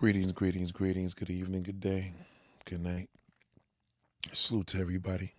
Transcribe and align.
Greetings, 0.00 0.32
greetings, 0.32 0.72
greetings. 0.72 1.12
Good 1.12 1.28
evening, 1.28 1.62
good 1.62 1.78
day, 1.78 2.14
good 2.64 2.82
night. 2.82 3.10
Salute 4.32 4.68
to 4.68 4.80
everybody. 4.80 5.34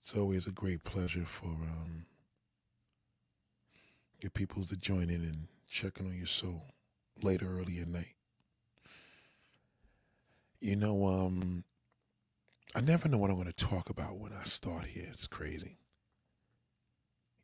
It's 0.00 0.16
always 0.16 0.46
a 0.46 0.50
great 0.50 0.82
pleasure 0.82 1.26
for 1.26 1.48
um, 1.48 2.06
your 4.22 4.30
peoples 4.30 4.70
to 4.70 4.78
join 4.78 5.10
in 5.10 5.20
and 5.20 5.48
checking 5.68 6.06
on 6.06 6.16
your 6.16 6.26
soul 6.26 6.72
late 7.22 7.42
or 7.42 7.60
early 7.60 7.80
at 7.80 7.88
night. 7.88 8.14
You 10.58 10.76
know, 10.76 11.06
um, 11.06 11.64
I 12.74 12.80
never 12.80 13.10
know 13.10 13.18
what 13.18 13.28
I'm 13.28 13.36
going 13.36 13.46
to 13.46 13.52
talk 13.52 13.90
about 13.90 14.16
when 14.16 14.32
I 14.32 14.44
start 14.44 14.86
here. 14.86 15.08
It's 15.10 15.26
crazy. 15.26 15.76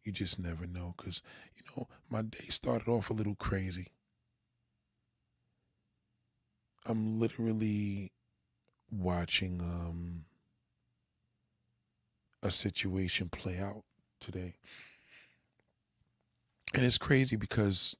You 0.02 0.12
just 0.12 0.38
never 0.38 0.66
know 0.66 0.94
because, 0.96 1.20
you 1.54 1.62
know, 1.76 1.88
my 2.08 2.22
day 2.22 2.46
started 2.48 2.88
off 2.88 3.10
a 3.10 3.12
little 3.12 3.34
crazy. 3.34 3.88
I'm 6.86 7.20
literally 7.20 8.12
watching 8.90 9.60
um, 9.60 10.24
a 12.42 12.50
situation 12.50 13.28
play 13.28 13.58
out 13.58 13.84
today. 14.20 14.54
And 16.74 16.84
it's 16.84 16.98
crazy 16.98 17.36
because 17.36 17.96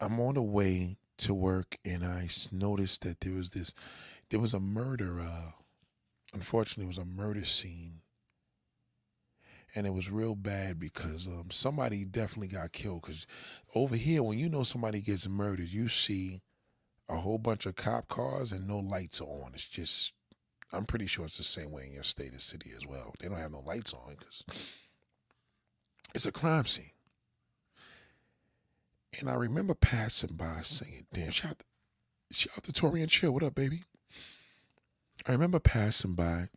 I'm 0.00 0.18
on 0.20 0.34
the 0.34 0.42
way 0.42 0.96
to 1.18 1.34
work 1.34 1.76
and 1.84 2.04
I 2.04 2.28
noticed 2.50 3.02
that 3.02 3.20
there 3.20 3.34
was 3.34 3.50
this, 3.50 3.74
there 4.30 4.40
was 4.40 4.54
a 4.54 4.60
murder. 4.60 5.20
Uh, 5.20 5.52
unfortunately, 6.32 6.84
it 6.84 6.96
was 6.96 6.98
a 6.98 7.04
murder 7.04 7.44
scene. 7.44 8.00
And 9.74 9.86
it 9.86 9.94
was 9.94 10.10
real 10.10 10.34
bad 10.34 10.78
because 10.78 11.26
um, 11.26 11.46
somebody 11.50 12.04
definitely 12.04 12.48
got 12.48 12.72
killed. 12.72 13.02
Because 13.02 13.26
over 13.74 13.96
here, 13.96 14.22
when 14.22 14.38
you 14.38 14.48
know 14.48 14.64
somebody 14.64 15.00
gets 15.00 15.26
murdered, 15.26 15.68
you 15.68 15.88
see 15.88 16.42
a 17.12 17.20
whole 17.20 17.38
bunch 17.38 17.66
of 17.66 17.76
cop 17.76 18.08
cars 18.08 18.52
and 18.52 18.66
no 18.66 18.78
lights 18.78 19.20
are 19.20 19.24
on. 19.24 19.52
It's 19.54 19.68
just, 19.68 20.12
I'm 20.72 20.86
pretty 20.86 21.06
sure 21.06 21.24
it's 21.24 21.36
the 21.36 21.44
same 21.44 21.70
way 21.70 21.84
in 21.86 21.92
your 21.92 22.02
state 22.02 22.34
or 22.34 22.38
city 22.38 22.72
as 22.76 22.86
well. 22.86 23.14
They 23.18 23.28
don't 23.28 23.38
have 23.38 23.52
no 23.52 23.62
lights 23.66 23.92
on 23.92 24.16
because 24.18 24.44
it's 26.14 26.26
a 26.26 26.32
crime 26.32 26.66
scene. 26.66 26.90
And 29.20 29.28
I 29.28 29.34
remember 29.34 29.74
passing 29.74 30.36
by 30.36 30.60
saying, 30.62 31.06
damn, 31.12 31.30
shout 31.30 31.62
shout 32.30 32.54
out 32.56 32.64
to 32.64 32.72
Tori 32.72 33.02
and 33.02 33.10
Chill. 33.10 33.32
What 33.32 33.42
up, 33.42 33.54
baby? 33.54 33.82
I 35.26 35.32
remember 35.32 35.60
passing 35.60 36.14
by 36.14 36.48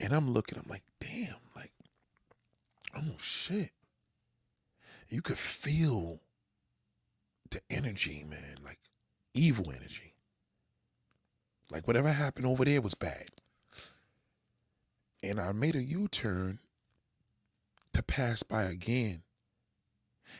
and 0.00 0.12
I'm 0.12 0.30
looking, 0.30 0.58
I'm 0.58 0.68
like, 0.68 0.82
damn, 1.00 1.36
like, 1.54 1.70
oh 2.96 3.16
shit. 3.20 3.70
You 5.08 5.22
could 5.22 5.38
feel 5.38 6.20
the 7.50 7.60
energy, 7.70 8.24
man, 8.28 8.56
like 8.64 8.78
evil 9.34 9.70
energy. 9.70 10.14
Like 11.70 11.86
whatever 11.86 12.12
happened 12.12 12.46
over 12.46 12.64
there 12.64 12.80
was 12.80 12.94
bad. 12.94 13.30
And 15.22 15.40
I 15.40 15.52
made 15.52 15.76
a 15.76 15.82
U 15.82 16.08
turn 16.08 16.58
to 17.94 18.02
pass 18.02 18.42
by 18.42 18.64
again. 18.64 19.22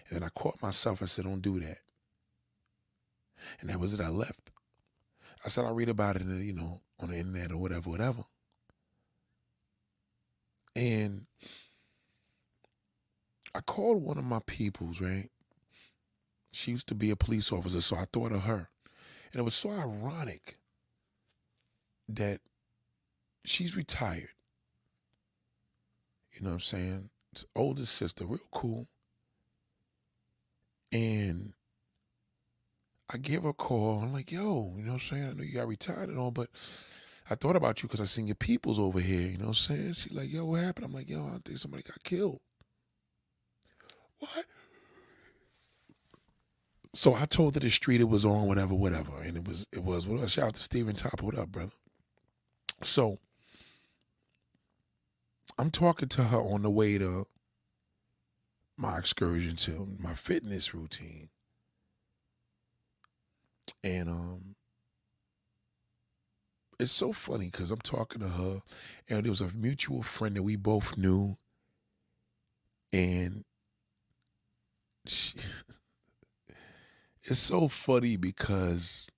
And 0.09 0.17
then 0.17 0.23
I 0.23 0.29
caught 0.29 0.61
myself. 0.63 1.03
I 1.03 1.07
said, 1.07 1.25
don't 1.25 1.41
do 1.41 1.61
that. 1.61 1.79
And 3.61 3.70
that 3.70 3.81
was 3.81 3.95
it. 3.95 4.01
I 4.01 4.09
left. 4.09 4.51
I 5.45 5.48
said, 5.48 5.65
I'll 5.65 5.75
read 5.75 5.89
about 5.89 6.17
it, 6.17 6.23
you 6.23 6.53
know, 6.53 6.81
on 7.01 7.11
the 7.11 7.17
internet 7.17 7.53
or 7.53 7.57
whatever, 7.57 7.91
whatever. 7.91 8.25
And 10.75 11.27
I 13.55 13.61
called 13.61 14.03
one 14.03 14.19
of 14.19 14.25
my 14.25 14.41
peoples, 14.47 15.01
right? 15.01 15.31
She 16.53 16.70
used 16.70 16.87
to 16.89 16.95
be 16.95 17.11
a 17.11 17.17
police 17.17 17.51
officer, 17.53 17.81
so 17.81 17.97
I 17.97 18.07
thought 18.13 18.33
of 18.33 18.43
her. 18.43 18.69
And 19.33 19.41
it 19.41 19.45
was 19.45 19.55
so 19.55 19.71
ironic 19.71 20.59
that 22.09 22.41
she's 23.45 23.77
retired. 23.77 24.29
You 26.33 26.43
know 26.43 26.51
what 26.51 26.55
I'm 26.55 26.61
saying? 26.61 27.11
It's 27.33 27.91
sister, 27.91 28.27
real 28.27 28.41
cool. 28.51 28.89
And 30.92 31.55
I 33.09 33.17
give 33.17 33.45
her 33.45 33.51
a 33.51 33.55
call. 33.55 34.01
I'm 34.01 34.13
like, 34.13 34.31
yo, 34.31 34.75
you 34.77 34.85
know 34.85 34.92
what 34.92 35.03
I'm 35.03 35.09
saying? 35.09 35.29
I 35.29 35.33
know 35.33 35.42
you 35.42 35.55
got 35.55 35.69
retired 35.69 36.09
and 36.11 36.19
all, 36.19 36.31
but 36.31 36.48
I 37.31 37.35
thought 37.35 37.57
about 37.57 37.83
you 37.83 37.89
because 37.89 38.01
I 38.01 38.05
seen 38.05 38.27
your 38.27 38.35
peoples 38.35 38.79
over 38.79 39.01
here. 39.01 39.29
You 39.29 39.39
know 39.39 39.48
what 39.48 39.69
I'm 39.69 39.77
saying? 39.77 39.92
She's 39.95 40.13
like, 40.13 40.31
yo, 40.31 40.45
what 40.45 40.61
happened? 40.61 40.87
I'm 40.87 40.92
like, 40.92 41.09
yo, 41.09 41.25
I 41.27 41.39
think 41.45 41.59
somebody 41.59 41.83
got 41.83 42.03
killed. 42.03 42.41
What? 44.19 44.45
So 46.95 47.14
I 47.14 47.25
told 47.25 47.55
her 47.55 47.61
the 47.61 47.70
street 47.70 48.01
it 48.01 48.08
was 48.08 48.25
on, 48.25 48.47
whatever, 48.47 48.75
whatever. 48.75 49.20
And 49.23 49.36
it 49.36 49.48
was, 49.48 49.67
it 49.73 49.83
was, 49.83 50.07
what 50.07 50.29
shout 50.30 50.48
out 50.48 50.55
to 50.55 50.63
Steven 50.63 50.95
Topper. 50.95 51.25
What 51.25 51.39
up, 51.39 51.51
brother? 51.51 51.73
So 52.83 53.19
I'm 55.58 55.70
talking 55.70 56.08
to 56.11 56.25
her 56.25 56.39
on 56.39 56.63
the 56.63 56.70
way 56.70 56.98
to 56.98 57.27
my 58.77 58.98
excursion 58.98 59.57
to 59.57 59.97
my 59.98 60.14
fitness 60.14 60.75
routine. 60.75 61.29
And 63.85 64.09
um 64.09 64.55
it's 66.80 66.92
so 66.92 67.13
funny 67.13 67.47
because 67.47 67.70
I'm 67.70 67.80
talking 67.80 68.20
to 68.23 68.29
her 68.29 68.61
and 69.09 69.24
there 69.24 69.30
was 69.30 69.41
a 69.41 69.51
mutual 69.55 70.03
friend 70.03 70.36
that 70.36 70.42
we 70.42 70.57
both 70.57 70.97
knew. 70.97 71.36
And 72.92 73.45
she, 75.07 75.35
it's 77.25 77.39
so 77.39 77.69
funny 77.69 78.17
because 78.17 79.09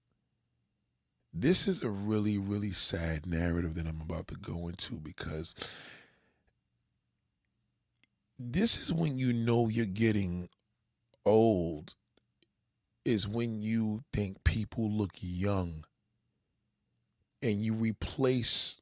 this 1.32 1.66
is 1.66 1.82
a 1.82 1.88
really, 1.88 2.38
really 2.38 2.72
sad 2.72 3.26
narrative 3.26 3.74
that 3.74 3.86
I'm 3.86 4.00
about 4.00 4.28
to 4.28 4.36
go 4.36 4.68
into 4.68 4.94
because 4.94 5.54
this 8.38 8.78
is 8.78 8.92
when 8.92 9.16
you 9.16 9.32
know 9.32 9.68
you're 9.68 9.86
getting 9.86 10.48
old 11.24 11.94
is 13.04 13.26
when 13.26 13.62
you 13.62 14.00
think 14.12 14.44
people 14.44 14.90
look 14.90 15.12
young 15.20 15.84
and 17.42 17.62
you 17.62 17.74
replace 17.74 18.80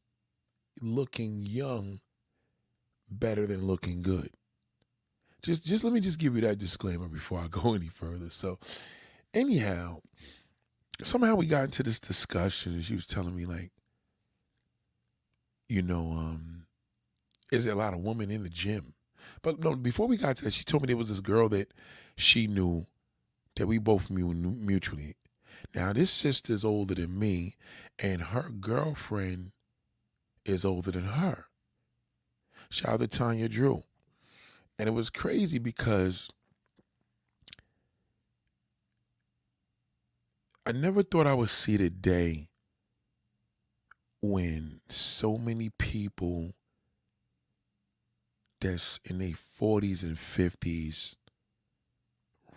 looking 0.80 1.42
young 1.42 2.00
better 3.10 3.46
than 3.46 3.66
looking 3.66 4.02
good. 4.02 4.30
Just 5.42 5.64
just 5.64 5.82
let 5.82 5.92
me 5.92 6.00
just 6.00 6.20
give 6.20 6.36
you 6.36 6.42
that 6.42 6.58
disclaimer 6.58 7.08
before 7.08 7.40
I 7.40 7.48
go 7.48 7.74
any 7.74 7.88
further. 7.88 8.30
So 8.30 8.58
anyhow, 9.34 10.00
somehow 11.02 11.34
we 11.34 11.46
got 11.46 11.64
into 11.64 11.82
this 11.82 12.00
discussion 12.00 12.74
and 12.74 12.84
she 12.84 12.94
was 12.94 13.06
telling 13.06 13.36
me 13.36 13.46
like, 13.46 13.70
you 15.68 15.82
know, 15.82 16.12
um, 16.12 16.66
is 17.50 17.64
there 17.64 17.74
a 17.74 17.76
lot 17.76 17.94
of 17.94 18.00
women 18.00 18.30
in 18.30 18.42
the 18.42 18.48
gym? 18.48 18.94
But 19.42 19.62
no, 19.62 19.74
before 19.76 20.06
we 20.06 20.16
got 20.16 20.36
to 20.36 20.44
that, 20.44 20.52
she 20.52 20.64
told 20.64 20.82
me 20.82 20.88
there 20.88 20.96
was 20.96 21.08
this 21.08 21.20
girl 21.20 21.48
that 21.50 21.72
she 22.16 22.46
knew 22.46 22.86
that 23.56 23.66
we 23.66 23.78
both 23.78 24.10
knew 24.10 24.32
mutually. 24.34 25.16
Now, 25.74 25.92
this 25.92 26.10
sister's 26.10 26.64
older 26.64 26.94
than 26.94 27.18
me, 27.18 27.56
and 27.98 28.20
her 28.22 28.50
girlfriend 28.50 29.52
is 30.44 30.64
older 30.64 30.90
than 30.90 31.04
her. 31.04 31.46
Shout 32.68 32.94
out 32.94 33.00
to 33.00 33.08
Tanya 33.08 33.48
Drew. 33.48 33.84
And 34.78 34.88
it 34.88 34.92
was 34.92 35.10
crazy 35.10 35.58
because 35.58 36.30
I 40.64 40.72
never 40.72 41.02
thought 41.02 41.26
I 41.26 41.34
would 41.34 41.50
see 41.50 41.76
the 41.76 41.90
day 41.90 42.48
when 44.20 44.80
so 44.88 45.36
many 45.36 45.70
people 45.70 46.54
that's 48.60 49.00
in 49.04 49.18
their 49.18 49.34
40s 49.60 50.04
and 50.04 50.16
50s 50.16 51.16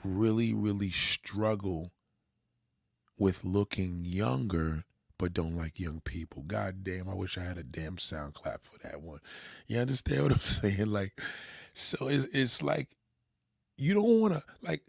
really, 0.04 0.54
really 0.54 0.92
struggle 0.92 1.92
with 3.18 3.44
looking 3.44 4.02
younger 4.04 4.84
but 5.18 5.34
don't 5.34 5.56
like 5.56 5.80
young 5.80 6.02
people. 6.02 6.44
God 6.44 6.84
damn, 6.84 7.10
I 7.10 7.14
wish 7.14 7.38
I 7.38 7.44
had 7.44 7.58
a 7.58 7.64
damn 7.64 7.98
sound 7.98 8.34
clap 8.34 8.62
for 8.66 8.78
that 8.84 9.02
one. 9.02 9.20
You 9.66 9.80
understand 9.80 10.24
what 10.24 10.32
I'm 10.34 10.40
saying? 10.42 10.88
Like, 10.88 11.20
so 11.74 12.08
it's, 12.08 12.26
it's 12.34 12.62
like 12.62 12.90
you 13.78 13.94
don't 13.94 14.20
want 14.20 14.34
to, 14.34 14.44
like, 14.62 14.84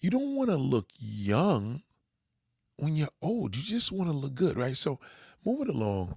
you 0.00 0.10
don't 0.10 0.34
want 0.34 0.50
to 0.50 0.56
look 0.56 0.88
young 0.98 1.82
when 2.78 2.96
you're 2.96 3.08
old. 3.20 3.56
You 3.56 3.62
just 3.62 3.92
want 3.92 4.10
to 4.10 4.16
look 4.16 4.34
good, 4.34 4.56
right? 4.56 4.76
So 4.76 4.98
moving 5.44 5.68
along, 5.68 6.16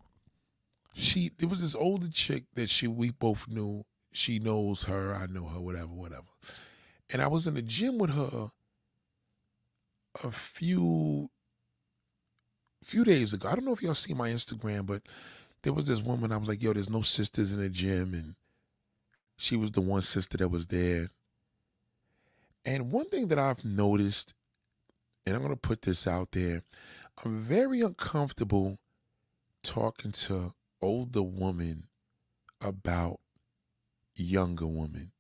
she, 0.94 1.32
there 1.38 1.50
was 1.50 1.62
this 1.62 1.76
older 1.76 2.08
chick 2.08 2.44
that 2.56 2.70
she, 2.70 2.88
we 2.88 3.12
both 3.12 3.48
knew. 3.48 3.86
She 4.14 4.40
knows 4.40 4.84
her, 4.84 5.16
I 5.16 5.26
know 5.26 5.46
her, 5.48 5.60
whatever, 5.60 5.88
whatever. 5.88 6.28
And 7.12 7.22
I 7.22 7.28
was 7.28 7.48
in 7.48 7.56
the 7.56 7.62
gym 7.62 7.98
with 7.98 8.12
her 8.12 8.52
a 10.24 10.32
few 10.32 11.30
few 12.84 13.04
days 13.04 13.32
ago. 13.32 13.48
I 13.48 13.56
don't 13.56 13.66
know 13.66 13.74
if 13.74 13.82
y'all 13.82 13.94
see 13.94 14.14
my 14.14 14.30
Instagram, 14.30 14.86
but 14.86 15.04
there 15.62 15.74
was 15.74 15.88
this 15.88 16.02
woman. 16.02 16.32
I 16.32 16.38
was 16.38 16.50
like, 16.50 16.62
yo, 16.62 16.74
there's 16.74 16.90
no 16.90 17.04
sisters 17.04 17.54
in 17.54 17.62
the 17.62 17.70
gym. 17.70 18.14
And 18.14 18.36
she 19.38 19.56
was 19.56 19.72
the 19.72 19.82
one 19.82 20.02
sister 20.02 20.38
that 20.38 20.50
was 20.50 20.68
there. 20.68 21.10
And 22.66 22.92
one 22.92 23.10
thing 23.10 23.28
that 23.28 23.40
I've 23.40 23.64
noticed 23.64 24.34
and 25.26 25.36
I'm 25.36 25.42
going 25.42 25.54
to 25.54 25.60
put 25.60 25.84
this 25.84 26.08
out 26.08 26.32
there. 26.32 26.64
I'm 27.24 27.42
very 27.42 27.82
uncomfortable 27.82 28.80
talking 29.64 30.12
to 30.12 30.54
older 30.82 31.22
women 31.22 31.88
about 32.60 33.20
younger 34.16 34.68
women. 34.68 35.12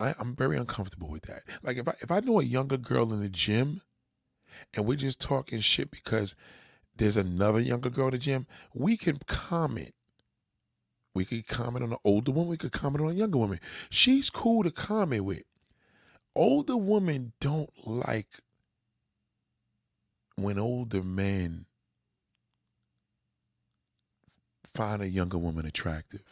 I, 0.00 0.14
am 0.20 0.36
very 0.36 0.56
uncomfortable 0.56 1.08
with 1.08 1.22
that. 1.22 1.42
Like 1.62 1.76
if 1.76 1.88
I 1.88 1.94
if 2.00 2.10
I 2.10 2.20
know 2.20 2.40
a 2.40 2.44
younger 2.44 2.76
girl 2.76 3.12
in 3.12 3.20
the 3.20 3.28
gym 3.28 3.82
and 4.74 4.86
we're 4.86 4.96
just 4.96 5.20
talking 5.20 5.60
shit 5.60 5.90
because 5.90 6.36
there's 6.94 7.16
another 7.16 7.60
younger 7.60 7.90
girl 7.90 8.06
in 8.06 8.12
the 8.12 8.18
gym, 8.18 8.46
we 8.74 8.96
can 8.96 9.18
comment. 9.26 9.94
We 11.14 11.24
could 11.24 11.48
comment 11.48 11.84
on 11.84 11.92
an 11.92 11.98
older 12.04 12.30
woman, 12.30 12.50
we 12.50 12.56
could 12.56 12.72
comment 12.72 13.04
on 13.04 13.10
a 13.10 13.14
younger 13.14 13.38
woman. 13.38 13.58
She's 13.90 14.30
cool 14.30 14.62
to 14.62 14.70
comment 14.70 15.24
with. 15.24 15.42
Older 16.38 16.76
women 16.76 17.32
don't 17.40 17.68
like 17.84 18.28
when 20.36 20.56
older 20.56 21.02
men 21.02 21.66
find 24.72 25.02
a 25.02 25.08
younger 25.08 25.36
woman 25.36 25.66
attractive. 25.66 26.22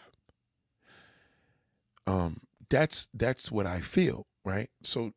Um, 2.06 2.42
that's 2.70 3.08
that's 3.12 3.50
what 3.50 3.66
I 3.66 3.80
feel, 3.80 4.28
right? 4.44 4.70
So 4.84 5.10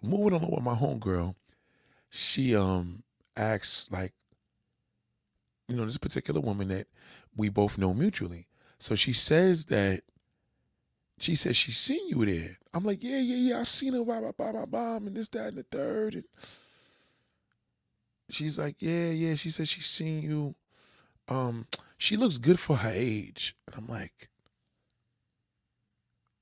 moving 0.00 0.32
along 0.38 0.52
with 0.52 0.62
my 0.62 0.76
homegirl, 0.76 1.34
she 2.08 2.54
um 2.54 3.02
asks 3.36 3.88
like, 3.90 4.12
you 5.66 5.74
know, 5.74 5.86
this 5.86 5.98
particular 5.98 6.40
woman 6.40 6.68
that 6.68 6.86
we 7.36 7.48
both 7.48 7.78
know 7.78 7.92
mutually. 7.92 8.46
So 8.78 8.94
she 8.94 9.12
says 9.12 9.64
that 9.64 10.02
she 11.18 11.36
says 11.36 11.56
she's 11.56 11.78
seen 11.78 12.08
you 12.08 12.24
there. 12.26 12.58
I'm 12.74 12.84
like, 12.84 13.02
yeah, 13.02 13.18
yeah, 13.18 13.36
yeah, 13.36 13.60
I 13.60 13.62
seen 13.62 13.94
her, 13.94 14.04
blah, 14.04 14.20
blah, 14.20 14.32
blah, 14.32 14.52
blah, 14.52 14.66
blah, 14.66 14.96
and 14.96 15.16
this, 15.16 15.28
that, 15.30 15.48
and 15.48 15.58
the 15.58 15.62
third. 15.62 16.14
And 16.14 16.24
she's 18.30 18.58
like, 18.58 18.76
yeah, 18.80 19.08
yeah. 19.10 19.34
She 19.34 19.50
says 19.50 19.68
she's 19.68 19.86
seen 19.86 20.22
you. 20.22 20.54
Um, 21.28 21.66
she 21.96 22.16
looks 22.16 22.38
good 22.38 22.60
for 22.60 22.76
her 22.76 22.92
age. 22.92 23.56
And 23.66 23.76
I'm 23.76 23.86
like, 23.86 24.28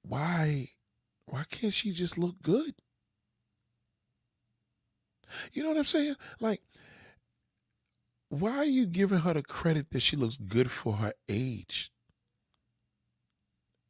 why, 0.03 0.71
why 1.27 1.45
can't 1.49 1.73
she 1.73 1.93
just 1.93 2.19
look 2.19 2.43
good? 2.43 2.75
You 5.53 5.63
know 5.63 5.71
what 5.71 5.79
I'm 5.79 5.85
saying? 5.85 6.17
Like, 6.41 6.63
why 8.29 8.57
are 8.57 8.65
you 8.65 8.87
giving 8.87 9.21
her 9.21 9.35
the 9.35 9.43
credit 9.43 9.91
that 9.91 10.01
she 10.01 10.17
looks 10.17 10.37
good 10.37 10.71
for 10.71 10.95
her 10.95 11.13
age? 11.29 11.93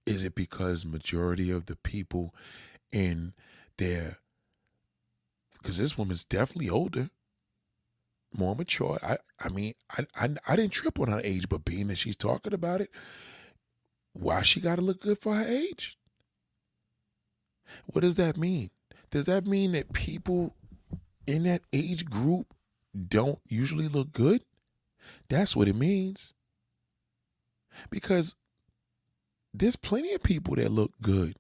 Is 0.07 0.25
it 0.25 0.35
because 0.35 0.85
majority 0.85 1.51
of 1.51 1.67
the 1.67 1.77
people 1.77 2.35
in 2.93 3.33
their 3.79 4.19
because 5.65 5.79
this 5.79 5.97
woman's 5.97 6.25
definitely 6.25 6.69
older, 6.69 7.09
more 8.37 8.55
mature. 8.55 8.99
I 9.03 9.19
I 9.41 9.49
mean, 9.49 9.75
I, 9.97 10.07
I 10.15 10.29
I 10.47 10.57
didn't 10.57 10.73
trip 10.73 11.01
on 11.01 11.09
her 11.09 11.21
age, 11.25 11.49
but 11.49 11.65
being 11.65 11.89
that 11.89 11.97
she's 11.97 12.17
talking 12.17 12.53
about 12.53 12.81
it, 12.81 12.91
why 14.13 14.43
she 14.43 14.61
got 14.61 14.77
to 14.77 14.83
look 14.83 15.01
good 15.01 15.19
for 15.19 15.35
her 15.35 15.47
age? 15.47 15.99
What 17.87 18.03
does 18.03 18.17
that 18.17 18.37
mean? 18.37 18.71
Does 19.11 19.25
that 19.27 19.47
mean 19.47 19.73
that 19.73 19.93
people 19.93 20.55
in 21.27 21.45
that 21.45 21.63
age 21.73 22.05
group 22.05 22.55
don't 23.09 23.41
usually 23.49 23.89
look 23.89 24.13
good? 24.13 24.43
That's 25.29 25.57
what 25.57 25.69
it 25.69 25.77
means. 25.77 26.35
Because 27.91 28.35
there's 29.55 29.77
plenty 29.77 30.13
of 30.13 30.23
people 30.23 30.57
that 30.57 30.73
look 30.73 30.93
good, 31.01 31.37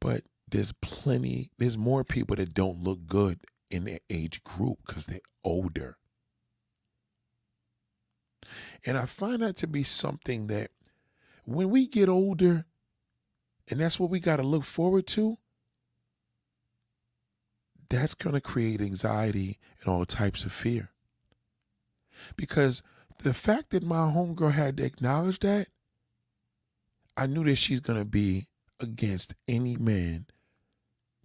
but 0.00 0.24
there's 0.48 0.72
plenty, 0.72 1.50
there's 1.58 1.78
more 1.78 2.04
people 2.04 2.36
that 2.36 2.52
don't 2.54 2.82
look 2.82 3.06
good 3.06 3.40
in 3.70 3.84
their 3.84 4.00
age 4.10 4.44
group 4.44 4.78
because 4.86 5.06
they're 5.06 5.20
older. 5.42 5.96
And 8.84 8.98
I 8.98 9.06
find 9.06 9.42
that 9.42 9.56
to 9.56 9.66
be 9.66 9.82
something 9.82 10.46
that 10.48 10.70
when 11.46 11.70
we 11.70 11.86
get 11.86 12.08
older, 12.08 12.66
and 13.68 13.80
that's 13.80 13.98
what 13.98 14.10
we 14.10 14.20
got 14.20 14.36
to 14.36 14.42
look 14.42 14.64
forward 14.64 15.06
to, 15.08 15.38
that's 17.88 18.14
going 18.14 18.34
to 18.34 18.40
create 18.40 18.80
anxiety 18.80 19.58
and 19.80 19.88
all 19.88 20.04
types 20.04 20.44
of 20.44 20.52
fear. 20.52 20.90
Because 22.36 22.82
the 23.22 23.34
fact 23.34 23.70
that 23.70 23.82
my 23.82 24.10
homegirl 24.10 24.52
had 24.52 24.76
to 24.76 24.84
acknowledge 24.84 25.40
that 25.40 25.68
I 27.16 27.26
knew 27.26 27.44
that 27.44 27.56
she's 27.56 27.80
going 27.80 27.98
to 27.98 28.04
be 28.04 28.48
against 28.80 29.34
any 29.48 29.76
man 29.76 30.26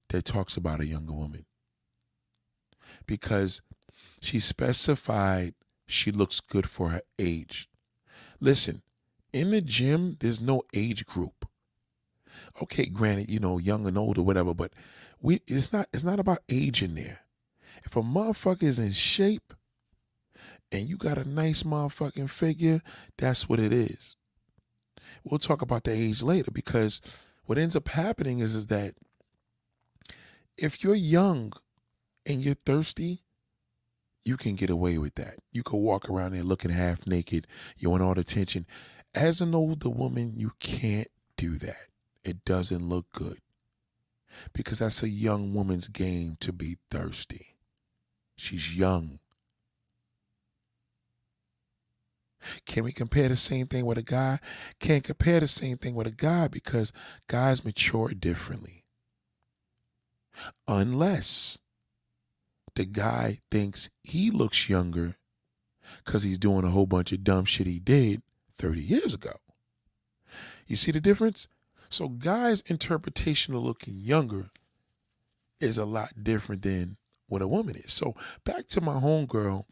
that 0.09 0.25
talks 0.25 0.57
about 0.57 0.79
a 0.79 0.85
younger 0.85 1.13
woman 1.13 1.45
because 3.05 3.61
she 4.21 4.39
specified 4.39 5.53
she 5.87 6.11
looks 6.11 6.39
good 6.39 6.69
for 6.69 6.89
her 6.89 7.01
age. 7.19 7.69
Listen, 8.39 8.81
in 9.33 9.51
the 9.51 9.61
gym, 9.61 10.17
there's 10.19 10.41
no 10.41 10.63
age 10.73 11.05
group. 11.05 11.45
Okay, 12.61 12.85
granted, 12.85 13.29
you 13.29 13.39
know, 13.39 13.57
young 13.57 13.85
and 13.85 13.97
old 13.97 14.17
or 14.17 14.23
whatever, 14.23 14.53
but 14.53 14.73
we 15.21 15.41
it's 15.47 15.73
not 15.73 15.87
it's 15.93 16.03
not 16.03 16.19
about 16.19 16.39
age 16.49 16.81
in 16.81 16.95
there. 16.95 17.19
If 17.83 17.95
a 17.95 18.01
motherfucker 18.01 18.63
is 18.63 18.79
in 18.79 18.91
shape 18.91 19.53
and 20.71 20.87
you 20.87 20.97
got 20.97 21.17
a 21.17 21.27
nice 21.27 21.63
motherfucking 21.63 22.29
figure, 22.29 22.81
that's 23.17 23.49
what 23.49 23.59
it 23.59 23.73
is. 23.73 24.15
We'll 25.23 25.39
talk 25.39 25.61
about 25.61 25.83
the 25.83 25.91
age 25.91 26.21
later 26.21 26.51
because 26.51 27.01
what 27.45 27.57
ends 27.57 27.75
up 27.75 27.89
happening 27.89 28.39
is, 28.39 28.55
is 28.55 28.67
that 28.67 28.95
if 30.57 30.83
you're 30.83 30.95
young 30.95 31.53
and 32.25 32.43
you're 32.43 32.55
thirsty, 32.55 33.23
you 34.23 34.37
can 34.37 34.55
get 34.55 34.69
away 34.69 34.97
with 34.97 35.15
that. 35.15 35.35
You 35.51 35.63
can 35.63 35.79
walk 35.79 36.09
around 36.09 36.33
there 36.33 36.43
looking 36.43 36.71
half 36.71 37.07
naked. 37.07 37.47
You 37.77 37.89
want 37.89 38.03
all 38.03 38.13
the 38.13 38.21
attention. 38.21 38.67
As 39.15 39.41
an 39.41 39.55
older 39.55 39.89
woman, 39.89 40.33
you 40.37 40.51
can't 40.59 41.09
do 41.37 41.57
that. 41.57 41.87
It 42.23 42.45
doesn't 42.45 42.87
look 42.87 43.07
good 43.13 43.39
because 44.53 44.79
that's 44.79 45.03
a 45.03 45.09
young 45.09 45.53
woman's 45.53 45.87
game 45.87 46.37
to 46.39 46.53
be 46.53 46.77
thirsty. 46.89 47.55
She's 48.35 48.75
young. 48.75 49.19
Can 52.65 52.83
we 52.83 52.91
compare 52.91 53.29
the 53.29 53.35
same 53.35 53.67
thing 53.67 53.85
with 53.85 53.97
a 53.97 54.03
guy? 54.03 54.39
Can't 54.79 55.03
compare 55.03 55.39
the 55.39 55.47
same 55.47 55.77
thing 55.77 55.95
with 55.95 56.07
a 56.07 56.11
guy 56.11 56.47
because 56.47 56.91
guys 57.27 57.63
mature 57.65 58.09
differently. 58.09 58.83
Unless 60.67 61.59
the 62.75 62.85
guy 62.85 63.39
thinks 63.49 63.89
he 64.03 64.31
looks 64.31 64.69
younger 64.69 65.15
because 66.03 66.23
he's 66.23 66.37
doing 66.37 66.63
a 66.63 66.69
whole 66.69 66.85
bunch 66.85 67.11
of 67.11 67.23
dumb 67.23 67.45
shit 67.45 67.67
he 67.67 67.79
did 67.79 68.21
30 68.57 68.81
years 68.81 69.13
ago. 69.13 69.33
You 70.67 70.75
see 70.75 70.91
the 70.91 71.01
difference? 71.01 71.47
So, 71.89 72.07
guys' 72.07 72.61
interpretation 72.67 73.53
of 73.53 73.63
looking 73.63 73.97
younger 73.97 74.51
is 75.59 75.77
a 75.77 75.83
lot 75.83 76.23
different 76.23 76.61
than 76.61 76.95
what 77.27 77.41
a 77.41 77.47
woman 77.47 77.75
is. 77.75 77.91
So, 77.91 78.15
back 78.45 78.67
to 78.67 78.81
my 78.81 78.93
homegirl 78.93 79.65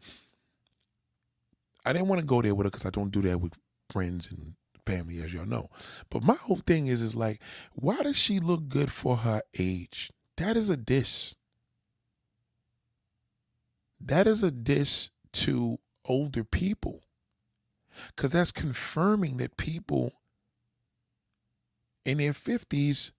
I 1.84 1.92
didn't 1.92 2.08
want 2.08 2.20
to 2.20 2.26
go 2.26 2.42
there 2.42 2.54
with 2.54 2.66
her 2.66 2.70
because 2.70 2.86
I 2.86 2.90
don't 2.90 3.10
do 3.10 3.22
that 3.22 3.40
with 3.40 3.54
friends 3.90 4.28
and 4.30 4.54
family, 4.86 5.20
as 5.22 5.32
y'all 5.32 5.46
know. 5.46 5.70
But 6.10 6.22
my 6.22 6.34
whole 6.34 6.56
thing 6.56 6.86
is, 6.86 7.02
is 7.02 7.14
like, 7.14 7.40
why 7.74 8.02
does 8.02 8.16
she 8.16 8.40
look 8.40 8.68
good 8.68 8.92
for 8.92 9.18
her 9.18 9.42
age? 9.58 10.10
That 10.36 10.56
is 10.56 10.70
a 10.70 10.76
diss. 10.76 11.34
That 14.00 14.26
is 14.26 14.42
a 14.42 14.50
diss 14.50 15.10
to 15.32 15.78
older 16.04 16.44
people. 16.44 17.02
Because 18.14 18.32
that's 18.32 18.52
confirming 18.52 19.36
that 19.38 19.56
people 19.56 20.12
in 22.04 22.18
their 22.18 22.32
50s 22.32 23.12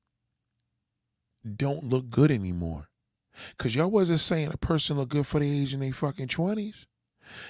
don't 1.55 1.83
look 1.83 2.09
good 2.09 2.31
anymore. 2.31 2.89
Because 3.57 3.75
y'all 3.75 3.89
wasn't 3.89 4.19
saying 4.19 4.51
a 4.51 4.57
person 4.57 4.97
look 4.97 5.09
good 5.09 5.27
for 5.27 5.39
the 5.39 5.61
age 5.61 5.73
in 5.73 5.79
their 5.79 5.93
fucking 5.93 6.27
20s. 6.27 6.85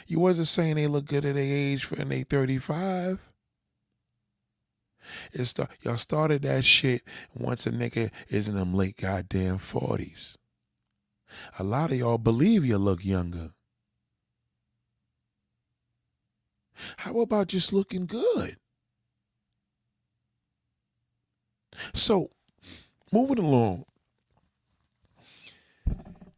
You 0.07 0.19
wasn't 0.19 0.47
saying 0.47 0.75
they 0.75 0.87
look 0.87 1.05
good 1.05 1.25
at 1.25 1.35
their 1.35 1.43
age 1.43 1.85
for 1.85 1.95
they 1.95 2.23
35. 2.23 3.19
It 5.33 5.53
y'all 5.81 5.97
started 5.97 6.43
that 6.43 6.63
shit 6.63 7.03
once 7.33 7.65
a 7.65 7.71
nigga 7.71 8.11
is 8.29 8.47
in 8.47 8.55
them 8.55 8.73
late 8.73 8.97
goddamn 8.97 9.59
40s. 9.59 10.35
A 11.57 11.63
lot 11.63 11.91
of 11.91 11.97
y'all 11.97 12.17
believe 12.17 12.65
you 12.65 12.77
look 12.77 13.03
younger. 13.03 13.51
How 16.97 17.19
about 17.19 17.47
just 17.47 17.73
looking 17.73 18.05
good? 18.05 18.57
So, 21.93 22.31
moving 23.11 23.39
along, 23.39 23.85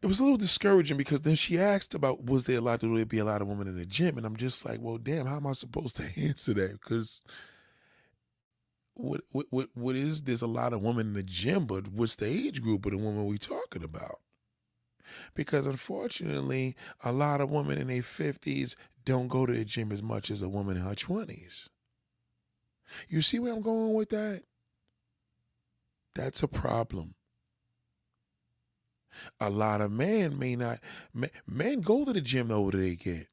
it 0.04 0.06
was 0.06 0.20
a 0.20 0.22
little 0.22 0.36
discouraging 0.36 0.98
because 0.98 1.22
then 1.22 1.34
she 1.34 1.58
asked 1.58 1.94
about 1.94 2.26
was 2.26 2.44
there 2.44 2.58
a 2.58 2.60
lot 2.60 2.78
to 2.80 3.06
be 3.06 3.18
a 3.18 3.24
lot 3.24 3.40
of 3.40 3.48
women 3.48 3.66
in 3.66 3.78
the 3.78 3.86
gym, 3.86 4.18
and 4.18 4.26
I'm 4.26 4.36
just 4.36 4.62
like, 4.66 4.78
well, 4.82 4.98
damn, 4.98 5.24
how 5.24 5.36
am 5.36 5.46
I 5.46 5.52
supposed 5.52 5.96
to 5.96 6.04
answer 6.20 6.52
that? 6.52 6.72
Because 6.72 7.22
what 8.92 9.22
what 9.30 9.46
what 9.48 9.70
what 9.72 9.96
is 9.96 10.20
there's 10.20 10.42
a 10.42 10.46
lot 10.46 10.74
of 10.74 10.82
women 10.82 11.06
in 11.06 11.12
the 11.14 11.22
gym, 11.22 11.64
but 11.64 11.88
what's 11.88 12.16
the 12.16 12.26
age 12.26 12.60
group 12.60 12.84
of 12.84 12.92
the 12.92 12.98
women 12.98 13.24
we 13.24 13.38
talking 13.38 13.82
about? 13.82 14.20
Because 15.32 15.66
unfortunately, 15.66 16.76
a 17.02 17.10
lot 17.10 17.40
of 17.40 17.50
women 17.50 17.78
in 17.78 17.86
their 17.86 18.02
fifties 18.02 18.76
don't 19.06 19.28
go 19.28 19.46
to 19.46 19.54
the 19.54 19.64
gym 19.64 19.90
as 19.90 20.02
much 20.02 20.30
as 20.30 20.42
a 20.42 20.50
woman 20.50 20.76
in 20.76 20.82
her 20.82 20.94
twenties. 20.94 21.70
You 23.08 23.22
see 23.22 23.38
where 23.38 23.54
I'm 23.54 23.62
going 23.62 23.94
with 23.94 24.10
that? 24.10 24.42
That's 26.14 26.42
a 26.42 26.48
problem. 26.48 27.14
A 29.40 29.50
lot 29.50 29.80
of 29.80 29.90
men 29.92 30.38
may 30.38 30.56
not 30.56 30.80
men, 31.46 31.80
go 31.80 32.04
to 32.04 32.12
the 32.12 32.20
gym 32.20 32.48
the 32.48 32.56
older 32.56 32.78
they 32.78 32.96
get. 32.96 33.28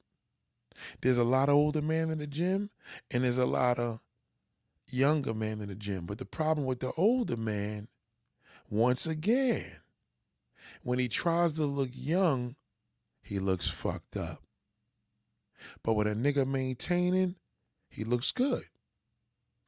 There's 1.01 1.17
a 1.17 1.23
lot 1.23 1.49
of 1.49 1.55
older 1.55 1.81
men 1.81 2.09
in 2.09 2.17
the 2.17 2.27
gym, 2.27 2.69
and 3.11 3.23
there's 3.23 3.37
a 3.37 3.45
lot 3.45 3.77
of 3.77 4.01
younger 4.89 5.33
men 5.33 5.61
in 5.61 5.69
the 5.69 5.75
gym. 5.75 6.05
But 6.05 6.17
the 6.17 6.25
problem 6.25 6.65
with 6.65 6.79
the 6.79 6.91
older 6.97 7.37
man, 7.37 7.87
once 8.69 9.05
again, 9.05 9.65
when 10.83 10.99
he 10.99 11.07
tries 11.07 11.53
to 11.53 11.65
look 11.65 11.89
young, 11.93 12.55
he 13.21 13.39
looks 13.39 13.67
fucked 13.67 14.17
up. 14.17 14.41
But 15.83 15.93
with 15.93 16.07
a 16.07 16.15
nigga 16.15 16.47
maintaining, 16.47 17.35
he 17.89 18.03
looks 18.03 18.31
good. 18.31 18.65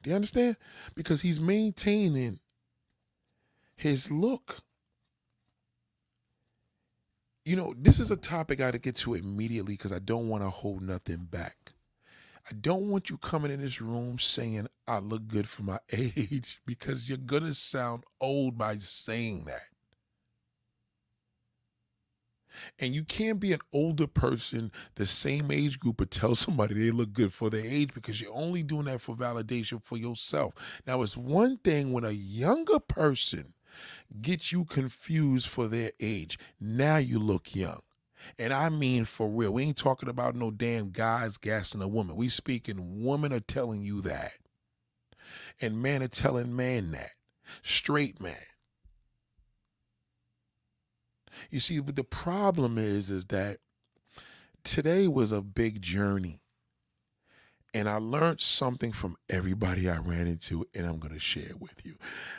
Do 0.02 0.10
you 0.10 0.16
understand? 0.16 0.56
Because 0.94 1.22
he's 1.22 1.40
maintaining 1.40 2.40
his 3.76 4.10
look. 4.10 4.58
You 7.44 7.56
know, 7.56 7.74
this 7.76 8.00
is 8.00 8.10
a 8.10 8.16
topic 8.16 8.60
I 8.60 8.64
got 8.64 8.70
to 8.70 8.78
get 8.78 8.96
to 8.96 9.14
immediately 9.14 9.74
because 9.74 9.92
I 9.92 9.98
don't 9.98 10.28
want 10.28 10.42
to 10.42 10.50
hold 10.50 10.80
nothing 10.80 11.28
back. 11.30 11.74
I 12.50 12.54
don't 12.54 12.88
want 12.88 13.10
you 13.10 13.18
coming 13.18 13.50
in 13.50 13.60
this 13.60 13.80
room 13.80 14.18
saying 14.18 14.66
I 14.86 14.98
look 14.98 15.28
good 15.28 15.48
for 15.48 15.62
my 15.62 15.78
age 15.90 16.60
because 16.66 17.08
you're 17.08 17.18
going 17.18 17.44
to 17.44 17.54
sound 17.54 18.04
old 18.20 18.56
by 18.56 18.78
saying 18.78 19.44
that. 19.44 19.62
And 22.78 22.94
you 22.94 23.04
can't 23.04 23.40
be 23.40 23.52
an 23.52 23.60
older 23.72 24.06
person, 24.06 24.70
the 24.94 25.06
same 25.06 25.50
age 25.50 25.80
group, 25.80 26.00
and 26.00 26.10
tell 26.10 26.34
somebody 26.34 26.74
they 26.74 26.92
look 26.92 27.12
good 27.12 27.32
for 27.32 27.50
their 27.50 27.64
age 27.64 27.92
because 27.92 28.20
you're 28.20 28.32
only 28.32 28.62
doing 28.62 28.84
that 28.84 29.00
for 29.00 29.16
validation 29.16 29.82
for 29.82 29.98
yourself. 29.98 30.54
Now, 30.86 31.02
it's 31.02 31.16
one 31.16 31.58
thing 31.58 31.92
when 31.92 32.04
a 32.04 32.10
younger 32.10 32.78
person 32.78 33.54
gets 34.20 34.52
you 34.52 34.64
confused 34.64 35.48
for 35.48 35.68
their 35.68 35.92
age. 36.00 36.38
Now 36.60 36.96
you 36.96 37.18
look 37.18 37.54
young. 37.54 37.80
And 38.38 38.52
I 38.52 38.68
mean 38.68 39.04
for 39.04 39.28
real. 39.28 39.52
We 39.52 39.64
ain't 39.64 39.76
talking 39.76 40.08
about 40.08 40.34
no 40.34 40.50
damn 40.50 40.90
guys 40.90 41.36
gassing 41.36 41.82
a 41.82 41.88
woman. 41.88 42.16
We 42.16 42.28
speaking 42.28 43.02
women 43.04 43.32
are 43.32 43.40
telling 43.40 43.82
you 43.82 44.00
that. 44.02 44.32
And 45.60 45.82
men 45.82 46.02
are 46.02 46.08
telling 46.08 46.54
man 46.54 46.92
that. 46.92 47.12
Straight 47.62 48.20
man. 48.20 48.36
You 51.50 51.60
see, 51.60 51.80
but 51.80 51.96
the 51.96 52.04
problem 52.04 52.78
is, 52.78 53.10
is 53.10 53.26
that 53.26 53.58
today 54.62 55.08
was 55.08 55.32
a 55.32 55.42
big 55.42 55.82
journey. 55.82 56.43
And 57.74 57.88
I 57.88 57.96
learned 57.96 58.40
something 58.40 58.92
from 58.92 59.16
everybody 59.28 59.90
I 59.90 59.98
ran 59.98 60.28
into, 60.28 60.64
and 60.74 60.86
I'm 60.86 61.00
going 61.00 61.12
to 61.12 61.18
share 61.20 61.50
it 61.50 61.60
with 61.60 61.84
you. 61.84 61.96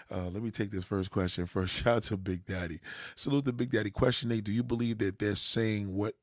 Uh, 0.09 0.29
let 0.29 0.41
me 0.41 0.49
take 0.49 0.71
this 0.71 0.85
first 0.85 1.11
question 1.11 1.45
first. 1.45 1.75
Shout 1.83 1.97
out 1.97 2.03
to 2.03 2.17
Big 2.17 2.45
Daddy. 2.45 2.79
Salute 3.17 3.43
to 3.45 3.53
Big 3.53 3.69
Daddy. 3.69 3.91
Question 3.91 4.31
eight 4.31 4.45
Do 4.45 4.53
you 4.53 4.63
believe 4.63 4.99
that 4.99 5.19
they're 5.19 5.35
saying 5.35 5.93
what 5.93 6.15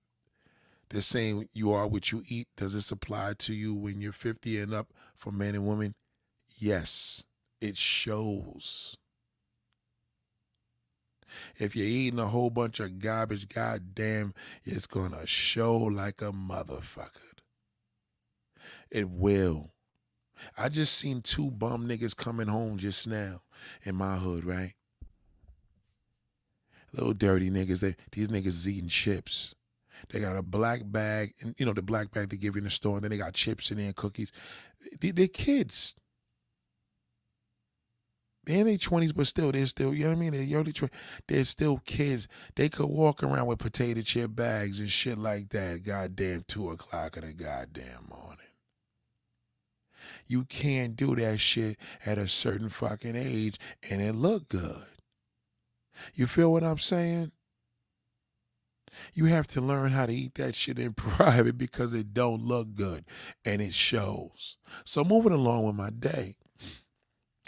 they're 0.88 1.02
saying 1.02 1.48
you 1.52 1.72
are 1.72 1.86
what 1.86 2.10
you 2.10 2.22
eat? 2.26 2.48
Does 2.56 2.74
this 2.74 2.90
apply 2.90 3.34
to 3.40 3.54
you 3.54 3.74
when 3.74 4.00
you're 4.00 4.12
50 4.12 4.58
and 4.58 4.74
up 4.74 4.88
for 5.14 5.30
men 5.30 5.54
and 5.54 5.66
women? 5.66 5.94
Yes, 6.58 7.26
it 7.60 7.76
shows. 7.76 8.96
If 11.58 11.74
you're 11.76 11.86
eating 11.86 12.18
a 12.18 12.26
whole 12.26 12.50
bunch 12.50 12.80
of 12.80 12.98
garbage, 12.98 13.48
goddamn, 13.48 14.34
it's 14.64 14.86
gonna 14.86 15.26
show 15.26 15.76
like 15.76 16.20
a 16.20 16.32
motherfucker. 16.32 17.31
It 18.92 19.08
will. 19.08 19.72
I 20.58 20.68
just 20.68 20.98
seen 20.98 21.22
two 21.22 21.50
bum 21.50 21.88
niggas 21.88 22.16
coming 22.16 22.48
home 22.48 22.76
just 22.78 23.06
now 23.06 23.42
in 23.84 23.94
my 23.94 24.16
hood, 24.16 24.44
right? 24.44 24.74
Little 26.92 27.14
dirty 27.14 27.50
niggas. 27.50 27.80
They 27.80 27.96
these 28.12 28.28
niggas 28.28 28.46
is 28.48 28.68
eating 28.68 28.88
chips. 28.88 29.54
They 30.10 30.20
got 30.20 30.36
a 30.36 30.42
black 30.42 30.82
bag, 30.84 31.32
and 31.40 31.54
you 31.58 31.64
know 31.64 31.72
the 31.72 31.80
black 31.80 32.10
bag 32.10 32.28
they 32.28 32.36
give 32.36 32.54
you 32.54 32.58
in 32.58 32.64
the 32.64 32.70
store, 32.70 32.96
and 32.96 33.04
then 33.04 33.10
they 33.10 33.16
got 33.16 33.32
chips 33.34 33.70
in 33.70 33.78
there 33.78 33.86
and 33.86 33.96
cookies. 33.96 34.30
They, 35.00 35.12
they're 35.12 35.28
kids 35.28 35.94
they're 38.44 38.58
in 38.58 38.66
their 38.66 38.76
twenties, 38.76 39.12
but 39.12 39.26
still, 39.26 39.52
they're 39.52 39.66
still, 39.66 39.94
you 39.94 40.04
know 40.04 40.10
what 40.10 40.16
I 40.16 40.20
mean? 40.20 40.32
They're 40.32 40.58
early 40.58 40.72
20s. 40.72 40.90
They're 41.28 41.44
still 41.44 41.78
kids. 41.84 42.26
They 42.56 42.68
could 42.68 42.86
walk 42.86 43.22
around 43.22 43.46
with 43.46 43.60
potato 43.60 44.00
chip 44.00 44.34
bags 44.34 44.80
and 44.80 44.90
shit 44.90 45.18
like 45.18 45.50
that. 45.50 45.84
Goddamn, 45.84 46.42
two 46.48 46.70
o'clock 46.70 47.16
in 47.16 47.26
the 47.26 47.32
goddamn 47.32 48.08
morning. 48.10 48.41
You 50.32 50.44
can't 50.44 50.96
do 50.96 51.14
that 51.16 51.38
shit 51.40 51.76
at 52.04 52.18
a 52.18 52.26
certain 52.26 52.68
fucking 52.68 53.16
age 53.16 53.58
and 53.90 54.02
it 54.02 54.14
look 54.14 54.48
good. 54.48 54.86
You 56.14 56.26
feel 56.26 56.50
what 56.50 56.64
I'm 56.64 56.78
saying? 56.78 57.32
You 59.14 59.26
have 59.26 59.46
to 59.48 59.60
learn 59.60 59.92
how 59.92 60.06
to 60.06 60.12
eat 60.12 60.34
that 60.34 60.54
shit 60.54 60.78
in 60.78 60.92
private 60.94 61.56
because 61.56 61.92
it 61.92 62.12
don't 62.12 62.44
look 62.44 62.74
good 62.74 63.04
and 63.44 63.62
it 63.62 63.74
shows. 63.74 64.56
So 64.84 65.04
moving 65.04 65.32
along 65.32 65.64
with 65.64 65.76
my 65.76 65.90
day 65.90 66.36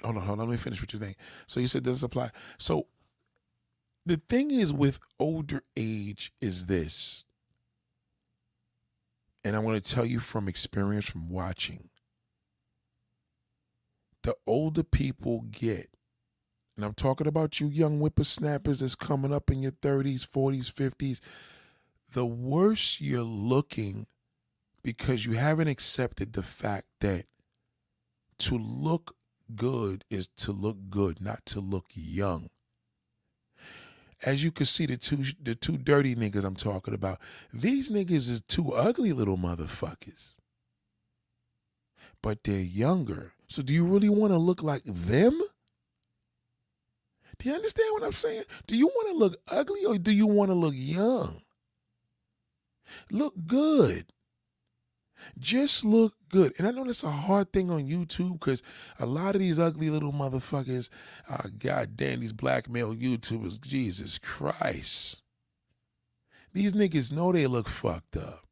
hold 0.04 0.16
on, 0.16 0.22
hold 0.22 0.40
on. 0.40 0.48
Let 0.48 0.52
me 0.52 0.58
finish 0.58 0.80
what 0.80 0.92
you're 0.92 1.00
saying. 1.00 1.16
So 1.46 1.60
you 1.60 1.66
said 1.66 1.84
this 1.84 2.02
apply. 2.02 2.30
So 2.58 2.86
the 4.06 4.20
thing 4.28 4.50
is 4.50 4.72
with 4.72 5.00
older 5.18 5.62
age 5.76 6.32
is 6.40 6.66
this, 6.66 7.24
and 9.42 9.56
I 9.56 9.58
want 9.58 9.82
to 9.82 9.94
tell 9.94 10.04
you 10.04 10.20
from 10.20 10.48
experience 10.48 11.06
from 11.06 11.28
watching. 11.30 11.88
The 14.24 14.34
older 14.46 14.82
people 14.82 15.42
get, 15.50 15.90
and 16.76 16.84
I'm 16.84 16.94
talking 16.94 17.26
about 17.26 17.60
you 17.60 17.68
young 17.68 17.98
whippersnappers 17.98 18.80
that's 18.80 18.94
coming 18.94 19.34
up 19.34 19.50
in 19.50 19.60
your 19.60 19.72
30s, 19.72 20.26
40s, 20.26 20.72
50s, 20.72 21.20
the 22.14 22.24
worse 22.24 23.02
you're 23.02 23.22
looking 23.22 24.06
because 24.82 25.26
you 25.26 25.32
haven't 25.34 25.68
accepted 25.68 26.32
the 26.32 26.42
fact 26.42 26.86
that 27.00 27.26
to 28.38 28.56
look 28.56 29.14
good 29.54 30.04
is 30.08 30.28
to 30.38 30.52
look 30.52 30.78
good, 30.88 31.20
not 31.20 31.44
to 31.46 31.60
look 31.60 31.86
young. 31.92 32.48
As 34.24 34.42
you 34.42 34.50
can 34.50 34.64
see, 34.64 34.86
the 34.86 34.96
two 34.96 35.22
the 35.42 35.54
two 35.54 35.76
dirty 35.76 36.16
niggas 36.16 36.44
I'm 36.44 36.56
talking 36.56 36.94
about, 36.94 37.20
these 37.52 37.90
niggas 37.90 38.30
is 38.30 38.40
two 38.40 38.72
ugly 38.72 39.12
little 39.12 39.36
motherfuckers. 39.36 40.32
But 42.22 42.42
they're 42.44 42.56
younger. 42.56 43.33
So 43.48 43.62
do 43.62 43.72
you 43.72 43.84
really 43.84 44.08
want 44.08 44.32
to 44.32 44.38
look 44.38 44.62
like 44.62 44.82
them? 44.84 45.40
Do 47.38 47.48
you 47.48 47.54
understand 47.54 47.88
what 47.92 48.04
I'm 48.04 48.12
saying? 48.12 48.44
Do 48.66 48.76
you 48.76 48.86
want 48.86 49.08
to 49.08 49.16
look 49.16 49.36
ugly 49.48 49.84
or 49.84 49.98
do 49.98 50.12
you 50.12 50.26
want 50.26 50.50
to 50.50 50.54
look 50.54 50.74
young? 50.76 51.42
Look 53.10 53.34
good 53.46 54.06
just 55.38 55.84
look 55.84 56.14
good. 56.28 56.54
And 56.58 56.66
I 56.66 56.70
know 56.70 56.84
that's 56.84 57.02
a 57.02 57.10
hard 57.10 57.52
thing 57.52 57.70
on 57.70 57.88
YouTube 57.88 58.40
because 58.40 58.62
a 58.98 59.06
lot 59.06 59.34
of 59.34 59.40
these 59.40 59.58
ugly 59.58 59.90
little 59.90 60.12
motherfuckers, 60.12 60.88
uh, 61.28 61.48
goddamn, 61.58 62.20
these 62.20 62.32
black 62.32 62.68
male 62.68 62.94
YouTubers, 62.94 63.60
Jesus 63.60 64.18
Christ. 64.18 65.22
These 66.52 66.72
niggas 66.72 67.12
know 67.12 67.32
they 67.32 67.46
look 67.46 67.68
fucked 67.68 68.16
up. 68.16 68.43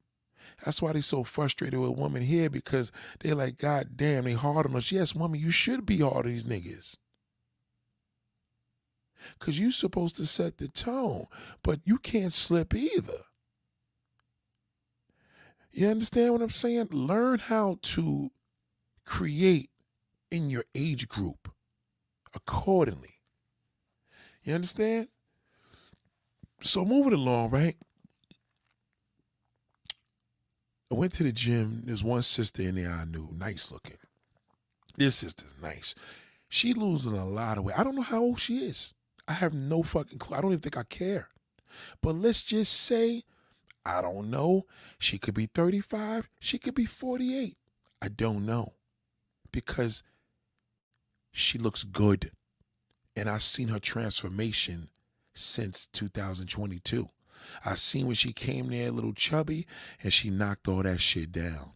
That's 0.65 0.81
why 0.81 0.93
they 0.93 1.01
so 1.01 1.25
frustrated 1.25 1.81
with 1.81 1.99
women 1.99 2.23
here 2.23 2.49
because 2.49 2.93
they're 3.21 3.35
like, 3.35 3.59
God 3.59 3.97
damn, 3.97 4.25
they 4.25 4.33
hard 4.33 4.67
on 4.67 4.77
us. 4.77 4.93
Yes, 4.93 5.15
woman, 5.15 5.41
you 5.41 5.51
should 5.51 5.85
be 5.85 5.99
hard 5.99 6.27
on 6.27 6.33
these 6.33 6.45
niggas. 6.45 6.97
Because 9.39 9.59
you 9.59 9.71
supposed 9.71 10.17
to 10.17 10.27
set 10.27 10.59
the 10.59 10.69
tone, 10.69 11.27
but 11.63 11.81
you 11.85 11.99
can't 11.99 12.33
slip 12.33 12.75
either. 12.75 13.25
You 15.73 15.89
understand 15.89 16.33
what 16.33 16.43
I'm 16.43 16.51
saying? 16.51 16.89
Learn 16.91 17.39
how 17.39 17.79
to 17.83 18.31
create 19.05 19.71
in 20.31 20.51
your 20.51 20.65
age 20.75 21.09
group 21.09 21.51
accordingly. 22.35 23.15
You 24.45 24.55
understand? 24.55 25.09
So 26.61 26.85
moving 26.85 27.13
along, 27.15 27.51
right? 27.51 27.77
I 30.93 30.95
went 30.95 31.15
to 31.15 31.23
the 31.23 31.33
gym. 31.33 31.85
There's 31.87 32.05
one 32.05 32.21
sister 32.21 32.61
in 32.61 32.75
there 32.75 32.91
I 32.91 33.05
knew, 33.07 33.31
nice 33.35 33.73
looking. 33.73 33.97
This 34.99 35.17
sister's 35.17 35.55
nice. 35.63 35.95
She 36.51 36.75
losing 36.75 37.17
a 37.17 37.25
lot 37.25 37.57
of 37.57 37.65
weight. 37.65 37.79
I 37.79 37.83
don't 37.83 37.97
know 37.97 38.03
how 38.03 38.21
old 38.21 38.39
she 38.39 38.67
is. 38.67 38.93
I 39.27 39.33
have 39.33 39.55
no 39.55 39.83
fucking 39.83 40.19
clue. 40.19 40.37
I 40.37 40.43
don't 40.43 40.53
even 40.53 40.61
think 40.61 40.77
I 40.77 40.83
care. 40.83 41.29
But 42.03 42.17
let's 42.17 42.43
just 42.43 42.75
say 42.75 43.23
I 43.87 44.03
don't 44.03 44.31
know. 44.31 44.67
She 44.99 45.17
could 45.17 45.33
be 45.33 45.47
35. 45.47 46.29
She 46.39 46.59
could 46.59 46.75
be 46.75 46.85
48. 46.85 47.57
I 48.03 48.09
don't 48.09 48.45
know. 48.45 48.75
Because 49.51 50.03
she 51.33 51.57
looks 51.57 51.85
good. 51.85 52.33
And 53.17 53.31
I've 53.31 53.43
seen 53.43 53.69
her 53.69 53.81
transformation 53.81 54.91
since 55.35 55.87
2022. 55.87 57.09
I 57.65 57.75
seen 57.75 58.07
when 58.07 58.17
she 58.17 58.33
came 58.33 58.69
there 58.69 58.89
a 58.89 58.93
little 58.93 59.13
chubby 59.13 59.67
and 60.03 60.13
she 60.13 60.31
knocked 60.31 60.69
all 60.69 60.83
that 60.83 61.01
shit 61.01 61.33
down. 61.33 61.73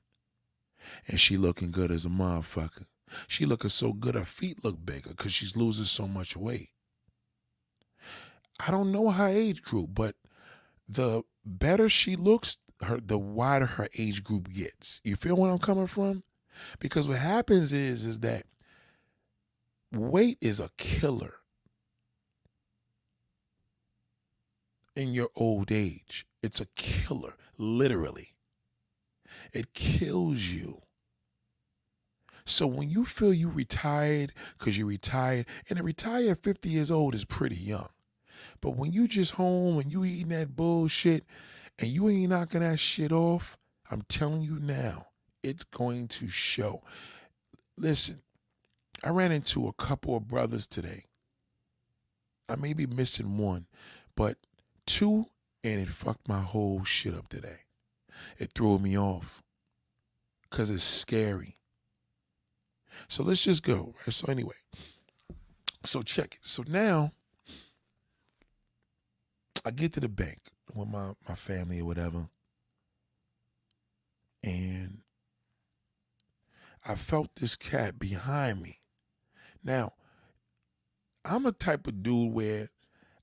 And 1.09 1.19
she 1.19 1.37
looking 1.37 1.71
good 1.71 1.91
as 1.91 2.05
a 2.05 2.09
motherfucker. 2.09 2.87
She 3.29 3.47
looking 3.47 3.71
so 3.71 3.93
good 3.93 4.15
her 4.15 4.25
feet 4.25 4.65
look 4.65 4.85
bigger 4.85 5.11
because 5.11 5.33
she's 5.33 5.57
losing 5.57 5.85
so 5.85 6.09
much 6.09 6.37
weight. 6.37 6.71
I 8.61 8.71
don't 8.71 8.93
know 8.93 9.11
her 9.11 9.29
age 9.29 9.63
group, 9.63 9.91
but 9.93 10.17
the 10.89 11.23
better 11.45 11.89
she 11.89 12.17
looks, 12.17 12.59
her 12.83 13.01
the 13.01 13.19
wider 13.19 13.67
her 13.67 13.89
age 13.99 14.25
group 14.25 14.53
gets. 14.53 15.01
You 15.05 15.17
feel 15.17 15.37
where 15.37 15.51
I'm 15.51 15.59
coming 15.59 15.87
from? 15.87 16.23
Because 16.79 17.07
what 17.09 17.19
happens 17.19 17.73
is 17.73 18.05
is 18.05 18.21
that 18.21 18.45
weight 19.93 20.39
is 20.41 20.59
a 20.61 20.71
killer 20.77 21.35
in 24.97 25.13
your 25.13 25.29
old 25.37 25.71
age. 25.71 26.27
It's 26.43 26.61
a 26.61 26.67
killer, 26.75 27.35
literally. 27.59 28.31
It 29.53 29.75
kills 29.75 30.43
you. 30.43 30.83
So 32.45 32.67
when 32.67 32.89
you 32.89 33.05
feel 33.05 33.35
you 33.35 33.49
retired 33.49 34.33
because 34.59 34.79
you 34.79 34.87
retired, 34.87 35.47
and 35.69 35.79
a 35.79 35.83
retire 35.83 36.33
at 36.33 36.43
50 36.43 36.69
years 36.69 36.91
old 36.91 37.15
is 37.15 37.25
pretty 37.25 37.57
young. 37.57 37.89
But 38.61 38.77
when 38.77 38.93
you 38.93 39.09
just 39.09 39.33
home 39.33 39.79
and 39.79 39.91
you 39.91 40.05
eating 40.05 40.29
that 40.29 40.55
bullshit 40.57 41.25
and 41.79 41.89
you 41.89 42.09
ain't 42.09 42.31
knocking 42.31 42.61
that 42.61 42.79
shit 42.79 43.13
off, 43.13 43.59
I'm 43.91 44.03
telling 44.03 44.43
you 44.43 44.59
now, 44.61 45.09
it's 45.43 45.65
going 45.65 46.09
to 46.09 46.29
show. 46.29 46.83
Listen, 47.77 48.23
I 49.03 49.11
ran 49.11 49.33
into 49.33 49.69
a 49.69 49.73
couple 49.73 50.17
of 50.17 50.29
brothers 50.29 50.67
today. 50.67 51.05
I 52.49 52.57
may 52.57 52.73
be 52.73 52.87
missing 52.87 53.39
one, 53.39 53.67
but 54.15 54.39
two, 54.87 55.27
and 55.65 55.81
it 55.81 55.89
fucked 55.89 56.29
my 56.29 56.41
whole 56.41 56.85
shit 56.85 57.15
up 57.15 57.29
today. 57.29 57.61
It 58.39 58.53
threw 58.55 58.79
me 58.79 58.99
off 58.99 59.43
because 60.51 60.71
it's 60.71 60.85
scary. 60.85 61.57
So 63.09 63.23
let's 63.23 63.43
just 63.43 63.63
go. 63.63 63.95
So, 64.09 64.27
anyway, 64.29 64.55
so 65.85 66.03
check 66.03 66.35
it. 66.35 66.47
So 66.47 66.65
now 66.67 67.13
I 69.65 69.71
get 69.71 69.93
to 69.95 70.01
the 70.01 70.09
bank 70.09 70.39
with 70.75 70.89
my, 70.89 71.13
my 71.29 71.35
family 71.35 71.81
or 71.81 71.85
whatever. 71.85 72.29
And 74.43 74.99
I 76.87 76.95
felt 76.95 77.35
this 77.37 77.57
cat 77.57 77.99
behind 77.99 78.63
me. 78.63 78.81
Now, 79.63 79.95
I'm 81.25 81.45
a 81.45 81.53
type 81.53 81.89
of 81.89 82.03
dude 82.03 82.33
where 82.33 82.69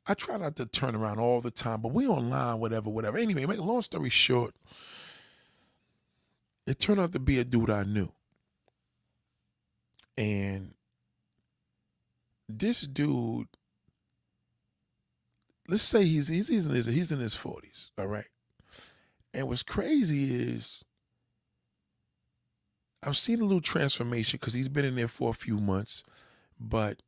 I 0.05 0.13
try 0.13 0.37
not 0.37 0.55
to 0.57 0.65
turn 0.65 0.95
around 0.95 1.19
all 1.19 1.39
the 1.39 1.51
time, 1.51 1.81
but 1.81 1.93
we 1.93 2.07
online, 2.07 2.59
whatever, 2.59 2.89
whatever. 2.89 3.17
Anyway, 3.17 3.45
make 3.45 3.59
a 3.59 3.63
long 3.63 3.81
story 3.81 4.09
short, 4.09 4.53
it 6.67 6.79
turned 6.79 6.99
out 6.99 7.13
to 7.13 7.19
be 7.19 7.39
a 7.39 7.45
dude 7.45 7.69
I 7.69 7.83
knew. 7.83 8.11
And 10.17 10.73
this 12.49 12.81
dude, 12.81 13.47
let's 15.67 15.83
say 15.83 16.03
he's 16.05 16.27
he's, 16.27 16.49
he's 16.49 16.67
in 16.67 16.75
his 16.75 16.85
he's 16.85 17.11
in 17.11 17.19
his 17.19 17.35
40s, 17.35 17.89
all 17.97 18.07
right? 18.07 18.27
And 19.33 19.47
what's 19.47 19.63
crazy 19.63 20.53
is 20.53 20.83
I've 23.01 23.17
seen 23.17 23.41
a 23.41 23.43
little 23.43 23.61
transformation 23.61 24.37
because 24.39 24.53
he's 24.53 24.69
been 24.69 24.85
in 24.85 24.95
there 24.95 25.07
for 25.07 25.29
a 25.29 25.33
few 25.33 25.59
months, 25.59 26.03
but 26.59 27.01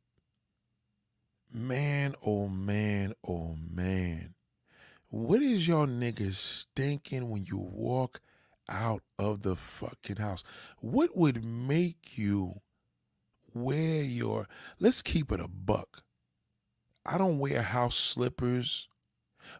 man, 1.56 2.14
oh 2.24 2.48
man, 2.48 3.14
oh 3.26 3.56
man. 3.72 4.34
What 5.08 5.40
is 5.42 5.66
y'all 5.66 5.86
niggas 5.86 6.66
thinking 6.76 7.30
when 7.30 7.46
you 7.46 7.56
walk 7.56 8.20
out 8.68 9.02
of 9.18 9.42
the 9.42 9.56
fucking 9.56 10.16
house? 10.16 10.44
What 10.80 11.16
would 11.16 11.44
make 11.44 12.18
you 12.18 12.60
wear 13.54 14.02
your, 14.02 14.48
let's 14.78 15.00
keep 15.00 15.32
it 15.32 15.40
a 15.40 15.48
buck. 15.48 16.02
I 17.06 17.16
don't 17.16 17.38
wear 17.38 17.62
house 17.62 17.96
slippers, 17.96 18.88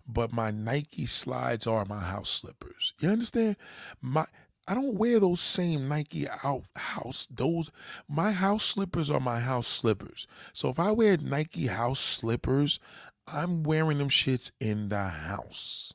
but 0.07 0.33
my 0.33 0.51
Nike 0.51 1.07
slides 1.07 1.66
are 1.66 1.85
my 1.87 2.01
house 2.01 2.29
slippers. 2.29 2.92
You 3.01 3.09
understand? 3.09 3.57
My 4.03 4.27
I 4.68 4.74
don't 4.74 4.94
wear 4.94 5.20
those 5.20 5.40
same 5.40 5.88
Nike 5.88 6.26
out 6.44 6.64
house. 6.74 7.29
Those 7.31 7.70
my 8.09 8.33
house 8.33 8.64
slippers 8.64 9.11
are 9.11 9.20
my 9.20 9.40
house 9.40 9.66
slippers. 9.66 10.26
So 10.52 10.68
if 10.68 10.81
I 10.81 10.90
wear 10.90 11.16
Nike 11.16 11.68
house 11.68 12.00
slippers, 12.00 12.81
I'm 13.29 13.62
wearing 13.62 13.98
them 13.98 14.09
shits 14.09 14.50
in 14.61 14.88
the 14.88 15.05
house. 15.05 15.94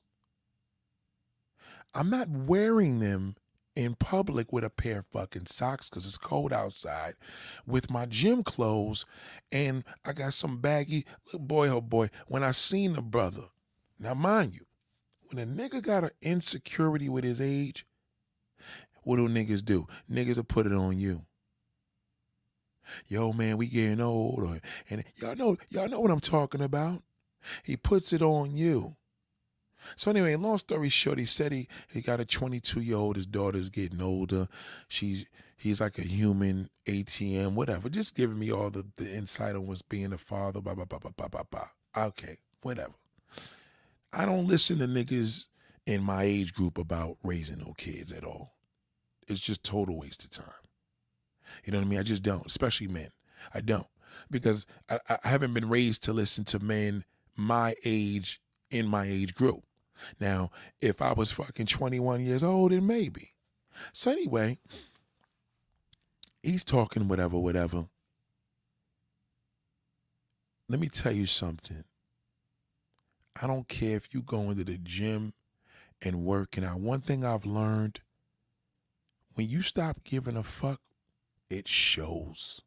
I'm 1.93 2.09
not 2.09 2.29
wearing 2.29 2.99
them 2.99 3.35
in 3.75 3.95
public 3.95 4.51
with 4.51 4.63
a 4.63 4.69
pair 4.69 4.99
of 4.99 5.05
fucking 5.07 5.45
socks 5.45 5.89
because 5.89 6.05
it's 6.05 6.17
cold 6.17 6.51
outside 6.51 7.15
with 7.65 7.89
my 7.89 8.05
gym 8.05 8.43
clothes 8.43 9.05
and 9.51 9.83
I 10.05 10.11
got 10.11 10.33
some 10.33 10.57
baggy 10.57 11.05
boy 11.33 11.69
oh 11.69 11.79
boy 11.79 12.09
when 12.27 12.43
I 12.43 12.51
seen 12.51 12.93
the 12.93 13.01
brother 13.01 13.43
now 13.97 14.13
mind 14.13 14.55
you 14.55 14.65
when 15.29 15.39
a 15.39 15.49
nigga 15.49 15.81
got 15.81 16.03
an 16.03 16.11
insecurity 16.21 17.07
with 17.07 17.23
his 17.23 17.39
age 17.39 17.85
what 19.03 19.17
do 19.17 19.27
niggas 19.27 19.63
do? 19.63 19.87
Niggas 20.11 20.37
will 20.37 20.43
put 20.43 20.65
it 20.65 20.73
on 20.73 20.99
you. 20.99 21.25
Yo, 23.07 23.31
man, 23.31 23.57
we 23.57 23.67
getting 23.67 24.01
old, 24.01 24.43
or, 24.43 24.59
and 24.89 25.03
y'all 25.17 25.35
know, 25.35 25.57
y'all 25.69 25.87
know 25.87 25.99
what 25.99 26.11
I'm 26.11 26.19
talking 26.19 26.61
about. 26.61 27.03
He 27.63 27.77
puts 27.77 28.13
it 28.13 28.21
on 28.21 28.55
you. 28.55 28.95
So 29.95 30.11
anyway, 30.11 30.35
long 30.35 30.59
story 30.59 30.89
short, 30.89 31.17
he 31.17 31.25
said 31.25 31.51
he, 31.51 31.67
he 31.91 32.01
got 32.01 32.19
a 32.19 32.25
22 32.25 32.81
year 32.81 32.97
old. 32.97 33.15
His 33.15 33.25
daughter's 33.25 33.69
getting 33.69 34.01
older. 34.01 34.47
She's 34.87 35.25
he's 35.57 35.81
like 35.81 35.97
a 35.97 36.03
human 36.03 36.69
ATM, 36.85 37.53
whatever. 37.53 37.89
Just 37.89 38.15
giving 38.15 38.37
me 38.37 38.51
all 38.51 38.69
the, 38.69 38.85
the 38.97 39.11
insight 39.11 39.55
on 39.55 39.65
what's 39.65 39.81
being 39.81 40.13
a 40.13 40.19
father. 40.19 40.61
Blah 40.61 40.75
blah 40.75 40.85
blah 40.85 40.99
blah 40.99 41.11
blah 41.17 41.27
blah 41.27 41.43
blah. 41.49 42.05
Okay, 42.05 42.37
whatever. 42.61 42.93
I 44.13 44.25
don't 44.25 44.47
listen 44.47 44.77
to 44.79 44.87
niggas 44.87 45.45
in 45.87 46.03
my 46.03 46.23
age 46.23 46.53
group 46.53 46.77
about 46.77 47.17
raising 47.23 47.59
no 47.59 47.73
kids 47.75 48.11
at 48.11 48.23
all 48.23 48.53
it's 49.31 49.41
just 49.41 49.63
total 49.63 49.97
waste 49.97 50.23
of 50.23 50.29
time. 50.29 50.45
You 51.65 51.71
know 51.71 51.79
what 51.79 51.85
I 51.85 51.89
mean? 51.89 51.99
I 51.99 52.03
just 52.03 52.23
don't, 52.23 52.45
especially 52.45 52.87
men. 52.87 53.09
I 53.53 53.61
don't 53.61 53.87
because 54.29 54.65
I, 54.89 54.99
I 55.09 55.27
haven't 55.27 55.53
been 55.53 55.69
raised 55.69 56.03
to 56.03 56.13
listen 56.13 56.43
to 56.45 56.59
men 56.59 57.05
my 57.35 57.75
age 57.85 58.41
in 58.69 58.87
my 58.87 59.05
age 59.05 59.33
group. 59.35 59.63
Now, 60.19 60.51
if 60.79 61.01
I 61.01 61.13
was 61.13 61.31
fucking 61.31 61.67
21 61.67 62.21
years 62.21 62.43
old, 62.43 62.71
then 62.71 62.87
maybe. 62.87 63.33
So 63.93 64.11
anyway, 64.11 64.57
he's 66.41 66.63
talking 66.63 67.07
whatever, 67.07 67.37
whatever. 67.37 67.87
Let 70.67 70.79
me 70.79 70.89
tell 70.89 71.11
you 71.11 71.25
something. 71.25 71.83
I 73.41 73.47
don't 73.47 73.67
care 73.67 73.95
if 73.95 74.13
you 74.13 74.21
go 74.21 74.49
into 74.49 74.63
the 74.63 74.77
gym 74.77 75.33
and 76.01 76.23
working 76.23 76.63
out. 76.63 76.79
One 76.79 77.01
thing 77.01 77.23
I've 77.23 77.45
learned 77.45 77.99
when 79.35 79.49
you 79.49 79.61
stop 79.61 80.03
giving 80.03 80.37
a 80.37 80.43
fuck, 80.43 80.81
it 81.49 81.67
shows. 81.67 82.61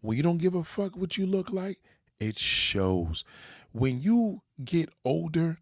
When 0.00 0.16
you 0.16 0.22
don't 0.22 0.38
give 0.38 0.54
a 0.54 0.64
fuck 0.64 0.96
what 0.96 1.18
you 1.18 1.26
look 1.26 1.52
like, 1.52 1.78
it 2.20 2.38
shows. 2.38 3.24
When 3.72 4.00
you 4.00 4.42
get 4.64 4.90
older 5.04 5.58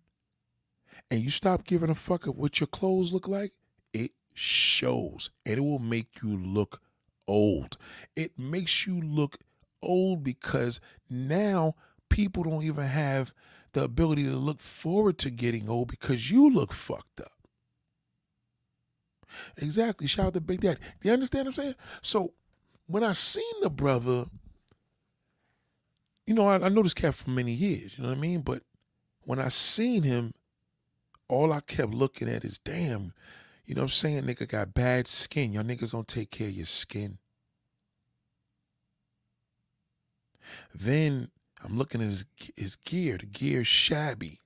and 1.11 1.21
you 1.21 1.31
stop 1.31 1.65
giving 1.65 1.91
a 1.91 1.95
fuck 1.95 2.27
of 2.27 2.37
what 2.37 2.61
your 2.61 2.67
clothes 2.67 3.13
look 3.13 3.27
like, 3.27 3.53
it 3.93 4.13
shows. 4.35 5.31
And 5.47 5.59
it 5.59 5.61
will 5.61 5.79
make 5.79 6.23
you 6.23 6.37
look 6.37 6.81
old. 7.27 7.77
It 8.17 8.39
makes 8.39 8.87
you 8.87 9.01
look 9.01 9.39
old 9.83 10.23
because 10.23 10.81
now 11.09 11.75
people 12.09 12.45
don't 12.45 12.63
even 12.63 12.87
have 12.87 13.33
the 13.73 13.85
ability 13.85 14.25
to 14.25 14.37
look 14.37 14.61
forward 14.61 15.19
to 15.19 15.31
getting 15.31 15.69
old 15.69 15.89
because 15.89 16.31
you 16.31 16.51
look 16.51 16.73
fucked 16.73 17.21
up. 17.21 17.33
Exactly. 19.57 20.07
Shout 20.07 20.27
out 20.27 20.35
to 20.35 20.41
Big 20.41 20.61
Daddy. 20.61 20.81
Do 21.01 21.09
you 21.09 21.13
understand 21.15 21.47
what 21.47 21.59
I'm 21.59 21.63
saying? 21.63 21.75
So 22.03 22.33
when 22.87 23.05
I 23.05 23.13
seen 23.13 23.53
the 23.63 23.71
brother, 23.71 24.27
you 26.27 26.35
know, 26.35 26.47
I, 26.49 26.57
I 26.57 26.69
know 26.69 26.83
this 26.83 26.95
cat 26.95 27.15
for 27.15 27.31
many 27.31 27.53
years, 27.53 27.97
you 27.97 28.05
know 28.05 28.11
what 28.11 28.19
I 28.19 28.21
mean? 28.21 28.41
But 28.41 28.63
when 29.25 29.39
I 29.39 29.49
seen 29.49 30.03
him, 30.03 30.35
all 31.29 31.53
I 31.53 31.61
kept 31.61 31.95
looking 31.95 32.29
at 32.29 32.45
is, 32.45 32.59
damn, 32.59 33.13
you 33.65 33.75
know 33.75 33.83
what 33.83 33.85
I'm 33.85 33.89
saying? 33.91 34.25
Nigga 34.25 34.49
got 34.49 34.75
bad 34.75 35.07
skin. 35.07 35.53
Y'all 35.53 35.63
niggas 35.63 35.93
don't 35.93 36.09
take 36.09 36.31
care 36.31 36.49
of 36.49 36.55
your 36.55 36.67
skin. 36.67 37.19
Then 40.75 41.31
I'm 41.65 41.79
looking 41.79 42.03
at 42.03 42.09
his 42.09 42.27
his 42.57 42.77
gear. 42.77 43.19
The 43.19 43.27
gear's 43.27 43.69
shabby. 43.69 44.41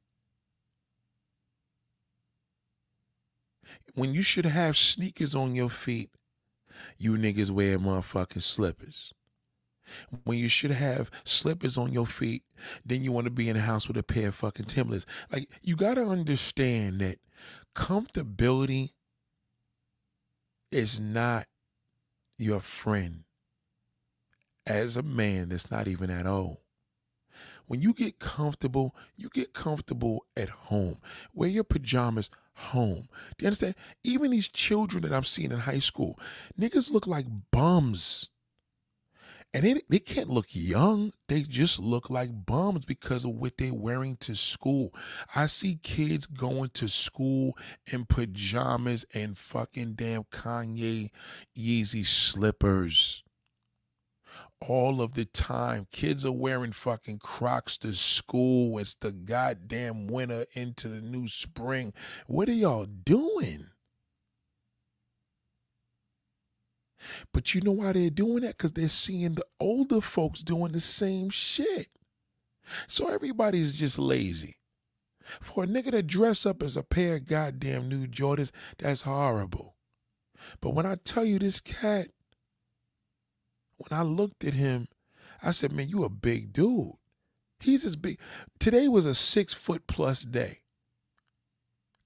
When 3.95 4.15
you 4.15 4.23
should 4.23 4.47
have 4.47 4.77
sneakers 4.77 5.35
on 5.35 5.55
your 5.55 5.71
feet, 5.71 6.11
you 6.99 7.15
niggas 7.17 7.51
wear 7.51 7.79
motherfucking 7.79 8.43
slippers. 8.43 9.13
when 10.25 10.39
you 10.39 10.49
should 10.49 10.71
have 10.71 11.11
slippers 11.25 11.79
on 11.79 11.93
your 11.93 12.07
feet, 12.07 12.43
then 12.85 13.03
you 13.03 13.13
want 13.13 13.25
to 13.27 13.31
be 13.31 13.49
in 13.49 13.57
the 13.57 13.63
house 13.63 13.89
with 13.89 13.97
a 13.97 14.03
pair 14.03 14.29
of 14.29 14.35
fucking 14.35 14.67
Timberlands. 14.67 15.07
Like 15.33 15.49
you 15.63 15.77
got 15.77 15.95
to 15.95 16.05
understand 16.05 17.01
that 17.01 17.19
comfortability 17.75 18.91
is 20.71 21.01
not 21.01 21.47
your 22.39 22.61
friend. 22.61 23.25
As 24.67 24.97
a 24.97 25.03
man 25.03 25.51
that's 25.51 25.71
not 25.71 25.87
even 25.87 26.11
at 26.11 26.27
all. 26.27 26.61
When 27.67 27.83
you 27.83 27.95
get 27.95 28.19
comfortable, 28.19 28.95
you 29.17 29.29
get 29.29 29.53
comfortable 29.53 30.25
at 30.37 30.49
home. 30.49 30.99
Wear 31.35 31.49
your 31.49 31.65
pajamas 31.65 32.31
home. 32.57 33.09
Do 33.37 33.45
you 33.45 33.49
understand? 33.49 33.75
Even 34.03 34.31
these 34.31 34.49
children 34.49 35.03
that 35.03 35.13
I'm 35.13 35.25
seeing 35.25 35.53
in 35.53 35.61
high 35.61 35.79
school, 35.79 36.19
niggas 36.59 36.91
look 36.91 37.07
like 37.07 37.27
bums. 37.51 38.29
And 39.55 39.65
they, 39.65 39.81
they 39.89 40.01
can't 40.01 40.29
look 40.29 40.49
young. 40.51 41.13
They 41.29 41.43
just 41.43 41.79
look 41.79 42.11
like 42.11 42.45
bums 42.45 42.85
because 42.85 43.25
of 43.25 43.31
what 43.33 43.57
they're 43.57 43.73
wearing 43.73 44.17
to 44.19 44.35
school. 44.35 44.93
I 45.35 45.47
see 45.47 45.79
kids 45.83 46.27
going 46.27 46.71
to 46.75 46.89
school 46.89 47.57
in 47.91 48.05
pajamas 48.05 49.07
and 49.15 49.39
fucking 49.39 49.95
damn 49.95 50.25
Kanye 50.25 51.11
Yeezy 51.57 52.07
slippers 52.07 53.23
all 54.61 55.01
of 55.01 55.15
the 55.15 55.25
time. 55.25 55.87
Kids 55.91 56.25
are 56.25 56.33
wearing 56.33 56.73
fucking 56.73 57.19
Crocs 57.19 57.79
to 57.79 57.95
school. 57.95 58.79
It's 58.79 58.95
the 58.95 59.13
goddamn 59.13 60.07
winter 60.07 60.47
into 60.55 60.89
the 60.89 61.01
new 61.01 61.29
spring. 61.29 61.93
What 62.27 62.49
are 62.49 62.53
y'all 62.53 62.87
doing? 62.87 63.67
But 67.33 67.55
you 67.55 67.61
know 67.61 67.73
why 67.73 67.93
they're 67.93 68.11
doing 68.11 68.41
that? 68.41 68.57
Because 68.57 68.73
they're 68.73 68.89
seeing 68.89 69.35
the 69.35 69.47
older 69.61 70.01
folks 70.01 70.41
doing 70.43 70.73
the 70.73 70.81
same 70.81 71.31
shit. 71.31 71.89
So 72.89 73.09
everybody's 73.09 73.77
just 73.77 73.99
lazy. 73.99 74.57
For 75.41 75.65
a 75.65 75.67
nigga 75.67 75.91
to 75.93 76.03
dress 76.03 76.47
up 76.47 76.63
as 76.63 76.77
a 76.77 76.83
pair 76.83 77.17
of 77.17 77.27
goddamn 77.27 77.89
new 77.89 78.07
Jordans, 78.07 78.53
that's 78.79 79.03
horrible. 79.03 79.77
But 80.61 80.71
when 80.71 80.87
I 80.87 80.97
tell 80.97 81.25
you 81.25 81.39
this 81.39 81.61
cat, 81.61 82.09
when 83.77 83.99
I 83.99 84.03
looked 84.03 84.45
at 84.45 84.55
him, 84.55 84.89
I 85.43 85.51
said, 85.51 85.73
man, 85.73 85.89
you 85.89 86.05
a 86.05 86.09
big 86.09 86.53
dude. 86.53 86.93
He's 87.61 87.85
as 87.85 87.97
big. 87.97 88.19
Today 88.59 88.89
was 88.89 89.07
a 89.07 89.15
six 89.15 89.55
foot 89.55 89.87
plus 89.87 90.23
day. 90.23 90.61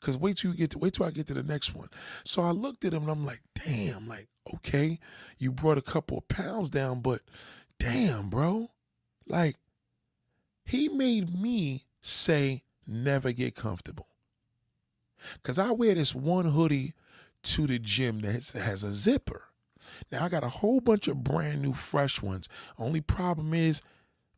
Cause 0.00 0.16
wait 0.16 0.38
till 0.38 0.52
you 0.52 0.56
get 0.56 0.70
to 0.70 0.78
wait 0.78 0.94
till 0.94 1.04
I 1.04 1.10
get 1.10 1.26
to 1.26 1.34
the 1.34 1.42
next 1.42 1.74
one. 1.74 1.88
So 2.24 2.42
I 2.42 2.52
looked 2.52 2.86
at 2.86 2.94
him 2.94 3.02
and 3.02 3.10
I'm 3.10 3.26
like, 3.26 3.42
damn, 3.54 4.08
like, 4.08 4.28
okay, 4.54 4.98
you 5.36 5.52
brought 5.52 5.76
a 5.76 5.82
couple 5.82 6.16
of 6.16 6.28
pounds 6.28 6.70
down, 6.70 7.00
but 7.00 7.20
damn, 7.78 8.30
bro. 8.30 8.70
Like, 9.26 9.56
he 10.64 10.88
made 10.88 11.38
me 11.38 11.84
say 12.00 12.62
never 12.86 13.32
get 13.32 13.54
comfortable. 13.54 14.08
Cause 15.42 15.58
I 15.58 15.70
wear 15.72 15.94
this 15.94 16.14
one 16.14 16.46
hoodie 16.46 16.94
to 17.42 17.66
the 17.66 17.78
gym 17.78 18.20
that 18.20 18.48
has 18.54 18.82
a 18.82 18.92
zipper. 18.92 19.49
Now 20.10 20.24
I 20.24 20.28
got 20.28 20.44
a 20.44 20.48
whole 20.48 20.80
bunch 20.80 21.08
of 21.08 21.24
brand 21.24 21.62
new 21.62 21.72
fresh 21.72 22.22
ones. 22.22 22.48
Only 22.78 23.00
problem 23.00 23.54
is 23.54 23.82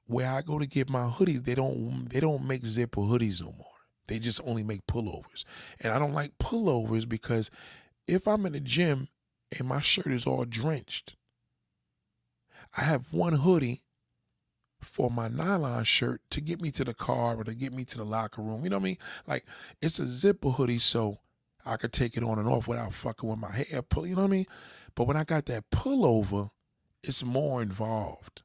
where 0.07 0.29
I 0.29 0.43
go 0.43 0.59
to 0.59 0.67
get 0.67 0.91
my 0.91 1.09
hoodies, 1.09 1.45
they 1.45 1.55
don't 1.55 2.09
they 2.09 2.21
don't 2.21 2.47
make 2.47 2.67
zipper 2.67 3.01
hoodies 3.01 3.41
no 3.41 3.55
more. 3.57 3.67
They 4.09 4.19
just 4.19 4.41
only 4.45 4.63
make 4.63 4.87
pullovers. 4.87 5.45
And 5.81 5.93
I 5.93 5.99
don't 5.99 6.13
like 6.13 6.39
pullovers 6.39 7.09
because 7.09 7.51
if 8.07 8.27
I'm 8.27 8.45
in 8.47 8.53
the 8.53 8.61
gym 8.61 9.09
and 9.57 9.69
my 9.69 9.81
shirt 9.81 10.09
is 10.09 10.27
all 10.27 10.45
drenched, 10.45 11.15
I 12.77 12.83
have 12.83 13.13
one 13.13 13.35
hoodie 13.35 13.83
for 14.81 15.11
my 15.11 15.29
nylon 15.29 15.85
shirt 15.85 16.21
to 16.31 16.41
get 16.41 16.61
me 16.61 16.71
to 16.73 16.85
the 16.85 16.95
car 16.95 17.37
or 17.37 17.45
to 17.45 17.55
get 17.55 17.73
me 17.73 17.85
to 17.85 17.99
the 17.99 18.05
locker 18.05 18.43
room. 18.43 18.65
You 18.65 18.71
know 18.71 18.79
what 18.79 18.83
I 18.83 18.85
mean? 18.85 18.99
Like 19.27 19.45
it's 19.81 19.99
a 19.99 20.09
zipper 20.09 20.51
hoodie 20.51 20.79
so 20.79 21.19
I 21.65 21.77
could 21.77 21.93
take 21.93 22.17
it 22.17 22.25
on 22.25 22.39
and 22.39 22.49
off 22.49 22.67
without 22.67 22.93
fucking 22.93 23.29
with 23.29 23.39
my 23.39 23.53
hair 23.53 23.83
pull. 23.83 24.07
You 24.07 24.17
know 24.17 24.23
what 24.23 24.29
I 24.29 24.33
mean? 24.33 24.47
But 24.95 25.07
when 25.07 25.17
I 25.17 25.25
got 25.25 25.47
that 25.47 25.71
pullover, 25.71 26.51
it's 27.03 27.25
more 27.25 27.63
involved. 27.63 28.43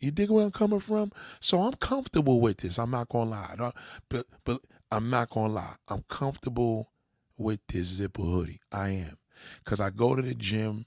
You 0.00 0.10
dig 0.10 0.30
where 0.30 0.44
I'm 0.44 0.50
coming 0.50 0.80
from? 0.80 1.12
So 1.40 1.62
I'm 1.62 1.74
comfortable 1.74 2.40
with 2.40 2.58
this. 2.58 2.78
I'm 2.78 2.90
not 2.90 3.08
gonna 3.10 3.30
lie. 3.30 3.72
But 4.08 4.26
but 4.44 4.62
I'm 4.90 5.10
not 5.10 5.30
gonna 5.30 5.52
lie. 5.52 5.74
I'm 5.88 6.04
comfortable 6.08 6.90
with 7.36 7.60
this 7.68 7.86
zipper 7.86 8.22
hoodie. 8.22 8.60
I 8.72 8.90
am. 8.90 9.18
Cause 9.64 9.80
I 9.80 9.90
go 9.90 10.14
to 10.14 10.22
the 10.22 10.34
gym. 10.34 10.86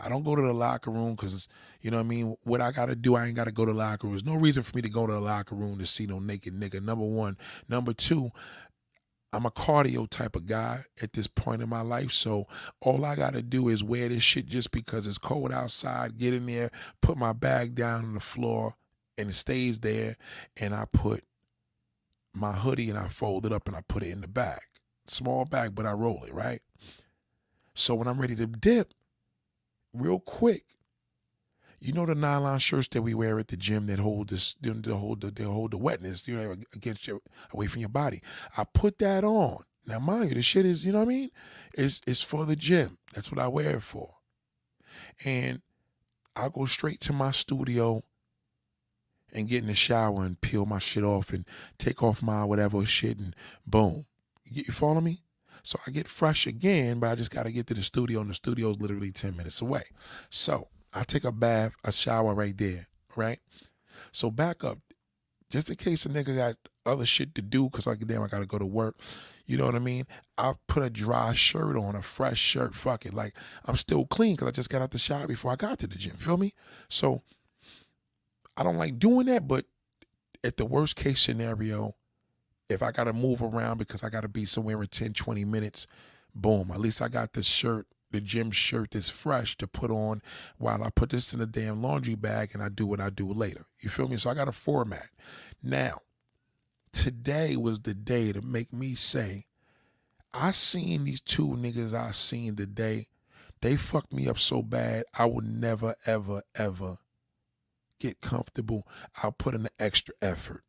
I 0.00 0.08
don't 0.08 0.22
go 0.22 0.36
to 0.36 0.42
the 0.42 0.52
locker 0.52 0.90
room 0.90 1.16
because 1.16 1.48
you 1.80 1.90
know 1.90 1.96
what 1.96 2.04
I 2.04 2.08
mean. 2.08 2.36
What 2.44 2.60
I 2.60 2.70
gotta 2.70 2.94
do, 2.94 3.16
I 3.16 3.26
ain't 3.26 3.34
gotta 3.34 3.50
go 3.50 3.64
to 3.64 3.72
the 3.72 3.78
locker 3.78 4.06
room. 4.06 4.14
There's 4.14 4.24
no 4.24 4.36
reason 4.36 4.62
for 4.62 4.76
me 4.76 4.82
to 4.82 4.88
go 4.88 5.06
to 5.06 5.12
the 5.12 5.20
locker 5.20 5.54
room 5.54 5.78
to 5.78 5.86
see 5.86 6.06
no 6.06 6.18
naked 6.18 6.54
nigga. 6.54 6.82
Number 6.82 7.04
one. 7.04 7.36
Number 7.68 7.92
two, 7.92 8.30
I'm 9.32 9.44
a 9.44 9.50
cardio 9.50 10.08
type 10.08 10.36
of 10.36 10.46
guy 10.46 10.84
at 11.02 11.12
this 11.12 11.26
point 11.26 11.62
in 11.62 11.68
my 11.68 11.82
life. 11.82 12.12
So 12.12 12.46
all 12.80 13.04
I 13.04 13.14
got 13.14 13.34
to 13.34 13.42
do 13.42 13.68
is 13.68 13.84
wear 13.84 14.08
this 14.08 14.22
shit 14.22 14.46
just 14.46 14.70
because 14.70 15.06
it's 15.06 15.18
cold 15.18 15.52
outside, 15.52 16.16
get 16.16 16.32
in 16.32 16.46
there, 16.46 16.70
put 17.02 17.18
my 17.18 17.32
bag 17.32 17.74
down 17.74 18.04
on 18.04 18.14
the 18.14 18.20
floor, 18.20 18.76
and 19.18 19.30
it 19.30 19.34
stays 19.34 19.80
there. 19.80 20.16
And 20.56 20.74
I 20.74 20.86
put 20.90 21.24
my 22.34 22.52
hoodie 22.52 22.88
and 22.88 22.98
I 22.98 23.08
fold 23.08 23.44
it 23.44 23.52
up 23.52 23.68
and 23.68 23.76
I 23.76 23.82
put 23.86 24.02
it 24.02 24.10
in 24.10 24.22
the 24.22 24.28
bag. 24.28 24.60
Small 25.06 25.44
bag, 25.44 25.74
but 25.74 25.86
I 25.86 25.92
roll 25.92 26.24
it, 26.24 26.32
right? 26.32 26.62
So 27.74 27.94
when 27.94 28.08
I'm 28.08 28.20
ready 28.20 28.34
to 28.36 28.46
dip, 28.46 28.92
real 29.92 30.20
quick, 30.20 30.64
you 31.80 31.92
know 31.92 32.06
the 32.06 32.14
nylon 32.14 32.58
shirts 32.58 32.88
that 32.88 33.02
we 33.02 33.14
wear 33.14 33.38
at 33.38 33.48
the 33.48 33.56
gym 33.56 33.86
that 33.86 33.98
hold 33.98 34.30
this, 34.30 34.54
that 34.60 34.86
hold 34.86 35.20
the, 35.20 35.30
they 35.30 35.44
hold 35.44 35.72
the 35.72 35.78
wetness, 35.78 36.26
you 36.26 36.36
know, 36.36 36.56
against 36.74 37.06
your 37.06 37.20
away 37.52 37.66
from 37.66 37.80
your 37.80 37.88
body. 37.88 38.22
I 38.56 38.64
put 38.64 38.98
that 38.98 39.24
on. 39.24 39.64
Now, 39.86 39.98
mind 39.98 40.28
you, 40.28 40.34
the 40.34 40.42
shit 40.42 40.66
is, 40.66 40.84
you 40.84 40.92
know 40.92 40.98
what 40.98 41.06
I 41.06 41.08
mean? 41.08 41.30
It's 41.74 42.00
it's 42.06 42.22
for 42.22 42.44
the 42.44 42.56
gym. 42.56 42.98
That's 43.14 43.30
what 43.30 43.40
I 43.40 43.48
wear 43.48 43.76
it 43.76 43.82
for. 43.82 44.16
And 45.24 45.62
I 46.36 46.48
go 46.48 46.66
straight 46.66 47.00
to 47.02 47.12
my 47.12 47.30
studio 47.30 48.02
and 49.32 49.48
get 49.48 49.62
in 49.62 49.68
the 49.68 49.74
shower 49.74 50.24
and 50.24 50.40
peel 50.40 50.66
my 50.66 50.78
shit 50.78 51.04
off 51.04 51.32
and 51.32 51.44
take 51.78 52.02
off 52.02 52.22
my 52.22 52.44
whatever 52.44 52.84
shit 52.86 53.18
and 53.18 53.34
boom. 53.66 54.06
You, 54.44 54.64
you 54.66 54.72
follow 54.72 55.00
me? 55.00 55.22
So 55.62 55.78
I 55.86 55.90
get 55.90 56.08
fresh 56.08 56.46
again, 56.46 56.98
but 56.98 57.10
I 57.10 57.14
just 57.14 57.30
got 57.30 57.44
to 57.44 57.52
get 57.52 57.66
to 57.66 57.74
the 57.74 57.82
studio, 57.82 58.20
and 58.20 58.30
the 58.30 58.34
studio 58.34 58.70
is 58.70 58.80
literally 58.80 59.10
10 59.10 59.36
minutes 59.36 59.60
away. 59.60 59.84
So 60.30 60.68
I 60.98 61.04
take 61.04 61.22
a 61.22 61.30
bath, 61.30 61.74
a 61.84 61.92
shower 61.92 62.34
right 62.34 62.58
there, 62.58 62.88
right? 63.14 63.38
So 64.10 64.32
back 64.32 64.64
up, 64.64 64.78
just 65.48 65.70
in 65.70 65.76
case 65.76 66.04
a 66.04 66.08
nigga 66.08 66.34
got 66.34 66.56
other 66.84 67.06
shit 67.06 67.36
to 67.36 67.42
do, 67.42 67.70
cause 67.70 67.86
like 67.86 68.04
damn, 68.04 68.24
I 68.24 68.26
gotta 68.26 68.46
go 68.46 68.58
to 68.58 68.66
work. 68.66 68.96
You 69.46 69.56
know 69.58 69.66
what 69.66 69.76
I 69.76 69.78
mean? 69.78 70.08
I 70.36 70.54
put 70.66 70.82
a 70.82 70.90
dry 70.90 71.34
shirt 71.34 71.76
on, 71.76 71.94
a 71.94 72.02
fresh 72.02 72.40
shirt. 72.40 72.74
Fuck 72.74 73.06
it, 73.06 73.14
like 73.14 73.36
I'm 73.64 73.76
still 73.76 74.06
clean 74.06 74.34
because 74.34 74.48
I 74.48 74.50
just 74.50 74.70
got 74.70 74.82
out 74.82 74.90
the 74.90 74.98
shower 74.98 75.28
before 75.28 75.52
I 75.52 75.56
got 75.56 75.78
to 75.78 75.86
the 75.86 75.94
gym. 75.94 76.16
Feel 76.16 76.36
me? 76.36 76.52
So 76.88 77.22
I 78.56 78.64
don't 78.64 78.76
like 78.76 78.98
doing 78.98 79.26
that, 79.26 79.46
but 79.46 79.66
at 80.42 80.56
the 80.56 80.66
worst 80.66 80.96
case 80.96 81.20
scenario, 81.20 81.94
if 82.68 82.82
I 82.82 82.90
gotta 82.90 83.12
move 83.12 83.40
around 83.40 83.78
because 83.78 84.02
I 84.02 84.08
gotta 84.08 84.26
be 84.26 84.44
somewhere 84.46 84.82
in 84.82 84.88
10, 84.88 85.12
20 85.12 85.44
minutes, 85.44 85.86
boom, 86.34 86.72
at 86.72 86.80
least 86.80 87.00
I 87.00 87.06
got 87.06 87.34
this 87.34 87.46
shirt 87.46 87.86
the 88.10 88.20
gym 88.20 88.50
shirt 88.50 88.92
that's 88.92 89.08
fresh 89.08 89.56
to 89.58 89.66
put 89.66 89.90
on 89.90 90.22
while 90.56 90.82
I 90.82 90.90
put 90.90 91.10
this 91.10 91.32
in 91.32 91.40
a 91.40 91.46
damn 91.46 91.82
laundry 91.82 92.14
bag 92.14 92.50
and 92.52 92.62
I 92.62 92.68
do 92.68 92.86
what 92.86 93.00
I 93.00 93.10
do 93.10 93.30
later. 93.32 93.66
You 93.80 93.90
feel 93.90 94.08
me? 94.08 94.16
So 94.16 94.30
I 94.30 94.34
got 94.34 94.48
a 94.48 94.52
format. 94.52 95.08
Now, 95.62 96.02
today 96.92 97.56
was 97.56 97.80
the 97.80 97.94
day 97.94 98.32
to 98.32 98.42
make 98.42 98.72
me 98.72 98.94
say, 98.94 99.46
I 100.32 100.50
seen 100.50 101.04
these 101.04 101.20
two 101.20 101.48
niggas 101.48 101.94
I 101.94 102.12
seen 102.12 102.56
today. 102.56 103.08
They 103.60 103.76
fucked 103.76 104.12
me 104.12 104.28
up 104.28 104.38
so 104.38 104.62
bad, 104.62 105.04
I 105.14 105.26
would 105.26 105.44
never, 105.44 105.96
ever, 106.06 106.42
ever 106.54 106.98
get 107.98 108.20
comfortable. 108.20 108.86
I'll 109.22 109.32
put 109.32 109.54
in 109.54 109.64
the 109.64 109.70
extra 109.78 110.14
effort 110.22 110.62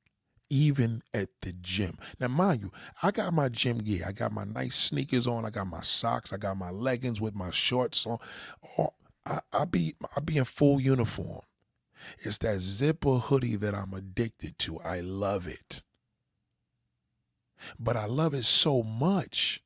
even 0.49 1.03
at 1.13 1.29
the 1.41 1.53
gym. 1.53 1.97
Now, 2.19 2.27
mind 2.27 2.61
you, 2.61 2.71
I 3.03 3.11
got 3.11 3.33
my 3.33 3.49
gym 3.49 3.79
gear. 3.79 4.03
I 4.07 4.11
got 4.11 4.31
my 4.31 4.43
nice 4.43 4.75
sneakers 4.75 5.27
on. 5.27 5.45
I 5.45 5.49
got 5.49 5.67
my 5.67 5.81
socks. 5.81 6.33
I 6.33 6.37
got 6.37 6.57
my 6.57 6.71
leggings 6.71 7.21
with 7.21 7.35
my 7.35 7.51
shorts 7.51 8.05
on. 8.05 8.17
Or 8.77 8.93
I, 9.25 9.41
I 9.53 9.65
be 9.65 9.95
I 10.15 10.19
be 10.19 10.37
in 10.37 10.45
full 10.45 10.79
uniform. 10.79 11.41
It's 12.19 12.37
that 12.39 12.59
zipper 12.59 13.17
hoodie 13.17 13.57
that 13.57 13.75
I'm 13.75 13.93
addicted 13.93 14.57
to. 14.59 14.79
I 14.79 15.01
love 15.01 15.47
it. 15.47 15.81
But 17.77 17.97
I 17.97 18.05
love 18.05 18.33
it 18.33 18.45
so 18.45 18.83
much 18.83 19.61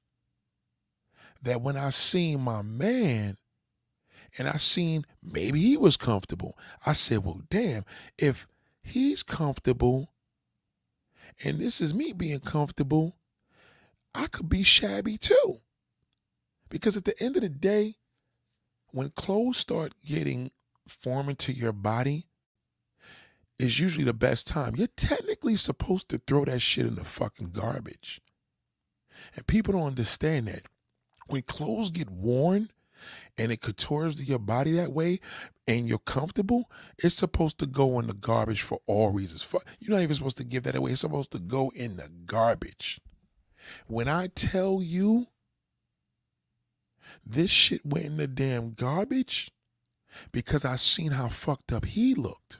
that 1.41 1.61
when 1.61 1.77
I 1.77 1.91
seen 1.91 2.41
my 2.41 2.61
man 2.61 3.37
and 4.37 4.47
I 4.47 4.57
seen 4.57 5.05
maybe 5.21 5.59
he 5.59 5.77
was 5.77 5.95
comfortable, 5.95 6.57
I 6.85 6.93
said, 6.93 7.23
well, 7.23 7.41
damn, 7.49 7.85
if 8.17 8.47
he's 8.81 9.21
comfortable 9.21 10.12
and 11.43 11.59
this 11.59 11.81
is 11.81 11.93
me 11.93 12.13
being 12.13 12.39
comfortable, 12.39 13.15
I 14.13 14.27
could 14.27 14.49
be 14.49 14.63
shabby 14.63 15.17
too. 15.17 15.61
Because 16.69 16.97
at 16.97 17.05
the 17.05 17.21
end 17.21 17.35
of 17.35 17.41
the 17.43 17.49
day, 17.49 17.95
when 18.91 19.09
clothes 19.11 19.57
start 19.57 19.93
getting 20.05 20.51
forming 20.87 21.35
to 21.37 21.53
your 21.53 21.73
body 21.73 22.27
is 23.59 23.79
usually 23.79 24.05
the 24.05 24.13
best 24.13 24.47
time. 24.47 24.75
You're 24.75 24.87
technically 24.87 25.55
supposed 25.55 26.09
to 26.09 26.21
throw 26.25 26.45
that 26.45 26.59
shit 26.59 26.85
in 26.85 26.95
the 26.95 27.03
fucking 27.03 27.51
garbage. 27.51 28.21
And 29.35 29.47
people 29.47 29.73
don't 29.73 29.87
understand 29.87 30.47
that. 30.47 30.63
When 31.27 31.43
clothes 31.43 31.89
get 31.89 32.09
worn 32.09 32.71
and 33.37 33.51
it 33.51 33.61
coutures 33.61 34.27
your 34.27 34.39
body 34.39 34.73
that 34.73 34.91
way 34.91 35.19
and 35.67 35.87
you're 35.87 35.99
comfortable, 35.99 36.69
it's 36.97 37.15
supposed 37.15 37.57
to 37.59 37.65
go 37.65 37.99
in 37.99 38.07
the 38.07 38.13
garbage 38.13 38.61
for 38.61 38.79
all 38.85 39.11
reasons. 39.11 39.45
You're 39.79 39.95
not 39.95 40.03
even 40.03 40.15
supposed 40.15 40.37
to 40.37 40.43
give 40.43 40.63
that 40.63 40.75
away. 40.75 40.91
It's 40.91 41.01
supposed 41.01 41.31
to 41.31 41.39
go 41.39 41.71
in 41.75 41.97
the 41.97 42.09
garbage. 42.25 42.99
When 43.87 44.07
I 44.07 44.27
tell 44.27 44.81
you 44.81 45.27
this 47.25 47.51
shit 47.51 47.85
went 47.85 48.05
in 48.05 48.17
the 48.17 48.27
damn 48.27 48.73
garbage 48.73 49.51
because 50.31 50.65
I 50.65 50.75
seen 50.75 51.11
how 51.11 51.29
fucked 51.29 51.71
up 51.71 51.85
he 51.85 52.13
looked. 52.13 52.59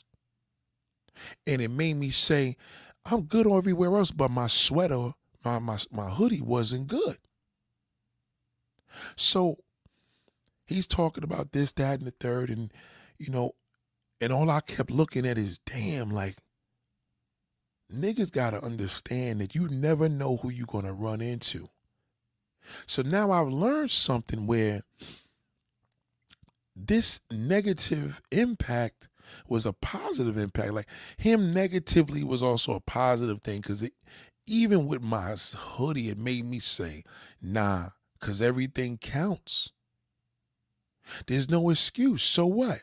And 1.45 1.61
it 1.61 1.69
made 1.69 1.95
me 1.95 2.09
say, 2.09 2.57
I'm 3.05 3.23
good 3.23 3.47
everywhere 3.47 3.97
else, 3.97 4.11
but 4.11 4.31
my 4.31 4.47
sweater, 4.47 5.13
my, 5.43 5.59
my, 5.59 5.77
my 5.91 6.09
hoodie 6.09 6.41
wasn't 6.41 6.87
good. 6.87 7.17
So 9.15 9.57
he's 10.73 10.87
talking 10.87 11.23
about 11.23 11.51
this, 11.51 11.71
that, 11.73 11.99
and 11.99 12.07
the 12.07 12.13
third, 12.19 12.49
and 12.49 12.71
you 13.17 13.29
know, 13.29 13.51
and 14.19 14.33
all 14.33 14.49
I 14.49 14.61
kept 14.61 14.91
looking 14.91 15.25
at 15.25 15.37
is 15.37 15.59
damn, 15.59 16.09
like 16.09 16.37
niggas 17.93 18.31
gotta 18.31 18.63
understand 18.63 19.41
that 19.41 19.55
you 19.55 19.67
never 19.67 20.09
know 20.09 20.37
who 20.37 20.49
you're 20.49 20.65
gonna 20.65 20.93
run 20.93 21.21
into. 21.21 21.69
So 22.87 23.01
now 23.01 23.31
I've 23.31 23.49
learned 23.51 23.91
something 23.91 24.47
where 24.47 24.83
this 26.75 27.19
negative 27.29 28.21
impact 28.31 29.09
was 29.47 29.65
a 29.65 29.73
positive 29.73 30.37
impact. 30.37 30.73
Like 30.73 30.87
him 31.17 31.53
negatively 31.53 32.23
was 32.23 32.41
also 32.41 32.73
a 32.73 32.79
positive 32.79 33.41
thing 33.41 33.61
because 33.61 33.87
even 34.47 34.87
with 34.87 35.01
my 35.01 35.35
hoodie, 35.35 36.09
it 36.09 36.17
made 36.17 36.45
me 36.45 36.59
say, 36.59 37.03
nah, 37.41 37.89
because 38.19 38.41
everything 38.41 38.97
counts. 38.97 39.71
There's 41.27 41.49
no 41.49 41.69
excuse. 41.69 42.23
So 42.23 42.45
what? 42.45 42.81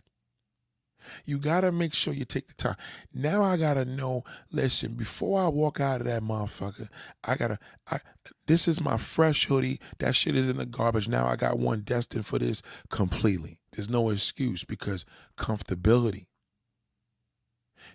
You 1.25 1.39
got 1.39 1.63
to 1.63 1.73
make 1.73 1.95
sure 1.95 2.13
you 2.13 2.25
take 2.25 2.49
the 2.49 2.55
time. 2.55 2.77
Now 3.13 3.43
I 3.43 3.57
got 3.57 3.75
to 3.75 3.85
know, 3.85 4.25
listen, 4.53 4.95
before 4.95 5.41
I 5.41 5.49
walk 5.49 5.81
out 5.81 6.01
of 6.01 6.07
that 6.07 6.23
motherfucker, 6.23 6.89
I 7.25 7.37
got 7.37 7.49
to, 7.49 7.59
I, 7.91 8.01
this 8.47 8.69
is 8.69 8.81
my 8.81 8.97
fresh 8.97 9.47
hoodie. 9.47 9.81
That 9.99 10.15
shit 10.15 10.37
is 10.37 10.49
in 10.49 10.59
the 10.59 10.67
garbage. 10.67 11.09
Now 11.09 11.27
I 11.27 11.37
got 11.37 11.59
one 11.59 11.81
destined 11.81 12.27
for 12.27 12.39
this 12.39 12.63
completely. 12.91 13.59
There's 13.73 13.89
no 13.89 14.11
excuse 14.11 14.65
because 14.65 15.05
comfortability. 15.37 16.27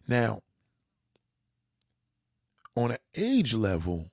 Now, 0.07 0.41
on 2.75 2.91
an 2.91 2.97
age 3.15 3.53
level, 3.53 4.11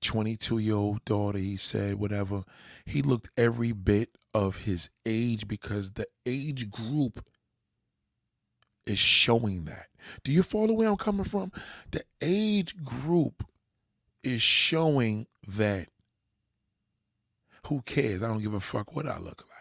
22 0.00 0.58
year 0.58 0.74
old 0.76 1.04
daughter, 1.04 1.38
he 1.38 1.56
said, 1.56 1.96
whatever, 1.96 2.44
he 2.88 3.02
looked 3.02 3.30
every 3.36 3.72
bit 3.72 4.16
of 4.32 4.58
his 4.58 4.88
age 5.04 5.46
because 5.46 5.92
the 5.92 6.06
age 6.24 6.70
group 6.70 7.24
is 8.86 8.98
showing 8.98 9.64
that. 9.64 9.88
Do 10.24 10.32
you 10.32 10.42
follow 10.42 10.72
where 10.72 10.88
I'm 10.88 10.96
coming 10.96 11.24
from? 11.24 11.52
The 11.90 12.02
age 12.22 12.82
group 12.82 13.44
is 14.22 14.42
showing 14.42 15.26
that 15.46 15.88
who 17.66 17.82
cares? 17.82 18.22
I 18.22 18.28
don't 18.28 18.42
give 18.42 18.54
a 18.54 18.60
fuck 18.60 18.94
what 18.96 19.06
I 19.06 19.18
look 19.18 19.42
like. 19.42 19.58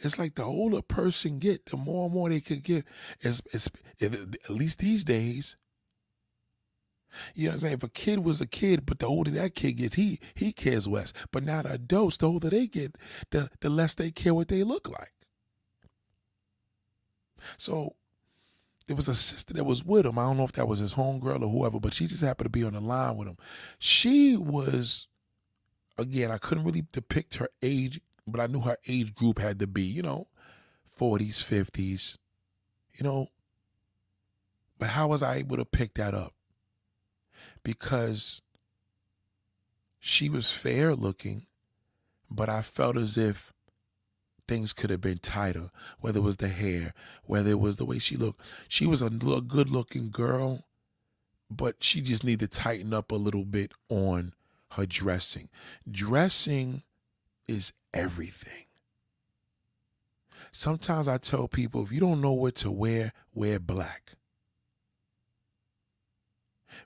It's 0.00 0.18
like 0.18 0.34
the 0.34 0.44
older 0.44 0.82
person 0.82 1.38
get, 1.38 1.66
the 1.66 1.76
more 1.76 2.06
and 2.06 2.14
more 2.14 2.28
they 2.28 2.40
could 2.40 2.62
give. 2.62 2.84
It's, 3.20 3.40
it's, 3.52 3.70
at 4.00 4.50
least 4.50 4.80
these 4.80 5.04
days. 5.04 5.56
You 7.34 7.44
know 7.44 7.50
what 7.50 7.54
I'm 7.54 7.60
saying? 7.60 7.74
If 7.74 7.82
a 7.82 7.88
kid 7.88 8.20
was 8.20 8.40
a 8.40 8.46
kid, 8.46 8.86
but 8.86 8.98
the 8.98 9.06
older 9.06 9.30
that 9.32 9.54
kid 9.54 9.72
gets, 9.72 9.94
he 9.96 10.20
he 10.34 10.52
cares 10.52 10.86
less. 10.86 11.12
But 11.32 11.44
now 11.44 11.62
the 11.62 11.72
adults, 11.72 12.16
the 12.18 12.28
older 12.28 12.50
they 12.50 12.66
get, 12.66 12.96
the 13.30 13.50
the 13.60 13.70
less 13.70 13.94
they 13.94 14.10
care 14.10 14.34
what 14.34 14.48
they 14.48 14.62
look 14.62 14.88
like. 14.88 15.12
So 17.56 17.94
there 18.86 18.96
was 18.96 19.08
a 19.08 19.14
sister 19.14 19.54
that 19.54 19.64
was 19.64 19.84
with 19.84 20.06
him. 20.06 20.18
I 20.18 20.22
don't 20.22 20.38
know 20.38 20.44
if 20.44 20.52
that 20.52 20.66
was 20.66 20.80
his 20.80 20.94
homegirl 20.94 21.42
or 21.42 21.48
whoever, 21.48 21.78
but 21.78 21.92
she 21.92 22.06
just 22.06 22.22
happened 22.22 22.46
to 22.46 22.50
be 22.50 22.64
on 22.64 22.72
the 22.72 22.80
line 22.80 23.16
with 23.16 23.28
him. 23.28 23.36
She 23.78 24.36
was, 24.36 25.06
again, 25.98 26.30
I 26.30 26.38
couldn't 26.38 26.64
really 26.64 26.86
depict 26.90 27.36
her 27.36 27.48
age, 27.62 28.00
but 28.26 28.40
I 28.40 28.46
knew 28.46 28.60
her 28.60 28.78
age 28.88 29.14
group 29.14 29.38
had 29.38 29.58
to 29.60 29.66
be, 29.66 29.82
you 29.82 30.02
know, 30.02 30.28
40s, 30.98 31.44
50s, 31.44 32.16
you 32.94 33.04
know. 33.04 33.28
But 34.78 34.90
how 34.90 35.08
was 35.08 35.22
I 35.22 35.36
able 35.36 35.58
to 35.58 35.66
pick 35.66 35.94
that 35.94 36.14
up? 36.14 36.32
Because 37.68 38.40
she 40.00 40.30
was 40.30 40.50
fair 40.50 40.94
looking, 40.94 41.44
but 42.30 42.48
I 42.48 42.62
felt 42.62 42.96
as 42.96 43.18
if 43.18 43.52
things 44.46 44.72
could 44.72 44.88
have 44.88 45.02
been 45.02 45.18
tighter, 45.18 45.68
whether 46.00 46.20
it 46.20 46.22
was 46.22 46.38
the 46.38 46.48
hair, 46.48 46.94
whether 47.24 47.50
it 47.50 47.60
was 47.60 47.76
the 47.76 47.84
way 47.84 47.98
she 47.98 48.16
looked. 48.16 48.40
She 48.68 48.86
was 48.86 49.02
a 49.02 49.10
good 49.10 49.68
looking 49.68 50.08
girl, 50.08 50.64
but 51.50 51.84
she 51.84 52.00
just 52.00 52.24
needed 52.24 52.50
to 52.50 52.58
tighten 52.58 52.94
up 52.94 53.12
a 53.12 53.16
little 53.16 53.44
bit 53.44 53.72
on 53.90 54.32
her 54.70 54.86
dressing. 54.86 55.50
Dressing 55.90 56.84
is 57.46 57.74
everything. 57.92 58.64
Sometimes 60.52 61.06
I 61.06 61.18
tell 61.18 61.48
people 61.48 61.82
if 61.82 61.92
you 61.92 62.00
don't 62.00 62.22
know 62.22 62.32
what 62.32 62.54
to 62.54 62.70
wear, 62.70 63.12
wear 63.34 63.58
black. 63.58 64.12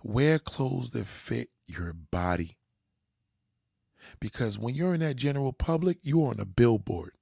Wear 0.02 0.38
clothes 0.38 0.90
that 0.90 1.06
fit 1.06 1.50
your 1.66 1.92
body. 1.92 2.58
Because 4.20 4.58
when 4.58 4.74
you're 4.74 4.94
in 4.94 5.00
that 5.00 5.16
general 5.16 5.52
public, 5.52 5.98
you're 6.02 6.30
on 6.30 6.40
a 6.40 6.44
billboard. 6.44 7.12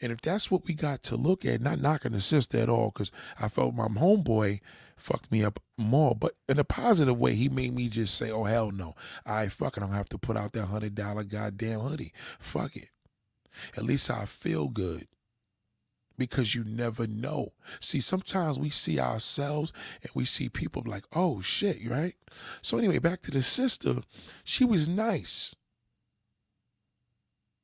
And 0.00 0.10
if 0.10 0.20
that's 0.20 0.50
what 0.50 0.66
we 0.66 0.74
got 0.74 1.02
to 1.04 1.16
look 1.16 1.44
at, 1.44 1.60
not 1.60 1.80
knocking 1.80 2.12
the 2.12 2.20
sister 2.20 2.58
at 2.58 2.68
all, 2.68 2.90
because 2.90 3.12
I 3.38 3.48
felt 3.48 3.74
my 3.74 3.86
homeboy 3.86 4.60
fucked 4.96 5.30
me 5.30 5.44
up 5.44 5.60
more, 5.76 6.16
but 6.16 6.34
in 6.48 6.58
a 6.58 6.64
positive 6.64 7.16
way, 7.16 7.34
he 7.34 7.48
made 7.48 7.74
me 7.74 7.88
just 7.88 8.16
say, 8.16 8.30
oh, 8.30 8.44
hell 8.44 8.72
no. 8.72 8.96
I 9.24 9.48
fucking 9.48 9.80
don't 9.80 9.92
have 9.92 10.08
to 10.08 10.18
put 10.18 10.36
out 10.36 10.52
that 10.52 10.68
$100 10.68 11.28
goddamn 11.28 11.80
hoodie. 11.80 12.12
Fuck 12.40 12.76
it. 12.76 12.88
At 13.76 13.84
least 13.84 14.10
I 14.10 14.24
feel 14.24 14.68
good 14.68 15.06
because 16.18 16.54
you 16.54 16.64
never 16.64 17.06
know. 17.06 17.52
See, 17.80 18.00
sometimes 18.00 18.58
we 18.58 18.70
see 18.70 18.98
ourselves 18.98 19.72
and 20.02 20.10
we 20.14 20.24
see 20.24 20.48
people 20.48 20.82
like, 20.84 21.04
oh 21.14 21.40
shit, 21.40 21.78
right? 21.88 22.14
So, 22.60 22.76
anyway, 22.76 22.98
back 22.98 23.22
to 23.22 23.30
the 23.30 23.42
sister. 23.42 23.96
She 24.44 24.64
was 24.64 24.88
nice. 24.88 25.54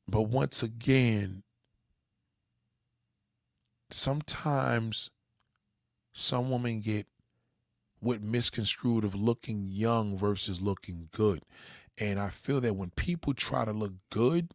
But 0.07 0.23
once 0.23 0.63
again, 0.63 1.43
sometimes 3.91 5.11
some 6.13 6.51
women 6.51 6.81
get 6.81 7.07
what 8.01 8.23
misconstrued 8.23 9.03
of 9.03 9.15
looking 9.15 9.67
young 9.71 10.17
versus 10.17 10.61
looking 10.61 11.09
good. 11.11 11.43
And 11.97 12.19
I 12.19 12.29
feel 12.29 12.61
that 12.61 12.77
when 12.77 12.91
people 12.91 13.35
try 13.35 13.65
to 13.65 13.73
look 13.73 13.93
good, 14.11 14.51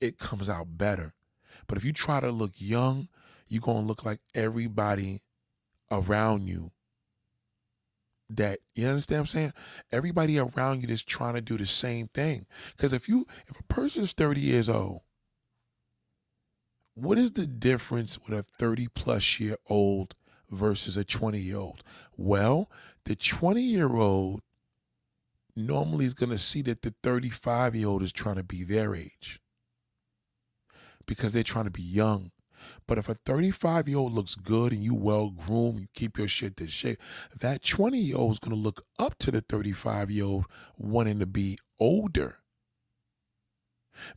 it 0.00 0.18
comes 0.18 0.48
out 0.48 0.78
better. 0.78 1.14
But 1.70 1.78
if 1.78 1.84
you 1.84 1.92
try 1.92 2.18
to 2.18 2.32
look 2.32 2.50
young, 2.56 3.06
you're 3.46 3.60
going 3.60 3.82
to 3.82 3.86
look 3.86 4.04
like 4.04 4.18
everybody 4.34 5.22
around 5.88 6.48
you 6.48 6.72
that 8.28 8.58
you 8.74 8.88
understand 8.88 9.20
what 9.20 9.20
I'm 9.20 9.26
saying? 9.28 9.52
Everybody 9.92 10.36
around 10.36 10.80
you 10.80 10.88
that's 10.88 11.04
trying 11.04 11.34
to 11.34 11.40
do 11.40 11.56
the 11.56 11.66
same 11.66 12.08
thing. 12.08 12.46
Because 12.76 12.92
if 12.92 13.08
you 13.08 13.24
if 13.46 13.60
a 13.60 13.62
person's 13.62 14.12
30 14.12 14.40
years 14.40 14.68
old 14.68 15.02
what 16.94 17.18
is 17.18 17.32
the 17.32 17.46
difference 17.46 18.18
with 18.18 18.36
a 18.36 18.42
30 18.42 18.88
plus 18.88 19.38
year 19.38 19.56
old 19.68 20.16
versus 20.50 20.96
a 20.96 21.04
20 21.04 21.38
year 21.38 21.58
old? 21.58 21.84
Well, 22.16 22.68
the 23.04 23.14
20 23.14 23.62
year 23.62 23.94
old 23.94 24.40
normally 25.54 26.06
is 26.06 26.14
going 26.14 26.30
to 26.30 26.38
see 26.38 26.62
that 26.62 26.82
the 26.82 26.94
35 27.04 27.76
year 27.76 27.86
old 27.86 28.02
is 28.02 28.10
trying 28.10 28.36
to 28.36 28.42
be 28.42 28.64
their 28.64 28.96
age 28.96 29.39
because 31.10 31.32
they're 31.32 31.42
trying 31.42 31.64
to 31.64 31.72
be 31.72 31.82
young. 31.82 32.30
But 32.86 32.96
if 32.96 33.08
a 33.08 33.14
35 33.26 33.88
year 33.88 33.98
old 33.98 34.12
looks 34.12 34.36
good 34.36 34.72
and 34.72 34.84
you 34.84 34.94
well 34.94 35.30
groomed, 35.30 35.80
you 35.80 35.88
keep 35.92 36.16
your 36.16 36.28
shit 36.28 36.56
to 36.58 36.68
shape, 36.68 37.00
that 37.36 37.64
20 37.64 37.98
year 37.98 38.16
old 38.16 38.30
is 38.30 38.38
going 38.38 38.54
to 38.54 38.62
look 38.62 38.84
up 38.96 39.18
to 39.18 39.32
the 39.32 39.40
35 39.40 40.12
year 40.12 40.24
old 40.24 40.44
wanting 40.78 41.18
to 41.18 41.26
be 41.26 41.58
older. 41.80 42.36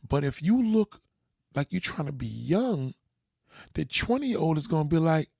But 0.08 0.22
if 0.22 0.40
you 0.40 0.62
look 0.64 1.00
like 1.52 1.72
you're 1.72 1.80
trying 1.80 2.06
to 2.06 2.12
be 2.12 2.28
young, 2.28 2.94
the 3.72 3.84
20 3.84 4.28
year 4.28 4.38
old 4.38 4.56
is 4.56 4.68
going 4.68 4.88
to 4.88 4.94
be 4.94 5.00
like, 5.00 5.30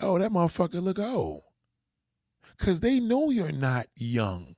oh, 0.00 0.18
that 0.18 0.32
motherfucker 0.32 0.82
look 0.82 0.98
old. 0.98 1.42
Because 2.56 2.80
they 2.80 2.98
know 2.98 3.28
you're 3.28 3.52
not 3.52 3.88
young. 3.94 4.56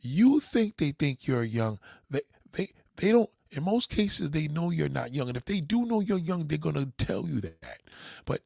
You 0.00 0.40
think 0.40 0.78
they 0.78 0.92
think 0.92 1.26
you're 1.26 1.42
young. 1.42 1.78
They, 2.08 2.22
they, 2.52 2.70
they 2.96 3.12
don't, 3.12 3.28
In 3.50 3.64
most 3.64 3.88
cases, 3.88 4.30
they 4.30 4.48
know 4.48 4.70
you're 4.70 4.88
not 4.88 5.14
young. 5.14 5.28
And 5.28 5.36
if 5.36 5.44
they 5.44 5.60
do 5.60 5.86
know 5.86 6.00
you're 6.00 6.18
young, 6.18 6.46
they're 6.46 6.58
going 6.58 6.74
to 6.74 6.92
tell 7.04 7.26
you 7.26 7.40
that. 7.40 7.80
But 8.24 8.42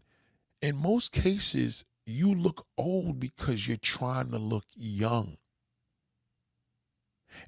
in 0.60 0.76
most 0.76 1.12
cases, 1.12 1.84
you 2.06 2.34
look 2.34 2.66
old 2.78 3.18
because 3.18 3.66
you're 3.66 3.76
trying 3.76 4.30
to 4.30 4.38
look 4.38 4.64
young. 4.76 5.36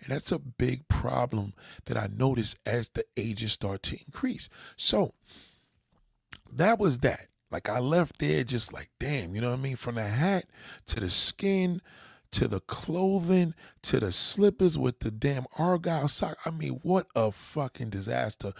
And 0.03 0.11
that's 0.12 0.33
a 0.33 0.38
big 0.38 0.88
problem 0.88 1.55
that 1.85 1.97
I 1.97 2.09
notice 2.14 2.57
as 2.67 2.88
the 2.88 3.05
ages 3.17 3.53
start 3.53 3.83
to 3.85 3.99
increase. 4.07 4.49
So 4.77 5.14
that 6.53 6.79
was 6.79 7.01
that. 7.01 7.29
Like 7.51 7.69
I 7.69 7.79
left 7.79 8.19
there 8.19 8.43
just 8.43 8.73
like, 8.73 8.90
damn, 8.99 9.35
you 9.35 9.40
know 9.40 9.51
what 9.51 9.59
I 9.59 9.62
mean? 9.62 9.77
From 9.77 9.95
the 9.95 10.03
hat 10.09 10.47
to 10.87 11.01
the 11.01 11.11
skin 11.11 11.81
to 12.35 12.49
the 12.49 12.59
clothing 12.59 13.55
to 13.81 14.01
the 14.01 14.11
slippers 14.11 14.77
with 14.77 14.99
the 14.99 15.11
damn 15.12 15.47
argyle 15.57 16.09
sock. 16.09 16.37
I 16.44 16.51
mean, 16.51 16.81
what 16.83 17.07
a 17.14 17.31
fucking 17.31 17.90
disaster. 17.90 18.53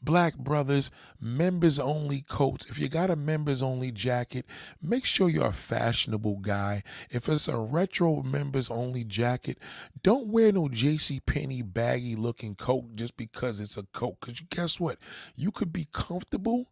Black 0.00 0.38
brothers, 0.38 0.92
members 1.20 1.80
only 1.80 2.20
coats. 2.20 2.66
If 2.66 2.78
you 2.78 2.88
got 2.88 3.10
a 3.10 3.16
members 3.16 3.64
only 3.64 3.90
jacket, 3.90 4.46
make 4.80 5.04
sure 5.04 5.28
you're 5.28 5.46
a 5.46 5.52
fashionable 5.52 6.36
guy. 6.36 6.84
If 7.10 7.28
it's 7.28 7.48
a 7.48 7.56
retro 7.56 8.22
members 8.22 8.70
only 8.70 9.02
jacket, 9.02 9.58
don't 10.04 10.28
wear 10.28 10.52
no 10.52 10.68
JC 10.68 11.20
Penney 11.26 11.62
baggy 11.62 12.14
looking 12.14 12.54
coat 12.54 12.94
just 12.94 13.16
because 13.16 13.58
it's 13.58 13.76
a 13.76 13.82
coat. 13.92 14.20
Cause 14.20 14.40
guess 14.50 14.78
what? 14.78 14.98
You 15.34 15.50
could 15.50 15.72
be 15.72 15.88
comfortable 15.92 16.70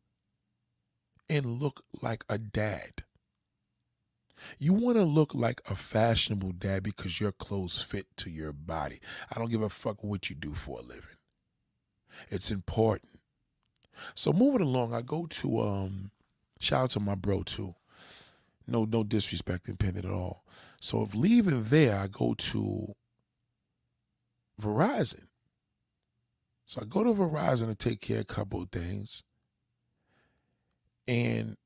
and 1.29 1.61
look 1.61 1.83
like 2.01 2.25
a 2.29 2.39
dad. 2.39 3.03
You 4.59 4.73
want 4.73 4.97
to 4.97 5.05
look 5.05 5.35
like 5.35 5.61
a 5.69 5.75
fashionable 5.75 6.53
dad 6.53 6.83
because 6.83 7.21
your 7.21 7.33
clothes 7.33 7.81
fit 7.81 8.07
to 8.19 8.31
your 8.31 8.53
body. 8.53 9.01
I 9.35 9.39
don't 9.39 9.51
give 9.51 9.63
a 9.63 9.69
fuck 9.69 10.03
what 10.03 10.31
you 10.31 10.37
do 10.37 10.55
for 10.55 10.79
a 10.79 10.83
living. 10.83 11.17
It's 12.31 12.51
important. 12.51 13.21
So 14.15 14.33
moving 14.33 14.63
along, 14.63 14.95
I 14.95 15.03
go 15.03 15.27
to 15.27 15.61
um 15.61 16.11
shout 16.61 16.85
out 16.85 16.91
to 16.91 17.01
my 17.01 17.15
bro 17.15 17.43
too. 17.43 17.75
No, 18.67 18.85
no 18.85 19.03
disrespect 19.03 19.69
intended 19.69 20.05
at 20.05 20.13
all. 20.13 20.45
So 20.81 21.03
if 21.03 21.15
leaving 21.15 21.65
there, 21.65 21.99
I 21.99 22.07
go 22.07 22.35
to 22.35 22.95
Verizon. 24.61 25.25
So 26.67 26.83
I 26.83 26.85
go 26.85 27.03
to 27.03 27.15
Verizon 27.15 27.69
to 27.69 27.75
take 27.75 28.03
care 28.03 28.19
of 28.19 28.23
a 28.23 28.27
couple 28.27 28.63
of 28.63 28.71
things. 28.71 29.25
And 31.07 31.57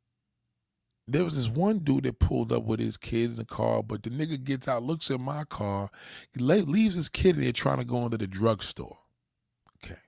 there 1.12 1.24
was 1.24 1.36
this 1.36 1.48
one 1.48 1.80
dude 1.80 2.04
that 2.04 2.18
pulled 2.18 2.52
up 2.52 2.64
with 2.64 2.80
his 2.80 2.96
kids 2.96 3.34
in 3.34 3.40
the 3.40 3.44
car, 3.44 3.82
but 3.82 4.02
the 4.02 4.10
nigga 4.10 4.42
gets 4.42 4.66
out, 4.66 4.82
looks 4.82 5.10
at 5.10 5.20
my 5.20 5.44
car, 5.44 5.90
leaves 6.36 6.94
his 6.94 7.08
kid 7.08 7.36
in 7.36 7.42
there 7.42 7.52
trying 7.52 7.78
to 7.78 7.84
go 7.84 8.04
into 8.04 8.18
the 8.18 8.26
drugstore. 8.26 8.98
Okay. 9.84 10.00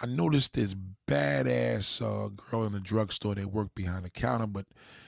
I 0.00 0.06
noticed 0.06 0.54
this 0.54 0.74
badass 1.06 2.02
uh, 2.02 2.28
girl 2.28 2.64
in 2.64 2.72
the 2.72 2.80
drugstore 2.80 3.34
that 3.36 3.52
worked 3.52 3.74
behind 3.74 4.04
the 4.04 4.10
counter, 4.10 4.46
but 4.46 4.66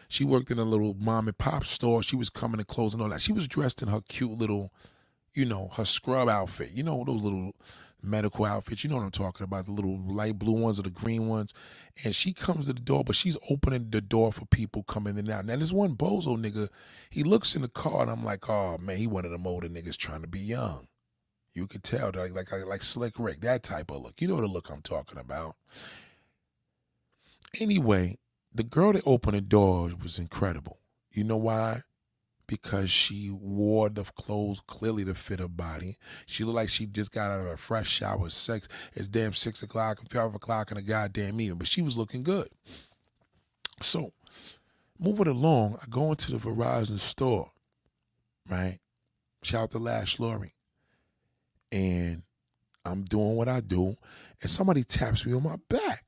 she 0.08 0.24
worked 0.24 0.50
in 0.50 0.58
a 0.58 0.64
little 0.64 0.94
mom 0.94 1.28
and 1.28 1.38
pop 1.38 1.64
store. 1.64 2.02
She 2.02 2.16
was 2.16 2.30
coming 2.30 2.60
and 2.60 3.02
all 3.02 3.08
that. 3.08 3.20
She 3.20 3.32
was 3.32 3.46
dressed 3.46 3.82
in 3.82 3.88
her 3.88 4.00
cute 4.00 4.38
little, 4.38 4.72
you 5.34 5.44
know, 5.44 5.68
her 5.76 5.84
scrub 5.84 6.28
outfit. 6.28 6.72
You 6.72 6.82
know, 6.82 7.04
those 7.06 7.22
little 7.22 7.52
medical 8.02 8.44
outfits. 8.44 8.84
You 8.84 8.90
know 8.90 8.96
what 8.96 9.04
I'm 9.04 9.10
talking 9.10 9.44
about, 9.44 9.66
the 9.66 9.72
little 9.72 9.98
light 9.98 10.38
blue 10.38 10.52
ones 10.52 10.78
or 10.78 10.82
the 10.82 10.90
green 10.90 11.28
ones. 11.28 11.54
And 12.04 12.14
she 12.14 12.32
comes 12.32 12.66
to 12.66 12.72
the 12.72 12.80
door, 12.80 13.04
but 13.04 13.16
she's 13.16 13.36
opening 13.50 13.90
the 13.90 14.00
door 14.00 14.32
for 14.32 14.46
people 14.46 14.82
coming 14.84 15.14
in 15.14 15.20
and 15.20 15.30
out. 15.30 15.44
Now, 15.44 15.56
this 15.56 15.72
one 15.72 15.96
bozo 15.96 16.36
nigga, 16.36 16.68
he 17.10 17.22
looks 17.22 17.54
in 17.54 17.62
the 17.62 17.68
car 17.68 18.02
and 18.02 18.10
I'm 18.10 18.24
like, 18.24 18.48
oh 18.48 18.78
man, 18.78 18.96
he 18.96 19.06
one 19.06 19.24
of 19.24 19.30
them 19.30 19.46
older 19.46 19.68
niggas 19.68 19.96
trying 19.96 20.22
to 20.22 20.28
be 20.28 20.40
young. 20.40 20.88
You 21.52 21.66
could 21.66 21.82
tell, 21.82 22.12
like, 22.14 22.32
like, 22.32 22.52
like 22.66 22.82
Slick 22.82 23.14
Rick, 23.18 23.40
that 23.40 23.62
type 23.62 23.90
of 23.90 24.02
look. 24.02 24.20
You 24.20 24.28
know 24.28 24.40
the 24.40 24.46
look 24.46 24.70
I'm 24.70 24.82
talking 24.82 25.18
about. 25.18 25.56
Anyway, 27.58 28.18
the 28.54 28.62
girl 28.62 28.92
that 28.92 29.02
opened 29.04 29.36
the 29.36 29.40
door 29.40 29.90
was 30.00 30.18
incredible. 30.18 30.78
You 31.10 31.24
know 31.24 31.36
why? 31.36 31.82
Because 32.50 32.90
she 32.90 33.30
wore 33.30 33.88
the 33.88 34.02
clothes 34.02 34.60
clearly 34.66 35.04
to 35.04 35.14
fit 35.14 35.38
her 35.38 35.46
body. 35.46 35.96
She 36.26 36.42
looked 36.42 36.56
like 36.56 36.68
she 36.68 36.84
just 36.84 37.12
got 37.12 37.30
out 37.30 37.42
of 37.42 37.46
a 37.46 37.56
fresh 37.56 37.88
shower. 37.88 38.28
Sex. 38.28 38.66
It's 38.92 39.06
damn 39.06 39.34
six 39.34 39.62
o'clock 39.62 40.00
five 40.10 40.34
o'clock 40.34 40.72
in 40.72 40.74
the 40.74 40.82
goddamn 40.82 41.40
evening, 41.40 41.58
but 41.58 41.68
she 41.68 41.80
was 41.80 41.96
looking 41.96 42.24
good. 42.24 42.48
So, 43.80 44.14
moving 44.98 45.28
along, 45.28 45.78
I 45.80 45.84
go 45.88 46.10
into 46.10 46.32
the 46.32 46.38
Verizon 46.38 46.98
store, 46.98 47.52
right? 48.48 48.80
Shout 49.44 49.62
out 49.62 49.70
to 49.70 49.78
Lash 49.78 50.18
Lori. 50.18 50.56
And 51.70 52.24
I'm 52.84 53.04
doing 53.04 53.36
what 53.36 53.48
I 53.48 53.60
do, 53.60 53.94
and 54.42 54.50
somebody 54.50 54.82
taps 54.82 55.24
me 55.24 55.34
on 55.34 55.44
my 55.44 55.56
back. 55.68 56.04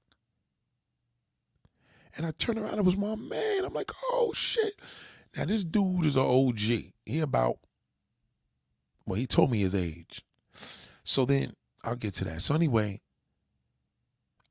And 2.17 2.27
I 2.27 2.33
turn 2.33 2.59
around, 2.59 2.81
it 2.81 2.85
was 2.85 2.97
my 2.97 3.15
man. 3.15 3.65
I'm 3.65 3.73
like, 3.73 3.93
oh 4.11 4.33
shit. 4.35 4.75
Now 5.37 5.45
this 5.47 5.65
dude 5.65 6.07
is 6.07 6.17
an 6.17 6.23
OG. 6.23 6.59
He 7.05 7.21
about 7.21 7.59
well, 9.07 9.19
he 9.19 9.27
told 9.27 9.51
me 9.51 9.61
his 9.61 9.75
age. 9.75 10.23
So 11.05 11.25
then 11.25 11.55
I'll 11.83 11.97
get 11.97 12.15
to 12.15 12.25
that. 12.25 12.43
So 12.43 12.55
anyway, 12.55 13.01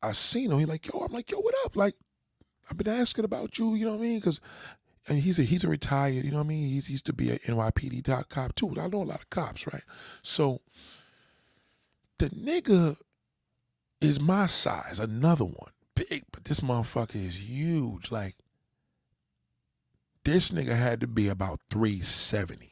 I 0.02 0.12
seen 0.12 0.52
him. 0.52 0.60
He 0.60 0.65
like, 0.65 0.91
yo, 0.91 1.00
I'm 1.00 1.13
like, 1.13 1.32
yo, 1.32 1.39
what 1.39 1.56
up? 1.63 1.76
Like, 1.76 1.96
I've 2.70 2.78
been 2.78 2.89
asking 2.89 3.26
about 3.26 3.58
you. 3.58 3.76
You 3.76 3.86
know 3.86 3.91
what 3.91 4.00
I 4.00 4.04
mean? 4.04 4.20
Because 4.20 4.41
and 5.08 5.20
he's 5.20 5.39
a 5.39 5.44
he's 5.44 5.63
a 5.63 5.67
retired. 5.67 6.26
You 6.26 6.32
know 6.32 6.38
what 6.38 6.46
I 6.46 6.50
mean? 6.50 6.70
He's 6.70 6.88
he 6.88 6.94
used 6.94 7.06
to 7.08 7.13
be 7.13 7.32
a 7.32 7.39
NYPD 7.39 8.30
cop 8.30 8.56
too. 8.56 8.70
I 8.80 8.88
know 8.88 9.02
a 9.02 9.04
lot 9.04 9.22
of 9.22 9.30
cops, 9.30 9.65
right? 9.67 9.84
So 10.22 10.62
the 12.17 12.30
nigga 12.30 12.98
is 14.00 14.20
my 14.20 14.46
size. 14.46 15.00
Another 15.00 15.46
one, 15.46 15.72
big, 15.96 16.24
but 16.32 16.46
this 16.46 16.60
motherfucker 16.60 17.15
is 17.15 17.50
huge. 17.50 18.12
Like 18.12 18.36
this 20.24 20.52
nigga 20.52 20.76
had 20.78 21.02
to 21.02 21.08
be 21.08 21.28
about 21.28 21.60
370. 21.70 22.72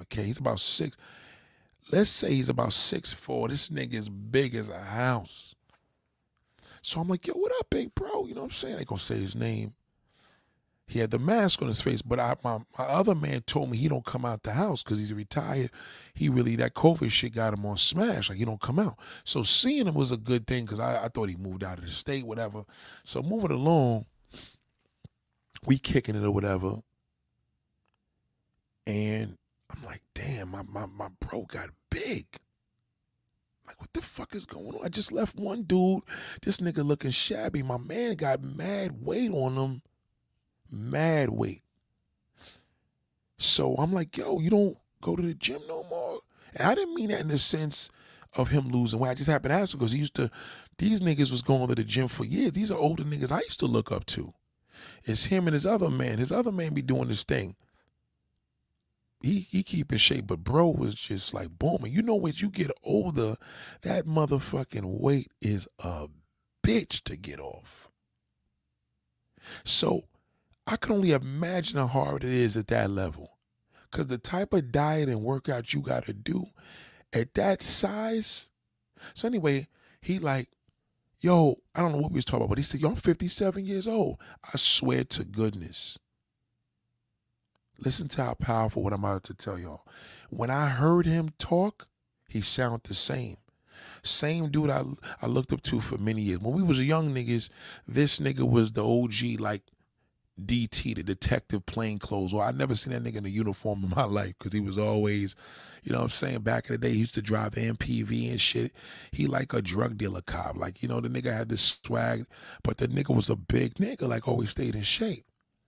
Okay, 0.00 0.24
he's 0.24 0.38
about 0.38 0.60
six. 0.60 0.96
Let's 1.90 2.10
say 2.10 2.34
he's 2.34 2.48
about 2.48 2.72
six 2.72 3.12
four. 3.12 3.48
This 3.48 3.68
nigga 3.68 3.94
is 3.94 4.08
big 4.08 4.54
as 4.54 4.68
a 4.68 4.78
house. 4.78 5.54
So 6.82 7.00
I'm 7.00 7.08
like, 7.08 7.26
yo, 7.26 7.34
what 7.34 7.52
up, 7.58 7.70
big 7.70 7.94
bro? 7.94 8.26
You 8.26 8.34
know 8.34 8.42
what 8.42 8.48
I'm 8.48 8.52
saying? 8.52 8.76
They 8.76 8.84
gonna 8.84 9.00
say 9.00 9.16
his 9.16 9.34
name. 9.34 9.74
He 10.88 11.00
had 11.00 11.10
the 11.10 11.18
mask 11.18 11.60
on 11.62 11.68
his 11.68 11.80
face, 11.80 12.00
but 12.00 12.20
I, 12.20 12.36
my, 12.44 12.58
my 12.78 12.84
other 12.84 13.16
man 13.16 13.42
told 13.42 13.70
me 13.70 13.76
he 13.76 13.88
don't 13.88 14.04
come 14.04 14.24
out 14.24 14.44
the 14.44 14.52
house 14.52 14.84
because 14.84 15.00
he's 15.00 15.12
retired. 15.12 15.70
He 16.14 16.28
really, 16.28 16.54
that 16.56 16.74
COVID 16.74 17.10
shit 17.10 17.34
got 17.34 17.54
him 17.54 17.66
on 17.66 17.76
smash. 17.76 18.28
Like, 18.28 18.38
he 18.38 18.44
don't 18.44 18.60
come 18.60 18.78
out. 18.78 18.96
So 19.24 19.42
seeing 19.42 19.88
him 19.88 19.94
was 19.94 20.12
a 20.12 20.16
good 20.16 20.46
thing 20.46 20.64
because 20.64 20.78
I, 20.78 21.06
I 21.06 21.08
thought 21.08 21.28
he 21.28 21.34
moved 21.34 21.64
out 21.64 21.78
of 21.78 21.84
the 21.86 21.90
state, 21.90 22.24
whatever. 22.24 22.64
So 23.02 23.20
moving 23.20 23.50
along, 23.50 24.06
we 25.64 25.78
kicking 25.78 26.14
it 26.14 26.24
or 26.24 26.30
whatever. 26.30 26.80
And 28.86 29.36
I'm 29.70 29.84
like, 29.84 30.02
damn, 30.14 30.50
my, 30.50 30.62
my, 30.62 30.86
my 30.86 31.08
bro 31.20 31.42
got 31.42 31.70
big. 31.90 32.26
Like, 33.66 33.80
what 33.80 33.92
the 33.92 34.02
fuck 34.02 34.34
is 34.34 34.46
going 34.46 34.76
on? 34.76 34.84
I 34.84 34.88
just 34.88 35.10
left 35.10 35.36
one 35.36 35.62
dude, 35.62 36.02
this 36.42 36.58
nigga 36.58 36.86
looking 36.86 37.10
shabby. 37.10 37.62
My 37.62 37.78
man 37.78 38.14
got 38.14 38.42
mad 38.42 39.04
weight 39.04 39.32
on 39.32 39.56
him. 39.56 39.82
Mad 40.70 41.30
weight. 41.30 41.62
So 43.38 43.74
I'm 43.74 43.92
like, 43.92 44.16
yo, 44.16 44.38
you 44.38 44.50
don't 44.50 44.78
go 45.00 45.16
to 45.16 45.22
the 45.22 45.34
gym 45.34 45.60
no 45.68 45.84
more? 45.84 46.20
And 46.54 46.68
I 46.68 46.74
didn't 46.74 46.94
mean 46.94 47.10
that 47.10 47.20
in 47.20 47.28
the 47.28 47.38
sense 47.38 47.90
of 48.34 48.48
him 48.48 48.68
losing 48.68 48.98
weight. 49.00 49.10
I 49.10 49.14
just 49.14 49.30
happened 49.30 49.52
to 49.52 49.58
ask 49.58 49.74
him 49.74 49.80
because 49.80 49.92
he 49.92 49.98
used 49.98 50.14
to, 50.14 50.30
these 50.78 51.00
niggas 51.00 51.30
was 51.30 51.42
going 51.42 51.68
to 51.68 51.74
the 51.74 51.84
gym 51.84 52.08
for 52.08 52.24
years. 52.24 52.52
These 52.52 52.70
are 52.70 52.78
older 52.78 53.04
niggas 53.04 53.32
I 53.32 53.40
used 53.40 53.60
to 53.60 53.66
look 53.66 53.90
up 53.90 54.06
to. 54.06 54.32
It's 55.04 55.26
him 55.26 55.46
and 55.46 55.54
his 55.54 55.66
other 55.66 55.90
man. 55.90 56.18
His 56.18 56.32
other 56.32 56.52
man 56.52 56.74
be 56.74 56.82
doing 56.82 57.08
this 57.08 57.24
thing. 57.24 57.56
He 59.22 59.40
he 59.40 59.62
keep 59.62 59.92
in 59.92 59.98
shape, 59.98 60.26
but 60.26 60.44
bro 60.44 60.68
was 60.68 60.94
just 60.94 61.32
like 61.32 61.58
booming. 61.58 61.92
You 61.92 62.02
know, 62.02 62.26
as 62.26 62.42
you 62.42 62.50
get 62.50 62.70
older, 62.82 63.36
that 63.82 64.06
motherfucking 64.06 64.84
weight 64.84 65.32
is 65.40 65.66
a 65.78 66.08
bitch 66.62 67.02
to 67.04 67.16
get 67.16 67.40
off. 67.40 67.90
So 69.64 70.04
I 70.66 70.76
can 70.76 70.92
only 70.92 71.12
imagine 71.12 71.78
how 71.78 71.86
hard 71.86 72.24
it 72.24 72.32
is 72.32 72.56
at 72.56 72.66
that 72.68 72.90
level. 72.90 73.38
Cause 73.90 74.06
the 74.06 74.18
type 74.18 74.52
of 74.52 74.72
diet 74.72 75.08
and 75.08 75.22
workout 75.22 75.72
you 75.72 75.80
gotta 75.80 76.12
do 76.12 76.46
at 77.12 77.34
that 77.34 77.62
size. 77.62 78.48
So 79.14 79.28
anyway, 79.28 79.68
he 80.00 80.18
like, 80.18 80.48
Yo, 81.20 81.56
I 81.74 81.80
don't 81.80 81.92
know 81.92 81.98
what 81.98 82.12
we 82.12 82.16
was 82.16 82.24
talking 82.24 82.42
about, 82.42 82.50
but 82.50 82.58
he 82.58 82.64
said, 82.64 82.80
Yo, 82.80 82.90
I'm 82.90 82.96
57 82.96 83.64
years 83.64 83.88
old. 83.88 84.18
I 84.44 84.56
swear 84.56 85.04
to 85.04 85.24
goodness. 85.24 85.98
Listen 87.78 88.08
to 88.08 88.24
how 88.24 88.34
powerful 88.34 88.82
what 88.82 88.92
I'm 88.92 89.04
about 89.04 89.24
to 89.24 89.34
tell 89.34 89.58
y'all. 89.58 89.86
When 90.30 90.50
I 90.50 90.68
heard 90.68 91.06
him 91.06 91.30
talk, 91.38 91.88
he 92.28 92.40
sounded 92.40 92.84
the 92.84 92.94
same. 92.94 93.36
Same 94.02 94.50
dude 94.50 94.70
I 94.70 94.84
I 95.20 95.26
looked 95.26 95.52
up 95.52 95.62
to 95.62 95.80
for 95.80 95.98
many 95.98 96.22
years. 96.22 96.40
When 96.40 96.54
we 96.54 96.62
was 96.62 96.80
young 96.80 97.14
niggas, 97.14 97.48
this 97.86 98.18
nigga 98.18 98.48
was 98.48 98.72
the 98.72 98.84
OG, 98.84 99.40
like 99.40 99.62
DT, 100.44 100.94
the 100.94 101.02
detective 101.02 101.64
plain 101.64 101.98
clothes. 101.98 102.34
Well, 102.34 102.46
I 102.46 102.50
never 102.50 102.74
seen 102.74 102.92
that 102.92 103.02
nigga 103.02 103.16
in 103.16 103.26
a 103.26 103.30
uniform 103.30 103.84
in 103.84 103.90
my 103.90 104.04
life 104.04 104.34
because 104.38 104.52
he 104.52 104.60
was 104.60 104.76
always, 104.76 105.34
you 105.82 105.92
know 105.92 105.98
what 105.98 106.04
I'm 106.04 106.10
saying? 106.10 106.40
Back 106.40 106.66
in 106.66 106.72
the 106.72 106.78
day, 106.78 106.92
he 106.92 106.98
used 106.98 107.14
to 107.14 107.22
drive 107.22 107.52
MPV 107.52 108.30
and 108.30 108.40
shit. 108.40 108.72
He 109.12 109.26
like 109.26 109.52
a 109.52 109.62
drug 109.62 109.96
dealer 109.96 110.22
cop. 110.22 110.56
Like, 110.56 110.82
you 110.82 110.88
know, 110.88 111.00
the 111.00 111.08
nigga 111.08 111.32
had 111.32 111.48
this 111.48 111.80
swag, 111.84 112.26
but 112.62 112.76
the 112.76 112.88
nigga 112.88 113.14
was 113.14 113.30
a 113.30 113.36
big 113.36 113.74
nigga, 113.74 114.02
like 114.02 114.28
always 114.28 114.50
stayed 114.50 114.74
in 114.74 114.82
shape. 114.82 115.24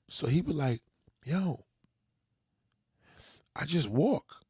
So 0.08 0.26
he 0.26 0.42
was 0.42 0.56
like, 0.56 0.82
yo, 1.24 1.64
I 3.56 3.64
just 3.64 3.88
walk. 3.88 4.44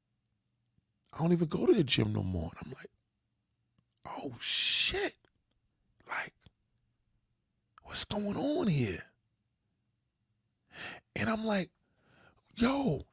I 1.13 1.19
don't 1.19 1.33
even 1.33 1.49
go 1.49 1.67
to 1.67 1.75
the 1.75 1.85
gym 1.85 2.13
no 2.13 2.23
more. 2.23 2.51
And 2.59 2.67
I'm 2.67 2.73
like, 2.73 2.91
oh 4.07 4.35
shit. 4.41 5.15
Like, 6.09 6.33
what's 7.85 8.05
going 8.05 8.37
on 8.37 8.67
here? 8.67 9.03
And 11.17 11.29
I'm 11.29 11.45
like, 11.45 11.71
yo, 12.57 13.07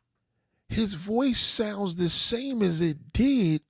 his 0.69 0.93
voice 0.93 1.41
sounds 1.41 1.95
the 1.95 2.09
same 2.09 2.61
as 2.61 2.81
it 2.81 3.13
did 3.13 3.61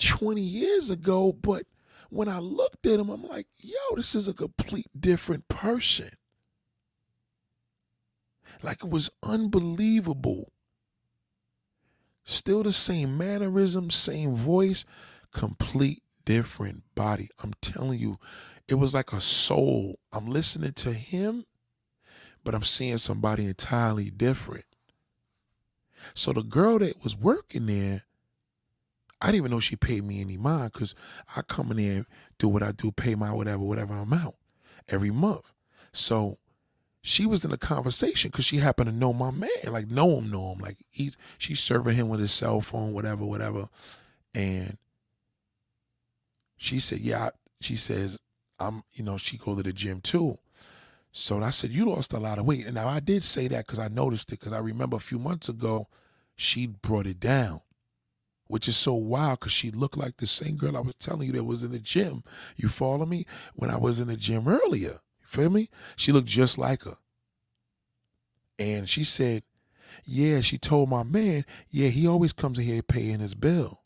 20 0.00 0.40
years 0.40 0.90
ago. 0.90 1.32
But 1.32 1.66
when 2.10 2.28
I 2.28 2.38
looked 2.38 2.86
at 2.86 3.00
him, 3.00 3.10
I'm 3.10 3.24
like, 3.24 3.46
yo, 3.58 3.96
this 3.96 4.14
is 4.14 4.28
a 4.28 4.34
complete 4.34 4.88
different 4.98 5.48
person. 5.48 6.10
Like 8.62 8.84
it 8.84 8.90
was 8.90 9.10
unbelievable. 9.22 10.52
Still 12.24 12.62
the 12.62 12.72
same 12.72 13.18
mannerism, 13.18 13.90
same 13.90 14.34
voice, 14.34 14.86
complete 15.32 16.02
different 16.24 16.82
body. 16.94 17.28
I'm 17.42 17.52
telling 17.60 17.98
you, 17.98 18.18
it 18.66 18.76
was 18.76 18.94
like 18.94 19.12
a 19.12 19.20
soul. 19.20 19.98
I'm 20.10 20.26
listening 20.26 20.72
to 20.72 20.94
him 20.94 21.44
but 22.44 22.54
I'm 22.54 22.62
seeing 22.62 22.98
somebody 22.98 23.46
entirely 23.46 24.10
different. 24.10 24.66
So 26.14 26.32
the 26.32 26.42
girl 26.42 26.78
that 26.80 27.02
was 27.02 27.16
working 27.16 27.66
there, 27.66 28.02
I 29.20 29.26
didn't 29.28 29.36
even 29.36 29.50
know 29.52 29.60
she 29.60 29.76
paid 29.76 30.04
me 30.04 30.20
any 30.20 30.36
mind 30.36 30.72
because 30.72 30.94
I 31.34 31.42
come 31.42 31.70
in 31.70 31.78
there, 31.78 32.06
do 32.38 32.48
what 32.48 32.62
I 32.62 32.72
do, 32.72 32.92
pay 32.92 33.14
my 33.14 33.32
whatever, 33.32 33.62
whatever 33.62 33.94
amount 33.96 34.34
every 34.88 35.10
month. 35.10 35.50
So 35.92 36.38
she 37.00 37.26
was 37.26 37.44
in 37.44 37.52
a 37.52 37.56
conversation 37.56 38.30
because 38.30 38.44
she 38.44 38.58
happened 38.58 38.90
to 38.90 38.96
know 38.96 39.12
my 39.12 39.30
man, 39.30 39.48
like 39.68 39.90
know 39.90 40.18
him, 40.18 40.30
know 40.30 40.52
him. 40.52 40.58
Like 40.58 40.78
he's 40.90 41.16
she's 41.38 41.60
serving 41.60 41.96
him 41.96 42.08
with 42.08 42.20
his 42.20 42.32
cell 42.32 42.60
phone, 42.60 42.92
whatever, 42.92 43.24
whatever. 43.24 43.68
And 44.34 44.76
she 46.56 46.80
said, 46.80 47.00
Yeah, 47.00 47.30
she 47.60 47.76
says, 47.76 48.18
I'm, 48.58 48.82
you 48.94 49.04
know, 49.04 49.16
she 49.16 49.36
go 49.36 49.54
to 49.54 49.62
the 49.62 49.72
gym 49.72 50.00
too. 50.00 50.38
So 51.16 51.40
I 51.40 51.50
said, 51.50 51.70
You 51.70 51.88
lost 51.88 52.12
a 52.12 52.18
lot 52.18 52.40
of 52.40 52.44
weight. 52.44 52.66
And 52.66 52.74
now 52.74 52.88
I 52.88 52.98
did 52.98 53.22
say 53.22 53.46
that 53.46 53.66
because 53.66 53.78
I 53.78 53.86
noticed 53.86 54.32
it 54.32 54.40
because 54.40 54.52
I 54.52 54.58
remember 54.58 54.96
a 54.96 55.00
few 55.00 55.20
months 55.20 55.48
ago, 55.48 55.86
she 56.34 56.66
brought 56.66 57.06
it 57.06 57.20
down, 57.20 57.60
which 58.48 58.66
is 58.66 58.76
so 58.76 58.94
wild 58.94 59.38
because 59.38 59.52
she 59.52 59.70
looked 59.70 59.96
like 59.96 60.16
the 60.16 60.26
same 60.26 60.56
girl 60.56 60.76
I 60.76 60.80
was 60.80 60.96
telling 60.96 61.28
you 61.28 61.32
that 61.34 61.44
was 61.44 61.62
in 61.62 61.70
the 61.70 61.78
gym. 61.78 62.24
You 62.56 62.68
follow 62.68 63.06
me? 63.06 63.26
When 63.54 63.70
I 63.70 63.76
was 63.76 64.00
in 64.00 64.08
the 64.08 64.16
gym 64.16 64.48
earlier. 64.48 65.00
You 65.20 65.26
feel 65.26 65.50
me? 65.50 65.68
She 65.94 66.10
looked 66.10 66.26
just 66.26 66.58
like 66.58 66.82
her. 66.82 66.96
And 68.58 68.88
she 68.88 69.04
said, 69.04 69.44
Yeah, 70.04 70.40
she 70.40 70.58
told 70.58 70.88
my 70.88 71.04
man, 71.04 71.44
yeah, 71.70 71.90
he 71.90 72.08
always 72.08 72.32
comes 72.32 72.58
in 72.58 72.64
here 72.64 72.82
paying 72.82 73.20
his 73.20 73.34
bill. 73.34 73.83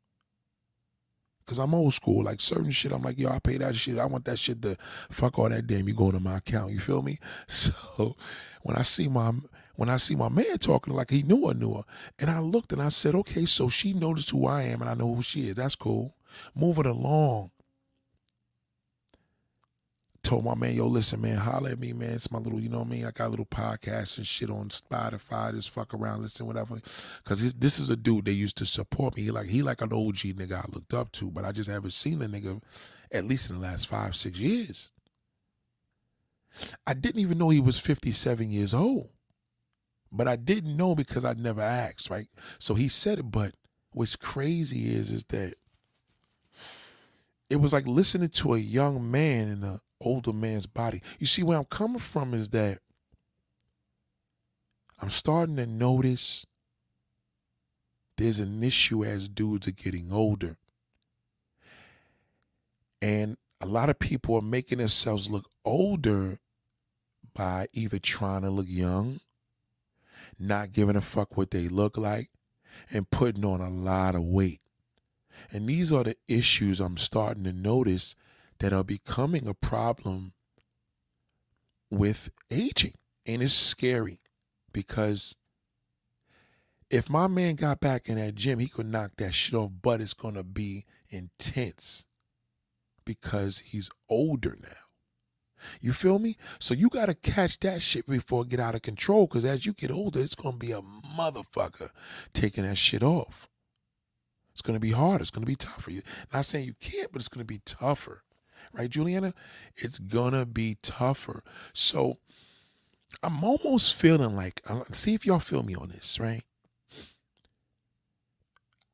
Cause 1.48 1.58
I'm 1.58 1.74
old 1.74 1.94
school. 1.94 2.24
Like 2.24 2.40
certain 2.40 2.70
shit, 2.70 2.92
I'm 2.92 3.02
like, 3.02 3.18
yo, 3.18 3.30
I 3.30 3.38
pay 3.38 3.56
that 3.56 3.74
shit. 3.74 3.98
I 3.98 4.04
want 4.04 4.26
that 4.26 4.38
shit 4.38 4.60
to 4.62 4.76
fuck 5.10 5.38
all 5.38 5.48
that 5.48 5.66
damn. 5.66 5.88
You 5.88 5.94
go 5.94 6.12
to 6.12 6.20
my 6.20 6.36
account. 6.36 6.72
You 6.72 6.78
feel 6.78 7.02
me? 7.02 7.18
So 7.48 8.16
when 8.62 8.76
I 8.76 8.82
see 8.82 9.08
my 9.08 9.32
when 9.76 9.88
I 9.88 9.96
see 9.96 10.14
my 10.14 10.28
man 10.28 10.58
talking 10.58 10.94
like 10.94 11.10
he 11.10 11.22
knew 11.22 11.48
I 11.48 11.54
knew 11.54 11.74
her, 11.74 11.84
and 12.18 12.30
I 12.30 12.40
looked 12.40 12.72
and 12.72 12.82
I 12.82 12.90
said, 12.90 13.14
okay, 13.14 13.46
so 13.46 13.68
she 13.68 13.92
noticed 13.92 14.30
who 14.30 14.46
I 14.46 14.64
am 14.64 14.82
and 14.82 14.90
I 14.90 14.94
know 14.94 15.14
who 15.14 15.22
she 15.22 15.48
is. 15.48 15.56
That's 15.56 15.76
cool. 15.76 16.14
Move 16.54 16.78
it 16.78 16.86
along 16.86 17.50
told 20.28 20.44
my 20.44 20.54
man, 20.54 20.74
yo, 20.74 20.86
listen, 20.86 21.22
man, 21.22 21.38
holler 21.38 21.70
at 21.70 21.78
me, 21.78 21.94
man. 21.94 22.10
It's 22.10 22.30
my 22.30 22.38
little, 22.38 22.60
you 22.60 22.68
know 22.68 22.80
what 22.80 22.88
I 22.88 22.90
mean? 22.90 23.06
I 23.06 23.12
got 23.12 23.30
little 23.30 23.46
podcast 23.46 24.18
and 24.18 24.26
shit 24.26 24.50
on 24.50 24.68
Spotify. 24.68 25.54
Just 25.54 25.70
fuck 25.70 25.94
around, 25.94 26.20
listen, 26.20 26.46
whatever. 26.46 26.82
Cause 27.24 27.54
this 27.54 27.78
is 27.78 27.88
a 27.88 27.96
dude 27.96 28.26
that 28.26 28.32
used 28.32 28.58
to 28.58 28.66
support 28.66 29.16
me. 29.16 29.22
He 29.22 29.30
like 29.30 29.46
he 29.46 29.62
like 29.62 29.80
an 29.80 29.90
OG 29.90 30.36
nigga 30.36 30.52
I 30.52 30.66
looked 30.70 30.92
up 30.92 31.12
to, 31.12 31.30
but 31.30 31.46
I 31.46 31.52
just 31.52 31.70
haven't 31.70 31.92
seen 31.92 32.18
the 32.18 32.26
nigga 32.26 32.60
at 33.10 33.24
least 33.24 33.48
in 33.48 33.56
the 33.56 33.62
last 33.62 33.86
five, 33.86 34.14
six 34.14 34.38
years. 34.38 34.90
I 36.86 36.92
didn't 36.92 37.22
even 37.22 37.38
know 37.38 37.48
he 37.48 37.60
was 37.60 37.78
57 37.78 38.50
years 38.50 38.74
old. 38.74 39.08
But 40.12 40.28
I 40.28 40.36
didn't 40.36 40.76
know 40.76 40.94
because 40.94 41.24
I 41.24 41.32
never 41.32 41.62
asked, 41.62 42.10
right? 42.10 42.28
So 42.58 42.74
he 42.74 42.88
said 42.88 43.18
it, 43.20 43.30
but 43.30 43.54
what's 43.92 44.16
crazy 44.16 44.94
is 44.94 45.10
is 45.10 45.24
that 45.30 45.54
it 47.48 47.56
was 47.56 47.72
like 47.72 47.86
listening 47.86 48.28
to 48.28 48.52
a 48.52 48.58
young 48.58 49.10
man 49.10 49.48
in 49.48 49.64
a 49.64 49.80
older 50.00 50.32
man's 50.32 50.66
body. 50.66 51.02
You 51.18 51.26
see, 51.26 51.42
where 51.42 51.58
I'm 51.58 51.64
coming 51.64 51.98
from 51.98 52.34
is 52.34 52.50
that 52.50 52.78
I'm 55.00 55.10
starting 55.10 55.56
to 55.56 55.66
notice 55.66 56.46
there's 58.16 58.40
an 58.40 58.62
issue 58.62 59.04
as 59.04 59.28
dudes 59.28 59.68
are 59.68 59.72
getting 59.72 60.12
older. 60.12 60.56
And 63.00 63.36
a 63.60 63.66
lot 63.66 63.90
of 63.90 63.98
people 63.98 64.34
are 64.34 64.42
making 64.42 64.78
themselves 64.78 65.30
look 65.30 65.48
older 65.64 66.40
by 67.34 67.68
either 67.72 68.00
trying 68.00 68.42
to 68.42 68.50
look 68.50 68.66
young, 68.68 69.20
not 70.38 70.72
giving 70.72 70.96
a 70.96 71.00
fuck 71.00 71.36
what 71.36 71.52
they 71.52 71.68
look 71.68 71.96
like, 71.96 72.30
and 72.90 73.10
putting 73.10 73.44
on 73.44 73.60
a 73.60 73.70
lot 73.70 74.16
of 74.16 74.22
weight. 74.22 74.60
And 75.52 75.68
these 75.68 75.92
are 75.92 76.02
the 76.02 76.16
issues 76.26 76.80
I'm 76.80 76.96
starting 76.96 77.44
to 77.44 77.52
notice 77.52 78.16
that 78.60 78.72
are 78.72 78.84
becoming 78.84 79.46
a 79.46 79.54
problem 79.54 80.32
with 81.90 82.30
aging. 82.50 82.94
And 83.26 83.42
it's 83.42 83.54
scary 83.54 84.20
because 84.72 85.34
if 86.90 87.10
my 87.10 87.26
man 87.26 87.56
got 87.56 87.80
back 87.80 88.08
in 88.08 88.16
that 88.16 88.34
gym, 88.34 88.58
he 88.58 88.68
could 88.68 88.86
knock 88.86 89.12
that 89.18 89.34
shit 89.34 89.54
off, 89.54 89.70
but 89.82 90.00
it's 90.00 90.14
going 90.14 90.34
to 90.34 90.42
be 90.42 90.84
intense 91.10 92.04
because 93.04 93.62
he's 93.66 93.90
older 94.08 94.56
now. 94.60 94.68
You 95.80 95.92
feel 95.92 96.18
me? 96.18 96.36
So 96.58 96.72
you 96.72 96.88
got 96.88 97.06
to 97.06 97.14
catch 97.14 97.58
that 97.60 97.82
shit 97.82 98.06
before 98.06 98.42
it 98.42 98.48
get 98.48 98.60
out 98.60 98.76
of 98.76 98.82
control 98.82 99.26
because 99.26 99.44
as 99.44 99.66
you 99.66 99.72
get 99.72 99.90
older, 99.90 100.20
it's 100.20 100.36
going 100.36 100.54
to 100.54 100.58
be 100.58 100.72
a 100.72 100.80
motherfucker 100.80 101.90
taking 102.32 102.64
that 102.64 102.78
shit 102.78 103.02
off. 103.02 103.48
It's 104.52 104.62
going 104.62 104.76
to 104.76 104.80
be 104.80 104.92
hard. 104.92 105.20
It's 105.20 105.30
going 105.30 105.44
to 105.44 105.50
be 105.50 105.56
tougher. 105.56 105.92
Not 106.32 106.44
saying 106.44 106.66
you 106.66 106.74
can't, 106.80 107.12
but 107.12 107.20
it's 107.20 107.28
going 107.28 107.40
to 107.40 107.52
be 107.52 107.60
tougher 107.64 108.22
right, 108.72 108.90
Juliana? 108.90 109.34
It's 109.76 109.98
gonna 109.98 110.46
be 110.46 110.78
tougher. 110.82 111.42
So 111.72 112.18
I'm 113.22 113.42
almost 113.42 113.94
feeling 113.94 114.36
like, 114.36 114.60
uh, 114.66 114.84
see 114.92 115.14
if 115.14 115.26
y'all 115.26 115.40
feel 115.40 115.62
me 115.62 115.74
on 115.74 115.88
this, 115.88 116.20
right? 116.20 116.42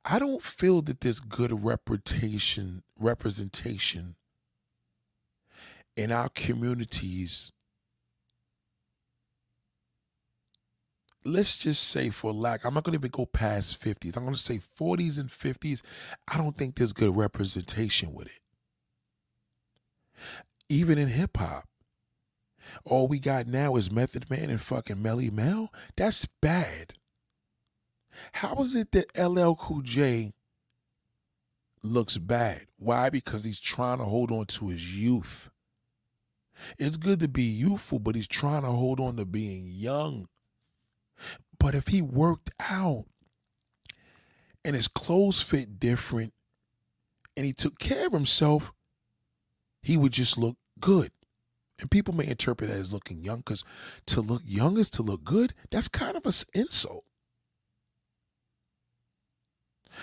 I 0.04 0.18
don't 0.18 0.42
feel 0.42 0.82
that 0.82 1.00
there's 1.00 1.20
good 1.20 1.64
reputation 1.64 2.82
representation 2.98 4.16
in 5.96 6.12
our 6.12 6.28
communities. 6.28 7.52
Let's 11.24 11.56
just 11.56 11.84
say, 11.84 12.10
for 12.10 12.34
lack, 12.34 12.64
I'm 12.64 12.74
not 12.74 12.84
to 12.84 12.92
even 12.92 13.10
go 13.10 13.24
past 13.24 13.80
50s. 13.80 14.14
I'm 14.16 14.24
to 14.34 14.36
say 14.36 14.60
40s 14.78 15.18
and 15.18 15.30
50s. 15.30 15.80
I 16.28 16.36
don't 16.36 16.56
think 16.58 16.76
there's 16.76 16.92
good 16.92 17.16
representation 17.16 18.12
with 18.12 18.26
it 18.26 18.43
even 20.68 20.98
in 20.98 21.08
hip 21.08 21.36
hop. 21.36 21.68
All 22.84 23.08
we 23.08 23.18
got 23.18 23.46
now 23.46 23.76
is 23.76 23.90
Method 23.90 24.30
Man 24.30 24.50
and 24.50 24.60
fucking 24.60 24.96
Melle 24.96 25.30
Mel. 25.30 25.72
That's 25.96 26.26
bad. 26.40 26.94
How 28.32 28.54
is 28.62 28.74
it 28.74 28.92
that 28.92 29.16
LL 29.18 29.54
Cool 29.54 29.82
J 29.82 30.32
looks 31.82 32.16
bad? 32.16 32.66
Why? 32.78 33.10
Because 33.10 33.44
he's 33.44 33.60
trying 33.60 33.98
to 33.98 34.04
hold 34.04 34.30
on 34.30 34.46
to 34.46 34.68
his 34.68 34.96
youth. 34.96 35.50
It's 36.78 36.96
good 36.96 37.18
to 37.20 37.28
be 37.28 37.42
youthful, 37.42 37.98
but 37.98 38.14
he's 38.14 38.28
trying 38.28 38.62
to 38.62 38.70
hold 38.70 39.00
on 39.00 39.16
to 39.16 39.24
being 39.24 39.66
young. 39.66 40.28
But 41.58 41.74
if 41.74 41.88
he 41.88 42.00
worked 42.02 42.50
out 42.60 43.06
and 44.64 44.76
his 44.76 44.88
clothes 44.88 45.42
fit 45.42 45.78
different 45.78 46.32
and 47.36 47.44
he 47.44 47.52
took 47.52 47.78
care 47.78 48.06
of 48.06 48.12
himself, 48.12 48.72
he 49.84 49.96
would 49.96 50.12
just 50.12 50.38
look 50.38 50.56
good. 50.80 51.12
And 51.78 51.90
people 51.90 52.14
may 52.14 52.26
interpret 52.26 52.70
that 52.70 52.78
as 52.78 52.92
looking 52.92 53.22
young 53.22 53.38
because 53.38 53.64
to 54.06 54.20
look 54.20 54.42
young 54.44 54.78
is 54.78 54.88
to 54.90 55.02
look 55.02 55.24
good. 55.24 55.52
That's 55.70 55.88
kind 55.88 56.16
of 56.16 56.24
an 56.24 56.32
insult. 56.54 57.04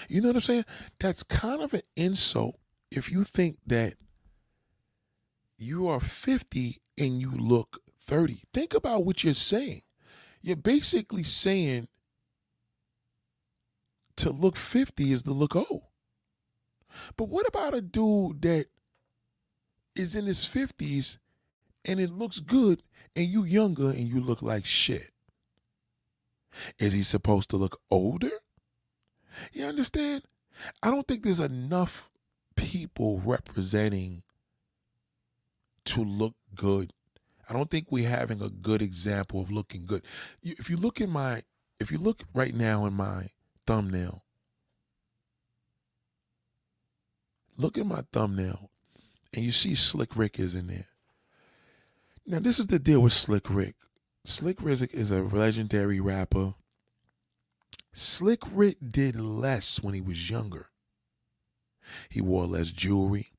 You 0.07 0.21
know 0.21 0.29
what 0.29 0.35
I'm 0.35 0.41
saying? 0.41 0.65
That's 0.99 1.23
kind 1.23 1.61
of 1.61 1.73
an 1.73 1.81
insult 1.95 2.57
if 2.91 3.11
you 3.11 3.23
think 3.23 3.57
that 3.65 3.95
you 5.57 5.87
are 5.87 5.99
50 5.99 6.79
and 6.97 7.19
you 7.19 7.31
look 7.31 7.79
30. 8.05 8.43
Think 8.53 8.73
about 8.73 9.03
what 9.03 9.23
you're 9.23 9.33
saying. 9.33 9.81
You're 10.41 10.55
basically 10.55 11.23
saying 11.23 11.87
to 14.17 14.29
look 14.29 14.55
50 14.55 15.11
is 15.11 15.23
to 15.23 15.31
look 15.31 15.55
old. 15.55 15.83
But 17.17 17.29
what 17.29 17.47
about 17.47 17.73
a 17.73 17.81
dude 17.81 18.41
that 18.43 18.67
is 19.95 20.15
in 20.15 20.25
his 20.25 20.45
50s 20.45 21.17
and 21.85 21.99
it 21.99 22.11
looks 22.11 22.39
good 22.39 22.83
and 23.15 23.27
you 23.27 23.43
younger 23.43 23.89
and 23.89 24.07
you 24.07 24.21
look 24.21 24.41
like 24.41 24.65
shit? 24.65 25.11
Is 26.77 26.93
he 26.93 27.03
supposed 27.03 27.49
to 27.51 27.57
look 27.57 27.79
older? 27.89 28.31
You 29.53 29.65
understand? 29.65 30.23
I 30.83 30.91
don't 30.91 31.07
think 31.07 31.23
there's 31.23 31.39
enough 31.39 32.09
people 32.55 33.21
representing 33.23 34.23
to 35.85 36.03
look 36.03 36.35
good. 36.55 36.93
I 37.49 37.53
don't 37.53 37.69
think 37.69 37.87
we're 37.89 38.09
having 38.09 38.41
a 38.41 38.49
good 38.49 38.81
example 38.81 39.41
of 39.41 39.51
looking 39.51 39.85
good. 39.85 40.03
If 40.41 40.69
you 40.69 40.77
look 40.77 41.01
in 41.01 41.09
my, 41.09 41.43
if 41.79 41.91
you 41.91 41.97
look 41.97 42.23
right 42.33 42.53
now 42.53 42.85
in 42.85 42.93
my 42.93 43.29
thumbnail, 43.65 44.23
look 47.57 47.77
at 47.77 47.85
my 47.85 48.03
thumbnail 48.13 48.70
and 49.33 49.45
you 49.45 49.51
see 49.51 49.75
Slick 49.75 50.15
Rick 50.15 50.39
is 50.39 50.55
in 50.55 50.67
there. 50.67 50.87
Now, 52.25 52.39
this 52.39 52.59
is 52.59 52.67
the 52.67 52.79
deal 52.79 53.01
with 53.01 53.13
Slick 53.13 53.49
Rick. 53.49 53.75
Slick 54.25 54.61
Rick 54.61 54.93
is 54.93 55.11
a 55.11 55.21
legendary 55.21 55.99
rapper. 55.99 56.53
Slick 57.93 58.41
Rick 58.51 58.77
did 58.89 59.15
less 59.15 59.81
when 59.81 59.93
he 59.93 60.01
was 60.01 60.29
younger. 60.29 60.67
He 62.09 62.21
wore 62.21 62.45
less 62.45 62.71
jewelry. 62.71 63.29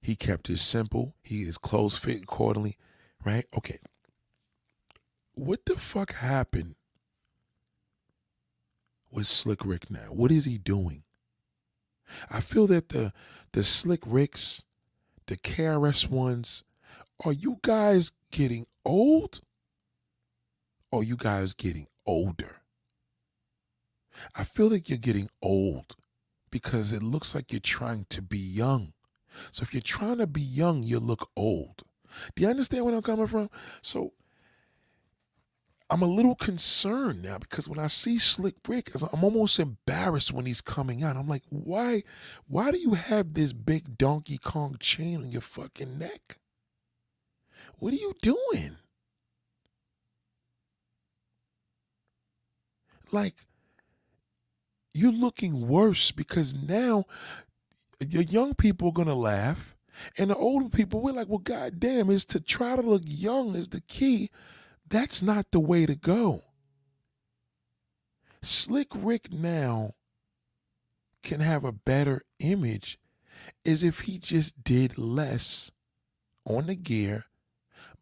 He 0.00 0.16
kept 0.16 0.48
it 0.50 0.58
simple. 0.58 1.16
He 1.22 1.44
his 1.44 1.58
clothes 1.58 1.98
fit 1.98 2.22
accordingly, 2.22 2.76
right? 3.24 3.46
Okay. 3.56 3.78
What 5.32 5.64
the 5.64 5.76
fuck 5.76 6.12
happened 6.12 6.76
with 9.10 9.26
Slick 9.26 9.64
Rick 9.64 9.90
now? 9.90 10.08
What 10.10 10.30
is 10.30 10.44
he 10.44 10.58
doing? 10.58 11.02
I 12.30 12.40
feel 12.40 12.66
that 12.68 12.90
the 12.90 13.12
the 13.54 13.62
Slick 13.62 14.00
Ricks, 14.04 14.64
the 15.26 15.36
KRS 15.36 16.10
ones, 16.10 16.64
are 17.24 17.32
you 17.32 17.60
guys 17.62 18.10
getting 18.32 18.66
old? 18.84 19.40
Or 20.90 21.04
you 21.04 21.16
guys 21.16 21.52
getting 21.52 21.86
older? 22.04 22.56
I 24.34 24.42
feel 24.42 24.66
like 24.66 24.88
you're 24.88 24.98
getting 24.98 25.30
old 25.40 25.94
because 26.50 26.92
it 26.92 27.02
looks 27.02 27.32
like 27.32 27.52
you're 27.52 27.60
trying 27.60 28.06
to 28.10 28.20
be 28.20 28.38
young. 28.38 28.92
So 29.52 29.62
if 29.62 29.72
you're 29.72 29.80
trying 29.80 30.18
to 30.18 30.26
be 30.26 30.42
young, 30.42 30.82
you 30.82 30.98
look 30.98 31.30
old. 31.36 31.84
Do 32.34 32.42
you 32.42 32.48
understand 32.48 32.84
where 32.84 32.94
I'm 32.94 33.02
coming 33.02 33.28
from? 33.28 33.50
So 33.82 34.14
I'm 35.94 36.02
a 36.02 36.06
little 36.06 36.34
concerned 36.34 37.22
now 37.22 37.38
because 37.38 37.68
when 37.68 37.78
I 37.78 37.86
see 37.86 38.18
Slick 38.18 38.56
Rick, 38.66 38.90
I'm 39.12 39.22
almost 39.22 39.60
embarrassed 39.60 40.32
when 40.32 40.44
he's 40.44 40.60
coming 40.60 41.04
out. 41.04 41.16
I'm 41.16 41.28
like, 41.28 41.44
why, 41.50 42.02
why 42.48 42.72
do 42.72 42.78
you 42.78 42.94
have 42.94 43.34
this 43.34 43.52
big 43.52 43.96
Donkey 43.96 44.38
Kong 44.38 44.76
chain 44.80 45.18
on 45.18 45.30
your 45.30 45.40
fucking 45.40 45.96
neck? 45.96 46.38
What 47.78 47.92
are 47.92 47.96
you 47.96 48.12
doing? 48.20 48.78
Like, 53.12 53.36
you're 54.92 55.12
looking 55.12 55.68
worse 55.68 56.10
because 56.10 56.54
now 56.54 57.04
the 58.00 58.24
young 58.24 58.54
people 58.54 58.88
are 58.88 58.92
gonna 58.92 59.14
laugh, 59.14 59.76
and 60.18 60.30
the 60.30 60.36
older 60.36 60.68
people 60.68 61.00
we're 61.00 61.12
like, 61.12 61.28
well, 61.28 61.38
goddamn, 61.38 62.10
is 62.10 62.24
to 62.24 62.40
try 62.40 62.74
to 62.74 62.82
look 62.82 63.02
young 63.06 63.54
is 63.54 63.68
the 63.68 63.82
key. 63.82 64.32
That's 64.94 65.22
not 65.22 65.50
the 65.50 65.58
way 65.58 65.86
to 65.86 65.96
go. 65.96 66.44
Slick 68.42 68.86
Rick 68.94 69.32
now 69.32 69.94
can 71.24 71.40
have 71.40 71.64
a 71.64 71.72
better 71.72 72.22
image 72.38 73.00
as 73.66 73.82
if 73.82 74.02
he 74.02 74.18
just 74.18 74.62
did 74.62 74.96
less 74.96 75.72
on 76.44 76.68
the 76.68 76.76
gear, 76.76 77.24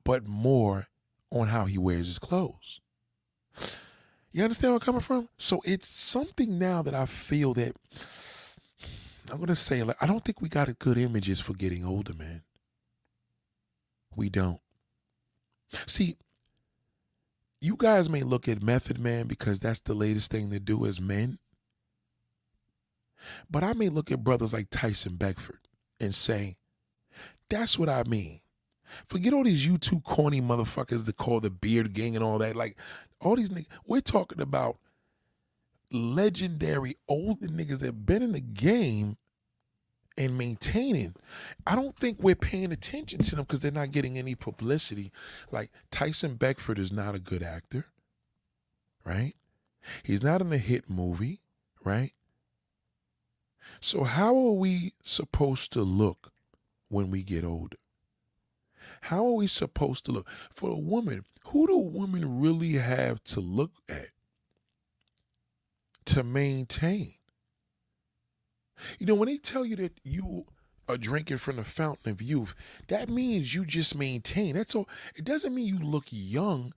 but 0.05 0.29
more 0.29 0.89
on 1.31 1.49
how 1.49 1.65
he 1.65 1.79
wears 1.79 2.09
his 2.09 2.19
clothes. 2.19 2.83
You 4.31 4.43
understand 4.43 4.73
where 4.73 4.77
I'm 4.77 4.85
coming 4.85 5.01
from? 5.01 5.31
So 5.39 5.63
it's 5.65 5.89
something 5.89 6.59
now 6.59 6.83
that 6.83 6.95
I 6.95 7.07
feel 7.07 7.55
that 7.55 7.75
I'm 9.31 9.41
gonna 9.41 9.57
say 9.57 9.83
like 9.83 9.97
I 10.03 10.07
don't 10.07 10.23
think 10.23 10.43
we 10.43 10.51
got 10.51 10.69
a 10.69 10.75
good 10.75 10.99
images 10.99 11.41
for 11.41 11.55
getting 11.55 11.87
older, 11.87 12.13
man. 12.13 12.43
We 14.15 14.29
don't. 14.29 14.61
See, 15.87 16.19
you 17.63 17.77
guys 17.77 18.11
may 18.11 18.23
look 18.25 18.49
at 18.49 18.63
Method 18.63 18.99
Man 18.99 19.29
because 19.29 19.61
that's 19.61 19.81
the 19.81 19.95
latest 19.95 20.33
thing 20.33 20.51
to 20.51 20.59
do 20.59 20.85
as 20.85 21.01
men. 21.01 21.39
But 23.49 23.63
I 23.63 23.73
may 23.73 23.89
look 23.89 24.11
at 24.11 24.25
brothers 24.25 24.53
like 24.53 24.67
Tyson 24.69 25.15
Beckford 25.15 25.61
and 26.01 26.13
say, 26.13 26.57
that's 27.49 27.79
what 27.79 27.89
I 27.89 28.03
mean. 28.03 28.41
Forget 29.07 29.33
all 29.33 29.45
these 29.45 29.65
YouTube 29.65 30.03
corny 30.03 30.41
motherfuckers 30.41 31.07
that 31.07 31.17
call 31.17 31.39
the 31.39 31.51
beard 31.51 31.93
gang 31.93 32.17
and 32.17 32.25
all 32.25 32.39
that. 32.39 32.57
Like 32.57 32.77
all 33.21 33.37
these 33.37 33.51
niggas, 33.51 33.69
we're 33.87 34.01
talking 34.01 34.41
about 34.41 34.79
legendary 35.93 36.97
older 37.09 37.47
niggas 37.47 37.79
that 37.79 38.05
been 38.05 38.23
in 38.23 38.33
the 38.33 38.41
game 38.41 39.17
and 40.17 40.37
maintaining. 40.37 41.15
I 41.67 41.75
don't 41.75 41.97
think 41.97 42.19
we're 42.21 42.35
paying 42.35 42.73
attention 42.73 43.21
to 43.21 43.37
them 43.37 43.45
because 43.45 43.61
they're 43.61 43.71
not 43.71 43.93
getting 43.93 44.19
any 44.19 44.35
publicity. 44.35 45.13
Like 45.51 45.71
Tyson 45.91 46.35
Beckford 46.35 46.79
is 46.79 46.93
not 46.93 47.15
a 47.15 47.19
good 47.19 47.43
actor, 47.43 47.87
right? 49.05 49.35
He's 50.03 50.23
not 50.23 50.41
in 50.41 50.53
a 50.53 50.59
hit 50.59 50.89
movie, 50.89 51.41
right? 51.85 52.13
So 53.81 54.05
how 54.05 54.37
are 54.37 54.53
we 54.53 54.95
supposed 55.03 55.73
to 55.73 55.83
look 55.83 56.33
when 56.89 57.11
we 57.11 57.23
get 57.23 57.45
older? 57.45 57.79
How 59.03 59.27
are 59.27 59.33
we 59.33 59.47
supposed 59.47 60.05
to 60.05 60.13
look? 60.13 60.29
For 60.53 60.71
a 60.71 60.79
woman, 60.79 61.25
who 61.47 61.67
do 61.67 61.77
women 61.77 62.41
really 62.41 62.75
have 62.75 63.23
to 63.25 63.41
look 63.41 63.73
at 63.89 64.09
to 66.07 66.23
maintain? 66.23 67.15
You 68.99 69.07
know, 69.07 69.15
when 69.15 69.29
they 69.29 69.39
tell 69.39 69.65
you 69.65 69.77
that 69.77 69.99
you 70.03 70.47
are 70.89 70.97
drinking 70.97 71.39
from 71.39 71.57
the 71.57 71.65
fountain 71.65 72.11
of 72.11 72.23
youth, 72.23 72.55
that 72.89 73.09
means 73.09 73.55
you 73.55 73.65
just 73.65 73.95
maintain. 73.95 74.55
That's 74.55 74.75
all. 74.75 74.89
It 75.15 75.25
doesn't 75.25 75.55
mean 75.55 75.67
you 75.67 75.79
look 75.79 76.07
young. 76.11 76.75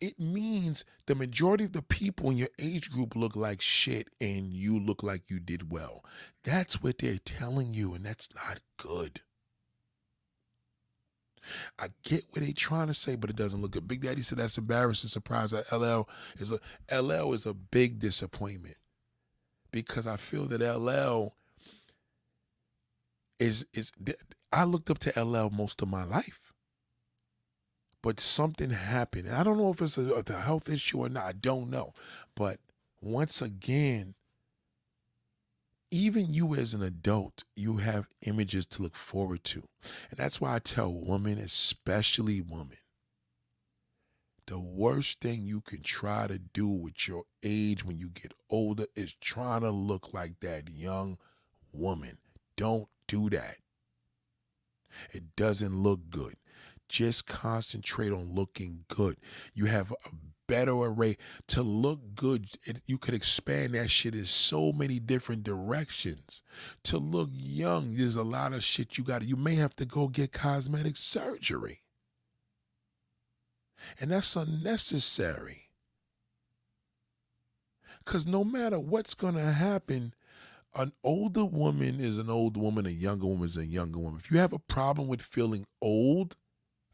It 0.00 0.18
means 0.18 0.84
the 1.06 1.14
majority 1.14 1.64
of 1.64 1.72
the 1.72 1.82
people 1.82 2.30
in 2.30 2.36
your 2.36 2.48
age 2.58 2.90
group 2.90 3.16
look 3.16 3.36
like 3.36 3.60
shit 3.60 4.08
and 4.20 4.52
you 4.52 4.78
look 4.78 5.02
like 5.02 5.30
you 5.30 5.38
did 5.38 5.70
well. 5.70 6.04
That's 6.42 6.82
what 6.82 6.98
they're 6.98 7.18
telling 7.24 7.72
you, 7.72 7.94
and 7.94 8.04
that's 8.04 8.28
not 8.34 8.60
good. 8.76 9.20
I 11.78 11.88
get 12.02 12.24
what 12.30 12.42
they're 12.42 12.52
trying 12.52 12.88
to 12.88 12.94
say, 12.94 13.16
but 13.16 13.30
it 13.30 13.36
doesn't 13.36 13.60
look 13.60 13.72
good. 13.72 13.88
Big 13.88 14.02
Daddy 14.02 14.22
said 14.22 14.38
that's 14.38 14.58
embarrassing. 14.58 15.10
Surprise 15.10 15.50
that 15.50 15.70
LL 15.72 16.08
is 16.38 16.52
a 16.52 16.60
LL 17.02 17.32
is 17.32 17.46
a 17.46 17.54
big 17.54 17.98
disappointment 17.98 18.76
because 19.70 20.06
I 20.06 20.16
feel 20.16 20.46
that 20.46 20.60
LL 20.60 21.34
is 23.38 23.66
is 23.72 23.90
I 24.52 24.64
looked 24.64 24.90
up 24.90 24.98
to 25.00 25.20
LL 25.22 25.50
most 25.50 25.82
of 25.82 25.88
my 25.88 26.04
life. 26.04 26.52
But 28.02 28.20
something 28.20 28.70
happened. 28.70 29.30
I 29.30 29.42
don't 29.42 29.56
know 29.56 29.70
if 29.70 29.80
it's 29.80 29.96
a, 29.96 30.02
a 30.12 30.32
health 30.32 30.68
issue 30.68 31.00
or 31.00 31.08
not. 31.08 31.24
I 31.24 31.32
don't 31.32 31.70
know. 31.70 31.94
But 32.36 32.60
once 33.00 33.40
again, 33.40 34.14
even 35.90 36.32
you 36.34 36.54
as 36.54 36.74
an 36.74 36.82
adult, 36.82 37.44
you 37.56 37.78
have 37.78 38.08
images 38.26 38.66
to 38.66 38.82
look 38.82 38.96
forward 38.96 39.44
to. 39.44 39.62
And 40.10 40.18
that's 40.18 40.40
why 40.40 40.54
I 40.54 40.58
tell 40.58 40.92
women, 40.92 41.38
especially 41.38 42.40
women, 42.40 42.78
the 44.46 44.58
worst 44.58 45.20
thing 45.20 45.42
you 45.42 45.60
can 45.60 45.82
try 45.82 46.26
to 46.26 46.38
do 46.38 46.66
with 46.66 47.08
your 47.08 47.24
age 47.42 47.84
when 47.84 47.98
you 47.98 48.08
get 48.08 48.32
older 48.50 48.86
is 48.94 49.14
trying 49.20 49.62
to 49.62 49.70
look 49.70 50.12
like 50.12 50.40
that 50.40 50.68
young 50.68 51.16
woman. 51.72 52.18
Don't 52.56 52.88
do 53.06 53.30
that. 53.30 53.56
It 55.12 55.36
doesn't 55.36 55.82
look 55.82 56.10
good. 56.10 56.36
Just 56.88 57.26
concentrate 57.26 58.12
on 58.12 58.34
looking 58.34 58.84
good. 58.88 59.16
You 59.54 59.66
have 59.66 59.90
a 59.90 60.10
better 60.46 60.72
array 60.72 61.16
to 61.48 61.62
look 61.62 62.14
good. 62.14 62.48
It, 62.64 62.82
you 62.86 62.98
could 62.98 63.14
expand 63.14 63.74
that 63.74 63.90
shit 63.90 64.14
in 64.14 64.26
so 64.26 64.72
many 64.72 64.98
different 64.98 65.42
directions. 65.42 66.42
To 66.84 66.98
look 66.98 67.30
young, 67.32 67.96
there's 67.96 68.16
a 68.16 68.22
lot 68.22 68.52
of 68.52 68.62
shit 68.62 68.98
you 68.98 69.04
got. 69.04 69.24
You 69.24 69.36
may 69.36 69.54
have 69.56 69.74
to 69.76 69.84
go 69.84 70.08
get 70.08 70.32
cosmetic 70.32 70.96
surgery, 70.96 71.80
and 73.98 74.10
that's 74.10 74.36
unnecessary. 74.36 75.62
Because 78.04 78.26
no 78.26 78.44
matter 78.44 78.78
what's 78.78 79.14
going 79.14 79.36
to 79.36 79.52
happen, 79.52 80.12
an 80.74 80.92
older 81.02 81.44
woman 81.44 82.00
is 82.00 82.18
an 82.18 82.28
old 82.28 82.56
woman, 82.56 82.86
a 82.86 82.90
younger 82.90 83.26
woman 83.26 83.46
is 83.46 83.56
a 83.56 83.66
younger 83.66 83.98
woman. 83.98 84.20
If 84.22 84.30
you 84.30 84.38
have 84.38 84.52
a 84.52 84.58
problem 84.58 85.08
with 85.08 85.22
feeling 85.22 85.66
old, 85.80 86.36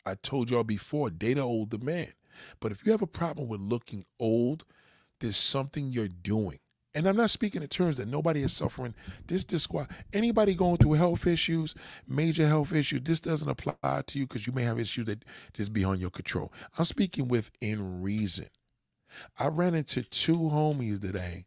I 0.05 0.15
told 0.15 0.51
y'all 0.51 0.65
before, 0.65 1.11
date 1.11 1.39
an 1.39 1.45
older 1.45 1.79
man. 1.79 2.13
But 2.61 2.73
if 2.73 2.85
you 2.85 2.93
have 2.93 3.03
a 3.03 3.07
problem 3.07 3.49
with 3.49 3.61
looking 3.61 4.05
old, 4.19 4.65
there's 5.21 5.37
something 5.37 5.91
you're 5.91 6.09
doing. 6.09 6.59
And 6.93 7.07
I'm 7.07 7.17
not 7.17 7.31
speaking 7.31 7.63
in 7.63 7.69
terms 7.69 7.99
that 7.99 8.09
nobody 8.09 8.43
is 8.43 8.53
suffering. 8.53 8.95
This 9.27 9.45
disqual 9.45 9.87
anybody 10.13 10.55
going 10.55 10.79
through 10.79 10.95
health 10.95 11.27
issues, 11.27 11.75
major 12.09 12.49
health 12.49 12.73
issues, 12.73 13.03
this 13.05 13.21
doesn't 13.21 13.49
apply 13.49 14.03
to 14.07 14.19
you 14.19 14.27
because 14.27 14.47
you 14.47 14.53
may 14.53 14.65
have 14.65 14.81
issues 14.81 15.07
that 15.07 15.25
just 15.53 15.73
beyond 15.73 16.01
your 16.01 16.11
control. 16.11 16.53
I'm 16.77 16.85
speaking 16.85 17.29
within 17.29 18.03
reason. 18.03 18.47
I 19.39 19.49
ran 19.49 19.75
into 19.75 20.03
two 20.03 20.37
homies 20.37 21.01
today, 21.01 21.47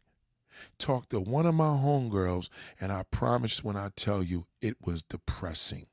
talked 0.78 1.10
to 1.10 1.20
one 1.20 1.46
of 1.46 1.54
my 1.54 1.76
homegirls, 1.76 2.48
and 2.80 2.92
I 2.92 3.04
promise 3.10 3.64
when 3.64 3.76
I 3.76 3.90
tell 3.96 4.22
you 4.22 4.46
it 4.60 4.76
was 4.84 5.02
depressing. 5.02 5.86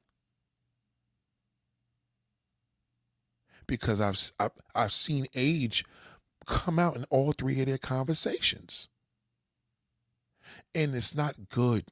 Because 3.68 4.01
I've 4.01 4.32
I've, 4.39 4.51
I've 4.76 4.91
seen 4.91 5.28
age 5.36 5.86
come 6.45 6.80
out 6.80 6.95
in 6.95 7.05
all 7.05 7.32
three 7.32 7.59
of 7.62 7.68
their 7.68 7.78
conversations 7.78 8.89
and 10.74 10.95
it's 10.95 11.16
not 11.16 11.49
good. 11.49 11.86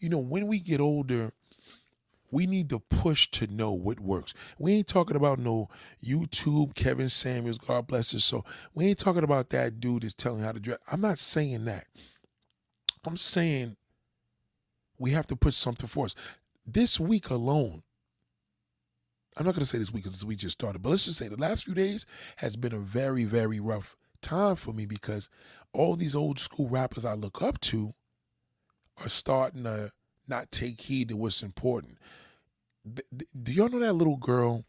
You 0.00 0.08
know, 0.08 0.18
when 0.18 0.46
we 0.46 0.58
get 0.58 0.80
older, 0.80 1.32
we 2.30 2.46
need 2.46 2.68
to 2.70 2.80
push 2.80 3.30
to 3.32 3.46
know 3.46 3.72
what 3.72 4.00
works. 4.00 4.34
We 4.58 4.74
ain't 4.74 4.88
talking 4.88 5.16
about 5.16 5.38
no 5.38 5.68
YouTube 6.04 6.74
Kevin 6.74 7.08
Samuels, 7.08 7.58
God 7.58 7.86
bless 7.86 8.10
his 8.10 8.24
soul. 8.24 8.46
We 8.74 8.86
ain't 8.86 8.98
talking 8.98 9.24
about 9.24 9.50
that 9.50 9.80
dude 9.80 10.02
that's 10.02 10.14
telling 10.14 10.42
how 10.42 10.52
to 10.52 10.60
dress. 10.60 10.78
I'm 10.90 11.00
not 11.00 11.18
saying 11.18 11.64
that. 11.66 11.86
I'm 13.04 13.16
saying 13.16 13.76
we 14.98 15.12
have 15.12 15.26
to 15.28 15.36
put 15.36 15.54
something 15.54 15.86
for 15.86 16.06
us. 16.06 16.14
This 16.66 16.98
week 16.98 17.30
alone, 17.30 17.82
I'm 19.36 19.44
not 19.44 19.54
going 19.54 19.60
to 19.60 19.66
say 19.66 19.78
this 19.78 19.92
week 19.92 20.04
because 20.04 20.24
we 20.24 20.34
just 20.34 20.58
started, 20.58 20.82
but 20.82 20.90
let's 20.90 21.04
just 21.04 21.18
say 21.18 21.28
the 21.28 21.36
last 21.36 21.64
few 21.64 21.74
days 21.74 22.06
has 22.36 22.56
been 22.56 22.72
a 22.72 22.78
very, 22.78 23.24
very 23.24 23.60
rough 23.60 23.94
time 24.22 24.56
for 24.56 24.72
me 24.72 24.86
because 24.86 25.28
all 25.72 25.94
these 25.94 26.16
old 26.16 26.38
school 26.38 26.68
rappers 26.68 27.04
I 27.04 27.12
look 27.14 27.42
up 27.42 27.60
to 27.60 27.94
are 29.02 29.10
starting 29.10 29.64
to 29.64 29.92
not 30.26 30.50
take 30.50 30.80
heed 30.80 31.08
to 31.08 31.16
what's 31.16 31.42
important. 31.42 31.98
Do 32.94 33.52
y'all 33.52 33.68
know 33.68 33.80
that 33.80 33.94
little 33.94 34.16
girl? 34.16 34.64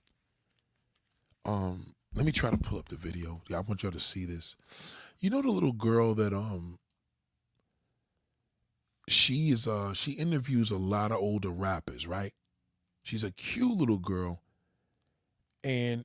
Um, 1.45 1.93
let 2.15 2.25
me 2.25 2.31
try 2.31 2.49
to 2.49 2.57
pull 2.57 2.79
up 2.79 2.89
the 2.89 2.95
video. 2.95 3.41
I 3.53 3.59
want 3.59 3.83
y'all 3.83 3.91
to 3.91 3.99
see 3.99 4.25
this. 4.25 4.55
You 5.19 5.29
know 5.29 5.41
the 5.41 5.49
little 5.49 5.71
girl 5.71 6.15
that 6.15 6.33
um 6.33 6.79
she 9.07 9.51
is 9.51 9.67
uh 9.67 9.93
she 9.93 10.13
interviews 10.13 10.71
a 10.71 10.77
lot 10.77 11.11
of 11.11 11.17
older 11.17 11.49
rappers, 11.49 12.07
right? 12.07 12.33
She's 13.03 13.23
a 13.23 13.31
cute 13.31 13.77
little 13.77 13.97
girl. 13.99 14.41
And 15.63 16.03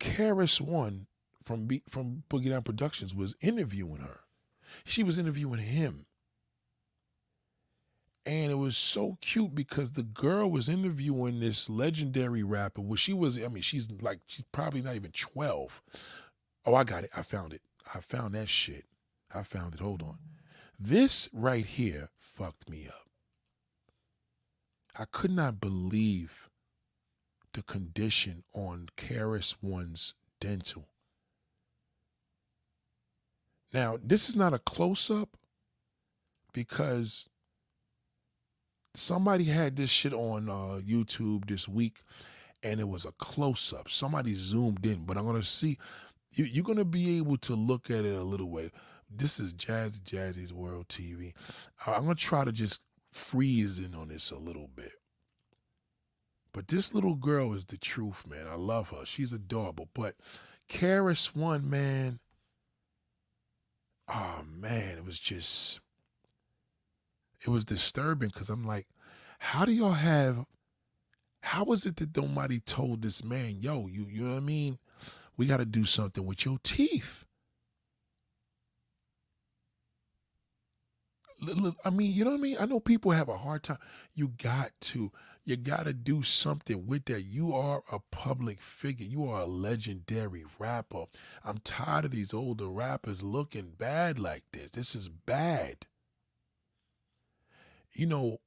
KRS 0.00 0.60
One 0.60 1.06
from 1.44 1.66
B, 1.66 1.82
from 1.88 2.24
Boogie 2.30 2.50
Down 2.50 2.62
Productions 2.62 3.14
was 3.14 3.36
interviewing 3.40 4.00
her. 4.00 4.20
She 4.84 5.02
was 5.02 5.18
interviewing 5.18 5.60
him. 5.60 6.06
And 8.28 8.52
it 8.52 8.56
was 8.56 8.76
so 8.76 9.16
cute 9.22 9.54
because 9.54 9.92
the 9.92 10.02
girl 10.02 10.50
was 10.50 10.68
interviewing 10.68 11.40
this 11.40 11.70
legendary 11.70 12.42
rapper. 12.42 12.82
Well, 12.82 12.96
she 12.96 13.14
was, 13.14 13.42
I 13.42 13.48
mean, 13.48 13.62
she's 13.62 13.88
like, 14.02 14.20
she's 14.26 14.44
probably 14.52 14.82
not 14.82 14.96
even 14.96 15.12
12. 15.12 15.82
Oh, 16.66 16.74
I 16.74 16.84
got 16.84 17.04
it. 17.04 17.10
I 17.16 17.22
found 17.22 17.54
it. 17.54 17.62
I 17.94 18.00
found 18.00 18.34
that 18.34 18.50
shit. 18.50 18.84
I 19.34 19.44
found 19.44 19.72
it. 19.72 19.80
Hold 19.80 20.02
on. 20.02 20.18
This 20.78 21.30
right 21.32 21.64
here 21.64 22.10
fucked 22.18 22.68
me 22.68 22.86
up. 22.86 23.06
I 24.94 25.06
could 25.06 25.30
not 25.30 25.58
believe 25.58 26.50
the 27.54 27.62
condition 27.62 28.44
on 28.52 28.90
KRS 28.98 29.54
One's 29.62 30.12
dental. 30.38 30.88
Now, 33.72 33.98
this 34.04 34.28
is 34.28 34.36
not 34.36 34.52
a 34.52 34.58
close 34.58 35.10
up 35.10 35.38
because 36.52 37.26
somebody 38.94 39.44
had 39.44 39.76
this 39.76 39.90
shit 39.90 40.12
on 40.12 40.48
uh, 40.48 40.80
YouTube 40.84 41.48
this 41.48 41.68
week 41.68 42.02
and 42.62 42.80
it 42.80 42.88
was 42.88 43.04
a 43.04 43.12
close 43.12 43.72
up. 43.72 43.90
Somebody 43.90 44.34
zoomed 44.34 44.84
in, 44.84 45.04
but 45.04 45.16
I'm 45.16 45.24
to 45.40 45.46
see. 45.46 45.78
You, 46.32 46.62
going 46.62 46.78
to 46.78 46.84
be 46.84 47.16
able 47.16 47.38
to 47.38 47.54
look 47.54 47.90
at 47.90 48.04
it 48.04 48.14
a 48.14 48.22
little 48.22 48.50
way. 48.50 48.70
This 49.10 49.40
is 49.40 49.54
Jazz 49.54 49.98
Jazzy's 49.98 50.52
World 50.52 50.88
TV. 50.88 51.32
I'm 51.86 52.04
to 52.16 52.22
try 52.22 52.44
to 52.44 52.52
just 52.52 52.80
freeze 53.12 53.78
in 53.78 53.94
on 53.94 54.08
this 54.08 54.30
a 54.30 54.36
little 54.36 54.68
bit. 54.74 54.92
But 56.52 56.68
this 56.68 56.92
little 56.92 57.14
girl 57.14 57.54
is 57.54 57.64
the 57.64 57.78
truth, 57.78 58.26
man. 58.26 58.46
I 58.46 58.56
love 58.56 58.90
her. 58.90 59.06
She's 59.06 59.32
adorable. 59.32 59.88
But 59.94 60.16
KRS 60.68 61.34
One, 61.34 61.70
man, 61.70 62.18
oh 64.08 64.42
man, 64.46 64.98
it 64.98 65.04
was 65.04 65.18
just 65.18 65.80
it 67.40 67.48
was 67.48 67.64
disturbing 67.64 68.28
because 68.30 68.50
I'm 68.50 68.66
like, 68.66 68.86
how 69.38 69.64
do 69.64 69.72
y'all 69.72 69.92
have 69.92 70.44
how 71.42 71.64
was 71.64 71.86
it 71.86 71.96
that 71.96 72.16
nobody 72.16 72.60
told 72.60 73.02
this 73.02 73.24
man, 73.24 73.56
yo, 73.60 73.86
you 73.86 74.06
you 74.10 74.22
know 74.22 74.32
what 74.32 74.38
I 74.38 74.40
mean? 74.40 74.78
We 75.36 75.46
gotta 75.46 75.64
do 75.64 75.84
something 75.84 76.26
with 76.26 76.44
your 76.44 76.58
teeth. 76.62 77.24
I 81.84 81.90
mean, 81.90 82.12
you 82.12 82.24
know 82.24 82.32
what 82.32 82.38
I 82.38 82.42
mean? 82.42 82.56
I 82.60 82.64
know 82.66 82.80
people 82.80 83.12
have 83.12 83.28
a 83.28 83.36
hard 83.36 83.62
time. 83.62 83.78
You 84.14 84.28
got 84.42 84.72
to, 84.82 85.12
you 85.44 85.56
got 85.56 85.84
to 85.84 85.92
do 85.92 86.22
something 86.22 86.86
with 86.86 87.04
that. 87.06 87.22
You 87.22 87.54
are 87.54 87.82
a 87.92 88.00
public 88.10 88.60
figure. 88.60 89.06
You 89.06 89.28
are 89.30 89.42
a 89.42 89.46
legendary 89.46 90.44
rapper. 90.58 91.04
I'm 91.44 91.58
tired 91.58 92.06
of 92.06 92.10
these 92.10 92.34
older 92.34 92.68
rappers 92.68 93.22
looking 93.22 93.72
bad 93.78 94.18
like 94.18 94.44
this. 94.52 94.72
This 94.72 94.94
is 94.96 95.08
bad. 95.08 95.86
You 97.98 98.06
know, 98.06 98.38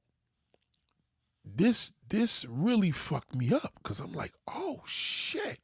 this 1.44 1.92
this 2.08 2.46
really 2.46 2.90
fucked 2.90 3.34
me 3.34 3.52
up 3.52 3.74
because 3.82 4.00
I'm 4.00 4.14
like, 4.14 4.32
oh 4.48 4.80
shit. 4.86 5.58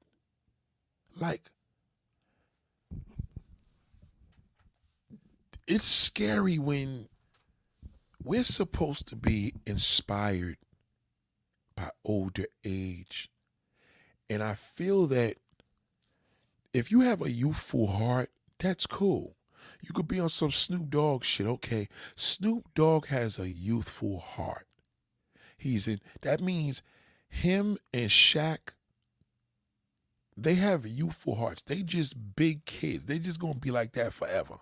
Like 1.16 1.50
it's 5.66 5.86
scary 5.86 6.58
when 6.58 7.08
we're 8.22 8.44
supposed 8.44 9.08
to 9.08 9.16
be 9.16 9.54
inspired 9.64 10.58
by 11.74 11.88
older 12.04 12.44
age. 12.66 13.30
And 14.28 14.42
I 14.42 14.52
feel 14.52 15.06
that 15.06 15.36
if 16.74 16.90
you 16.90 17.00
have 17.00 17.22
a 17.22 17.30
youthful 17.30 17.86
heart, 17.86 18.28
that's 18.58 18.86
cool. 18.86 19.37
You 19.80 19.92
could 19.92 20.08
be 20.08 20.20
on 20.20 20.28
some 20.28 20.50
Snoop 20.50 20.90
Dogg 20.90 21.24
shit. 21.24 21.46
Okay. 21.46 21.88
Snoop 22.16 22.68
Dogg 22.74 23.06
has 23.06 23.38
a 23.38 23.48
youthful 23.48 24.18
heart. 24.18 24.66
He's 25.56 25.88
in 25.88 26.00
that 26.22 26.40
means 26.40 26.82
him 27.28 27.78
and 27.92 28.10
Shaq, 28.10 28.58
they 30.36 30.54
have 30.54 30.86
youthful 30.86 31.34
hearts. 31.34 31.62
They 31.62 31.82
just 31.82 32.36
big 32.36 32.64
kids. 32.64 33.06
They 33.06 33.18
just 33.18 33.40
gonna 33.40 33.54
be 33.54 33.70
like 33.70 33.92
that 33.92 34.12
forever. 34.12 34.58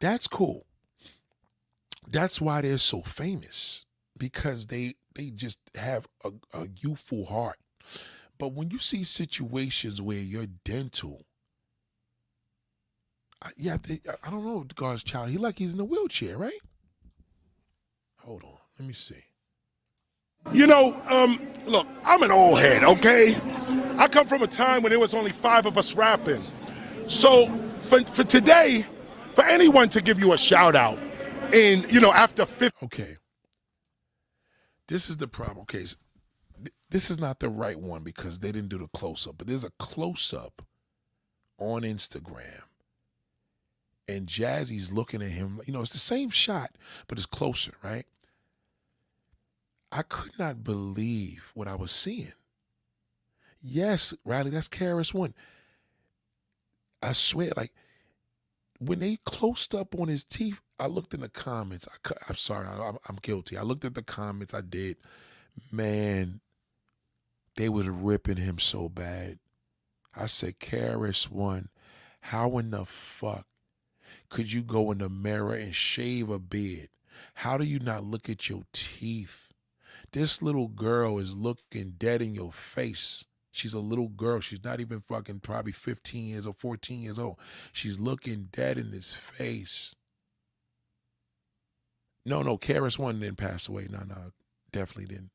That's 0.00 0.26
cool 0.26 0.66
that's 2.10 2.40
why 2.40 2.60
they're 2.60 2.78
so 2.78 3.02
famous 3.02 3.84
because 4.16 4.66
they 4.66 4.94
they 5.14 5.30
just 5.30 5.58
have 5.74 6.06
a, 6.24 6.30
a 6.52 6.68
youthful 6.80 7.26
heart. 7.26 7.58
But 8.38 8.52
when 8.52 8.70
you 8.70 8.78
see 8.78 9.04
situations 9.04 10.00
where 10.00 10.18
you're 10.18 10.46
dental, 10.46 11.22
I, 13.42 13.50
yeah, 13.56 13.76
I 14.24 14.30
don't 14.30 14.44
know 14.44 14.66
God's 14.74 15.02
child. 15.02 15.30
He 15.30 15.38
like 15.38 15.58
he's 15.58 15.74
in 15.74 15.80
a 15.80 15.84
wheelchair, 15.84 16.36
right? 16.36 16.60
Hold 18.18 18.42
on, 18.44 18.56
let 18.78 18.86
me 18.86 18.94
see. 18.94 19.22
You 20.52 20.66
know, 20.66 21.00
um, 21.10 21.46
look, 21.66 21.86
I'm 22.04 22.22
an 22.22 22.30
old 22.30 22.58
head, 22.58 22.84
okay? 22.84 23.36
I 23.98 24.08
come 24.08 24.26
from 24.26 24.42
a 24.42 24.46
time 24.46 24.82
when 24.82 24.90
there 24.90 25.00
was 25.00 25.14
only 25.14 25.30
five 25.30 25.66
of 25.66 25.76
us 25.76 25.94
rapping. 25.94 26.42
So 27.06 27.46
for, 27.80 28.00
for 28.04 28.24
today, 28.24 28.86
for 29.34 29.44
anyone 29.44 29.88
to 29.90 30.00
give 30.00 30.18
you 30.18 30.32
a 30.32 30.38
shout 30.38 30.74
out, 30.74 30.98
and 31.52 31.90
you 31.90 32.00
know 32.00 32.12
after 32.12 32.44
50 32.44 32.86
okay 32.86 33.16
this 34.88 35.08
is 35.08 35.16
the 35.16 35.28
problem 35.28 35.60
okay 35.60 35.86
this 36.90 37.10
is 37.10 37.18
not 37.18 37.40
the 37.40 37.48
right 37.48 37.78
one 37.78 38.02
because 38.02 38.40
they 38.40 38.52
didn't 38.52 38.68
do 38.68 38.78
the 38.78 38.88
close-up 38.88 39.36
but 39.38 39.46
there's 39.46 39.64
a 39.64 39.72
close-up 39.78 40.62
on 41.58 41.82
instagram 41.82 42.62
and 44.08 44.26
jazzy's 44.26 44.90
looking 44.92 45.22
at 45.22 45.30
him 45.30 45.60
you 45.66 45.72
know 45.72 45.80
it's 45.82 45.92
the 45.92 45.98
same 45.98 46.30
shot 46.30 46.72
but 47.06 47.18
it's 47.18 47.26
closer 47.26 47.72
right 47.82 48.06
i 49.92 50.02
could 50.02 50.32
not 50.38 50.64
believe 50.64 51.50
what 51.54 51.68
i 51.68 51.74
was 51.74 51.92
seeing 51.92 52.32
yes 53.62 54.14
riley 54.24 54.50
that's 54.50 54.68
KRS 54.68 55.14
One 55.14 55.34
i 57.02 57.12
swear 57.12 57.52
like 57.56 57.72
when 58.78 59.00
they 59.00 59.18
closed 59.24 59.74
up 59.74 59.98
on 59.98 60.08
his 60.08 60.24
teeth, 60.24 60.60
I 60.78 60.86
looked 60.86 61.14
in 61.14 61.20
the 61.20 61.28
comments. 61.28 61.88
I, 61.88 62.12
am 62.28 62.36
sorry, 62.36 62.66
I, 62.66 62.92
I'm 63.08 63.16
guilty. 63.22 63.56
I 63.56 63.62
looked 63.62 63.84
at 63.84 63.94
the 63.94 64.02
comments. 64.02 64.54
I 64.54 64.60
did. 64.60 64.96
Man, 65.72 66.40
They 67.56 67.68
was 67.68 67.88
ripping 67.88 68.36
him 68.36 68.58
so 68.58 68.88
bad. 68.88 69.40
I 70.14 70.26
said, 70.26 70.60
KRS 70.60 71.30
One, 71.30 71.68
how 72.20 72.58
in 72.58 72.70
the 72.70 72.84
fuck 72.84 73.46
could 74.28 74.52
you 74.52 74.62
go 74.62 74.90
in 74.90 74.98
the 74.98 75.08
mirror 75.08 75.54
and 75.54 75.74
shave 75.74 76.28
a 76.28 76.38
beard? 76.38 76.88
How 77.34 77.58
do 77.58 77.64
you 77.64 77.78
not 77.78 78.04
look 78.04 78.28
at 78.28 78.48
your 78.48 78.62
teeth? 78.72 79.52
This 80.12 80.40
little 80.42 80.68
girl 80.68 81.18
is 81.18 81.36
looking 81.36 81.94
dead 81.98 82.22
in 82.22 82.34
your 82.34 82.52
face. 82.52 83.24
She's 83.50 83.74
a 83.74 83.80
little 83.80 84.08
girl. 84.08 84.40
She's 84.40 84.62
not 84.62 84.80
even 84.80 85.00
fucking 85.00 85.40
probably 85.40 85.72
15 85.72 86.26
years 86.26 86.46
or 86.46 86.52
14 86.52 87.00
years 87.00 87.18
old. 87.18 87.38
She's 87.72 87.98
looking 87.98 88.48
dead 88.52 88.78
in 88.78 88.92
his 88.92 89.14
face. 89.14 89.94
No, 92.24 92.42
no, 92.42 92.58
KRS 92.58 92.98
One 92.98 93.20
didn't 93.20 93.38
pass 93.38 93.68
away. 93.68 93.88
No, 93.90 94.00
no, 94.00 94.32
definitely 94.70 95.06
didn't. 95.06 95.30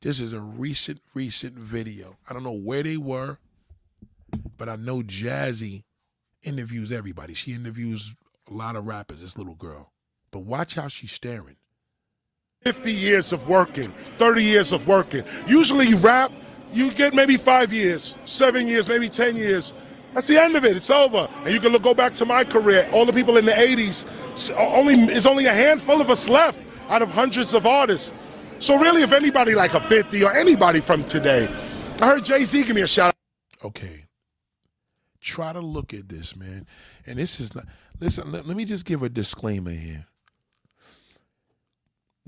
This 0.00 0.20
is 0.20 0.32
a 0.32 0.40
recent, 0.40 1.00
recent 1.12 1.54
video. 1.54 2.16
I 2.28 2.32
don't 2.32 2.44
know 2.44 2.52
where 2.52 2.82
they 2.82 2.96
were, 2.96 3.38
but 4.56 4.68
I 4.68 4.76
know 4.76 5.02
Jazzy 5.02 5.84
interviews 6.42 6.92
everybody. 6.92 7.34
She 7.34 7.52
interviews 7.52 8.14
a 8.50 8.54
lot 8.54 8.76
of 8.76 8.86
rappers, 8.86 9.20
this 9.20 9.36
little 9.36 9.54
girl. 9.54 9.92
But 10.30 10.40
watch 10.40 10.74
how 10.74 10.88
she's 10.88 11.12
staring. 11.12 11.56
50 12.62 12.92
years 12.92 13.32
of 13.32 13.48
working, 13.48 13.92
30 14.18 14.42
years 14.42 14.72
of 14.72 14.86
working. 14.86 15.22
Usually 15.46 15.86
you 15.86 15.96
rap, 15.98 16.32
you 16.72 16.92
get 16.92 17.14
maybe 17.14 17.36
five 17.36 17.72
years, 17.72 18.18
seven 18.24 18.66
years, 18.66 18.88
maybe 18.88 19.08
10 19.08 19.36
years. 19.36 19.72
That's 20.12 20.26
the 20.26 20.40
end 20.40 20.56
of 20.56 20.64
it. 20.64 20.76
It's 20.76 20.90
over. 20.90 21.28
And 21.44 21.54
you 21.54 21.60
can 21.60 21.72
look, 21.72 21.82
go 21.82 21.94
back 21.94 22.14
to 22.14 22.26
my 22.26 22.44
career. 22.44 22.88
All 22.92 23.04
the 23.06 23.12
people 23.12 23.36
in 23.36 23.44
the 23.44 23.52
80s, 23.52 24.06
only 24.56 24.94
is 24.94 25.26
only 25.26 25.46
a 25.46 25.52
handful 25.52 26.00
of 26.00 26.10
us 26.10 26.28
left 26.28 26.58
out 26.88 27.02
of 27.02 27.10
hundreds 27.10 27.54
of 27.54 27.66
artists. 27.66 28.12
So 28.58 28.78
really, 28.78 29.02
if 29.02 29.12
anybody 29.12 29.54
like 29.54 29.74
a 29.74 29.80
50 29.80 30.24
or 30.24 30.32
anybody 30.32 30.80
from 30.80 31.04
today, 31.04 31.46
I 32.00 32.06
heard 32.06 32.24
Jay-Z 32.24 32.64
give 32.64 32.74
me 32.74 32.82
a 32.82 32.88
shout 32.88 33.08
out. 33.08 33.66
Okay. 33.66 34.07
Try 35.20 35.52
to 35.52 35.60
look 35.60 35.92
at 35.92 36.08
this, 36.08 36.36
man. 36.36 36.66
And 37.06 37.18
this 37.18 37.40
is 37.40 37.54
not, 37.54 37.66
listen, 38.00 38.30
let, 38.30 38.46
let 38.46 38.56
me 38.56 38.64
just 38.64 38.84
give 38.84 39.02
a 39.02 39.08
disclaimer 39.08 39.70
here 39.72 40.06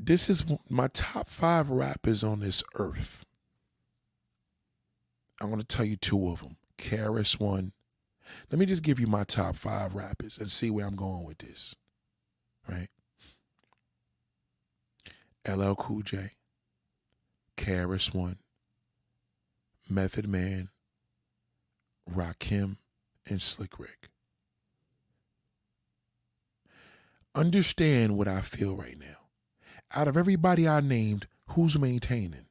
this 0.02 0.30
is 0.30 0.44
my 0.68 0.88
top 0.88 1.28
five 1.28 1.68
rappers 1.70 2.24
on 2.24 2.40
this 2.40 2.62
earth. 2.76 3.26
I 5.40 5.44
want 5.44 5.60
to 5.60 5.66
tell 5.66 5.84
you 5.84 5.96
two 5.96 6.30
of 6.30 6.40
them. 6.40 6.56
KRS 6.78 7.38
One. 7.38 7.72
Let 8.50 8.58
me 8.58 8.66
just 8.66 8.82
give 8.82 8.98
you 9.00 9.06
my 9.06 9.24
top 9.24 9.56
five 9.56 9.94
rappers 9.94 10.38
and 10.38 10.50
see 10.50 10.70
where 10.70 10.86
I'm 10.86 10.96
going 10.96 11.24
with 11.24 11.38
this. 11.38 11.74
Right? 12.68 12.88
LL 15.48 15.74
Cool 15.74 16.02
J, 16.02 16.30
KRS 17.56 18.14
One, 18.14 18.38
Method 19.88 20.28
Man, 20.28 20.68
Rakim, 22.10 22.76
and 23.28 23.40
Slick 23.40 23.78
Rick. 23.78 24.10
Understand 27.34 28.16
what 28.16 28.28
I 28.28 28.40
feel 28.40 28.74
right 28.74 28.98
now 28.98 29.20
out 29.94 30.08
of 30.08 30.16
everybody 30.16 30.68
I 30.68 30.80
named, 30.80 31.26
who's 31.50 31.78
maintaining? 31.78 32.46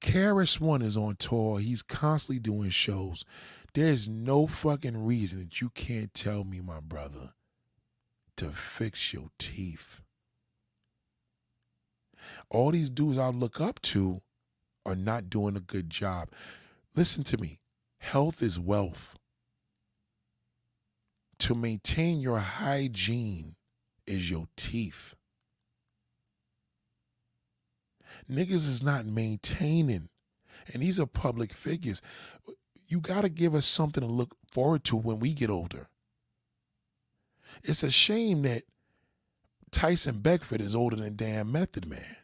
KRS 0.00 0.60
One 0.60 0.82
is 0.82 0.96
on 0.96 1.16
tour. 1.16 1.58
He's 1.58 1.82
constantly 1.82 2.38
doing 2.38 2.70
shows. 2.70 3.24
There's 3.72 4.06
no 4.08 4.46
fucking 4.46 5.04
reason 5.04 5.40
that 5.40 5.60
you 5.60 5.70
can't 5.70 6.12
tell 6.14 6.44
me, 6.44 6.60
my 6.60 6.80
brother, 6.80 7.32
to 8.36 8.50
fix 8.50 9.12
your 9.12 9.30
teeth. 9.38 10.02
All 12.50 12.70
these 12.70 12.90
dudes 12.90 13.18
I 13.18 13.28
look 13.28 13.60
up 13.60 13.80
to 13.82 14.22
are 14.86 14.96
not 14.96 15.30
doing 15.30 15.56
a 15.56 15.60
good 15.60 15.90
job. 15.90 16.28
Listen 16.94 17.24
to 17.24 17.38
me. 17.38 17.60
Health 17.98 18.42
is 18.42 18.58
wealth 18.58 19.16
to 21.38 21.54
maintain 21.54 22.20
your 22.20 22.38
hygiene 22.38 23.56
is 24.06 24.30
your 24.30 24.46
teeth. 24.56 25.14
Niggas 28.30 28.68
is 28.68 28.82
not 28.82 29.06
maintaining, 29.06 30.08
and 30.72 30.82
these 30.82 30.98
are 31.00 31.06
public 31.06 31.52
figures. 31.52 32.00
You 32.86 33.00
got 33.00 33.22
to 33.22 33.28
give 33.28 33.54
us 33.54 33.66
something 33.66 34.00
to 34.02 34.06
look 34.06 34.36
forward 34.50 34.84
to 34.84 34.96
when 34.96 35.18
we 35.18 35.34
get 35.34 35.50
older. 35.50 35.88
It's 37.62 37.82
a 37.82 37.90
shame 37.90 38.42
that 38.42 38.64
Tyson 39.70 40.20
Beckford 40.20 40.60
is 40.60 40.74
older 40.74 40.96
than 40.96 41.16
damn 41.16 41.50
Method 41.52 41.86
Man. 41.86 42.16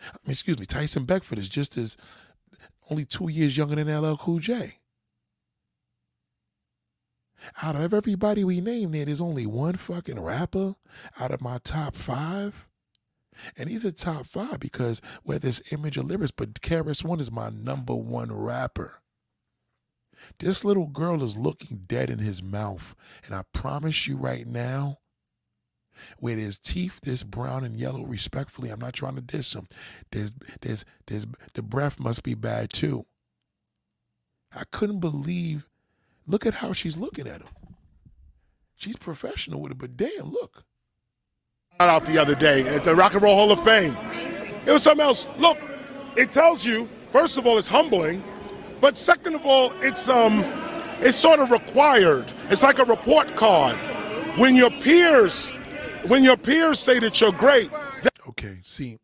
I 0.00 0.16
mean, 0.24 0.32
excuse 0.32 0.58
me, 0.58 0.66
Tyson 0.66 1.04
Beckford 1.04 1.38
is 1.38 1.48
just 1.48 1.76
as 1.76 1.96
only 2.90 3.04
two 3.04 3.28
years 3.28 3.56
younger 3.56 3.76
than 3.76 4.00
LL 4.00 4.16
Cool 4.16 4.38
J. 4.38 4.78
Out 7.62 7.76
of 7.76 7.94
everybody 7.94 8.44
we 8.44 8.60
named 8.60 8.94
there, 8.94 9.04
there's 9.04 9.20
only 9.20 9.46
one 9.46 9.76
fucking 9.76 10.20
rapper 10.20 10.74
out 11.18 11.30
of 11.30 11.40
my 11.40 11.58
top 11.58 11.94
five. 11.94 12.66
And 13.56 13.68
he's 13.68 13.84
a 13.84 13.92
top 13.92 14.26
five 14.26 14.58
because 14.58 15.00
whether 15.22 15.46
it's 15.46 15.72
image 15.72 15.96
or 15.96 16.02
lyrics, 16.02 16.32
but 16.32 16.54
KRS 16.54 17.04
One 17.04 17.20
is 17.20 17.30
my 17.30 17.50
number 17.50 17.94
one 17.94 18.32
rapper. 18.32 19.00
This 20.40 20.64
little 20.64 20.88
girl 20.88 21.22
is 21.22 21.36
looking 21.36 21.84
dead 21.86 22.10
in 22.10 22.18
his 22.18 22.42
mouth. 22.42 22.96
And 23.24 23.34
I 23.34 23.44
promise 23.52 24.08
you 24.08 24.16
right 24.16 24.46
now, 24.46 24.98
with 26.20 26.38
his 26.38 26.58
teeth 26.58 27.00
this 27.02 27.22
brown 27.22 27.64
and 27.64 27.76
yellow, 27.76 28.04
respectfully, 28.04 28.70
I'm 28.70 28.80
not 28.80 28.94
trying 28.94 29.16
to 29.16 29.20
diss 29.20 29.54
him. 29.54 29.68
There's 30.12 30.32
there's 30.60 30.84
there's 31.06 31.26
the 31.54 31.62
breath 31.62 31.98
must 31.98 32.22
be 32.22 32.34
bad 32.34 32.72
too. 32.72 33.06
I 34.54 34.64
couldn't 34.70 35.00
believe 35.00 35.68
Look 36.28 36.44
at 36.44 36.54
how 36.54 36.74
she's 36.74 36.96
looking 36.96 37.26
at 37.26 37.40
him. 37.40 37.48
She's 38.76 38.96
professional 38.96 39.62
with 39.62 39.72
it, 39.72 39.78
but 39.78 39.96
damn, 39.96 40.30
look. 40.30 40.62
Out 41.80 42.04
the 42.04 42.18
other 42.18 42.34
day 42.34 42.68
at 42.68 42.84
the 42.84 42.94
Rock 42.94 43.14
and 43.14 43.22
Roll 43.22 43.34
Hall 43.34 43.50
of 43.50 43.64
Fame. 43.64 43.96
It 44.66 44.70
was 44.70 44.82
something 44.82 45.04
else. 45.04 45.28
Look, 45.38 45.58
it 46.16 46.30
tells 46.30 46.66
you, 46.66 46.86
first 47.10 47.38
of 47.38 47.46
all, 47.46 47.56
it's 47.56 47.66
humbling, 47.66 48.22
but 48.80 48.98
second 48.98 49.36
of 49.36 49.46
all, 49.46 49.72
it's 49.76 50.08
um, 50.08 50.44
it's 51.00 51.16
sort 51.16 51.40
of 51.40 51.50
required. 51.50 52.30
It's 52.50 52.62
like 52.62 52.78
a 52.78 52.84
report 52.84 53.34
card. 53.34 53.76
When 54.38 54.54
your 54.54 54.70
peers, 54.70 55.50
when 56.06 56.22
your 56.24 56.36
peers 56.36 56.78
say 56.78 56.98
that 57.00 57.20
you're 57.20 57.32
great. 57.32 57.70
That- 58.02 58.18
okay, 58.28 58.58
see, 58.62 58.98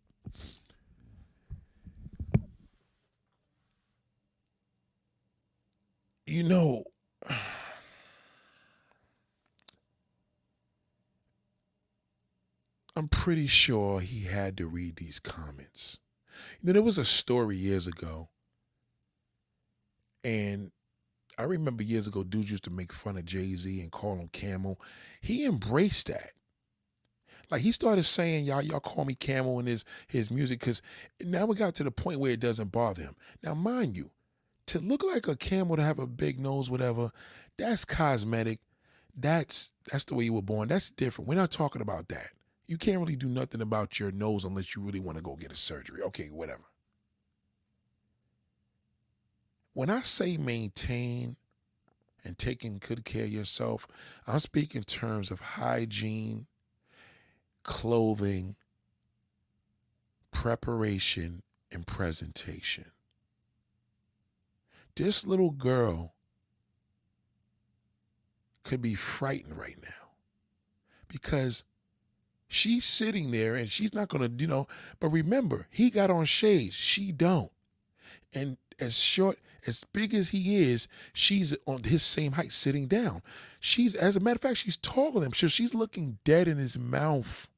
you 6.26 6.42
know, 6.42 6.84
I'm 12.96 13.08
pretty 13.08 13.48
sure 13.48 14.00
he 14.00 14.20
had 14.24 14.56
to 14.58 14.66
read 14.66 14.96
these 14.96 15.18
comments. 15.18 15.98
You 16.60 16.68
know, 16.68 16.72
there 16.74 16.82
was 16.82 16.98
a 16.98 17.04
story 17.04 17.56
years 17.56 17.86
ago, 17.88 18.28
and 20.22 20.70
I 21.36 21.42
remember 21.42 21.82
years 21.82 22.06
ago, 22.06 22.22
dudes 22.22 22.50
used 22.50 22.64
to 22.64 22.70
make 22.70 22.92
fun 22.92 23.16
of 23.16 23.24
Jay 23.24 23.54
Z 23.56 23.80
and 23.80 23.90
call 23.90 24.16
him 24.16 24.28
Camel. 24.28 24.80
He 25.20 25.44
embraced 25.44 26.06
that. 26.06 26.32
Like 27.54 27.62
he 27.62 27.70
started 27.70 28.02
saying, 28.02 28.46
"Y'all, 28.46 28.62
y'all 28.62 28.80
call 28.80 29.04
me 29.04 29.14
Camel" 29.14 29.60
in 29.60 29.66
his 29.66 29.84
his 30.08 30.28
music 30.28 30.58
because 30.58 30.82
now 31.20 31.46
we 31.46 31.54
got 31.54 31.76
to 31.76 31.84
the 31.84 31.92
point 31.92 32.18
where 32.18 32.32
it 32.32 32.40
doesn't 32.40 32.72
bother 32.72 33.02
him. 33.02 33.14
Now, 33.44 33.54
mind 33.54 33.96
you, 33.96 34.10
to 34.66 34.80
look 34.80 35.04
like 35.04 35.28
a 35.28 35.36
camel 35.36 35.76
to 35.76 35.82
have 35.84 36.00
a 36.00 36.06
big 36.08 36.40
nose, 36.40 36.68
whatever, 36.68 37.12
that's 37.56 37.84
cosmetic. 37.84 38.58
That's 39.16 39.70
that's 39.88 40.04
the 40.04 40.16
way 40.16 40.24
you 40.24 40.32
were 40.32 40.42
born. 40.42 40.66
That's 40.66 40.90
different. 40.90 41.28
We're 41.28 41.36
not 41.36 41.52
talking 41.52 41.80
about 41.80 42.08
that. 42.08 42.30
You 42.66 42.76
can't 42.76 42.98
really 42.98 43.14
do 43.14 43.28
nothing 43.28 43.60
about 43.60 44.00
your 44.00 44.10
nose 44.10 44.44
unless 44.44 44.74
you 44.74 44.82
really 44.82 44.98
want 44.98 45.18
to 45.18 45.22
go 45.22 45.36
get 45.36 45.52
a 45.52 45.56
surgery. 45.56 46.02
Okay, 46.02 46.30
whatever. 46.30 46.64
When 49.74 49.90
I 49.90 50.02
say 50.02 50.36
maintain 50.36 51.36
and 52.24 52.36
taking 52.36 52.78
good 52.84 53.04
care 53.04 53.26
of 53.26 53.32
yourself, 53.32 53.86
I'm 54.26 54.40
speaking 54.40 54.80
in 54.80 54.84
terms 54.84 55.30
of 55.30 55.38
hygiene, 55.38 56.48
clothing, 57.64 58.54
preparation, 60.30 61.42
and 61.72 61.86
presentation. 61.86 62.86
This 64.94 65.26
little 65.26 65.50
girl 65.50 66.14
could 68.62 68.80
be 68.80 68.94
frightened 68.94 69.58
right 69.58 69.78
now 69.82 70.10
because 71.08 71.64
she's 72.48 72.84
sitting 72.84 73.30
there 73.32 73.54
and 73.54 73.68
she's 73.68 73.92
not 73.92 74.08
going 74.08 74.22
to, 74.24 74.42
you 74.42 74.46
know, 74.46 74.68
but 75.00 75.08
remember, 75.08 75.66
he 75.70 75.90
got 75.90 76.10
on 76.10 76.24
shades. 76.24 76.74
She 76.74 77.10
don't. 77.10 77.50
And 78.32 78.56
as 78.80 78.96
short, 78.96 79.38
as 79.66 79.84
big 79.92 80.14
as 80.14 80.30
he 80.30 80.62
is, 80.70 80.88
she's 81.12 81.56
on 81.66 81.82
his 81.84 82.02
same 82.02 82.32
height 82.32 82.52
sitting 82.52 82.86
down. 82.86 83.22
She's, 83.60 83.94
as 83.94 84.16
a 84.16 84.20
matter 84.20 84.36
of 84.36 84.42
fact, 84.42 84.58
she's 84.58 84.76
taller 84.76 85.20
than 85.20 85.24
him. 85.24 85.32
So 85.32 85.46
she's 85.46 85.74
looking 85.74 86.18
dead 86.24 86.48
in 86.48 86.58
his 86.58 86.78
mouth. 86.78 87.48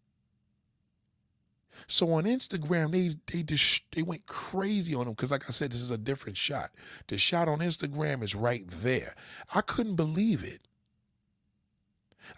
So 1.87 2.13
on 2.13 2.25
Instagram, 2.25 2.93
they 2.93 3.15
they 3.33 3.43
just 3.43 3.83
they 3.93 4.03
went 4.03 4.27
crazy 4.27 4.95
on 4.95 5.07
him 5.07 5.13
because, 5.13 5.31
like 5.31 5.49
I 5.49 5.53
said, 5.53 5.73
this 5.73 5.83
is 5.83 5.91
a 5.91 5.99
different 5.99 6.37
shot. 6.37 6.71
The 7.09 7.19
shot 7.19 7.49
on 7.49 7.61
Instagram 7.61 8.23
is 8.23 8.35
right 8.35 8.65
there. 8.69 9.15
I 9.55 9.61
couldn't 9.61 9.97
believe 9.97 10.43
it. 10.45 10.63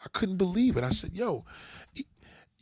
I 0.04 0.08
couldn't 0.12 0.36
believe 0.36 0.76
it. 0.76 0.84
I 0.84 0.90
said, 0.90 1.12
"Yo, 1.14 1.44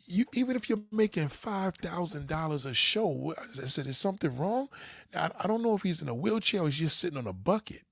you 0.07 0.25
even 0.33 0.57
if 0.57 0.69
you're 0.69 0.83
making 0.93 1.29
five 1.29 1.77
thousand 1.77 2.27
dollars 2.27 2.65
a 2.65 2.75
show, 2.75 3.35
I 3.63 3.67
said, 3.67 3.87
is 3.87 3.99
something 3.99 4.37
wrong? 4.37 4.69
I, 5.15 5.31
I 5.39 5.47
don't 5.47 5.63
know 5.63 5.75
if 5.75 5.83
he's 5.83 6.03
in 6.03 6.09
a 6.09 6.15
wheelchair 6.15 6.63
or 6.63 6.67
he's 6.67 6.79
just 6.79 6.99
sitting 6.99 7.19
on 7.19 7.27
a 7.27 7.33
bucket. 7.33 7.83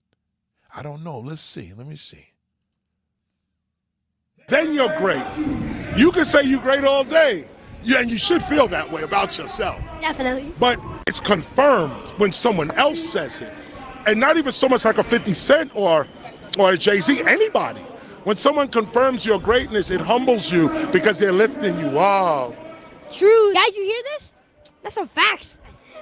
I 0.74 0.82
don't 0.82 1.04
know. 1.04 1.18
Let's 1.18 1.40
see. 1.40 1.72
Let 1.76 1.86
me 1.86 1.96
see. 1.96 2.26
Then 4.48 4.74
you're 4.74 4.94
great. 4.98 5.24
You 5.96 6.12
can 6.12 6.24
say 6.24 6.42
you're 6.44 6.60
great 6.60 6.84
all 6.84 7.04
day. 7.04 7.48
Yeah, 7.84 8.00
and 8.00 8.10
you 8.10 8.18
should 8.18 8.42
feel 8.42 8.66
that 8.68 8.90
way 8.90 9.02
about 9.02 9.36
yourself. 9.38 9.80
Definitely. 10.00 10.52
But 10.58 10.80
it's 11.06 11.20
confirmed 11.20 12.08
when 12.16 12.32
someone 12.32 12.70
else 12.72 13.00
says 13.00 13.42
it. 13.42 13.52
And 14.06 14.18
not 14.18 14.36
even 14.36 14.52
so 14.52 14.68
much 14.68 14.84
like 14.84 14.98
a 14.98 15.04
50 15.04 15.32
Cent 15.34 15.70
or 15.74 16.06
or 16.58 16.72
a 16.72 16.76
Jay-Z, 16.76 17.22
anybody. 17.26 17.80
When 18.24 18.36
someone 18.36 18.68
confirms 18.68 19.26
your 19.26 19.38
greatness, 19.38 19.90
it 19.90 20.00
humbles 20.00 20.52
you 20.52 20.70
because 20.92 21.18
they're 21.18 21.32
lifting 21.32 21.78
you 21.78 21.98
up. 21.98 22.54
True. 23.12 23.52
Guys, 23.52 23.76
you 23.76 23.84
hear 23.84 24.02
this? 24.14 24.32
That's 24.82 24.94
some 24.94 25.08
facts. 25.08 25.58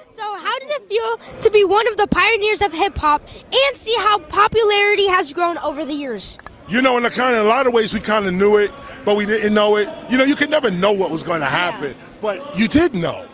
So, 0.09 0.21
how 0.21 0.59
does 0.59 0.69
it 0.69 0.87
feel 0.87 1.39
to 1.41 1.49
be 1.49 1.65
one 1.65 1.87
of 1.87 1.97
the 1.97 2.07
pioneers 2.07 2.61
of 2.61 2.71
hip 2.71 2.97
hop 2.97 3.27
and 3.51 3.75
see 3.75 3.95
how 3.97 4.19
popularity 4.19 5.07
has 5.07 5.33
grown 5.33 5.57
over 5.57 5.83
the 5.83 5.93
years? 5.93 6.37
You 6.69 6.81
know, 6.81 6.97
in 6.97 7.05
a 7.05 7.09
kind 7.09 7.35
of 7.35 7.45
a 7.45 7.49
lot 7.49 7.67
of 7.67 7.73
ways, 7.73 7.93
we 7.93 7.99
kind 7.99 8.25
of 8.25 8.33
knew 8.33 8.57
it, 8.57 8.71
but 9.05 9.17
we 9.17 9.25
didn't 9.25 9.53
know 9.53 9.77
it. 9.77 9.89
You 10.09 10.17
know, 10.17 10.23
you 10.23 10.35
can 10.35 10.49
never 10.49 10.71
know 10.71 10.91
what 10.91 11.11
was 11.11 11.23
going 11.23 11.41
to 11.41 11.47
happen, 11.47 11.91
yeah. 11.91 12.05
but 12.21 12.57
you 12.57 12.67
did 12.67 12.93
know. 12.93 13.25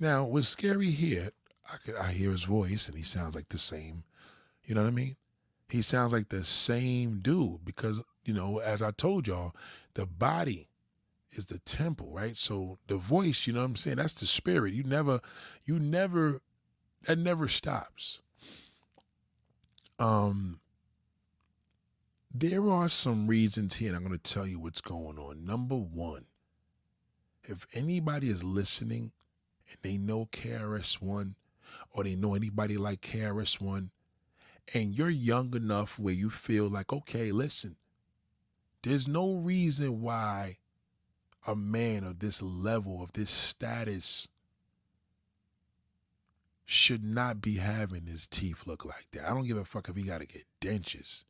Now, 0.00 0.24
with 0.24 0.46
Scary 0.46 0.90
here, 0.90 1.30
I 1.72 1.76
could 1.84 1.96
I 1.96 2.12
hear 2.12 2.30
his 2.30 2.44
voice, 2.44 2.88
and 2.88 2.96
he 2.96 3.04
sounds 3.04 3.34
like 3.34 3.48
the 3.48 3.58
same. 3.58 4.04
You 4.64 4.74
know 4.74 4.82
what 4.82 4.88
I 4.88 4.92
mean? 4.92 5.16
He 5.68 5.82
sounds 5.82 6.12
like 6.12 6.28
the 6.28 6.44
same 6.44 7.20
dude 7.20 7.64
because 7.64 8.02
you 8.24 8.32
know, 8.34 8.58
as 8.58 8.82
I 8.82 8.90
told 8.90 9.26
y'all, 9.26 9.54
the 9.94 10.06
body 10.06 10.68
is 11.32 11.46
the 11.46 11.58
temple, 11.58 12.10
right? 12.12 12.36
So 12.36 12.78
the 12.86 12.96
voice, 12.96 13.46
you 13.46 13.52
know 13.52 13.60
what 13.60 13.66
I'm 13.66 13.76
saying? 13.76 13.96
That's 13.96 14.14
the 14.14 14.26
spirit. 14.26 14.74
You 14.74 14.84
never, 14.84 15.20
you 15.64 15.78
never, 15.78 16.40
that 17.02 17.18
never 17.18 17.48
stops. 17.48 18.20
Um, 19.98 20.60
there 22.34 22.68
are 22.68 22.88
some 22.88 23.28
reasons 23.28 23.76
here, 23.76 23.88
and 23.88 23.96
I'm 23.96 24.04
going 24.04 24.18
to 24.18 24.32
tell 24.32 24.46
you 24.46 24.58
what's 24.58 24.80
going 24.80 25.18
on. 25.18 25.44
Number 25.44 25.76
one, 25.76 26.24
if 27.44 27.66
anybody 27.74 28.28
is 28.28 28.42
listening 28.42 29.12
and 29.68 29.78
they 29.82 29.96
know 29.96 30.28
KRS-One 30.32 31.36
or 31.92 32.02
they 32.02 32.16
know 32.16 32.34
anybody 32.34 32.76
like 32.76 33.02
KRS-One, 33.02 33.90
and 34.72 34.98
you're 34.98 35.10
young 35.10 35.54
enough 35.54 35.98
where 35.98 36.14
you 36.14 36.28
feel 36.28 36.68
like, 36.68 36.92
okay, 36.92 37.30
listen, 37.30 37.76
there's 38.82 39.06
no 39.06 39.34
reason 39.34 40.00
why 40.00 40.58
a 41.46 41.54
man 41.54 42.02
of 42.02 42.18
this 42.18 42.42
level, 42.42 43.02
of 43.02 43.12
this 43.12 43.30
status, 43.30 44.26
should 46.64 47.04
not 47.04 47.40
be 47.40 47.56
having 47.56 48.06
his 48.06 48.26
teeth 48.26 48.62
look 48.66 48.84
like 48.84 49.06
that. 49.12 49.28
I 49.28 49.34
don't 49.34 49.46
give 49.46 49.58
a 49.58 49.64
fuck 49.64 49.88
if 49.88 49.96
he 49.96 50.02
got 50.02 50.20
to 50.20 50.26
get 50.26 50.44
dentures. 50.60 51.24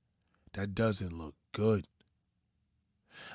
That 0.54 0.74
doesn't 0.74 1.16
look 1.16 1.34
good. 1.52 1.86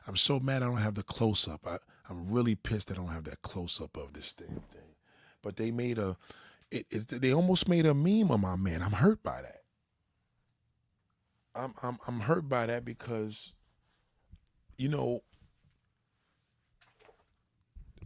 I'm 0.08 0.16
so 0.16 0.40
mad 0.40 0.64
I 0.64 0.68
don't 0.68 0.78
have 0.78 0.96
the 0.96 1.04
close 1.04 1.48
up. 1.48 1.66
I, 1.66 1.78
I'm 2.10 2.30
really 2.30 2.56
pissed 2.56 2.92
I 2.92 2.96
don't 2.96 3.08
have 3.08 3.26
that 3.26 3.42
close 3.42 3.80
up 3.80 3.96
of 3.96 4.14
this 4.14 4.34
thing. 4.34 4.64
thing. 4.72 4.96
But 5.42 5.56
they 5.56 5.72
made 5.72 5.98
a, 5.98 6.18
it, 6.72 6.90
they 6.90 7.34
almost 7.34 7.68
made 7.68 7.86
a 7.86 7.94
meme 7.94 8.32
of 8.32 8.40
my 8.40 8.56
man. 8.56 8.82
I'm 8.82 8.92
hurt 8.92 9.24
by 9.24 9.42
that. 9.42 9.62
I'm 11.56 11.74
I'm 11.82 11.98
I'm 12.08 12.20
hurt 12.22 12.48
by 12.48 12.68
that 12.68 12.86
because 12.86 13.54
you 14.78 14.88
know, 14.88 15.24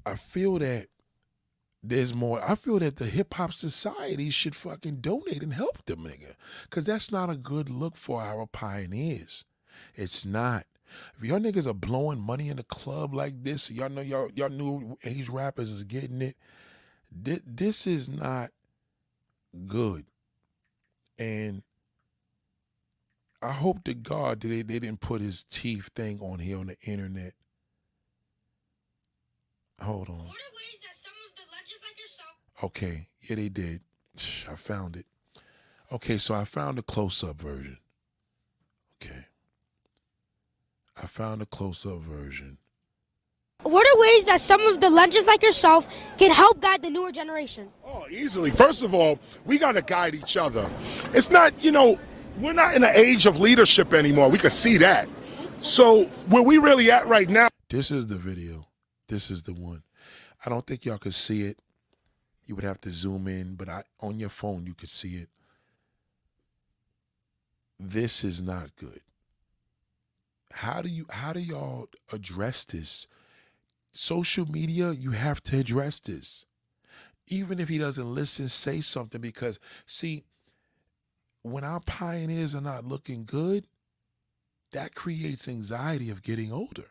I 0.05 0.15
feel 0.15 0.57
that 0.59 0.87
there's 1.83 2.13
more. 2.13 2.41
I 2.41 2.55
feel 2.55 2.79
that 2.79 2.95
the 2.95 3.05
hip 3.05 3.33
hop 3.33 3.51
society 3.51 4.29
should 4.29 4.55
fucking 4.55 4.97
donate 4.97 5.43
and 5.43 5.53
help 5.53 5.83
them, 5.85 6.05
nigga. 6.05 6.35
Cause 6.69 6.85
that's 6.85 7.11
not 7.11 7.29
a 7.29 7.35
good 7.35 7.69
look 7.69 7.97
for 7.97 8.21
our 8.21 8.47
pioneers. 8.47 9.43
It's 9.95 10.25
not. 10.25 10.65
If 11.17 11.25
y'all 11.25 11.39
niggas 11.39 11.67
are 11.67 11.73
blowing 11.73 12.19
money 12.19 12.49
in 12.49 12.57
the 12.57 12.63
club 12.63 13.13
like 13.13 13.43
this, 13.43 13.69
y'all 13.69 13.89
know 13.89 14.01
y'all 14.01 14.29
y'all 14.33 14.49
new 14.49 14.97
age 15.03 15.27
rappers 15.27 15.71
is 15.71 15.83
getting 15.83 16.21
it. 16.21 16.37
This, 17.11 17.41
this 17.45 17.85
is 17.85 18.07
not 18.07 18.51
good. 19.67 20.05
And 21.19 21.63
I 23.41 23.51
hope 23.51 23.83
to 23.83 23.93
God 23.93 24.39
that 24.39 24.47
they, 24.47 24.61
they 24.61 24.79
didn't 24.79 25.01
put 25.01 25.19
his 25.19 25.43
teeth 25.43 25.89
thing 25.95 26.19
on 26.21 26.39
here 26.39 26.59
on 26.59 26.67
the 26.67 26.77
internet. 26.85 27.33
Hold 29.81 30.09
on. 30.09 30.25
Okay, 32.63 33.09
yeah, 33.21 33.35
they 33.35 33.49
did. 33.49 33.81
I 34.49 34.55
found 34.55 34.95
it. 34.95 35.05
Okay, 35.91 36.17
so 36.17 36.33
I 36.33 36.45
found 36.45 36.79
a 36.79 36.81
close 36.81 37.21
up 37.21 37.35
version. 37.35 37.77
Okay. 39.01 39.25
I 41.01 41.05
found 41.07 41.41
a 41.41 41.45
close 41.45 41.85
up 41.85 41.99
version. 41.99 42.57
What 43.63 43.85
are 43.85 43.99
ways 43.99 44.25
that 44.27 44.39
some 44.39 44.61
of 44.61 44.79
the 44.79 44.89
legends 44.89 45.27
like 45.27 45.43
yourself 45.43 45.87
can 46.17 46.31
help 46.31 46.61
guide 46.61 46.81
the 46.81 46.89
newer 46.89 47.11
generation? 47.11 47.69
Oh, 47.85 48.05
easily. 48.09 48.49
First 48.49 48.83
of 48.83 48.93
all, 48.93 49.19
we 49.45 49.57
got 49.57 49.73
to 49.73 49.81
guide 49.81 50.15
each 50.15 50.37
other. 50.37 50.69
It's 51.13 51.29
not, 51.29 51.63
you 51.63 51.71
know, 51.71 51.99
we're 52.39 52.53
not 52.53 52.75
in 52.75 52.83
an 52.83 52.91
age 52.95 53.25
of 53.25 53.39
leadership 53.39 53.93
anymore. 53.93 54.29
We 54.29 54.37
can 54.37 54.49
see 54.49 54.77
that. 54.77 55.07
So 55.57 56.05
where 56.27 56.43
we 56.43 56.57
really 56.57 56.91
at 56.91 57.07
right 57.07 57.27
now? 57.27 57.49
This 57.69 57.91
is 57.91 58.07
the 58.07 58.17
video. 58.17 58.67
This 59.07 59.29
is 59.31 59.43
the 59.43 59.53
one. 59.53 59.83
I 60.45 60.49
don't 60.49 60.65
think 60.65 60.85
y'all 60.85 60.97
could 60.97 61.15
see 61.15 61.43
it. 61.43 61.59
You 62.45 62.55
would 62.55 62.63
have 62.63 62.81
to 62.81 62.91
zoom 62.91 63.27
in, 63.27 63.55
but 63.55 63.69
I 63.69 63.83
on 63.99 64.19
your 64.19 64.29
phone 64.29 64.65
you 64.65 64.73
could 64.73 64.89
see 64.89 65.15
it. 65.15 65.29
This 67.79 68.23
is 68.23 68.41
not 68.41 68.75
good. 68.75 69.01
How 70.51 70.81
do 70.81 70.89
you 70.89 71.05
how 71.09 71.33
do 71.33 71.39
y'all 71.39 71.87
address 72.11 72.65
this? 72.65 73.07
Social 73.91 74.49
media, 74.49 74.91
you 74.91 75.11
have 75.11 75.41
to 75.43 75.59
address 75.59 75.99
this. 75.99 76.45
Even 77.27 77.59
if 77.59 77.69
he 77.69 77.77
doesn't 77.77 78.13
listen, 78.13 78.49
say 78.49 78.81
something 78.81 79.21
because 79.21 79.59
see, 79.85 80.23
when 81.41 81.63
our 81.63 81.79
pioneers 81.79 82.55
are 82.55 82.61
not 82.61 82.85
looking 82.85 83.25
good, 83.25 83.67
that 84.71 84.95
creates 84.95 85.47
anxiety 85.47 86.09
of 86.09 86.21
getting 86.23 86.51
older. 86.51 86.87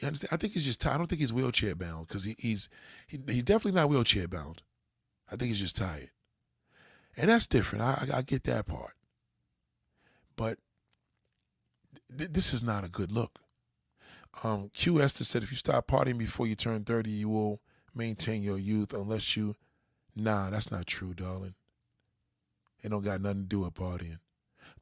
You 0.00 0.06
understand? 0.06 0.30
I 0.32 0.36
think 0.36 0.54
he's 0.54 0.64
just 0.64 0.80
tired. 0.80 0.94
I 0.94 0.98
don't 0.98 1.06
think 1.06 1.20
he's 1.20 1.32
wheelchair 1.32 1.74
bound 1.74 2.08
because 2.08 2.24
he, 2.24 2.34
he's 2.38 2.68
he, 3.06 3.20
he's 3.26 3.44
definitely 3.44 3.78
not 3.78 3.88
wheelchair 3.88 4.26
bound. 4.26 4.62
I 5.30 5.36
think 5.36 5.50
he's 5.50 5.60
just 5.60 5.76
tired, 5.76 6.10
and 7.16 7.30
that's 7.30 7.46
different. 7.46 7.84
I, 7.84 8.08
I, 8.10 8.18
I 8.18 8.22
get 8.22 8.44
that 8.44 8.66
part, 8.66 8.94
but 10.36 10.58
th- 12.16 12.30
this 12.32 12.52
is 12.54 12.62
not 12.62 12.84
a 12.84 12.88
good 12.88 13.12
look. 13.12 13.40
Um, 14.42 14.70
Q 14.72 15.02
Esther 15.02 15.24
said, 15.24 15.42
if 15.42 15.50
you 15.50 15.58
stop 15.58 15.86
partying 15.86 16.18
before 16.18 16.46
you 16.46 16.54
turn 16.54 16.84
thirty, 16.84 17.10
you 17.10 17.28
will 17.28 17.60
maintain 17.94 18.42
your 18.42 18.58
youth 18.58 18.94
unless 18.94 19.36
you. 19.36 19.56
Nah, 20.16 20.50
that's 20.50 20.70
not 20.70 20.86
true, 20.86 21.14
darling. 21.14 21.54
It 22.82 22.88
don't 22.88 23.04
got 23.04 23.20
nothing 23.20 23.42
to 23.42 23.48
do 23.48 23.60
with 23.60 23.74
partying. 23.74 24.18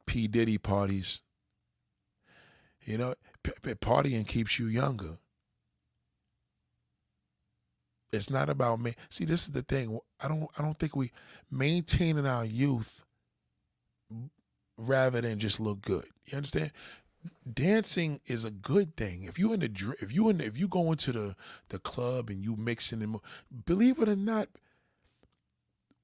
P 0.07 0.29
Diddy 0.29 0.57
parties. 0.57 1.21
You 2.85 2.97
know, 2.97 3.15
p- 3.43 3.75
partying 3.75 4.27
keeps 4.27 4.59
you 4.59 4.67
younger. 4.67 5.19
It's 8.13 8.31
not 8.31 8.49
about 8.49 8.81
me. 8.81 8.95
See, 9.09 9.25
this 9.25 9.43
is 9.43 9.53
the 9.53 9.63
thing. 9.63 9.99
I 10.21 10.29
don't. 10.29 10.49
I 10.59 10.63
don't 10.63 10.77
think 10.77 10.97
we 10.97 11.13
maintaining 11.51 12.27
our 12.27 12.45
youth 12.45 13.05
rather 14.77 15.21
than 15.21 15.39
just 15.39 15.61
look 15.61 15.83
good. 15.83 16.07
You 16.27 16.37
understand? 16.37 16.73
Dancing 17.53 18.21
is 18.27 18.45
a 18.45 18.51
good 18.51 18.97
thing. 18.97 19.25
If 19.25 19.39
you 19.39 19.53
in 19.53 19.61
the 19.61 19.97
if 20.01 20.13
you 20.13 20.29
in 20.29 20.39
the, 20.39 20.47
if 20.47 20.59
you 20.59 20.69
go 20.69 20.91
into 20.91 21.13
the 21.13 21.37
the 21.69 21.79
club 21.79 22.31
and 22.31 22.43
you 22.43 22.57
mixing 22.57 23.03
and 23.03 23.17
believe 23.67 24.01
it 24.01 24.09
or 24.09 24.17
not, 24.17 24.49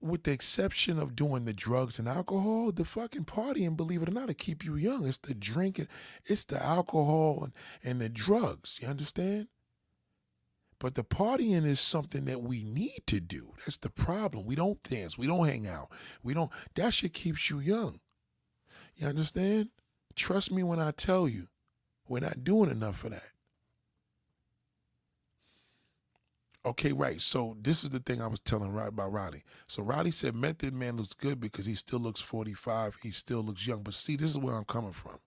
with 0.09 0.25
the 0.25 0.33
exception 0.33 0.99
of 0.99 1.17
doing 1.17 1.45
the 1.45 1.53
drugs 1.53 1.99
and 1.99 2.09
alcohol, 2.09 2.73
the 2.73 2.85
fucking 2.85 3.25
partying, 3.25 3.77
believe 3.77 4.03
it 4.03 4.09
or 4.09 4.13
not, 4.13 4.29
to 4.29 4.35
keep 4.35 4.65
you 4.65 4.77
young. 4.77 5.07
It's 5.07 5.19
the 5.19 5.35
drinking, 5.35 5.89
it's 6.25 6.45
the 6.45 6.63
alcohol 6.63 7.43
and, 7.45 7.53
and 7.83 8.01
the 8.01 8.09
drugs. 8.09 8.79
You 8.83 8.89
understand? 8.89 9.49
But 10.79 10.95
the 10.95 11.05
partying 11.05 11.65
is 11.65 11.81
something 11.81 12.27
that 12.27 12.43
we 12.43 12.63
need 12.63 13.03
to 13.07 13.21
do. 13.21 13.55
That's 13.59 13.79
the 13.79 13.89
problem. 13.91 14.45
We 14.45 14.55
don't 14.55 14.83
dance. 14.83 15.17
We 15.17 15.27
don't 15.27 15.47
hang 15.47 15.67
out. 15.67 15.91
We 16.23 16.35
don't. 16.35 16.51
That 16.75 16.93
shit 16.93 17.15
keeps 17.15 17.49
you 17.49 17.61
young. 17.61 18.01
You 18.97 19.09
understand? 19.09 19.71
Trust 20.15 20.53
me 20.53 20.63
when 20.63 20.81
I 20.81 20.91
tell 20.91 21.29
you, 21.29 21.49
we're 22.09 22.21
not 22.21 22.45
doing 22.45 22.71
enough 22.71 22.99
for 22.99 23.09
that. 23.09 23.31
Okay, 26.67 26.93
right. 26.93 27.21
So 27.21 27.57
this 27.63 27.85
is 27.85 27.91
the 27.91 28.01
thing 28.01 28.21
I 28.21 28.27
was 28.27 28.41
telling 28.41 28.73
Rod 28.73 28.89
about 28.89 29.13
Riley. 29.13 29.45
So 29.69 29.85
Riley 29.85 30.11
said 30.11 30.35
Method 30.35 30.75
Man 30.75 30.97
looks 30.97 31.15
good 31.15 31.41
because 31.41 31.67
he 31.67 31.77
still 31.77 32.01
looks 32.01 32.21
45. 32.21 32.99
He 33.05 33.13
still 33.13 33.43
looks 33.43 33.67
young. 33.67 33.85
But 33.85 33.95
see, 33.95 34.17
this 34.17 34.31
is 34.31 34.39
where 34.39 34.57
I'm 34.57 34.65
coming 34.65 34.93
from. 34.93 35.21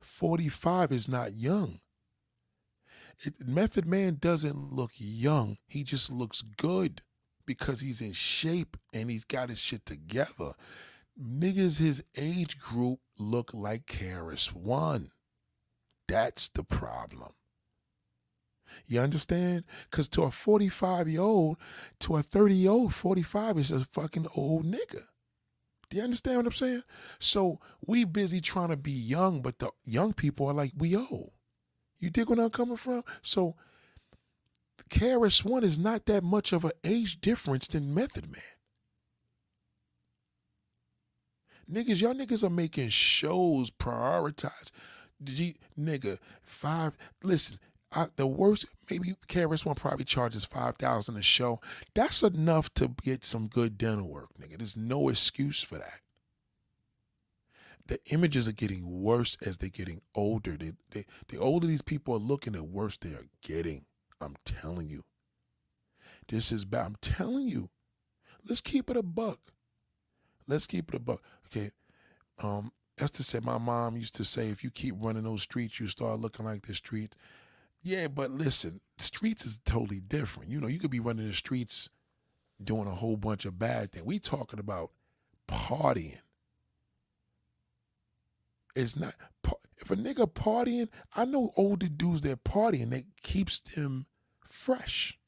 45 0.00 0.92
is 0.92 1.06
not 1.06 1.34
young. 1.34 1.80
It, 3.20 3.46
Method 3.46 3.86
Man 3.86 4.16
doesn't 4.18 4.72
look 4.72 4.92
young. 4.96 5.58
He 5.66 5.84
just 5.84 6.10
looks 6.10 6.42
good 6.42 7.02
because 7.46 7.82
he's 7.82 8.00
in 8.00 8.12
shape 8.12 8.78
and 8.94 9.10
he's 9.10 9.24
got 9.24 9.50
his 9.50 9.58
shit 9.58 9.84
together. 9.84 10.54
Niggas 11.20 11.78
his 11.80 12.02
age 12.16 12.58
group 12.58 13.00
look 13.18 13.52
like 13.52 13.86
KRS 13.86 14.54
One. 14.54 15.10
That's 16.08 16.48
the 16.48 16.64
problem. 16.64 17.32
You 18.86 19.00
understand? 19.00 19.64
Because 19.90 20.08
to 20.10 20.22
a 20.22 20.30
45 20.30 21.08
year 21.08 21.20
old, 21.20 21.58
to 22.00 22.16
a 22.16 22.22
30 22.22 22.54
year 22.54 22.70
old, 22.70 22.94
45 22.94 23.58
is 23.58 23.70
a 23.70 23.84
fucking 23.84 24.26
old 24.34 24.66
nigga. 24.66 25.04
Do 25.90 25.96
you 25.96 26.02
understand 26.02 26.38
what 26.38 26.46
I'm 26.46 26.52
saying? 26.52 26.82
So 27.18 27.60
we 27.86 28.04
busy 28.04 28.40
trying 28.40 28.68
to 28.68 28.76
be 28.76 28.92
young, 28.92 29.40
but 29.40 29.58
the 29.58 29.70
young 29.84 30.12
people 30.12 30.46
are 30.46 30.54
like, 30.54 30.72
we 30.76 30.94
old. 30.94 31.32
You 31.98 32.10
dig 32.10 32.28
where 32.28 32.40
I'm 32.40 32.50
coming 32.50 32.76
from? 32.76 33.04
So 33.22 33.56
KRS 34.90 35.44
One 35.44 35.64
is 35.64 35.78
not 35.78 36.06
that 36.06 36.22
much 36.22 36.52
of 36.52 36.64
an 36.64 36.72
age 36.84 37.20
difference 37.20 37.68
than 37.68 37.94
Method 37.94 38.30
Man. 38.30 38.42
Niggas, 41.70 42.00
y'all 42.00 42.14
niggas 42.14 42.42
are 42.42 42.50
making 42.50 42.88
shows 42.88 43.70
prioritize. 43.70 44.70
G, 45.22 45.56
nigga, 45.78 46.18
five. 46.42 46.96
Listen, 47.22 47.58
I, 47.90 48.08
the 48.16 48.26
worst, 48.26 48.66
maybe 48.90 49.14
KRS 49.28 49.64
One 49.64 49.74
probably 49.74 50.04
charges 50.04 50.44
five 50.44 50.76
thousand 50.76 51.16
a 51.16 51.22
show. 51.22 51.60
That's 51.94 52.22
enough 52.22 52.72
to 52.74 52.94
get 53.02 53.24
some 53.24 53.48
good 53.48 53.78
dental 53.78 54.08
work, 54.08 54.28
nigga. 54.40 54.58
There's 54.58 54.76
no 54.76 55.08
excuse 55.08 55.62
for 55.62 55.78
that. 55.78 56.00
The 57.86 57.98
images 58.10 58.46
are 58.46 58.52
getting 58.52 59.02
worse 59.02 59.38
as 59.44 59.56
they're 59.56 59.70
getting 59.70 60.02
older. 60.14 60.58
They, 60.58 60.72
they, 60.90 61.06
the 61.28 61.38
older 61.38 61.66
these 61.66 61.80
people 61.80 62.14
are 62.14 62.18
looking, 62.18 62.52
the 62.52 62.62
worse 62.62 62.98
they 62.98 63.10
are 63.10 63.26
getting. 63.42 63.86
I'm 64.20 64.36
telling 64.44 64.90
you. 64.90 65.04
This 66.28 66.52
is 66.52 66.66
bad. 66.66 66.84
I'm 66.84 66.96
telling 67.00 67.48
you. 67.48 67.70
Let's 68.46 68.60
keep 68.60 68.90
it 68.90 68.96
a 68.96 69.02
buck. 69.02 69.38
Let's 70.46 70.66
keep 70.66 70.90
it 70.90 70.96
a 70.96 70.98
buck. 70.98 71.22
Okay. 71.46 71.70
Um, 72.42 72.72
Esther 72.98 73.22
said 73.22 73.44
my 73.44 73.58
mom 73.58 73.96
used 73.96 74.14
to 74.16 74.24
say 74.24 74.48
if 74.48 74.62
you 74.62 74.70
keep 74.70 74.94
running 74.98 75.22
those 75.22 75.42
streets, 75.42 75.80
you 75.80 75.86
start 75.86 76.20
looking 76.20 76.44
like 76.44 76.66
the 76.66 76.74
streets. 76.74 77.16
Yeah, 77.82 78.08
but 78.08 78.30
listen, 78.30 78.80
streets 78.98 79.46
is 79.46 79.60
totally 79.64 80.00
different. 80.00 80.50
You 80.50 80.60
know, 80.60 80.66
you 80.66 80.78
could 80.78 80.90
be 80.90 81.00
running 81.00 81.28
the 81.28 81.34
streets 81.34 81.88
doing 82.62 82.88
a 82.88 82.94
whole 82.94 83.16
bunch 83.16 83.44
of 83.44 83.58
bad 83.58 83.92
things. 83.92 84.04
We 84.04 84.18
talking 84.18 84.58
about 84.58 84.90
partying. 85.48 86.20
It's 88.74 88.96
not 88.96 89.14
if 89.80 89.90
a 89.90 89.96
nigga 89.96 90.30
partying, 90.30 90.88
I 91.14 91.24
know 91.24 91.52
older 91.56 91.88
dudes 91.88 92.22
that 92.22 92.44
partying 92.44 92.90
that 92.90 93.04
keeps 93.22 93.60
them 93.60 94.06
fresh. 94.48 95.18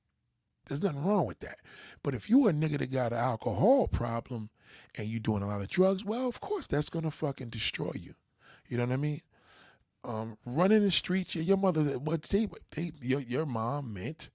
There's 0.67 0.83
nothing 0.83 1.05
wrong 1.05 1.27
with 1.27 1.41
that. 1.41 1.59
But 2.03 2.15
if 2.15 2.29
you 2.29 2.49
a 2.49 2.53
nigga 2.53 2.79
that 2.79 2.91
got 2.91 3.13
an 3.13 3.19
alcohol 3.19 3.89
problem 3.89 4.51
and 4.97 5.09
you 5.09 5.19
doing 5.19 5.43
a 5.43 5.49
lot 5.49 5.61
of 5.61 5.69
drugs, 5.69 6.05
well, 6.05 6.29
of 6.29 6.41
course 6.41 6.67
that's 6.67 6.89
gonna 6.89 7.11
fucking 7.11 7.49
destroy 7.49 7.93
you. 7.95 8.15
You 8.69 8.77
know 8.77 8.85
what 8.85 8.93
I 8.93 8.97
mean? 8.99 9.21
Um, 10.03 10.39
running 10.47 10.83
the 10.83 10.91
streets, 10.91 11.35
your 11.35 11.59
mother, 11.59 11.83
what 11.99 12.23
they, 12.23 12.49
they, 12.71 12.93
your, 13.03 13.21
your 13.21 13.45
mom 13.47 13.93
meant 13.93 14.31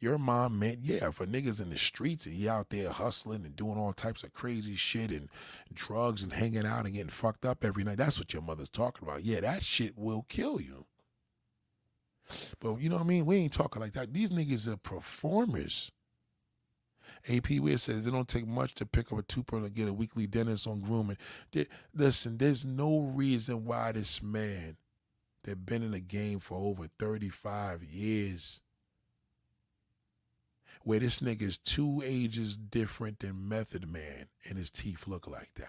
your 0.00 0.16
mom 0.16 0.58
meant, 0.58 0.78
yeah, 0.82 1.10
for 1.10 1.26
niggas 1.26 1.60
in 1.60 1.68
the 1.68 1.76
streets 1.76 2.24
and 2.24 2.34
he 2.34 2.48
out 2.48 2.70
there 2.70 2.88
hustling 2.88 3.44
and 3.44 3.54
doing 3.54 3.76
all 3.76 3.92
types 3.92 4.22
of 4.22 4.32
crazy 4.32 4.74
shit 4.74 5.10
and 5.10 5.28
drugs 5.74 6.22
and 6.22 6.32
hanging 6.32 6.64
out 6.64 6.86
and 6.86 6.94
getting 6.94 7.10
fucked 7.10 7.44
up 7.44 7.64
every 7.64 7.84
night. 7.84 7.98
That's 7.98 8.18
what 8.18 8.32
your 8.32 8.42
mother's 8.42 8.70
talking 8.70 9.06
about. 9.06 9.24
Yeah, 9.24 9.40
that 9.40 9.62
shit 9.62 9.98
will 9.98 10.24
kill 10.28 10.58
you. 10.58 10.86
But 12.60 12.80
you 12.80 12.88
know 12.88 12.96
what 12.96 13.04
I 13.04 13.08
mean? 13.08 13.26
We 13.26 13.36
ain't 13.36 13.52
talking 13.52 13.82
like 13.82 13.92
that. 13.92 14.14
These 14.14 14.30
niggas 14.30 14.68
are 14.68 14.78
performers. 14.78 15.92
AP 17.28 17.50
Weir 17.58 17.76
says 17.76 18.06
it 18.06 18.12
don't 18.12 18.28
take 18.28 18.46
much 18.46 18.74
to 18.76 18.86
pick 18.86 19.12
up 19.12 19.18
a 19.18 19.22
two 19.22 19.44
and 19.52 19.74
get 19.74 19.88
a 19.88 19.92
weekly 19.92 20.26
dentist 20.26 20.66
on 20.66 20.80
grooming. 20.80 21.18
Listen, 21.92 22.38
there's 22.38 22.64
no 22.64 23.00
reason 23.00 23.66
why 23.66 23.92
this 23.92 24.22
man 24.22 24.76
that 25.42 25.50
have 25.50 25.66
been 25.66 25.82
in 25.82 25.92
the 25.92 26.00
game 26.00 26.38
for 26.38 26.58
over 26.58 26.88
35 26.98 27.82
years 27.82 28.60
where 30.82 31.00
this 31.00 31.20
nigga 31.20 31.42
is 31.42 31.58
two 31.58 32.02
ages 32.04 32.56
different 32.56 33.20
than 33.20 33.48
Method 33.48 33.90
Man 33.90 34.28
and 34.48 34.58
his 34.58 34.70
teeth 34.70 35.06
look 35.06 35.26
like 35.26 35.50
that. 35.56 35.68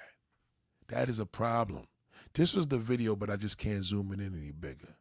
That 0.88 1.10
is 1.10 1.20
a 1.20 1.26
problem. 1.26 1.88
This 2.34 2.56
was 2.56 2.68
the 2.68 2.78
video, 2.78 3.16
but 3.16 3.30
I 3.30 3.36
just 3.36 3.58
can't 3.58 3.84
zoom 3.84 4.14
in 4.14 4.22
any 4.22 4.52
bigger. 4.52 4.96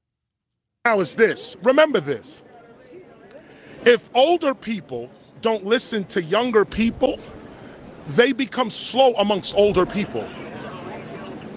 Now 0.85 1.01
is 1.01 1.15
this. 1.15 1.57
Remember 1.63 2.01
this. 2.01 2.43
If 3.85 4.11
older 4.15 4.55
people 4.55 5.11
don't 5.41 5.65
listen 5.65 6.05
to 6.05 6.23
younger 6.23 6.65
people, 6.65 7.19
they 8.09 8.33
become 8.33 8.71
slow 8.71 9.13
amongst 9.15 9.55
older 9.55 9.87
people. 9.87 10.29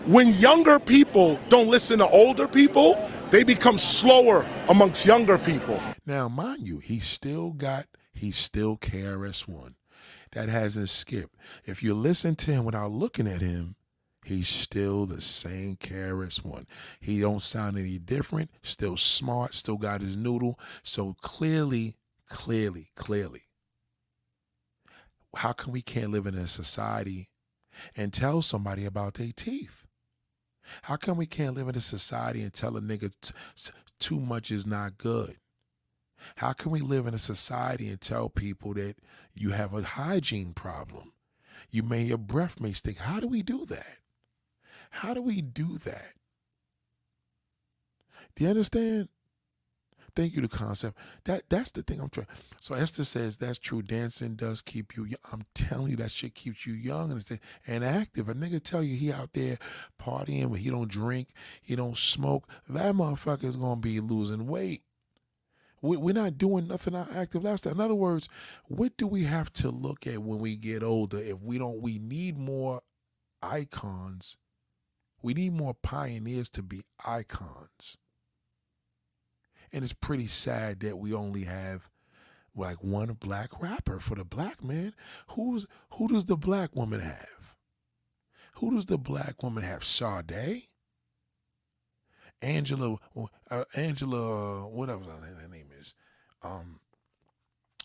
When 0.05 0.33
younger 0.33 0.79
people 0.79 1.39
don't 1.47 1.69
listen 1.69 1.99
to 1.99 2.07
older 2.09 2.45
people, 2.45 3.09
they 3.31 3.45
become 3.45 3.77
slower 3.77 4.45
amongst 4.67 5.05
younger 5.05 5.37
people. 5.37 5.79
Now, 6.05 6.27
mind 6.27 6.67
you, 6.67 6.79
he 6.79 6.99
still 6.99 7.51
got 7.51 7.87
he 8.13 8.31
still 8.31 8.75
KRS-One. 8.75 9.75
That 10.33 10.49
hasn't 10.49 10.89
skipped. 10.89 11.35
If 11.65 11.81
you 11.81 11.93
listen 11.93 12.35
to 12.35 12.51
him 12.51 12.65
without 12.65 12.91
looking 12.91 13.27
at 13.27 13.39
him, 13.39 13.75
he's 14.25 14.49
still 14.49 15.05
the 15.05 15.21
same 15.21 15.77
KRS-One. 15.77 16.67
He 16.99 17.21
don't 17.21 17.41
sound 17.41 17.77
any 17.77 17.97
different, 17.97 18.51
still 18.61 18.97
smart, 18.97 19.53
still 19.53 19.77
got 19.77 20.01
his 20.01 20.17
noodle. 20.17 20.59
So 20.83 21.15
clearly, 21.21 21.95
clearly, 22.27 22.91
clearly, 22.95 23.43
how 25.33 25.53
come 25.53 25.71
we 25.71 25.81
can't 25.81 26.11
live 26.11 26.27
in 26.27 26.35
a 26.35 26.47
society 26.47 27.29
and 27.95 28.11
tell 28.11 28.41
somebody 28.41 28.83
about 28.83 29.13
their 29.13 29.31
teeth? 29.33 29.82
How 30.83 30.95
come 30.95 31.17
we 31.17 31.25
can't 31.25 31.55
live 31.55 31.67
in 31.67 31.75
a 31.75 31.81
society 31.81 32.41
and 32.41 32.53
tell 32.53 32.77
a 32.77 32.81
nigga 32.81 33.13
too 33.99 34.19
much 34.19 34.51
is 34.51 34.65
not 34.65 34.97
good? 34.97 35.37
How 36.37 36.53
can 36.53 36.71
we 36.71 36.79
live 36.79 37.05
in 37.05 37.13
a 37.13 37.19
society 37.19 37.89
and 37.89 37.99
tell 37.99 38.29
people 38.29 38.73
that 38.75 38.95
you 39.33 39.51
have 39.51 39.73
a 39.73 39.83
hygiene 39.83 40.53
problem? 40.53 41.11
You 41.69 41.83
may 41.83 42.03
your 42.03 42.17
breath 42.17 42.59
may 42.59 42.71
stink. 42.71 42.97
How 42.97 43.19
do 43.19 43.27
we 43.27 43.41
do 43.43 43.65
that? 43.65 43.97
How 44.89 45.13
do 45.13 45.21
we 45.21 45.41
do 45.41 45.77
that? 45.79 46.13
Do 48.35 48.43
you 48.43 48.49
understand? 48.49 49.09
Thank 50.15 50.35
you, 50.35 50.41
the 50.43 50.47
concept. 50.47 50.97
That 51.23 51.43
that's 51.49 51.71
the 51.71 51.81
thing 51.81 51.99
I'm 51.99 52.09
trying. 52.09 52.27
So 52.61 52.75
Esther 52.75 53.03
says 53.03 53.37
that's 53.37 53.57
true. 53.57 53.81
Dancing 53.81 54.35
does 54.35 54.61
keep 54.61 54.95
you. 54.95 55.07
I'm 55.31 55.43
telling 55.55 55.91
you 55.91 55.95
that 55.97 56.11
shit 56.11 56.35
keeps 56.35 56.67
you 56.67 56.73
young 56.73 57.11
and 57.11 57.39
and 57.65 57.83
active. 57.83 58.29
A 58.29 58.35
nigga 58.35 58.61
tell 58.61 58.83
you 58.83 58.95
he 58.95 59.11
out 59.11 59.33
there 59.33 59.57
partying, 59.99 60.51
but 60.51 60.59
he 60.59 60.69
don't 60.69 60.89
drink, 60.89 61.29
he 61.61 61.75
don't 61.75 61.97
smoke. 61.97 62.47
That 62.69 62.93
motherfucker 62.93 63.45
is 63.45 63.55
gonna 63.55 63.77
be 63.77 63.99
losing 63.99 64.47
weight. 64.47 64.83
We're 65.81 66.13
not 66.13 66.37
doing 66.37 66.67
nothing 66.69 66.95
our 66.95 67.07
active 67.13 67.43
lifestyle. 67.43 67.73
In 67.73 67.81
other 67.81 67.95
words, 67.95 68.29
what 68.67 68.95
do 68.95 69.05
we 69.05 69.25
have 69.25 69.51
to 69.53 69.69
look 69.69 70.07
at 70.07 70.23
when 70.23 70.39
we 70.39 70.55
get 70.55 70.81
older? 70.81 71.17
If 71.17 71.41
we 71.41 71.57
don't, 71.57 71.81
we 71.81 71.99
need 71.99 72.37
more 72.37 72.81
icons. 73.41 74.37
We 75.21 75.33
need 75.33 75.53
more 75.53 75.73
pioneers 75.73 76.47
to 76.51 76.63
be 76.63 76.83
icons. 77.05 77.97
And 79.73 79.83
it's 79.83 79.93
pretty 79.93 80.27
sad 80.27 80.79
that 80.81 80.97
we 80.97 81.13
only 81.13 81.43
have 81.43 81.89
like 82.55 82.83
one 82.83 83.11
black 83.13 83.61
rapper 83.61 83.99
for 83.99 84.15
the 84.15 84.23
black 84.23 84.63
man. 84.63 84.93
Who's 85.29 85.65
who 85.93 86.07
does 86.07 86.25
the 86.25 86.37
black 86.37 86.75
woman 86.75 86.99
have? 86.99 87.57
Who 88.55 88.75
does 88.75 88.85
the 88.85 88.99
black 88.99 89.41
woman 89.41 89.63
have? 89.63 89.83
Sade? 89.83 90.63
Angela, 92.41 92.97
uh, 93.49 93.63
Angela, 93.75 94.67
whatever 94.67 95.05
her 95.05 95.47
name 95.47 95.67
is. 95.79 95.93
Um, 96.43 96.79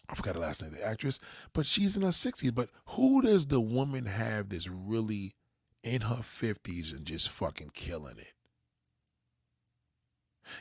I 0.08 0.14
forgot 0.14 0.34
the 0.34 0.40
last 0.40 0.62
name, 0.62 0.72
of 0.72 0.78
the 0.78 0.86
actress, 0.86 1.18
but 1.52 1.66
she's 1.66 1.96
in 1.96 2.02
her 2.02 2.08
60s. 2.08 2.54
But 2.54 2.70
who 2.86 3.22
does 3.22 3.46
the 3.46 3.60
woman 3.60 4.06
have 4.06 4.48
that's 4.48 4.68
really 4.68 5.34
in 5.82 6.02
her 6.02 6.22
50s 6.22 6.92
and 6.92 7.06
just 7.06 7.28
fucking 7.28 7.70
killing 7.72 8.18
it? 8.18 8.34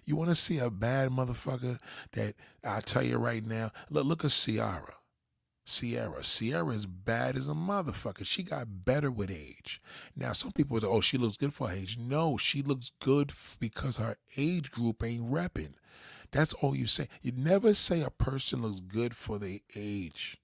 You 0.05 0.15
want 0.15 0.29
to 0.29 0.35
see 0.35 0.59
a 0.59 0.69
bad 0.69 1.09
motherfucker 1.09 1.79
that 2.13 2.35
I 2.63 2.81
tell 2.81 3.03
you 3.03 3.17
right 3.17 3.45
now? 3.45 3.71
Look, 3.89 4.05
look 4.05 4.25
at 4.25 4.31
Ciara. 4.31 4.95
Sierra. 5.69 6.23
Ciara 6.23 6.69
is 6.69 6.85
bad 6.85 7.35
as 7.35 7.49
a 7.49 7.53
motherfucker. 7.53 8.25
She 8.25 8.41
got 8.41 8.85
better 8.85 9.11
with 9.11 9.29
age. 9.29 9.81
Now, 10.15 10.31
some 10.31 10.53
people 10.53 10.79
say, 10.79 10.87
oh, 10.87 11.01
she 11.01 11.17
looks 11.17 11.35
good 11.35 11.53
for 11.53 11.67
her 11.67 11.75
age. 11.75 11.97
No, 11.97 12.37
she 12.37 12.61
looks 12.61 12.91
good 13.01 13.33
because 13.59 13.97
her 13.97 14.15
age 14.37 14.71
group 14.71 15.03
ain't 15.03 15.29
repping. 15.29 15.73
That's 16.31 16.53
all 16.53 16.73
you 16.73 16.87
say. 16.87 17.09
You 17.21 17.33
never 17.35 17.73
say 17.73 18.01
a 18.01 18.09
person 18.09 18.61
looks 18.61 18.79
good 18.79 19.15
for 19.15 19.39
their 19.39 19.59
age. 19.75 20.37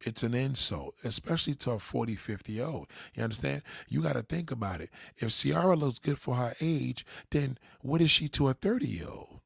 It's 0.00 0.22
an 0.22 0.34
insult, 0.34 0.94
especially 1.02 1.54
to 1.56 1.72
a 1.72 1.78
40, 1.78 2.14
50 2.14 2.52
year 2.52 2.66
old. 2.66 2.86
You 3.14 3.24
understand? 3.24 3.62
You 3.88 4.02
got 4.02 4.12
to 4.14 4.22
think 4.22 4.50
about 4.50 4.80
it. 4.80 4.90
If 5.16 5.30
Ciara 5.32 5.74
looks 5.76 5.98
good 5.98 6.18
for 6.18 6.36
her 6.36 6.54
age, 6.60 7.04
then 7.30 7.58
what 7.80 8.00
is 8.00 8.10
she 8.10 8.28
to 8.28 8.48
a 8.48 8.54
30 8.54 8.86
year 8.86 9.08
old? 9.08 9.40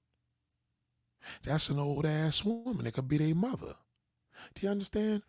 That's 1.42 1.70
an 1.70 1.78
old 1.78 2.05
ass 2.05 2.44
woman. 2.44 2.86
It 2.86 2.94
could 2.94 3.09
be 3.09 3.18
their 3.18 3.34
mother. 3.34 3.76
Do 4.55 4.66
you 4.66 4.72
understand? 4.72 5.22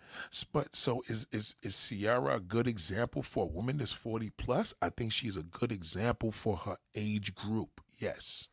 But 0.51 0.76
so 0.76 1.03
is 1.07 1.28
is 1.32 1.55
is 1.61 1.89
Ciara 1.89 2.38
a 2.38 2.39
good 2.39 2.67
example 2.67 3.21
for 3.21 3.43
a 3.43 3.47
woman 3.47 3.78
that's 3.78 3.93
40 3.93 4.32
plus? 4.32 4.74
I 4.82 4.89
think 4.89 5.11
she's 5.11 5.38
a 5.38 5.43
good 5.43 5.71
example 5.71 6.32
for 6.32 6.57
her 6.57 6.78
age 6.95 7.36
group. 7.36 7.82
Yes. 7.99 8.47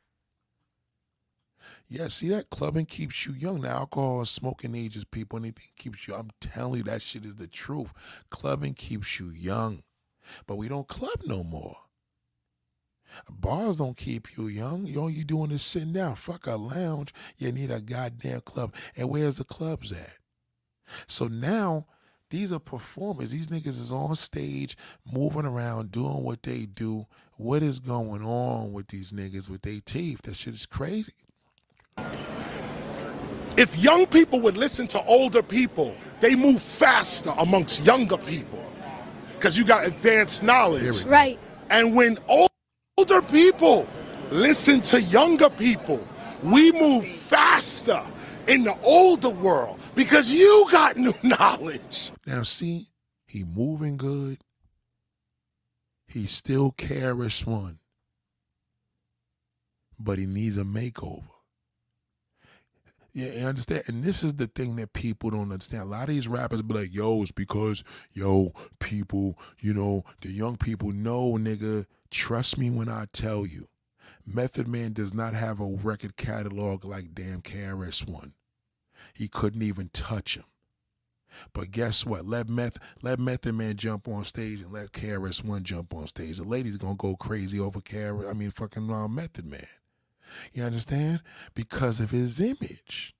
Yeah, 1.88 2.08
see 2.08 2.28
that 2.30 2.50
clubbing 2.50 2.86
keeps 2.86 3.26
you 3.26 3.32
young. 3.32 3.62
Now 3.62 3.78
alcohol 3.80 4.18
and 4.18 4.28
smoking 4.28 4.74
ages 4.74 5.04
people. 5.04 5.38
Anything 5.38 5.68
keeps 5.76 6.06
you. 6.06 6.14
I'm 6.14 6.30
telling 6.40 6.78
you, 6.78 6.84
that 6.84 7.02
shit 7.02 7.26
is 7.26 7.36
the 7.36 7.46
truth. 7.46 7.92
Clubbing 8.30 8.74
keeps 8.74 9.18
you 9.18 9.30
young, 9.30 9.82
but 10.46 10.56
we 10.56 10.68
don't 10.68 10.88
club 10.88 11.20
no 11.24 11.42
more. 11.42 11.76
Bars 13.28 13.78
don't 13.78 13.96
keep 13.96 14.36
you 14.36 14.46
young. 14.46 14.96
All 14.96 15.10
you 15.10 15.24
doing 15.24 15.50
is 15.50 15.62
sitting 15.62 15.92
down. 15.92 16.14
Fuck 16.14 16.46
a 16.46 16.56
lounge. 16.56 17.12
You 17.38 17.52
need 17.52 17.70
a 17.70 17.80
goddamn 17.80 18.42
club. 18.42 18.74
And 18.96 19.10
where's 19.10 19.38
the 19.38 19.44
clubs 19.44 19.92
at? 19.92 20.18
So 21.06 21.26
now 21.26 21.86
these 22.30 22.52
are 22.52 22.60
performers. 22.60 23.32
These 23.32 23.48
niggas 23.48 23.66
is 23.66 23.92
on 23.92 24.14
stage, 24.14 24.76
moving 25.10 25.44
around, 25.46 25.90
doing 25.90 26.22
what 26.22 26.42
they 26.44 26.66
do. 26.66 27.06
What 27.36 27.62
is 27.62 27.80
going 27.80 28.22
on 28.22 28.72
with 28.72 28.88
these 28.88 29.12
niggas 29.12 29.48
with 29.48 29.62
their 29.62 29.80
teeth? 29.84 30.22
That 30.22 30.36
shit 30.36 30.54
is 30.54 30.66
crazy. 30.66 31.14
If 33.56 33.76
young 33.76 34.06
people 34.06 34.40
would 34.40 34.56
listen 34.56 34.86
to 34.88 35.04
older 35.04 35.42
people, 35.42 35.94
they 36.20 36.34
move 36.34 36.62
faster 36.62 37.32
amongst 37.38 37.84
younger 37.84 38.16
people 38.16 38.64
because 39.34 39.58
you 39.58 39.64
got 39.64 39.86
advanced 39.86 40.42
knowledge. 40.42 41.04
Right. 41.04 41.38
And 41.68 41.94
when 41.94 42.16
older 42.28 43.22
people 43.22 43.86
listen 44.30 44.80
to 44.82 45.02
younger 45.02 45.50
people, 45.50 46.06
we 46.42 46.72
move 46.72 47.06
faster 47.06 48.02
in 48.48 48.64
the 48.64 48.76
older 48.82 49.28
world 49.28 49.78
because 49.94 50.32
you 50.32 50.66
got 50.70 50.96
new 50.96 51.12
knowledge. 51.22 52.12
Now 52.26 52.44
see, 52.44 52.88
he 53.26 53.44
moving 53.44 53.96
good. 53.96 54.38
He 56.08 56.26
still 56.26 56.72
KRS 56.72 57.46
One. 57.46 57.78
But 59.98 60.18
he 60.18 60.26
needs 60.26 60.56
a 60.56 60.64
makeover. 60.64 61.39
Yeah, 63.20 63.44
I 63.44 63.48
understand. 63.48 63.82
And 63.86 64.02
this 64.02 64.22
is 64.22 64.34
the 64.34 64.46
thing 64.46 64.76
that 64.76 64.94
people 64.94 65.28
don't 65.28 65.52
understand. 65.52 65.82
A 65.82 65.86
lot 65.86 66.08
of 66.08 66.14
these 66.14 66.26
rappers 66.26 66.62
be 66.62 66.74
like, 66.74 66.94
yo, 66.94 67.22
it's 67.22 67.32
because, 67.32 67.84
yo, 68.14 68.52
people, 68.78 69.38
you 69.58 69.74
know, 69.74 70.04
the 70.22 70.30
young 70.30 70.56
people 70.56 70.90
know, 70.90 71.32
nigga, 71.32 71.84
trust 72.10 72.56
me 72.56 72.70
when 72.70 72.88
I 72.88 73.06
tell 73.12 73.44
you. 73.44 73.68
Method 74.26 74.68
Man 74.68 74.94
does 74.94 75.12
not 75.12 75.34
have 75.34 75.60
a 75.60 75.66
record 75.66 76.16
catalog 76.16 76.84
like 76.84 77.14
damn 77.14 77.42
KRS 77.42 78.08
One. 78.08 78.32
He 79.12 79.28
couldn't 79.28 79.62
even 79.62 79.88
touch 79.92 80.36
him. 80.36 80.44
But 81.52 81.70
guess 81.72 82.06
what? 82.06 82.24
Let 82.24 82.48
Meth 82.48 82.78
let 83.02 83.18
Method 83.18 83.54
Man 83.54 83.76
jump 83.76 84.08
on 84.08 84.24
stage 84.24 84.60
and 84.62 84.72
let 84.72 84.92
KRS 84.92 85.44
One 85.44 85.62
jump 85.62 85.94
on 85.94 86.06
stage. 86.06 86.38
The 86.38 86.44
lady's 86.44 86.78
gonna 86.78 86.96
go 86.96 87.16
crazy 87.16 87.60
over 87.60 87.80
KRS. 87.80 88.30
I 88.30 88.32
mean, 88.32 88.50
fucking 88.50 88.90
uh, 88.90 89.08
Method 89.08 89.46
Man. 89.46 89.66
You 90.52 90.64
understand? 90.64 91.22
Because 91.54 92.00
of 92.00 92.10
his 92.10 92.40
image. 92.40 93.14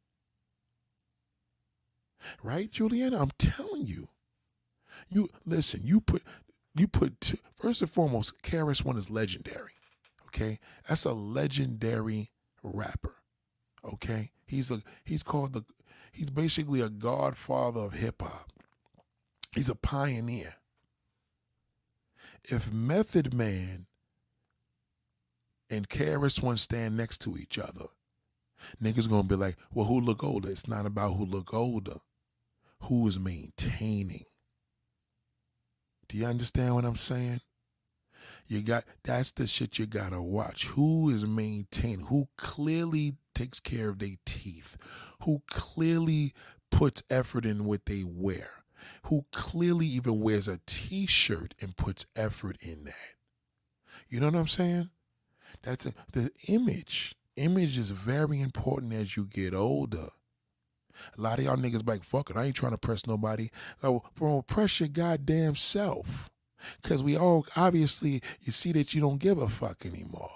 Right, 2.43 2.71
Juliana? 2.71 3.21
I'm 3.21 3.31
telling 3.39 3.87
you. 3.87 4.09
You 5.09 5.29
listen, 5.47 5.81
you 5.85 6.01
put 6.01 6.23
you 6.75 6.87
put 6.87 7.21
two, 7.21 7.39
first 7.57 7.81
and 7.81 7.91
foremost, 7.91 8.43
KRS 8.43 8.85
One 8.85 8.97
is 8.97 9.11
legendary. 9.11 9.73
Okay? 10.27 10.59
That's 10.89 11.05
a 11.05 11.13
legendary 11.13 12.31
rapper. 12.63 13.17
Okay? 13.85 14.31
He's 14.47 14.71
a 14.71 14.83
he's 15.05 15.23
called 15.23 15.53
the 15.53 15.65
he's 16.13 16.31
basically 16.31 16.81
a 16.81 16.89
godfather 16.89 17.81
of 17.81 17.95
hip 17.95 18.23
hop. 18.23 18.53
He's 19.55 19.69
a 19.69 19.75
pioneer. 19.75 20.55
If 22.45 22.73
Method 22.73 23.35
Man 23.35 23.87
and 25.71 25.89
KRS 25.89 26.43
One 26.43 26.57
stand 26.57 26.97
next 26.97 27.18
to 27.23 27.37
each 27.37 27.59
other, 27.59 27.87
niggas 28.83 29.09
gonna 29.09 29.23
be 29.23 29.37
like, 29.37 29.57
well, 29.73 29.87
who 29.87 30.01
look 30.01 30.25
older? 30.25 30.51
It's 30.51 30.68
not 30.68 30.87
about 30.87 31.14
who 31.14 31.25
look 31.25 31.55
older. 31.55 31.97
Who 32.85 33.07
is 33.07 33.18
maintaining? 33.18 34.25
Do 36.09 36.16
you 36.16 36.27
understand 36.27 36.75
what 36.75 36.85
I'm 36.85 36.97
saying? 36.97 37.41
You 38.47 38.62
got 38.62 38.85
that's 39.05 39.31
the 39.31 39.47
shit 39.47 39.79
you 39.79 39.87
gotta 39.87 40.21
watch. 40.21 40.66
Who 40.66 41.09
is 41.09 41.25
maintaining? 41.25 42.07
Who 42.07 42.29
clearly 42.37 43.14
takes 43.35 43.61
care 43.61 43.91
of 43.91 43.99
their 44.01 44.16
teeth? 44.27 44.77
Who 45.23 45.43
clearly 45.49 46.35
puts 46.71 47.03
effort 47.11 47.45
in 47.45 47.64
what 47.64 47.87
they 47.87 48.03
wear? 48.05 48.51
Who 49.05 49.27
clearly 49.33 49.87
even 49.87 50.21
wears 50.21 50.49
a 50.49 50.61
t-shirt 50.66 51.55
and 51.61 51.77
puts 51.77 52.07
effort 52.16 52.57
in 52.61 52.85
that? 52.85 53.14
You 54.09 54.18
know 54.21 54.27
what 54.27 54.37
I'm 54.37 54.47
saying? 54.49 54.91
That's 55.63 55.87
a, 55.87 55.95
the 56.13 56.31
image. 56.49 57.15
Image 57.37 57.79
is 57.79 57.91
very 57.91 58.41
important 58.41 58.93
as 58.93 59.17
you 59.17 59.25
get 59.25 59.55
older. 59.55 60.09
A 61.17 61.21
lot 61.21 61.39
of 61.39 61.45
y'all 61.45 61.57
niggas 61.57 61.87
like, 61.87 62.05
fuck 62.05 62.31
it, 62.31 62.37
I 62.37 62.45
ain't 62.45 62.57
trying 62.57 62.73
to 62.73 62.79
press 62.79 63.07
nobody. 63.07 63.49
Oh, 63.83 64.03
bro, 64.15 64.43
press 64.43 64.81
your 64.81 64.89
goddamn 64.89 65.57
self. 65.57 66.31
Cause 66.83 67.03
we 67.03 67.17
all 67.17 67.47
obviously 67.57 68.23
you 68.43 68.53
see 68.53 68.73
that 68.73 68.93
you 68.93 69.01
don't 69.01 69.19
give 69.19 69.39
a 69.39 69.49
fuck 69.49 69.87
anymore. 69.87 70.31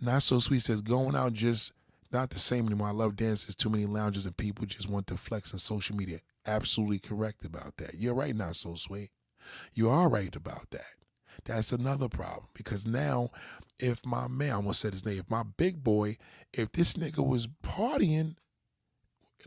Not 0.00 0.22
so 0.22 0.38
sweet 0.38 0.62
says 0.62 0.80
going 0.80 1.14
out 1.14 1.34
just 1.34 1.72
not 2.10 2.30
the 2.30 2.38
same 2.38 2.66
anymore. 2.66 2.88
I 2.88 2.92
love 2.92 3.16
dances, 3.16 3.54
too 3.54 3.68
many 3.68 3.84
lounges 3.84 4.24
and 4.24 4.36
people 4.36 4.64
just 4.64 4.88
want 4.88 5.06
to 5.08 5.16
flex 5.18 5.52
on 5.52 5.58
social 5.58 5.94
media. 5.94 6.20
Absolutely 6.46 6.98
correct 6.98 7.44
about 7.44 7.76
that. 7.76 7.94
You're 7.94 8.14
right, 8.14 8.34
not 8.34 8.56
so 8.56 8.76
sweet. 8.76 9.10
You 9.74 9.90
are 9.90 10.08
right 10.08 10.34
about 10.34 10.70
that. 10.70 10.94
That's 11.44 11.72
another 11.72 12.08
problem 12.08 12.48
because 12.54 12.86
now, 12.86 13.30
if 13.78 14.04
my 14.04 14.28
man, 14.28 14.54
I'm 14.54 14.62
gonna 14.62 14.74
say 14.74 14.90
his 14.90 15.04
name, 15.04 15.18
if 15.18 15.30
my 15.30 15.42
big 15.42 15.82
boy, 15.82 16.16
if 16.52 16.72
this 16.72 16.94
nigga 16.94 17.26
was 17.26 17.46
partying 17.46 18.36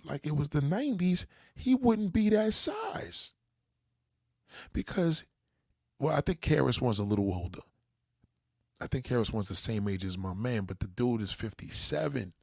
like 0.03 0.25
it 0.25 0.35
was 0.35 0.49
the 0.49 0.61
90s, 0.61 1.25
he 1.53 1.75
wouldn't 1.75 2.13
be 2.13 2.29
that 2.29 2.53
size. 2.53 3.33
Because, 4.73 5.25
well, 5.99 6.15
I 6.15 6.21
think 6.21 6.41
KRS 6.41 6.81
One's 6.81 6.99
a 6.99 7.03
little 7.03 7.33
older. 7.33 7.61
I 8.79 8.87
think 8.87 9.05
KRS 9.05 9.33
One's 9.33 9.49
the 9.49 9.55
same 9.55 9.87
age 9.87 10.05
as 10.05 10.17
my 10.17 10.33
man, 10.33 10.63
but 10.63 10.79
the 10.79 10.87
dude 10.87 11.21
is 11.21 11.31
57. 11.31 12.33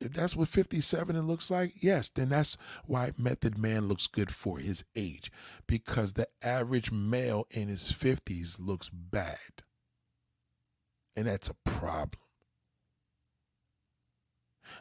If 0.00 0.12
that's 0.12 0.36
what 0.36 0.48
57 0.48 1.16
it 1.16 1.22
looks 1.22 1.50
like, 1.50 1.82
yes, 1.82 2.10
then 2.10 2.28
that's 2.28 2.56
why 2.84 3.12
Method 3.16 3.56
Man 3.56 3.88
looks 3.88 4.06
good 4.06 4.34
for 4.34 4.58
his 4.58 4.84
age. 4.94 5.32
Because 5.66 6.12
the 6.12 6.28
average 6.42 6.92
male 6.92 7.46
in 7.50 7.68
his 7.68 7.92
50s 7.92 8.60
looks 8.60 8.90
bad. 8.90 9.62
And 11.16 11.26
that's 11.26 11.48
a 11.48 11.54
problem. 11.64 12.20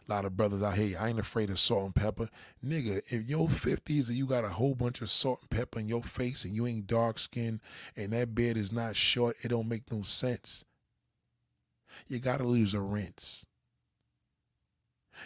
A 0.08 0.12
lot 0.12 0.26
of 0.26 0.36
brothers 0.36 0.62
out 0.62 0.76
here, 0.76 0.98
I 1.00 1.10
ain't 1.10 1.20
afraid 1.20 1.50
of 1.50 1.60
salt 1.60 1.86
and 1.86 1.96
pepper. 1.96 2.30
Nigga, 2.64 3.02
if 3.08 3.28
your 3.28 3.48
50s 3.48 4.10
and 4.10 4.18
you 4.18 4.26
got 4.26 4.44
a 4.44 4.50
whole 4.50 4.76
bunch 4.76 5.02
of 5.02 5.10
salt 5.10 5.40
and 5.42 5.50
pepper 5.50 5.80
in 5.80 5.88
your 5.88 6.04
face 6.04 6.44
and 6.44 6.56
you 6.56 6.68
ain't 6.68 6.88
dark 6.88 7.20
skinned 7.20 7.62
and 7.96 8.12
that 8.12 8.36
beard 8.36 8.58
is 8.58 8.72
not 8.72 8.96
short, 8.96 9.38
it 9.44 9.50
don't 9.50 9.70
make 9.70 9.92
no 9.92 10.02
sense. 10.02 10.66
You 12.08 12.20
gotta 12.20 12.44
lose 12.44 12.74
a 12.74 12.82
rinse. 12.82 13.46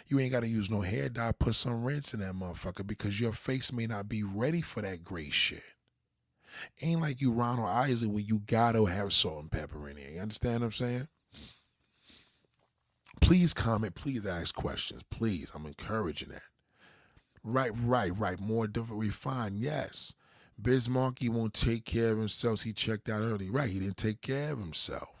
You 0.06 0.18
ain't 0.20 0.32
gotta 0.32 0.48
use 0.48 0.70
no 0.70 0.80
hair 0.80 1.08
dye, 1.08 1.32
put 1.32 1.54
some 1.54 1.84
rinse 1.84 2.14
in 2.14 2.20
that 2.20 2.34
motherfucker 2.34 2.86
because 2.86 3.20
your 3.20 3.32
face 3.32 3.72
may 3.72 3.86
not 3.86 4.08
be 4.08 4.22
ready 4.22 4.60
for 4.60 4.82
that 4.82 5.04
gray 5.04 5.30
shit. 5.30 5.62
Ain't 6.82 7.00
like 7.00 7.20
you 7.20 7.32
Ronald 7.32 7.68
Isley 7.68 8.08
where 8.08 8.22
you 8.22 8.42
gotta 8.46 8.84
have 8.84 9.12
salt 9.12 9.42
and 9.42 9.50
pepper 9.50 9.88
in 9.88 9.96
there. 9.96 10.10
You 10.10 10.20
understand 10.20 10.60
what 10.60 10.66
I'm 10.66 10.72
saying? 10.72 11.08
Please 13.20 13.52
comment. 13.52 13.94
Please 13.94 14.26
ask 14.26 14.54
questions. 14.54 15.02
Please. 15.10 15.50
I'm 15.54 15.66
encouraging 15.66 16.30
that. 16.30 16.42
Right, 17.44 17.72
right, 17.84 18.16
right. 18.18 18.40
More 18.40 18.66
different, 18.66 19.00
refined. 19.00 19.58
Yes. 19.58 20.14
Biz 20.60 20.88
Markie 20.88 21.28
won't 21.28 21.54
take 21.54 21.84
care 21.84 22.12
of 22.12 22.18
himself. 22.18 22.62
He 22.62 22.72
checked 22.72 23.08
out 23.08 23.22
early. 23.22 23.48
Right. 23.48 23.70
He 23.70 23.78
didn't 23.78 23.96
take 23.96 24.20
care 24.20 24.52
of 24.52 24.58
himself. 24.58 25.19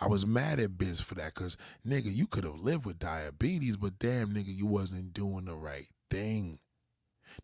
I 0.00 0.06
was 0.06 0.26
mad 0.26 0.60
at 0.60 0.78
Biz 0.78 1.00
for 1.00 1.14
that 1.16 1.34
because, 1.34 1.56
nigga, 1.86 2.14
you 2.14 2.26
could 2.26 2.44
have 2.44 2.60
lived 2.60 2.86
with 2.86 2.98
diabetes, 2.98 3.76
but 3.76 3.98
damn, 3.98 4.32
nigga, 4.32 4.54
you 4.54 4.66
wasn't 4.66 5.12
doing 5.12 5.46
the 5.46 5.54
right 5.54 5.88
thing. 6.10 6.58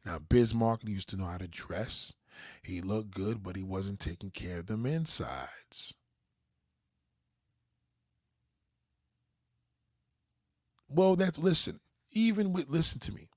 Now, 0.04 0.18
Biz 0.18 0.54
Markie 0.54 0.90
used 0.90 1.08
to 1.10 1.16
know 1.16 1.26
how 1.26 1.38
to 1.38 1.48
dress. 1.48 2.14
He 2.62 2.80
looked 2.80 3.14
good, 3.14 3.42
but 3.42 3.56
he 3.56 3.62
wasn't 3.62 4.00
taking 4.00 4.30
care 4.30 4.58
of 4.58 4.66
them 4.66 4.86
insides. 4.86 5.94
Well, 10.88 11.16
that's, 11.16 11.38
listen, 11.38 11.80
even 12.10 12.52
with, 12.52 12.68
listen 12.68 13.00
to 13.00 13.12
me. 13.12 13.28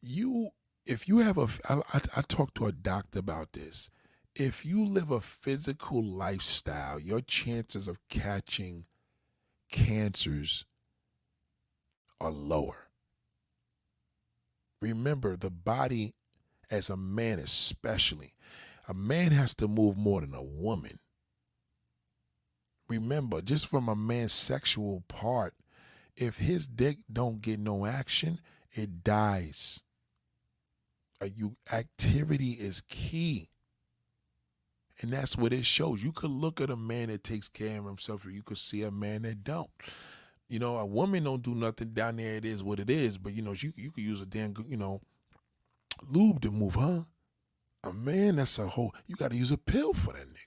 You, 0.00 0.50
if 0.84 1.08
you 1.08 1.18
have 1.18 1.38
a, 1.38 1.48
I, 1.68 1.80
I, 1.94 2.00
I 2.16 2.22
talked 2.22 2.56
to 2.56 2.66
a 2.66 2.72
doctor 2.72 3.18
about 3.18 3.52
this. 3.52 3.90
If 4.38 4.66
you 4.66 4.84
live 4.84 5.10
a 5.10 5.22
physical 5.22 6.04
lifestyle, 6.04 7.00
your 7.00 7.22
chances 7.22 7.88
of 7.88 8.06
catching 8.10 8.84
cancers 9.72 10.66
are 12.20 12.30
lower. 12.30 12.88
Remember, 14.82 15.38
the 15.38 15.48
body, 15.48 16.12
as 16.70 16.90
a 16.90 16.98
man 16.98 17.38
especially, 17.38 18.34
a 18.86 18.92
man 18.92 19.32
has 19.32 19.54
to 19.54 19.68
move 19.68 19.96
more 19.96 20.20
than 20.20 20.34
a 20.34 20.42
woman. 20.42 20.98
Remember, 22.90 23.40
just 23.40 23.66
from 23.66 23.88
a 23.88 23.96
man's 23.96 24.34
sexual 24.34 25.02
part, 25.08 25.54
if 26.14 26.36
his 26.36 26.66
dick 26.66 26.98
don't 27.10 27.40
get 27.40 27.58
no 27.58 27.86
action, 27.86 28.40
it 28.70 29.02
dies. 29.02 29.80
Uh, 31.22 31.28
you 31.34 31.56
activity 31.72 32.50
is 32.50 32.82
key. 32.86 33.48
And 35.02 35.12
that's 35.12 35.36
what 35.36 35.52
it 35.52 35.66
shows. 35.66 36.02
You 36.02 36.12
could 36.12 36.30
look 36.30 36.60
at 36.60 36.70
a 36.70 36.76
man 36.76 37.08
that 37.08 37.22
takes 37.22 37.48
care 37.48 37.78
of 37.78 37.84
himself, 37.84 38.24
or 38.24 38.30
you 38.30 38.42
could 38.42 38.58
see 38.58 38.82
a 38.82 38.90
man 38.90 39.22
that 39.22 39.44
don't. 39.44 39.70
You 40.48 40.58
know, 40.58 40.76
a 40.76 40.86
woman 40.86 41.24
don't 41.24 41.42
do 41.42 41.54
nothing 41.54 41.90
down 41.90 42.16
there. 42.16 42.36
It 42.36 42.44
is 42.44 42.62
what 42.62 42.80
it 42.80 42.88
is. 42.88 43.18
But 43.18 43.34
you 43.34 43.42
know, 43.42 43.52
you 43.52 43.72
you 43.76 43.90
could 43.90 44.04
use 44.04 44.20
a 44.20 44.26
damn 44.26 44.54
you 44.68 44.76
know 44.76 45.00
lube 46.08 46.40
to 46.42 46.50
move, 46.50 46.74
huh? 46.74 47.02
A 47.84 47.92
man, 47.92 48.36
that's 48.36 48.58
a 48.58 48.68
whole. 48.68 48.94
You 49.06 49.16
got 49.16 49.32
to 49.32 49.36
use 49.36 49.50
a 49.50 49.58
pill 49.58 49.92
for 49.92 50.12
that 50.12 50.28
nigga. 50.28 50.46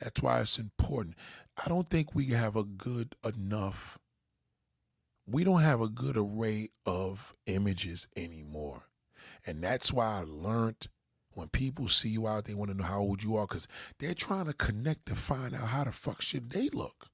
That's 0.00 0.22
why 0.22 0.40
it's 0.40 0.58
important. 0.58 1.16
I 1.62 1.68
don't 1.68 1.88
think 1.88 2.14
we 2.14 2.26
have 2.26 2.56
a 2.56 2.62
good 2.62 3.16
enough. 3.24 3.98
We 5.26 5.44
don't 5.44 5.62
have 5.62 5.80
a 5.80 5.88
good 5.88 6.16
array 6.16 6.70
of 6.86 7.34
images 7.46 8.06
anymore, 8.16 8.84
and 9.44 9.62
that's 9.62 9.92
why 9.92 10.20
I 10.20 10.24
learned 10.24 10.88
when 11.38 11.48
people 11.48 11.86
see 11.86 12.08
you 12.08 12.26
out, 12.26 12.46
they 12.46 12.54
want 12.54 12.70
to 12.72 12.76
know 12.76 12.82
how 12.82 12.98
old 12.98 13.22
you 13.22 13.36
are 13.36 13.46
because 13.46 13.68
they're 14.00 14.12
trying 14.12 14.46
to 14.46 14.52
connect 14.52 15.06
to 15.06 15.14
find 15.14 15.54
out 15.54 15.68
how 15.68 15.84
the 15.84 15.92
fuck 15.92 16.20
should 16.20 16.50
they 16.50 16.68
look. 16.70 17.06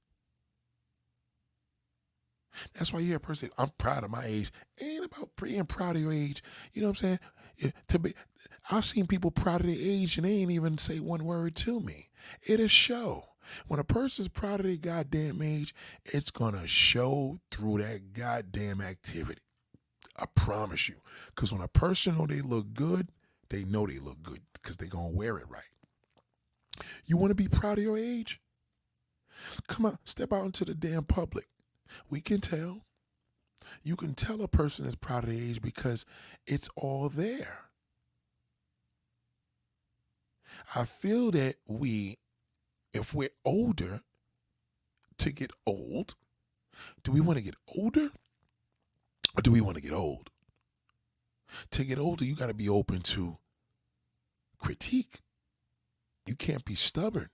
That's 2.73 2.91
why 2.91 3.01
you 3.01 3.07
hear 3.07 3.17
a 3.17 3.19
person, 3.19 3.51
I'm 3.57 3.69
proud 3.77 4.03
of 4.03 4.09
my 4.09 4.25
age. 4.25 4.51
It 4.77 4.85
ain't 4.85 5.05
about 5.05 5.29
being 5.39 5.65
proud 5.65 5.95
of 5.95 6.01
your 6.01 6.11
age. 6.11 6.41
You 6.73 6.81
know 6.81 6.87
what 6.87 7.03
I'm 7.03 7.07
saying? 7.07 7.19
Yeah, 7.57 7.71
to 7.89 7.99
be, 7.99 8.15
I've 8.71 8.85
seen 8.85 9.05
people 9.05 9.29
proud 9.29 9.61
of 9.61 9.67
their 9.67 9.75
age 9.77 10.17
and 10.17 10.25
they 10.25 10.31
ain't 10.31 10.51
even 10.51 10.79
say 10.79 10.99
one 10.99 11.23
word 11.23 11.55
to 11.57 11.79
me. 11.79 12.09
It'll 12.47 12.67
show. 12.67 13.25
When 13.67 13.79
a 13.79 13.83
person's 13.83 14.29
proud 14.29 14.61
of 14.61 14.65
their 14.65 14.75
goddamn 14.75 15.41
age, 15.43 15.75
it's 16.03 16.31
gonna 16.31 16.65
show 16.65 17.37
through 17.51 17.83
that 17.83 18.13
goddamn 18.13 18.81
activity. 18.81 19.41
I 20.17 20.25
promise 20.33 20.89
you. 20.89 20.95
Because 21.27 21.53
when 21.53 21.61
a 21.61 21.67
person 21.67 22.17
know 22.17 22.25
they 22.25 22.41
look 22.41 22.73
good, 22.73 23.09
they 23.49 23.63
know 23.63 23.85
they 23.85 23.99
look 23.99 24.21
good 24.23 24.41
because 24.53 24.77
they're 24.77 24.87
going 24.87 25.11
to 25.11 25.17
wear 25.17 25.37
it 25.37 25.49
right. 25.49 25.63
You 27.05 27.17
want 27.17 27.31
to 27.31 27.35
be 27.35 27.47
proud 27.47 27.77
of 27.77 27.83
your 27.83 27.97
age? 27.97 28.41
Come 29.67 29.85
on, 29.85 29.97
step 30.05 30.33
out 30.33 30.45
into 30.45 30.65
the 30.65 30.73
damn 30.73 31.03
public. 31.03 31.47
We 32.09 32.21
can 32.21 32.41
tell. 32.41 32.81
You 33.83 33.95
can 33.95 34.13
tell 34.13 34.41
a 34.41 34.47
person 34.47 34.85
is 34.85 34.95
proud 34.95 35.23
of 35.23 35.29
their 35.29 35.39
age 35.39 35.61
because 35.61 36.05
it's 36.45 36.69
all 36.75 37.09
there. 37.09 37.59
I 40.73 40.85
feel 40.85 41.31
that 41.31 41.57
we, 41.67 42.17
if 42.93 43.13
we're 43.13 43.29
older, 43.43 44.01
to 45.17 45.31
get 45.31 45.51
old, 45.65 46.15
do 47.03 47.11
we 47.11 47.21
want 47.21 47.37
to 47.37 47.43
get 47.43 47.55
older 47.75 48.09
or 49.35 49.41
do 49.41 49.51
we 49.51 49.61
want 49.61 49.75
to 49.75 49.81
get 49.81 49.93
old? 49.93 50.29
To 51.71 51.83
get 51.83 51.99
older, 51.99 52.25
you 52.25 52.35
got 52.35 52.47
to 52.47 52.53
be 52.53 52.69
open 52.69 53.01
to 53.01 53.37
critique. 54.59 55.21
You 56.25 56.35
can't 56.35 56.65
be 56.65 56.75
stubborn. 56.75 57.29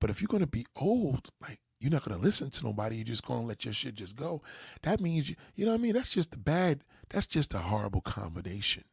But 0.00 0.10
if 0.10 0.20
you're 0.20 0.28
going 0.28 0.42
to 0.42 0.46
be 0.46 0.66
old, 0.76 1.30
like 1.40 1.60
you're 1.80 1.90
not 1.90 2.04
going 2.04 2.18
to 2.18 2.22
listen 2.22 2.50
to 2.50 2.64
nobody, 2.64 2.96
you're 2.96 3.04
just 3.04 3.24
going 3.24 3.42
to 3.42 3.46
let 3.46 3.64
your 3.64 3.74
shit 3.74 3.94
just 3.94 4.16
go. 4.16 4.42
That 4.82 5.00
means, 5.00 5.30
you, 5.30 5.36
you 5.54 5.64
know 5.64 5.72
what 5.72 5.80
I 5.80 5.82
mean? 5.82 5.94
That's 5.94 6.10
just 6.10 6.34
a 6.34 6.38
bad, 6.38 6.80
that's 7.10 7.26
just 7.26 7.54
a 7.54 7.58
horrible 7.58 8.00
combination. 8.00 8.84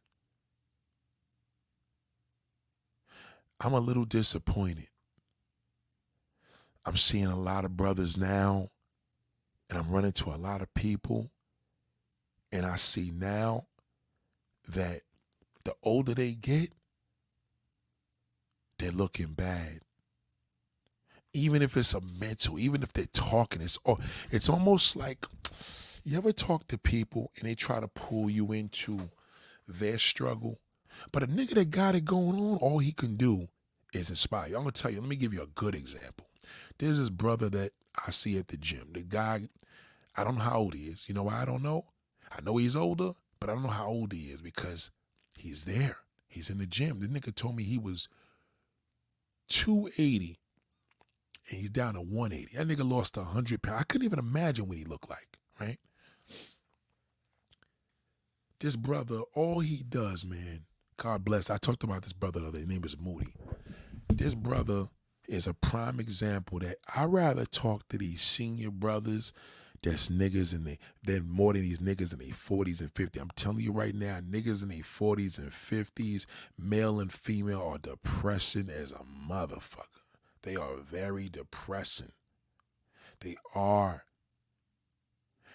I'm 3.60 3.74
a 3.74 3.80
little 3.80 4.04
disappointed. 4.04 4.88
I'm 6.84 6.96
seeing 6.96 7.26
a 7.26 7.38
lot 7.38 7.64
of 7.64 7.76
brothers 7.76 8.16
now, 8.16 8.68
and 9.70 9.78
I'm 9.78 9.90
running 9.90 10.12
to 10.12 10.30
a 10.30 10.36
lot 10.36 10.62
of 10.62 10.74
people, 10.74 11.30
and 12.50 12.66
I 12.66 12.74
see 12.74 13.12
now 13.14 13.66
that 14.68 15.02
the 15.64 15.74
older 15.82 16.14
they 16.14 16.32
get, 16.32 16.72
they're 18.78 18.90
looking 18.90 19.34
bad. 19.34 19.80
Even 21.32 21.62
if 21.62 21.76
it's 21.76 21.94
a 21.94 22.00
mental, 22.00 22.58
even 22.58 22.82
if 22.82 22.92
they're 22.92 23.06
talking, 23.06 23.62
it's 23.62 23.78
it's 24.30 24.48
almost 24.48 24.96
like 24.96 25.24
you 26.04 26.18
ever 26.18 26.32
talk 26.32 26.66
to 26.68 26.76
people 26.76 27.30
and 27.38 27.48
they 27.48 27.54
try 27.54 27.80
to 27.80 27.88
pull 27.88 28.28
you 28.28 28.52
into 28.52 29.10
their 29.66 29.98
struggle, 29.98 30.58
but 31.10 31.22
a 31.22 31.26
nigga 31.26 31.54
that 31.54 31.70
got 31.70 31.94
it 31.94 32.04
going 32.04 32.38
on, 32.38 32.58
all 32.58 32.78
he 32.78 32.92
can 32.92 33.16
do 33.16 33.48
is 33.94 34.10
inspire 34.10 34.48
you. 34.48 34.56
I'm 34.56 34.62
gonna 34.62 34.72
tell 34.72 34.90
you. 34.90 35.00
Let 35.00 35.08
me 35.08 35.16
give 35.16 35.32
you 35.32 35.42
a 35.42 35.46
good 35.46 35.74
example. 35.74 36.26
There's 36.78 36.98
this 36.98 37.08
brother 37.08 37.48
that 37.50 37.72
I 38.06 38.10
see 38.10 38.38
at 38.38 38.48
the 38.48 38.56
gym. 38.56 38.88
The 38.92 39.00
guy, 39.00 39.48
I 40.16 40.24
don't 40.24 40.38
know 40.38 40.44
how 40.44 40.58
old 40.58 40.74
he 40.74 40.86
is. 40.86 41.08
You 41.08 41.14
know 41.14 41.24
why 41.24 41.42
I 41.42 41.44
don't 41.44 41.62
know? 41.62 41.86
I 42.30 42.40
know 42.40 42.56
he's 42.56 42.76
older, 42.76 43.12
but 43.42 43.50
I 43.50 43.54
don't 43.54 43.64
know 43.64 43.70
how 43.70 43.88
old 43.88 44.12
he 44.12 44.30
is 44.30 44.40
because 44.40 44.92
he's 45.36 45.64
there. 45.64 45.96
He's 46.28 46.48
in 46.48 46.58
the 46.58 46.66
gym. 46.66 47.00
The 47.00 47.08
nigga 47.08 47.34
told 47.34 47.56
me 47.56 47.64
he 47.64 47.76
was 47.76 48.08
280 49.48 50.38
and 51.50 51.58
he's 51.58 51.70
down 51.70 51.94
to 51.94 52.00
180. 52.00 52.56
That 52.56 52.68
nigga 52.68 52.88
lost 52.88 53.16
100 53.16 53.60
pounds. 53.60 53.80
I 53.80 53.82
couldn't 53.82 54.04
even 54.04 54.20
imagine 54.20 54.68
what 54.68 54.78
he 54.78 54.84
looked 54.84 55.10
like, 55.10 55.40
right? 55.60 55.78
This 58.60 58.76
brother, 58.76 59.22
all 59.34 59.58
he 59.58 59.78
does, 59.82 60.24
man, 60.24 60.66
God 60.96 61.24
bless. 61.24 61.50
I 61.50 61.56
talked 61.56 61.82
about 61.82 62.02
this 62.02 62.12
brother 62.12 62.38
the 62.38 62.46
other 62.46 62.58
day. 62.58 62.64
His 62.64 62.68
name 62.68 62.84
is 62.84 62.96
Moody. 62.96 63.34
This 64.08 64.36
brother 64.36 64.86
is 65.26 65.48
a 65.48 65.54
prime 65.54 65.98
example 65.98 66.60
that 66.60 66.76
I 66.94 67.06
rather 67.06 67.44
talk 67.44 67.88
to 67.88 67.98
these 67.98 68.22
senior 68.22 68.70
brothers 68.70 69.32
that's 69.82 70.08
niggas 70.08 70.52
and 70.54 70.66
they 70.66 70.78
then 71.02 71.28
more 71.28 71.52
than 71.52 71.62
these 71.62 71.80
niggas 71.80 72.12
in 72.12 72.20
their 72.20 72.28
40s 72.28 72.80
and 72.80 72.94
50s. 72.94 73.20
I'm 73.20 73.30
telling 73.34 73.60
you 73.60 73.72
right 73.72 73.94
now, 73.94 74.20
niggas 74.20 74.62
in 74.62 74.68
their 74.68 74.78
40s 74.78 75.38
and 75.38 75.50
50s, 75.50 76.26
male 76.56 77.00
and 77.00 77.12
female, 77.12 77.62
are 77.62 77.78
depressing 77.78 78.70
as 78.70 78.92
a 78.92 79.00
motherfucker. 79.28 79.86
They 80.42 80.56
are 80.56 80.76
very 80.76 81.28
depressing. 81.28 82.12
They 83.20 83.36
are. 83.54 84.04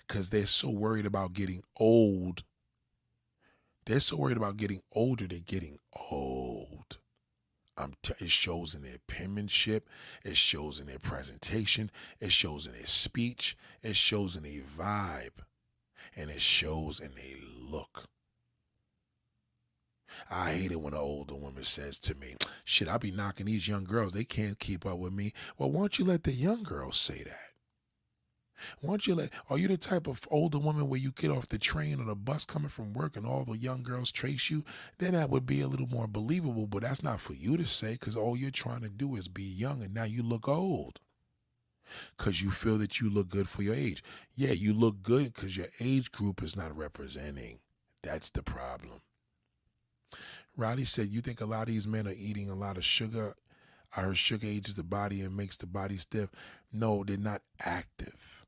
Because 0.07 0.29
they're 0.29 0.45
so 0.45 0.69
worried 0.69 1.05
about 1.05 1.33
getting 1.33 1.63
old. 1.77 2.43
They're 3.85 3.99
so 4.01 4.17
worried 4.17 4.37
about 4.37 4.57
getting 4.57 4.81
older, 4.91 5.27
they're 5.27 5.39
getting 5.39 5.79
old. 6.11 6.97
I'm 7.77 7.93
t- 8.01 8.13
it 8.19 8.31
shows 8.31 8.73
in 8.73 8.81
their 8.81 8.97
penmanship, 9.07 9.87
it 10.23 10.35
shows 10.35 10.79
in 10.79 10.87
their 10.87 10.99
presentation, 10.99 11.91
it 12.19 12.31
shows 12.31 12.65
in 12.65 12.73
their 12.73 12.87
speech, 12.87 13.55
it 13.83 13.95
shows 13.95 14.35
in 14.35 14.43
their 14.43 14.61
vibe, 14.77 15.43
and 16.15 16.31
it 16.31 16.41
shows 16.41 16.99
in 16.99 17.11
their 17.15 17.37
look. 17.69 18.09
I 20.29 20.53
hate 20.53 20.71
it 20.71 20.81
when 20.81 20.93
an 20.93 20.99
older 20.99 21.35
woman 21.35 21.63
says 21.63 21.99
to 21.99 22.15
me, 22.15 22.35
Shit, 22.63 22.87
I 22.87 22.97
be 22.97 23.11
knocking 23.11 23.45
these 23.45 23.67
young 23.67 23.83
girls. 23.83 24.13
They 24.13 24.23
can't 24.23 24.57
keep 24.57 24.85
up 24.85 24.97
with 24.97 25.13
me. 25.13 25.33
Well, 25.57 25.69
why 25.69 25.81
don't 25.81 25.99
you 25.99 26.05
let 26.05 26.23
the 26.23 26.33
young 26.33 26.63
girls 26.63 26.97
say 26.97 27.23
that? 27.23 27.56
Why 28.81 28.91
don't 28.91 29.07
you 29.07 29.15
let, 29.15 29.31
are 29.49 29.57
you 29.57 29.67
the 29.67 29.77
type 29.77 30.07
of 30.07 30.27
older 30.29 30.59
woman 30.59 30.89
where 30.89 30.99
you 30.99 31.11
get 31.11 31.31
off 31.31 31.49
the 31.49 31.57
train 31.57 31.99
or 31.99 32.05
the 32.05 32.15
bus 32.15 32.45
coming 32.45 32.69
from 32.69 32.93
work 32.93 33.15
and 33.15 33.25
all 33.25 33.45
the 33.45 33.57
young 33.57 33.83
girls 33.83 34.11
trace 34.11 34.49
you? 34.49 34.63
Then 34.97 35.13
that 35.13 35.29
would 35.29 35.45
be 35.45 35.61
a 35.61 35.67
little 35.67 35.87
more 35.87 36.07
believable, 36.07 36.67
but 36.67 36.83
that's 36.83 37.03
not 37.03 37.21
for 37.21 37.33
you 37.33 37.57
to 37.57 37.65
say 37.65 37.93
because 37.93 38.17
all 38.17 38.37
you're 38.37 38.51
trying 38.51 38.81
to 38.81 38.89
do 38.89 39.15
is 39.15 39.27
be 39.27 39.43
young 39.43 39.81
and 39.83 39.93
now 39.93 40.03
you 40.03 40.23
look 40.23 40.47
old 40.47 40.99
because 42.17 42.41
you 42.41 42.51
feel 42.51 42.77
that 42.77 42.99
you 42.99 43.09
look 43.09 43.29
good 43.29 43.49
for 43.49 43.63
your 43.63 43.75
age. 43.75 44.03
Yeah, 44.35 44.51
you 44.51 44.73
look 44.73 45.01
good 45.01 45.33
because 45.33 45.55
your 45.55 45.67
age 45.79 46.11
group 46.11 46.43
is 46.43 46.55
not 46.55 46.75
representing. 46.75 47.59
That's 48.03 48.29
the 48.29 48.43
problem. 48.43 49.01
Riley 50.55 50.85
said, 50.85 51.09
You 51.09 51.21
think 51.21 51.41
a 51.41 51.45
lot 51.45 51.63
of 51.63 51.67
these 51.67 51.87
men 51.87 52.07
are 52.07 52.15
eating 52.17 52.49
a 52.49 52.55
lot 52.55 52.77
of 52.77 52.85
sugar? 52.85 53.35
I 53.95 54.01
heard 54.01 54.17
sugar 54.17 54.47
ages 54.47 54.75
the 54.75 54.83
body 54.83 55.21
and 55.21 55.35
makes 55.35 55.57
the 55.57 55.65
body 55.65 55.97
stiff. 55.97 56.29
No, 56.71 57.03
they're 57.03 57.17
not 57.17 57.41
active 57.63 58.46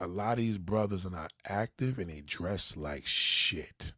a 0.00 0.06
lot 0.06 0.32
of 0.32 0.38
these 0.38 0.58
brothers 0.58 1.04
are 1.04 1.10
not 1.10 1.32
active 1.46 1.98
and 1.98 2.10
they 2.10 2.20
dress 2.20 2.76
like 2.76 3.06
shit. 3.06 3.92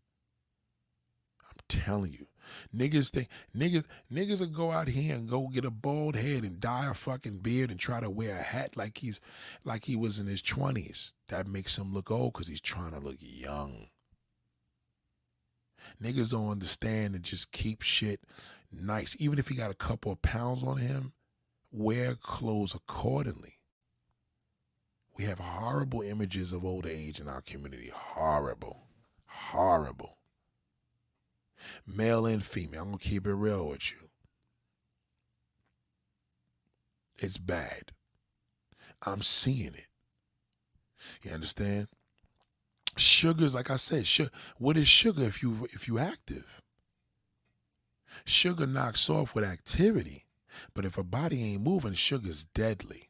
I'm 1.42 1.56
telling 1.68 2.12
you. 2.12 2.26
Niggas 2.74 3.10
think 3.10 3.28
niggas 3.56 3.84
niggas 4.12 4.40
will 4.40 4.48
go 4.48 4.72
out 4.72 4.88
here 4.88 5.14
and 5.14 5.28
go 5.28 5.48
get 5.48 5.64
a 5.64 5.70
bald 5.70 6.16
head 6.16 6.42
and 6.42 6.58
dye 6.58 6.90
a 6.90 6.94
fucking 6.94 7.38
beard 7.38 7.70
and 7.70 7.78
try 7.78 8.00
to 8.00 8.10
wear 8.10 8.38
a 8.38 8.42
hat 8.42 8.76
like 8.76 8.98
he's 8.98 9.20
like 9.62 9.84
he 9.84 9.94
was 9.94 10.18
in 10.18 10.26
his 10.26 10.42
twenties. 10.42 11.12
That 11.28 11.46
makes 11.46 11.78
him 11.78 11.94
look 11.94 12.10
old 12.10 12.32
because 12.32 12.48
he's 12.48 12.60
trying 12.60 12.92
to 12.92 12.98
look 12.98 13.18
young. 13.20 13.86
Niggas 16.02 16.32
don't 16.32 16.50
understand 16.50 17.14
and 17.14 17.24
just 17.24 17.52
keep 17.52 17.82
shit 17.82 18.20
nice. 18.72 19.16
Even 19.18 19.38
if 19.38 19.48
he 19.48 19.54
got 19.54 19.70
a 19.70 19.74
couple 19.74 20.12
of 20.12 20.22
pounds 20.22 20.62
on 20.62 20.78
him, 20.78 21.12
wear 21.70 22.14
clothes 22.14 22.74
accordingly. 22.74 23.59
We 25.16 25.24
have 25.24 25.38
horrible 25.38 26.02
images 26.02 26.52
of 26.52 26.64
old 26.64 26.86
age 26.86 27.20
in 27.20 27.28
our 27.28 27.42
community. 27.42 27.90
Horrible. 27.94 28.84
Horrible. 29.26 30.16
Male 31.86 32.26
and 32.26 32.44
female. 32.44 32.82
I'm 32.82 32.88
going 32.88 32.98
to 32.98 33.08
keep 33.08 33.26
it 33.26 33.34
real 33.34 33.66
with 33.68 33.90
you. 33.90 34.08
It's 37.18 37.36
bad. 37.36 37.92
I'm 39.02 39.22
seeing 39.22 39.74
it. 39.74 39.88
You 41.22 41.32
understand? 41.32 41.88
Sugar's 42.96 43.54
like 43.54 43.70
I 43.70 43.76
said, 43.76 44.06
what 44.58 44.76
is 44.76 44.88
sugar 44.88 45.22
if 45.24 45.42
you 45.42 45.68
if 45.72 45.86
you 45.86 45.98
active? 45.98 46.62
Sugar 48.24 48.66
knocks 48.66 49.08
off 49.08 49.34
with 49.34 49.44
activity, 49.44 50.26
but 50.74 50.84
if 50.84 50.98
a 50.98 51.04
body 51.04 51.42
ain't 51.44 51.62
moving, 51.62 51.94
sugar's 51.94 52.44
deadly. 52.44 53.09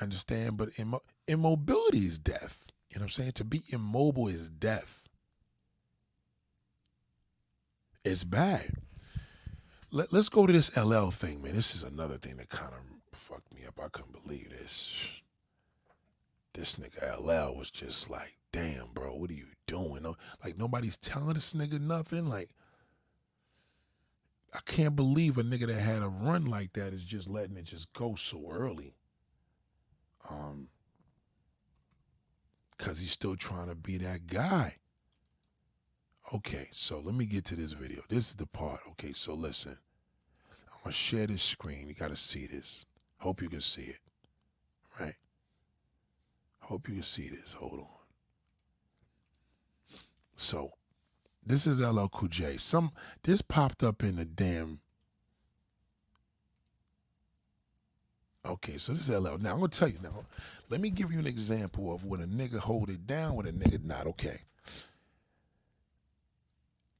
You 0.00 0.04
understand? 0.04 0.56
But 0.56 0.78
immo- 0.78 1.02
immobility 1.26 2.06
is 2.06 2.18
death. 2.18 2.66
You 2.90 2.98
know 2.98 3.04
what 3.04 3.18
I'm 3.18 3.24
saying? 3.24 3.32
To 3.32 3.44
be 3.44 3.64
immobile 3.68 4.28
is 4.28 4.48
death. 4.48 5.02
It's 8.04 8.24
bad. 8.24 8.72
Let, 9.90 10.12
let's 10.12 10.28
go 10.28 10.46
to 10.46 10.52
this 10.52 10.74
LL 10.76 11.10
thing, 11.10 11.42
man. 11.42 11.54
This 11.54 11.74
is 11.74 11.82
another 11.82 12.18
thing 12.18 12.36
that 12.36 12.48
kind 12.50 12.72
of 12.72 13.18
fucked 13.18 13.52
me 13.54 13.62
up. 13.66 13.80
I 13.82 13.88
couldn't 13.88 14.22
believe 14.24 14.50
this. 14.50 14.92
This 16.54 16.76
nigga 16.76 17.18
LL 17.18 17.56
was 17.56 17.70
just 17.70 18.08
like, 18.08 18.36
damn, 18.52 18.88
bro, 18.94 19.14
what 19.14 19.30
are 19.30 19.34
you 19.34 19.46
doing? 19.66 20.04
Like 20.44 20.56
nobody's 20.56 20.96
telling 20.96 21.34
this 21.34 21.52
nigga 21.52 21.80
nothing. 21.80 22.28
Like, 22.28 22.50
I 24.54 24.60
can't 24.64 24.96
believe 24.96 25.36
a 25.36 25.42
nigga 25.42 25.66
that 25.66 25.80
had 25.80 26.02
a 26.02 26.08
run 26.08 26.46
like 26.46 26.72
that 26.74 26.94
is 26.94 27.02
just 27.02 27.28
letting 27.28 27.56
it 27.56 27.64
just 27.64 27.92
go 27.92 28.14
so 28.14 28.48
early. 28.50 28.94
Um, 30.28 30.68
cause 32.78 32.98
he's 32.98 33.12
still 33.12 33.36
trying 33.36 33.68
to 33.68 33.74
be 33.74 33.98
that 33.98 34.26
guy. 34.26 34.76
Okay, 36.34 36.68
so 36.72 36.98
let 36.98 37.14
me 37.14 37.24
get 37.24 37.44
to 37.46 37.54
this 37.54 37.72
video. 37.72 38.02
This 38.08 38.28
is 38.28 38.34
the 38.34 38.46
part. 38.46 38.80
Okay, 38.92 39.12
so 39.12 39.34
listen. 39.34 39.78
I'm 40.50 40.78
gonna 40.82 40.92
share 40.92 41.26
this 41.26 41.42
screen. 41.42 41.88
You 41.88 41.94
gotta 41.94 42.16
see 42.16 42.46
this. 42.46 42.84
Hope 43.18 43.40
you 43.42 43.48
can 43.48 43.60
see 43.60 43.82
it. 43.82 44.00
Right? 44.98 45.14
Hope 46.60 46.88
you 46.88 46.94
can 46.94 47.02
see 47.04 47.28
this. 47.28 47.52
Hold 47.52 47.80
on. 47.80 47.86
So, 50.34 50.72
this 51.44 51.66
is 51.66 51.80
LL 51.80 52.06
Cool 52.08 52.28
J. 52.28 52.56
Some 52.56 52.90
this 53.22 53.40
popped 53.40 53.84
up 53.84 54.02
in 54.02 54.16
the 54.16 54.24
damn. 54.24 54.80
Okay, 58.46 58.78
so 58.78 58.92
this 58.92 59.08
is 59.08 59.10
LL. 59.10 59.38
Now 59.38 59.52
I'm 59.52 59.60
gonna 59.60 59.68
tell 59.68 59.88
you 59.88 59.98
now. 60.02 60.24
Let 60.68 60.80
me 60.80 60.90
give 60.90 61.12
you 61.12 61.18
an 61.18 61.26
example 61.26 61.92
of 61.94 62.04
when 62.04 62.20
a 62.20 62.26
nigga 62.26 62.58
hold 62.58 62.90
it 62.90 63.06
down, 63.06 63.34
when 63.34 63.46
a 63.46 63.52
nigga 63.52 63.84
not. 63.84 64.06
Okay. 64.06 64.40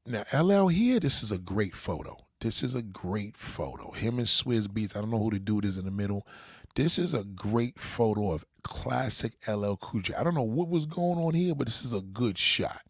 Now 0.07 0.25
LL 0.33 0.69
here, 0.69 1.01
this 1.01 1.23
is 1.23 1.33
a 1.33 1.39
great 1.39 1.75
photo. 1.75 2.17
This 2.41 2.63
is 2.63 2.75
a 2.75 2.83
great 2.83 3.37
photo. 3.37 3.91
Him 3.93 4.19
and 4.19 4.27
Swizz 4.27 4.69
Beatz. 4.69 4.97
I 4.97 5.01
don't 5.01 5.11
know 5.11 5.19
who 5.19 5.31
the 5.31 5.39
dude 5.39 5.65
is 5.65 5.79
in 5.79 5.85
the 5.85 5.91
middle. 5.91 6.27
This 6.75 6.99
is 6.99 7.15
a 7.15 7.25
great 7.25 7.81
photo 7.81 8.33
of 8.33 8.45
classic 8.63 9.33
LL 9.49 9.77
Cool 9.77 10.03
J. 10.03 10.15
I 10.15 10.23
don't 10.23 10.35
know 10.35 10.43
what 10.43 10.69
was 10.69 10.87
going 10.87 11.19
on 11.19 11.35
here, 11.35 11.55
but 11.55 11.67
this 11.67 11.85
is 11.85 11.93
a 11.93 12.03
good 12.03 12.39
shot. 12.39 12.83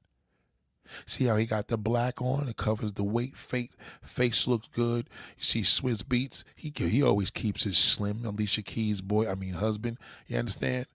See 1.04 1.24
how 1.24 1.36
he 1.36 1.46
got 1.46 1.68
the 1.68 1.78
black 1.78 2.20
on? 2.20 2.48
It 2.48 2.56
covers 2.56 2.92
the 2.92 3.04
weight. 3.04 3.36
Face, 3.36 3.70
face 4.02 4.46
looks 4.46 4.68
good. 4.72 5.08
You 5.36 5.42
see 5.42 5.60
Swizz 5.62 6.02
Beatz. 6.02 6.44
He 6.54 6.72
he 6.76 7.02
always 7.02 7.30
keeps 7.30 7.64
his 7.64 7.78
slim. 7.78 8.24
Alicia 8.24 8.62
Keys' 8.62 9.00
boy, 9.00 9.28
I 9.28 9.34
mean 9.34 9.54
husband. 9.54 9.98
You 10.26 10.38
understand? 10.38 10.86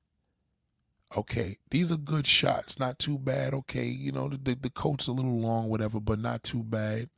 Okay, 1.15 1.57
these 1.69 1.91
are 1.91 1.97
good 1.97 2.25
shots. 2.25 2.79
Not 2.79 2.97
too 2.97 3.17
bad. 3.17 3.53
Okay, 3.53 3.85
you 3.85 4.11
know 4.11 4.29
the 4.29 4.37
the, 4.37 4.55
the 4.55 4.69
coat's 4.69 5.07
a 5.07 5.11
little 5.11 5.39
long, 5.39 5.69
whatever, 5.69 5.99
but 5.99 6.19
not 6.19 6.43
too 6.43 6.63
bad, 6.63 7.09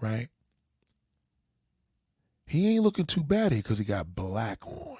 right? 0.00 0.28
He 2.46 2.74
ain't 2.74 2.84
looking 2.84 3.06
too 3.06 3.22
bad 3.22 3.52
here 3.52 3.62
because 3.62 3.78
he 3.78 3.84
got 3.84 4.14
black 4.14 4.66
on. 4.66 4.98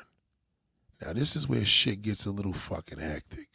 Now 1.03 1.13
this 1.13 1.37
is 1.37 1.47
where 1.47 1.65
shit 1.65 2.03
gets 2.03 2.25
a 2.25 2.31
little 2.31 2.55
fucking 2.55 2.99
hectic. 2.99 3.49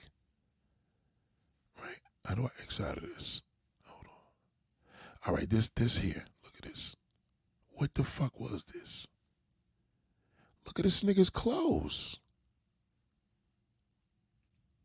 How 2.29 2.35
do 2.35 2.43
I 2.43 2.61
X 2.61 2.79
out 2.79 2.95
of 2.95 3.01
this? 3.01 3.41
Hold 3.85 4.05
on. 4.05 4.11
All 5.25 5.35
right, 5.35 5.49
this 5.49 5.69
this 5.69 5.97
here. 5.97 6.25
Look 6.43 6.53
at 6.59 6.69
this. 6.69 6.95
What 7.71 7.95
the 7.95 8.03
fuck 8.03 8.39
was 8.39 8.65
this? 8.65 9.07
Look 10.63 10.77
at 10.77 10.85
this 10.85 11.01
nigga's 11.01 11.31
clothes. 11.31 12.19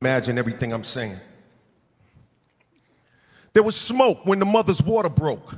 Imagine 0.00 0.38
everything 0.38 0.72
I'm 0.72 0.84
saying. 0.84 1.18
There 3.52 3.62
was 3.62 3.76
smoke 3.76 4.24
when 4.24 4.38
the 4.38 4.46
mother's 4.46 4.82
water 4.82 5.10
broke. 5.10 5.54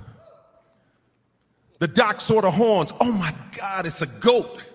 The 1.79 1.87
doc 1.87 2.21
saw 2.21 2.41
the 2.41 2.51
horns. 2.51 2.93
Oh 3.01 3.13
my 3.13 3.33
God, 3.57 3.87
it's 3.87 4.03
a 4.03 4.09
goat. 4.09 4.69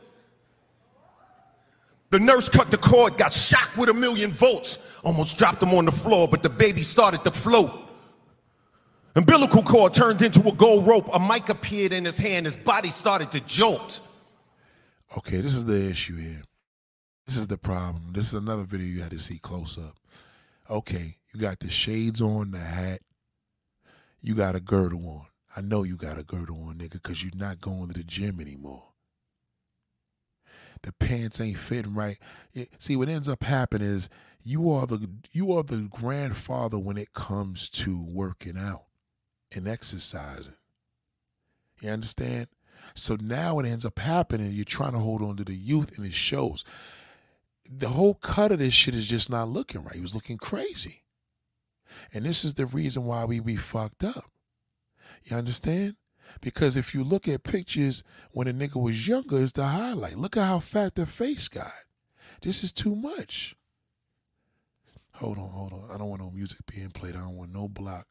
The 2.10 2.20
nurse 2.20 2.48
cut 2.48 2.72
the 2.72 2.78
cord, 2.78 3.18
got 3.18 3.34
shocked 3.34 3.78
with 3.78 3.90
a 3.90 3.94
million 3.94 4.32
volts, 4.32 4.78
almost 5.04 5.38
dropped 5.38 5.62
him 5.64 5.74
on 5.74 5.86
the 5.86 5.92
floor, 5.92 6.28
but 6.28 6.44
the 6.44 6.50
baby 6.50 6.82
started 6.82 7.24
to 7.24 7.32
float. 7.32 7.72
Umbilical 9.16 9.62
cord 9.64 9.94
turned 9.94 10.22
into 10.22 10.48
a 10.48 10.54
gold 10.54 10.88
rope. 10.88 11.10
A 11.14 11.20
mic 11.20 11.50
appeared 11.50 11.92
in 11.92 12.06
his 12.06 12.18
hand. 12.18 12.46
His 12.46 12.56
body 12.56 12.90
started 12.90 13.32
to 13.34 13.42
jolt. 13.42 14.00
Okay, 15.18 15.42
this 15.42 15.54
is 15.54 15.66
the 15.66 15.90
issue 15.90 16.16
here. 16.16 16.44
This 17.28 17.38
is 17.38 17.48
the 17.48 17.58
problem. 17.58 18.14
This 18.14 18.28
is 18.28 18.34
another 18.36 18.64
video 18.64 18.88
you 18.88 19.02
had 19.02 19.12
to 19.12 19.20
see 19.20 19.38
close 19.38 19.78
up. 19.78 19.98
Okay, 20.70 21.18
you 21.34 21.40
got 21.40 21.60
the 21.60 21.70
shades 21.70 22.22
on, 22.22 22.52
the 22.52 22.60
hat. 22.60 23.02
You 24.22 24.36
got 24.36 24.56
a 24.56 24.62
girdle 24.62 25.08
on. 25.08 25.26
I 25.58 25.62
know 25.62 25.84
you 25.84 25.98
got 25.98 26.18
a 26.18 26.24
girdle 26.24 26.64
on, 26.68 26.76
nigga, 26.76 26.94
because 26.94 27.22
you're 27.22 27.34
not 27.36 27.60
going 27.60 27.90
to 27.90 27.94
the 27.94 28.04
gym 28.06 28.40
anymore. 28.40 28.84
The 30.84 30.94
pants 30.94 31.42
ain't 31.42 31.58
fitting 31.58 31.94
right. 31.94 32.18
See, 32.80 32.96
what 32.96 33.10
ends 33.10 33.28
up 33.28 33.44
happening 33.44 33.90
is 33.90 34.10
you 34.44 34.72
are 34.72 34.88
the 34.88 35.10
you 35.32 35.54
are 35.54 35.64
the 35.64 35.88
grandfather 35.90 36.78
when 36.78 36.98
it 36.98 37.14
comes 37.14 37.70
to 37.70 38.02
working 38.02 38.58
out 38.58 38.86
and 39.52 39.68
exercising. 39.68 40.56
You 41.82 41.90
understand? 41.90 42.48
So 42.96 43.18
now 43.20 43.60
it 43.60 43.66
ends 43.66 43.86
up 43.86 44.00
happening. 44.00 44.52
You're 44.52 44.66
trying 44.66 44.94
to 44.94 45.00
hold 45.00 45.22
on 45.22 45.38
to 45.38 45.44
the 45.44 45.56
youth, 45.56 45.98
and 45.98 46.06
it 46.06 46.14
shows. 46.14 46.64
The 47.70 47.90
whole 47.90 48.16
cut 48.16 48.52
of 48.52 48.60
this 48.60 48.74
shit 48.74 48.96
is 48.96 49.08
just 49.08 49.30
not 49.30 49.50
looking 49.50 49.84
right. 49.84 49.96
He 49.96 50.02
was 50.02 50.16
looking 50.16 50.38
crazy, 50.38 51.04
and 52.14 52.26
this 52.26 52.44
is 52.44 52.56
the 52.56 52.66
reason 52.66 53.06
why 53.06 53.26
we 53.26 53.40
be 53.40 53.56
fucked 53.56 54.04
up. 54.04 54.32
You 55.24 55.38
understand? 55.38 55.96
Because 56.40 56.78
if 56.78 56.94
you 56.94 57.04
look 57.04 57.28
at 57.28 57.44
pictures 57.44 58.04
when 58.32 58.48
a 58.48 58.54
nigga 58.54 58.82
was 58.82 59.08
younger, 59.08 59.42
it's 59.42 59.52
the 59.52 59.68
highlight. 59.68 60.18
Look 60.18 60.38
at 60.38 60.46
how 60.46 60.60
fat 60.60 60.96
the 60.96 61.06
face 61.06 61.48
got. 61.48 61.74
This 62.42 62.64
is 62.64 62.72
too 62.72 62.96
much. 62.96 63.56
Hold 65.22 65.38
on, 65.38 65.50
hold 65.50 65.74
on. 65.74 65.86
I 65.94 66.00
don't 66.00 66.10
want 66.10 66.24
no 66.24 66.32
music 66.32 66.58
being 66.66 66.90
played. 66.90 67.16
I 67.16 67.20
don't 67.20 67.38
want 67.38 67.54
no 67.54 67.68
block. 67.68 68.08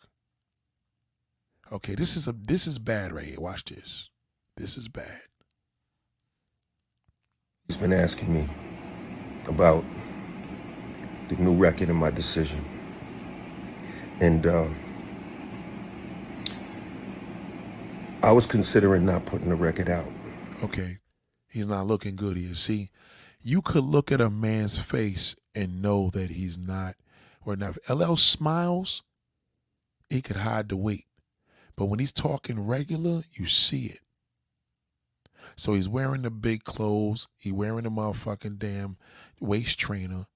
Okay, 1.72 1.96
this 1.96 2.16
is 2.16 2.28
a 2.28 2.32
this 2.32 2.68
is 2.68 2.78
bad 2.78 3.10
right 3.10 3.24
here. 3.24 3.40
Watch 3.40 3.64
this. 3.64 4.08
This 4.56 4.76
is 4.76 4.86
bad. 4.86 5.22
He's 7.66 7.76
been 7.76 7.92
asking 7.92 8.32
me 8.32 8.48
about 9.48 9.84
the 11.28 11.34
new 11.34 11.56
record 11.56 11.88
and 11.88 11.98
my 11.98 12.12
decision. 12.12 12.64
And 14.20 14.46
uh, 14.46 14.68
I 18.22 18.30
was 18.30 18.46
considering 18.46 19.04
not 19.04 19.26
putting 19.26 19.48
the 19.48 19.56
record 19.56 19.88
out. 19.88 20.06
Okay. 20.62 20.98
He's 21.48 21.66
not 21.66 21.88
looking 21.88 22.14
good 22.14 22.36
here. 22.36 22.54
See, 22.54 22.90
you 23.42 23.62
could 23.62 23.84
look 23.84 24.12
at 24.12 24.20
a 24.20 24.30
man's 24.30 24.78
face 24.78 25.36
and 25.54 25.82
know 25.82 26.10
that 26.10 26.30
he's 26.30 26.58
not 26.58 26.96
or 27.44 27.56
now 27.56 27.70
if 27.70 27.90
LL 27.90 28.16
smiles, 28.16 29.02
he 30.08 30.22
could 30.22 30.36
hide 30.36 30.68
the 30.68 30.76
weight. 30.76 31.06
But 31.76 31.86
when 31.86 31.98
he's 31.98 32.12
talking 32.12 32.66
regular, 32.66 33.22
you 33.32 33.46
see 33.46 33.86
it. 33.86 34.00
So 35.56 35.74
he's 35.74 35.88
wearing 35.88 36.22
the 36.22 36.30
big 36.30 36.64
clothes, 36.64 37.26
he 37.38 37.50
wearing 37.50 37.84
the 37.84 37.90
motherfucking 37.90 38.58
damn 38.58 38.98
waist 39.40 39.78
trainer. 39.78 40.26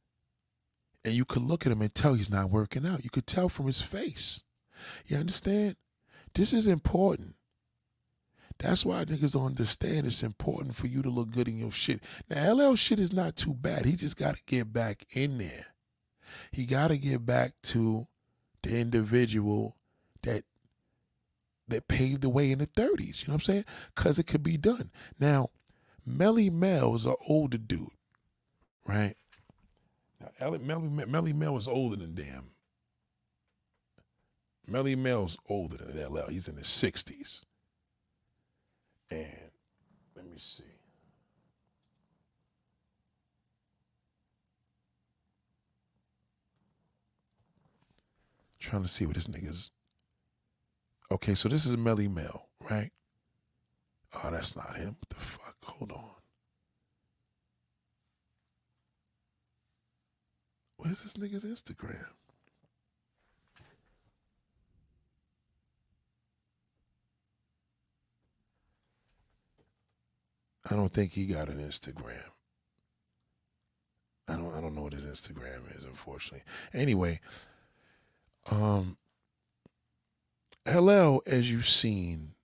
And 1.05 1.13
you 1.13 1.27
could 1.27 1.43
look 1.43 1.67
at 1.67 1.73
him 1.73 1.83
and 1.83 1.95
tell 1.95 2.15
he's 2.15 2.31
not 2.31 2.51
working 2.51 2.87
out. 2.87 3.05
You 3.05 3.11
could 3.11 3.27
tell 3.27 3.51
from 3.51 3.67
his 3.67 3.83
face. 3.83 4.43
You 5.07 5.19
understand? 5.19 5.77
This 6.35 6.55
is 6.55 6.67
important. 6.67 7.35
That's 8.65 8.87
why 8.87 9.05
niggas 9.05 9.33
don't 9.33 9.45
understand 9.45 10.07
it's 10.07 10.23
important 10.23 10.75
for 10.75 10.87
you 10.87 11.03
to 11.03 11.11
look 11.11 11.31
good 11.31 11.49
in 11.49 11.59
your 11.59 11.71
shit. 11.71 12.01
Now, 12.31 12.55
LL 12.55 12.77
shit 12.77 12.99
is 12.99 13.13
not 13.13 13.37
too 13.37 13.53
bad. 13.53 13.85
He 13.85 13.93
just 13.93 14.17
got 14.17 14.37
to 14.37 14.43
get 14.47 14.73
back 14.73 15.05
in 15.11 15.37
there. 15.37 15.67
He 16.51 16.65
got 16.65 16.89
to 16.89 16.97
get 16.97 17.27
back 17.27 17.53
to 17.65 18.07
the 18.63 18.79
individual 18.79 19.77
that 20.23 20.45
that 21.69 21.89
paved 21.89 22.23
the 22.23 22.31
way 22.31 22.51
in 22.53 22.59
the 22.59 22.67
30s. 22.67 23.23
You 23.23 23.29
know 23.29 23.35
what 23.35 23.35
I'm 23.35 23.41
saying? 23.41 23.65
Because 23.95 24.19
it 24.19 24.27
could 24.27 24.43
be 24.43 24.57
done. 24.57 24.91
Now, 25.21 25.51
Melle 26.09 26.51
Mel 26.51 26.95
is 26.95 27.05
an 27.05 27.17
older 27.29 27.59
dude, 27.59 27.89
right? 28.87 29.17
Now, 30.41 30.57
Melly, 30.57 30.89
Melle 30.89 31.35
Mel 31.35 31.59
is 31.59 31.69
older 31.69 31.97
than 31.97 32.15
damn. 32.15 32.51
Melle 34.71 34.97
Mel's 34.97 35.37
older 35.51 35.77
than 35.77 36.03
LL. 36.03 36.29
He's 36.31 36.49
in 36.49 36.57
his 36.57 36.67
60s. 36.67 37.45
And 39.11 39.51
let 40.17 40.25
me 40.27 40.39
see. 40.39 40.65
Trying 48.59 48.83
to 48.83 48.89
see 48.89 49.05
what 49.05 49.15
this 49.15 49.27
nigga's. 49.27 49.71
Okay, 51.13 51.35
so 51.35 51.49
this 51.49 51.67
is 51.67 51.77
Melle 51.77 52.11
Mel, 52.11 52.49
right? 52.71 52.91
Oh, 54.15 54.31
that's 54.31 54.57
not 54.57 54.77
him. 54.77 54.97
What 54.99 55.09
the 55.11 55.17
fuck? 55.17 55.57
Hold 55.65 55.93
on. 55.93 56.11
Where's 60.79 61.03
this 61.03 61.15
nigga's 61.15 61.45
Instagram? 61.45 62.07
I 70.71 70.77
don't 70.77 70.93
think 70.93 71.13
he 71.13 71.27
got 71.27 71.49
an 71.49 71.59
Instagram. 71.59 72.31
I 74.27 74.37
don't 74.37 74.55
I 74.55 74.61
don't 74.61 74.75
know 74.75 74.83
what 74.83 74.95
his 74.95 75.05
Instagram 75.05 75.77
is, 75.77 75.85
unfortunately. 75.85 76.45
Anyway, 76.73 77.21
um 78.51 78.97
LL, 80.67 81.21
as 81.27 81.51
you've 81.51 81.69
seen, 81.69 82.35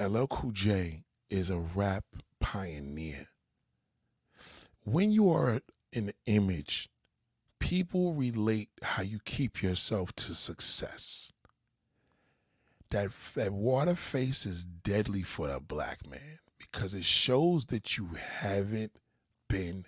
LL 0.00 0.26
Cool 0.26 0.52
J 0.52 1.04
is 1.28 1.50
a 1.50 1.58
rap 1.58 2.04
pioneer. 2.38 3.28
When 4.84 5.10
you 5.10 5.30
are 5.32 5.60
an 5.92 6.12
image, 6.26 6.88
people 7.58 8.14
relate 8.14 8.68
how 8.82 9.02
you 9.02 9.18
keep 9.24 9.60
yourself 9.60 10.14
to 10.16 10.34
success. 10.34 11.32
That 12.90 13.10
that 13.34 13.52
water 13.52 13.96
face 13.96 14.46
is 14.46 14.64
deadly 14.64 15.22
for 15.22 15.50
a 15.50 15.58
black 15.58 16.08
man 16.08 16.38
because 16.70 16.94
it 16.94 17.04
shows 17.04 17.66
that 17.66 17.96
you 17.96 18.10
haven't 18.40 18.92
been 19.48 19.86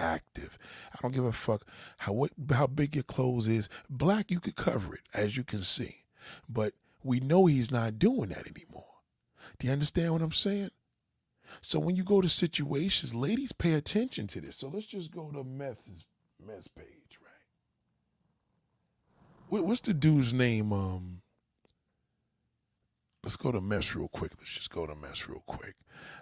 active. 0.00 0.58
I 0.94 0.98
don't 1.02 1.12
give 1.12 1.24
a 1.24 1.32
fuck 1.32 1.64
how 1.98 2.12
what 2.12 2.30
how 2.50 2.66
big 2.66 2.94
your 2.94 3.04
clothes 3.04 3.48
is. 3.48 3.68
Black, 3.88 4.30
you 4.30 4.40
could 4.40 4.56
cover 4.56 4.94
it, 4.94 5.02
as 5.12 5.36
you 5.36 5.44
can 5.44 5.62
see. 5.62 6.04
But 6.48 6.74
we 7.02 7.20
know 7.20 7.46
he's 7.46 7.70
not 7.70 7.98
doing 7.98 8.30
that 8.30 8.46
anymore. 8.46 8.84
Do 9.58 9.66
you 9.66 9.72
understand 9.72 10.12
what 10.12 10.22
I'm 10.22 10.32
saying? 10.32 10.70
So 11.60 11.78
when 11.78 11.96
you 11.96 12.04
go 12.04 12.20
to 12.20 12.28
situations, 12.28 13.14
ladies 13.14 13.52
pay 13.52 13.72
attention 13.74 14.26
to 14.28 14.40
this. 14.40 14.56
So 14.56 14.68
let's 14.68 14.86
just 14.86 15.10
go 15.10 15.30
to 15.30 15.42
Meth's 15.42 16.04
Meth's 16.44 16.68
page, 16.68 17.18
right? 19.50 19.64
What's 19.64 19.80
the 19.80 19.94
dude's 19.94 20.32
name? 20.32 20.72
Um, 20.72 21.22
let's 23.22 23.36
go 23.36 23.52
to 23.52 23.60
Meth 23.60 23.94
real 23.94 24.08
quick. 24.08 24.32
Let's 24.38 24.50
just 24.50 24.70
go 24.70 24.86
to 24.86 24.94
Meth 24.94 25.28
real 25.28 25.42
quick. 25.46 25.74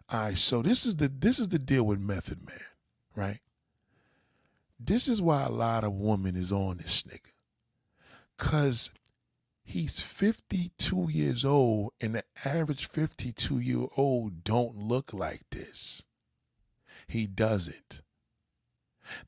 All 0.09 0.25
right, 0.25 0.39
so 0.39 0.63
this 0.63 0.87
is 0.87 0.97
the 0.97 1.09
this 1.09 1.39
is 1.39 1.49
the 1.49 1.59
deal 1.59 1.85
with 1.85 2.01
Method 2.01 2.47
Man, 2.47 2.59
right? 3.15 3.41
This 4.79 5.09
is 5.09 5.23
why 5.23 5.45
a 5.45 5.51
lot 5.51 5.85
of 5.85 5.93
women 5.95 6.37
is 6.37 6.53
on 6.53 6.79
this 6.79 7.03
nigga. 7.03 7.33
Cause 8.37 8.91
he's 9.65 10.01
52 10.01 11.09
years 11.11 11.45
old 11.45 11.93
and 12.01 12.15
the 12.15 12.25
average 12.45 12.89
52 12.89 13.59
year 13.59 13.87
old 13.97 14.45
don't 14.45 14.77
look 14.77 15.13
like 15.13 15.43
this. 15.51 16.03
He 17.07 17.27
doesn't. 17.27 18.03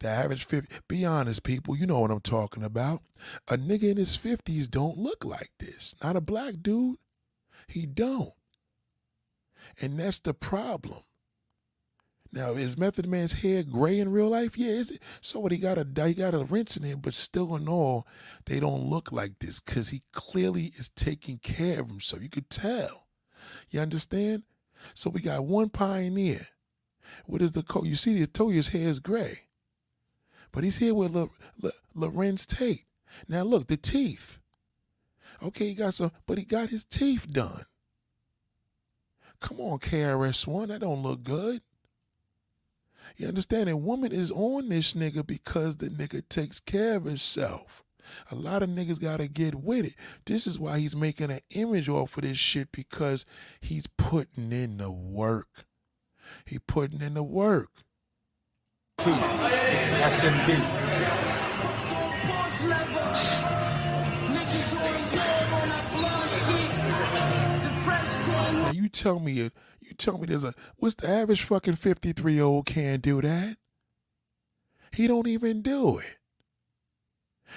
The 0.00 0.08
average 0.08 0.44
50, 0.44 0.68
be 0.88 1.04
honest, 1.04 1.44
people, 1.44 1.76
you 1.76 1.86
know 1.86 2.00
what 2.00 2.10
I'm 2.10 2.20
talking 2.20 2.64
about. 2.64 3.02
A 3.46 3.56
nigga 3.56 3.84
in 3.84 3.96
his 3.96 4.16
50s 4.16 4.68
don't 4.68 4.98
look 4.98 5.24
like 5.24 5.52
this. 5.58 5.94
Not 6.02 6.16
a 6.16 6.20
black 6.20 6.54
dude. 6.62 6.98
He 7.68 7.86
don't. 7.86 8.34
And 9.80 10.00
that's 10.00 10.20
the 10.20 10.34
problem. 10.34 11.00
Now, 12.32 12.52
is 12.52 12.76
Method 12.76 13.06
Man's 13.06 13.34
hair 13.34 13.62
gray 13.62 13.98
in 13.98 14.12
real 14.12 14.28
life? 14.28 14.58
Yeah, 14.58 14.72
is 14.72 14.90
it? 14.90 15.02
So 15.22 15.40
what? 15.40 15.52
He 15.52 15.58
got 15.58 15.78
a 15.78 16.06
he 16.06 16.14
got 16.14 16.34
a 16.34 16.44
rinse 16.44 16.76
in 16.76 16.84
it, 16.84 17.00
but 17.00 17.14
still 17.14 17.56
in 17.56 17.68
all, 17.68 18.06
they 18.44 18.60
don't 18.60 18.90
look 18.90 19.10
like 19.12 19.38
this 19.38 19.60
because 19.60 19.90
he 19.90 20.02
clearly 20.12 20.72
is 20.76 20.90
taking 20.90 21.38
care 21.38 21.80
of 21.80 21.88
himself. 21.88 22.22
You 22.22 22.28
could 22.28 22.50
tell. 22.50 23.06
You 23.70 23.80
understand? 23.80 24.42
So 24.94 25.08
we 25.10 25.20
got 25.20 25.44
one 25.44 25.70
pioneer. 25.70 26.48
What 27.24 27.40
is 27.40 27.52
the 27.52 27.62
coat? 27.62 27.86
You 27.86 27.96
see, 27.96 28.20
I 28.22 28.26
Toya's 28.26 28.68
hair 28.68 28.88
is 28.88 29.00
gray, 29.00 29.40
but 30.52 30.64
he's 30.64 30.78
here 30.78 30.94
with 30.94 31.16
L- 31.16 31.30
L- 31.64 32.36
Tate. 32.36 32.84
Now 33.26 33.42
look, 33.42 33.68
the 33.68 33.78
teeth. 33.78 34.38
Okay, 35.42 35.68
he 35.68 35.74
got 35.74 35.94
some, 35.94 36.12
but 36.26 36.38
he 36.38 36.44
got 36.44 36.70
his 36.70 36.84
teeth 36.84 37.30
done. 37.30 37.64
Come 39.40 39.60
on, 39.60 39.78
KRS 39.78 40.46
One, 40.46 40.68
that 40.68 40.80
don't 40.80 41.02
look 41.02 41.22
good. 41.22 41.62
You 43.16 43.28
understand? 43.28 43.68
And 43.68 43.84
woman 43.84 44.12
is 44.12 44.30
on 44.30 44.68
this 44.68 44.94
nigga 44.94 45.26
because 45.26 45.76
the 45.76 45.88
nigga 45.88 46.28
takes 46.28 46.60
care 46.60 46.96
of 46.96 47.04
himself. 47.04 47.84
A 48.30 48.34
lot 48.34 48.62
of 48.62 48.70
niggas 48.70 49.00
gotta 49.00 49.28
get 49.28 49.54
with 49.54 49.86
it. 49.86 49.94
This 50.24 50.46
is 50.46 50.58
why 50.58 50.78
he's 50.78 50.96
making 50.96 51.30
an 51.30 51.40
image 51.50 51.88
off 51.88 52.16
of 52.16 52.24
this 52.24 52.38
shit 52.38 52.72
because 52.72 53.24
he's 53.60 53.86
putting 53.86 54.52
in 54.52 54.78
the 54.78 54.90
work. 54.90 55.66
He 56.44 56.58
putting 56.58 57.00
in 57.02 57.14
the 57.14 57.22
work. 57.22 57.70
SMB. 60.08 60.48
You 68.88 68.90
tell 68.90 69.20
me, 69.20 69.32
you 69.32 69.50
tell 69.98 70.16
me 70.16 70.26
there's 70.26 70.44
a 70.44 70.54
what's 70.76 70.94
the 70.94 71.08
average 71.08 71.42
fucking 71.42 71.76
fifty 71.76 72.12
three 72.12 72.34
year 72.34 72.44
old 72.44 72.64
can't 72.64 73.02
do 73.02 73.20
that? 73.20 73.58
He 74.92 75.06
don't 75.06 75.28
even 75.28 75.60
do 75.60 75.98
it. 75.98 76.16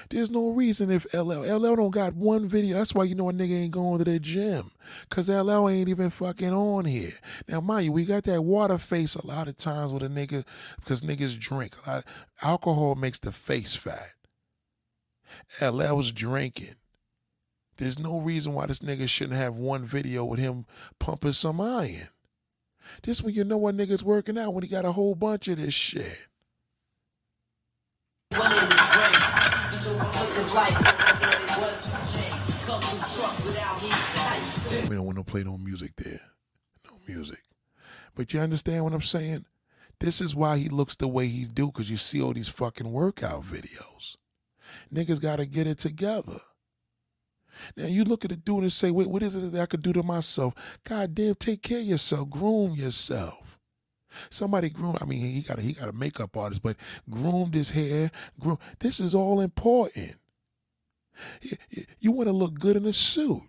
There's 0.09 0.29
no 0.29 0.49
reason 0.49 0.91
if 0.91 1.05
LL 1.13 1.43
LL 1.43 1.75
don't 1.75 1.91
got 1.91 2.15
one 2.15 2.47
video. 2.49 2.77
That's 2.77 2.93
why 2.93 3.05
you 3.05 3.15
know 3.15 3.29
a 3.29 3.33
nigga 3.33 3.63
ain't 3.63 3.71
going 3.71 3.99
to 3.99 4.03
the 4.03 4.19
gym. 4.19 4.71
Cause 5.09 5.29
LL 5.29 5.69
ain't 5.69 5.87
even 5.87 6.09
fucking 6.09 6.51
on 6.51 6.83
here. 6.83 7.13
Now 7.47 7.61
mind 7.61 7.85
you, 7.85 7.91
we 7.93 8.03
got 8.03 8.23
that 8.25 8.41
water 8.41 8.77
face 8.77 9.15
a 9.15 9.25
lot 9.25 9.47
of 9.47 9.55
times 9.55 9.93
with 9.93 10.03
a 10.03 10.09
nigga 10.09 10.43
because 10.77 11.01
niggas 11.01 11.39
drink. 11.39 11.75
A 11.85 11.89
lot 11.89 12.05
alcohol 12.41 12.95
makes 12.95 13.19
the 13.19 13.31
face 13.31 13.75
fat. 13.75 14.11
LL's 15.61 16.11
drinking. 16.11 16.75
There's 17.81 17.97
no 17.97 18.19
reason 18.19 18.53
why 18.53 18.67
this 18.67 18.77
nigga 18.77 19.09
shouldn't 19.09 19.39
have 19.39 19.55
one 19.55 19.83
video 19.85 20.23
with 20.23 20.39
him 20.39 20.67
pumping 20.99 21.31
some 21.31 21.59
iron. 21.59 22.09
This 23.01 23.23
when 23.23 23.33
you 23.33 23.43
know 23.43 23.57
what 23.57 23.75
nigga's 23.75 24.03
working 24.03 24.37
out 24.37 24.53
when 24.53 24.61
he 24.61 24.69
got 24.69 24.85
a 24.85 24.91
whole 24.91 25.15
bunch 25.15 25.47
of 25.47 25.57
this 25.57 25.73
shit. 25.73 26.27
We 28.29 28.37
don't 34.95 35.05
want 35.05 35.17
to 35.17 35.23
play 35.23 35.43
no 35.43 35.57
music 35.57 35.95
there. 35.95 36.21
No 36.85 36.99
music. 37.07 37.41
But 38.13 38.31
you 38.31 38.41
understand 38.41 38.83
what 38.83 38.93
I'm 38.93 39.01
saying? 39.01 39.47
This 39.99 40.21
is 40.21 40.35
why 40.35 40.59
he 40.59 40.69
looks 40.69 40.95
the 40.97 41.07
way 41.07 41.25
he 41.25 41.45
do, 41.45 41.65
because 41.65 41.89
you 41.89 41.97
see 41.97 42.21
all 42.21 42.33
these 42.33 42.47
fucking 42.47 42.91
workout 42.91 43.41
videos. 43.41 44.17
Niggas 44.93 45.19
gotta 45.19 45.47
get 45.47 45.65
it 45.65 45.79
together. 45.79 46.41
Now 47.75 47.87
you 47.87 48.03
look 48.03 48.25
at 48.25 48.31
the 48.31 48.37
dude 48.37 48.63
and 48.63 48.73
say, 48.73 48.91
wait, 48.91 49.09
what 49.09 49.23
is 49.23 49.35
it 49.35 49.51
that 49.51 49.61
I 49.61 49.65
could 49.65 49.81
do 49.81 49.93
to 49.93 50.03
myself? 50.03 50.53
God 50.83 51.15
damn, 51.15 51.35
take 51.35 51.61
care 51.61 51.79
of 51.79 51.85
yourself. 51.85 52.29
Groom 52.29 52.73
yourself. 52.73 53.59
Somebody 54.29 54.69
groom. 54.69 54.97
I 54.99 55.05
mean, 55.05 55.19
he 55.19 55.41
got 55.41 55.59
a, 55.59 55.61
he 55.61 55.73
got 55.73 55.89
a 55.89 55.93
makeup 55.93 56.35
artist, 56.35 56.61
but 56.61 56.75
groomed 57.09 57.53
his 57.53 57.71
hair. 57.71 58.11
Groom. 58.39 58.57
This 58.79 58.99
is 58.99 59.15
all 59.15 59.39
important. 59.39 60.15
You, 61.99 62.11
want 62.11 62.27
to 62.27 62.33
look 62.33 62.55
good 62.55 62.75
in 62.75 62.85
a 62.85 62.93
suit. 62.93 63.43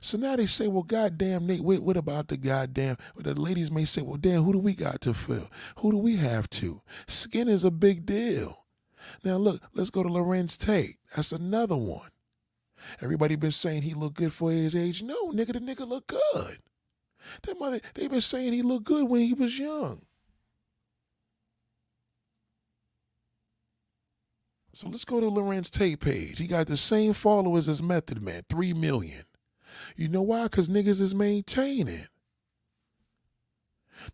So 0.00 0.18
now 0.18 0.36
they 0.36 0.46
say, 0.46 0.68
well, 0.68 0.82
goddamn, 0.82 1.46
Nate, 1.46 1.62
what, 1.62 1.80
what 1.80 1.96
about 1.96 2.28
the 2.28 2.36
goddamn? 2.36 2.96
The 3.16 3.40
ladies 3.40 3.70
may 3.70 3.84
say, 3.84 4.02
well, 4.02 4.18
damn, 4.18 4.42
who 4.42 4.52
do 4.52 4.58
we 4.58 4.74
got 4.74 5.00
to 5.02 5.14
fill? 5.14 5.50
Who 5.78 5.92
do 5.92 5.98
we 5.98 6.16
have 6.16 6.50
to? 6.50 6.82
Skin 7.06 7.48
is 7.48 7.64
a 7.64 7.70
big 7.70 8.04
deal. 8.04 8.66
Now 9.24 9.36
look, 9.36 9.62
let's 9.74 9.90
go 9.90 10.02
to 10.02 10.08
Larenz 10.08 10.58
Tate. 10.58 10.98
That's 11.14 11.32
another 11.32 11.76
one. 11.76 12.10
Everybody 13.00 13.36
been 13.36 13.50
saying 13.50 13.82
he 13.82 13.94
look 13.94 14.14
good 14.14 14.32
for 14.32 14.50
his 14.50 14.74
age. 14.74 15.02
No, 15.02 15.30
nigga, 15.32 15.52
the 15.52 15.60
nigga 15.60 15.86
look 15.88 16.06
good. 16.06 16.58
That 17.42 17.58
mother, 17.58 17.80
they 17.94 18.08
been 18.08 18.20
saying 18.20 18.52
he 18.52 18.62
looked 18.62 18.84
good 18.84 19.08
when 19.08 19.20
he 19.20 19.32
was 19.32 19.58
young. 19.58 20.02
So 24.74 24.88
let's 24.88 25.04
go 25.04 25.18
to 25.18 25.26
Larenz 25.26 25.70
Tate 25.70 25.98
page. 25.98 26.38
He 26.38 26.46
got 26.46 26.68
the 26.68 26.76
same 26.76 27.12
followers 27.12 27.68
as 27.68 27.82
Method 27.82 28.22
Man, 28.22 28.42
three 28.48 28.72
million. 28.72 29.24
You 29.96 30.08
know 30.08 30.22
why? 30.22 30.44
Because 30.44 30.68
niggas 30.68 31.00
is 31.00 31.14
maintaining. 31.14 32.06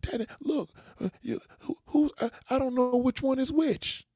That 0.01 0.27
look, 0.41 0.71
uh, 0.99 1.09
you, 1.21 1.39
who, 1.59 1.77
who 1.87 2.11
I, 2.19 2.31
I 2.49 2.57
don't 2.57 2.73
know 2.73 2.95
which 2.95 3.21
one 3.21 3.37
is 3.37 3.51
which. 3.51 4.07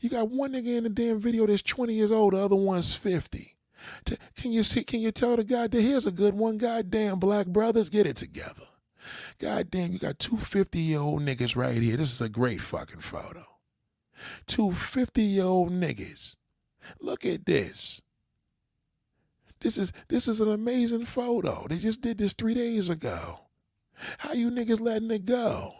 You 0.00 0.08
got 0.08 0.30
one 0.30 0.52
nigga 0.52 0.78
in 0.78 0.84
the 0.84 0.88
damn 0.88 1.20
video 1.20 1.46
that's 1.46 1.62
20 1.62 1.92
years 1.92 2.10
old, 2.10 2.32
the 2.32 2.38
other 2.38 2.56
one's 2.56 2.94
50. 2.94 3.57
Can 4.04 4.52
you 4.52 4.62
see? 4.62 4.84
Can 4.84 5.00
you 5.00 5.12
tell 5.12 5.36
the 5.36 5.44
guy 5.44 5.66
that 5.66 5.80
here's 5.80 6.06
a 6.06 6.10
good 6.10 6.34
one? 6.34 6.56
Goddamn, 6.56 7.18
black 7.18 7.46
brothers, 7.46 7.90
get 7.90 8.06
it 8.06 8.16
together. 8.16 8.64
Goddamn, 9.38 9.92
you 9.92 9.98
got 9.98 10.18
two 10.18 10.36
50 10.36 10.78
year 10.78 11.00
old 11.00 11.22
niggas 11.22 11.56
right 11.56 11.80
here. 11.80 11.96
This 11.96 12.12
is 12.12 12.20
a 12.20 12.28
great 12.28 12.60
fucking 12.60 13.00
photo. 13.00 13.44
Two 14.46 14.72
50 14.72 15.22
year 15.22 15.44
old 15.44 15.70
niggas. 15.70 16.36
Look 17.00 17.24
at 17.24 17.46
this. 17.46 18.00
This 19.60 19.76
is 19.76 19.92
this 20.08 20.28
is 20.28 20.40
an 20.40 20.50
amazing 20.50 21.06
photo. 21.06 21.66
They 21.68 21.78
just 21.78 22.00
did 22.00 22.18
this 22.18 22.32
three 22.32 22.54
days 22.54 22.88
ago. 22.88 23.40
How 24.18 24.32
you 24.32 24.50
niggas 24.50 24.80
letting 24.80 25.10
it 25.10 25.24
go? 25.24 25.72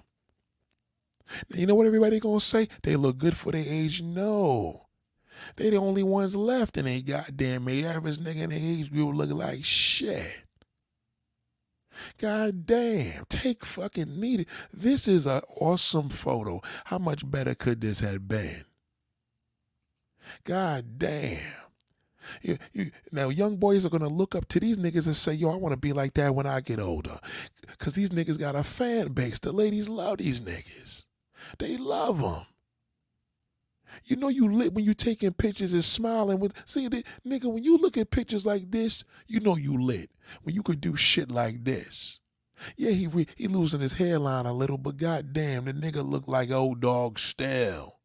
Now, 1.51 1.61
you 1.61 1.67
know 1.67 1.75
what 1.75 1.87
everybody 1.87 2.19
gonna 2.19 2.41
say? 2.41 2.69
They 2.83 2.97
look 2.97 3.19
good 3.19 3.37
for 3.37 3.53
their 3.53 3.65
age. 3.65 4.03
No. 4.03 4.88
They 5.57 5.71
the 5.71 5.77
only 5.77 6.03
ones 6.03 6.37
left 6.37 6.77
and 6.77 6.87
they 6.87 7.03
goddamn 7.03 7.65
me 7.65 7.85
average 7.85 8.19
nigga 8.19 8.43
in 8.43 8.51
the 8.51 8.57
age 8.57 8.91
group 8.91 9.15
looking 9.15 9.37
like 9.37 9.65
shit. 9.65 10.45
God 12.19 12.67
damn, 12.67 13.25
take 13.29 13.65
fucking 13.65 14.21
need 14.21 14.41
it. 14.41 14.49
This 14.73 15.09
is 15.09 15.27
an 15.27 15.43
awesome 15.57 16.09
photo. 16.09 16.63
How 16.87 16.99
much 16.99 17.29
better 17.29 17.55
could 17.55 17.81
this 17.81 18.01
have 18.01 18.29
been? 18.29 18.65
God 20.45 20.99
damn. 20.99 21.41
You, 22.43 22.59
you, 22.73 22.91
now, 23.11 23.31
young 23.31 23.57
boys 23.57 23.87
are 23.87 23.91
gonna 23.91 24.09
look 24.09 24.35
up 24.35 24.49
to 24.49 24.61
these 24.61 24.77
niggas 24.77 25.07
and 25.07 25.17
say, 25.17 25.33
"Yo, 25.33 25.51
I 25.51 25.57
want 25.57 25.73
to 25.73 25.79
be 25.79 25.93
like 25.93 26.15
that 26.15 26.35
when 26.35 26.47
I 26.47 26.61
get 26.61 26.79
older," 26.79 27.19
because 27.67 27.95
these 27.95 28.11
niggas 28.11 28.39
got 28.39 28.55
a 28.55 28.63
fan 28.63 29.13
base. 29.13 29.39
The 29.39 29.53
ladies 29.53 29.89
love 29.89 30.19
these 30.19 30.41
niggas. 30.41 31.05
They 31.59 31.77
love 31.79 32.21
them. 32.21 32.47
You 34.05 34.17
know 34.17 34.29
you 34.29 34.53
lit 34.53 34.75
when 34.75 34.85
you 34.85 34.95
taking 34.95 35.33
pictures 35.33 35.73
and 35.73 35.85
smiling 35.85 36.41
with 36.41 36.53
see 36.65 36.89
the 36.89 37.05
nigga 37.27 37.45
when 37.45 37.63
you 37.63 37.79
look 37.79 37.97
at 37.97 38.11
pictures 38.11 38.47
like 38.47 38.71
this, 38.71 39.05
you 39.27 39.41
know 39.41 39.57
you 39.57 39.81
lit. 39.81 40.11
When 40.43 40.55
you 40.55 40.63
could 40.63 40.81
do 40.81 40.97
shit 40.97 41.31
like 41.31 41.65
this. 41.65 42.21
Yeah, 42.77 42.91
he 42.91 43.07
re- 43.07 43.29
he 43.37 43.47
losing 43.47 43.81
his 43.81 43.95
hairline 43.95 44.47
a 44.47 44.53
little, 44.53 44.79
but 44.79 44.97
goddamn, 44.97 45.67
the 45.67 45.73
nigga 45.73 46.09
look 46.09 46.27
like 46.27 46.51
old 46.51 46.81
dog 46.81 47.19
still. 47.19 47.99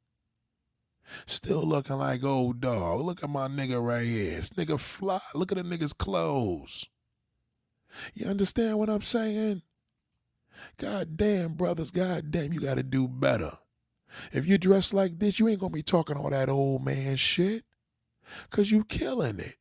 Still 1.26 1.64
looking 1.64 1.98
like 1.98 2.24
old 2.24 2.61
dog. 2.61 3.02
Look 3.02 3.24
at 3.24 3.30
my 3.30 3.48
nigga 3.48 3.84
right 3.84 4.06
here. 4.06 4.36
This 4.38 4.49
nigga 4.52 4.80
fly. 4.80 5.20
Look 5.36 5.52
at 5.52 5.57
the 5.57 5.64
nigga's 5.64 5.94
clothes. 5.94 6.88
You 8.14 8.28
understand 8.28 8.80
what 8.80 8.90
I'm 8.90 9.02
saying? 9.02 9.61
God 10.78 11.18
damn, 11.18 11.53
brothers, 11.53 11.91
god 11.91 12.32
damn, 12.32 12.53
you 12.53 12.60
gotta 12.60 12.84
do 12.84 13.07
better. 13.07 13.57
If 14.31 14.48
you 14.48 14.57
dress 14.57 14.94
like 14.94 15.19
this, 15.19 15.40
you 15.40 15.48
ain't 15.48 15.60
gonna 15.60 15.72
be 15.72 15.84
talking 15.84 16.18
all 16.18 16.30
that 16.30 16.49
old 16.49 16.84
man 16.85 17.15
shit. 17.15 17.64
Cause 18.49 18.72
you 18.72 18.84
killing 18.85 19.40
it. 19.40 19.57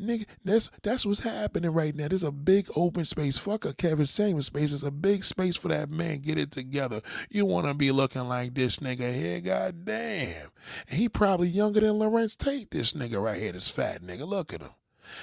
Nigga, 0.00 0.26
that's 0.44 0.70
that's 0.82 1.04
what's 1.04 1.20
happening 1.20 1.72
right 1.72 1.94
now. 1.94 2.06
There's 2.06 2.22
a 2.22 2.30
big 2.30 2.68
open 2.76 3.04
space. 3.04 3.36
Fuck 3.36 3.64
a 3.64 3.74
Kevin 3.74 4.06
Samuels 4.06 4.46
space. 4.46 4.72
It's 4.72 4.84
a 4.84 4.92
big 4.92 5.24
space 5.24 5.56
for 5.56 5.68
that 5.68 5.90
man. 5.90 6.18
Get 6.18 6.38
it 6.38 6.52
together. 6.52 7.00
You 7.30 7.46
wanna 7.46 7.74
be 7.74 7.90
looking 7.90 8.28
like 8.28 8.54
this 8.54 8.76
nigga 8.76 9.12
here, 9.12 9.40
god 9.40 9.84
damn. 9.84 10.50
He 10.86 11.08
probably 11.08 11.48
younger 11.48 11.80
than 11.80 11.94
Larenz 11.94 12.36
Tate, 12.36 12.70
this 12.70 12.92
nigga 12.92 13.20
right 13.20 13.40
here, 13.40 13.52
this 13.52 13.68
fat 13.68 14.02
nigga. 14.02 14.26
Look 14.26 14.52
at 14.52 14.60
him. 14.60 14.70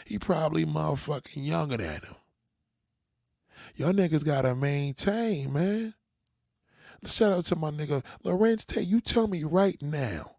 He 0.06 0.20
probably 0.20 0.66
motherfucking 0.66 1.46
younger 1.46 1.78
than 1.78 2.02
him. 2.02 2.16
Y'all 3.78 3.94
niggas 3.94 4.26
gotta 4.26 4.56
maintain, 4.56 5.54
man. 5.54 5.94
Shout 7.06 7.32
out 7.34 7.46
to 7.46 7.56
my 7.56 7.72
nigga 7.72 8.04
Larenz 8.24 8.66
Tate. 8.66 8.88
You 8.88 9.00
tell 9.02 9.28
me 9.28 9.44
right 9.44 9.82
now. 9.82 10.38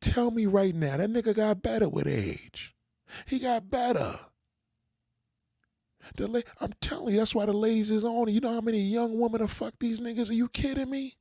Tell 0.00 0.30
me 0.30 0.46
right 0.46 0.74
now. 0.74 0.96
That 0.96 1.10
nigga 1.10 1.34
got 1.34 1.62
better 1.62 1.88
with 1.88 2.06
age. 2.06 2.74
He 3.26 3.38
got 3.38 3.70
better. 3.70 4.18
The 6.16 6.28
la- 6.28 6.40
I'm 6.60 6.72
telling 6.80 7.14
you, 7.14 7.20
that's 7.20 7.34
why 7.34 7.46
the 7.46 7.52
ladies 7.52 7.90
is 7.90 8.04
on. 8.04 8.28
You 8.28 8.40
know 8.40 8.54
how 8.54 8.60
many 8.60 8.80
young 8.80 9.18
women 9.18 9.40
have 9.40 9.50
fuck 9.50 9.74
these 9.80 10.00
niggas? 10.00 10.30
Are 10.30 10.34
you 10.34 10.48
kidding 10.48 10.90
me? 10.90 11.16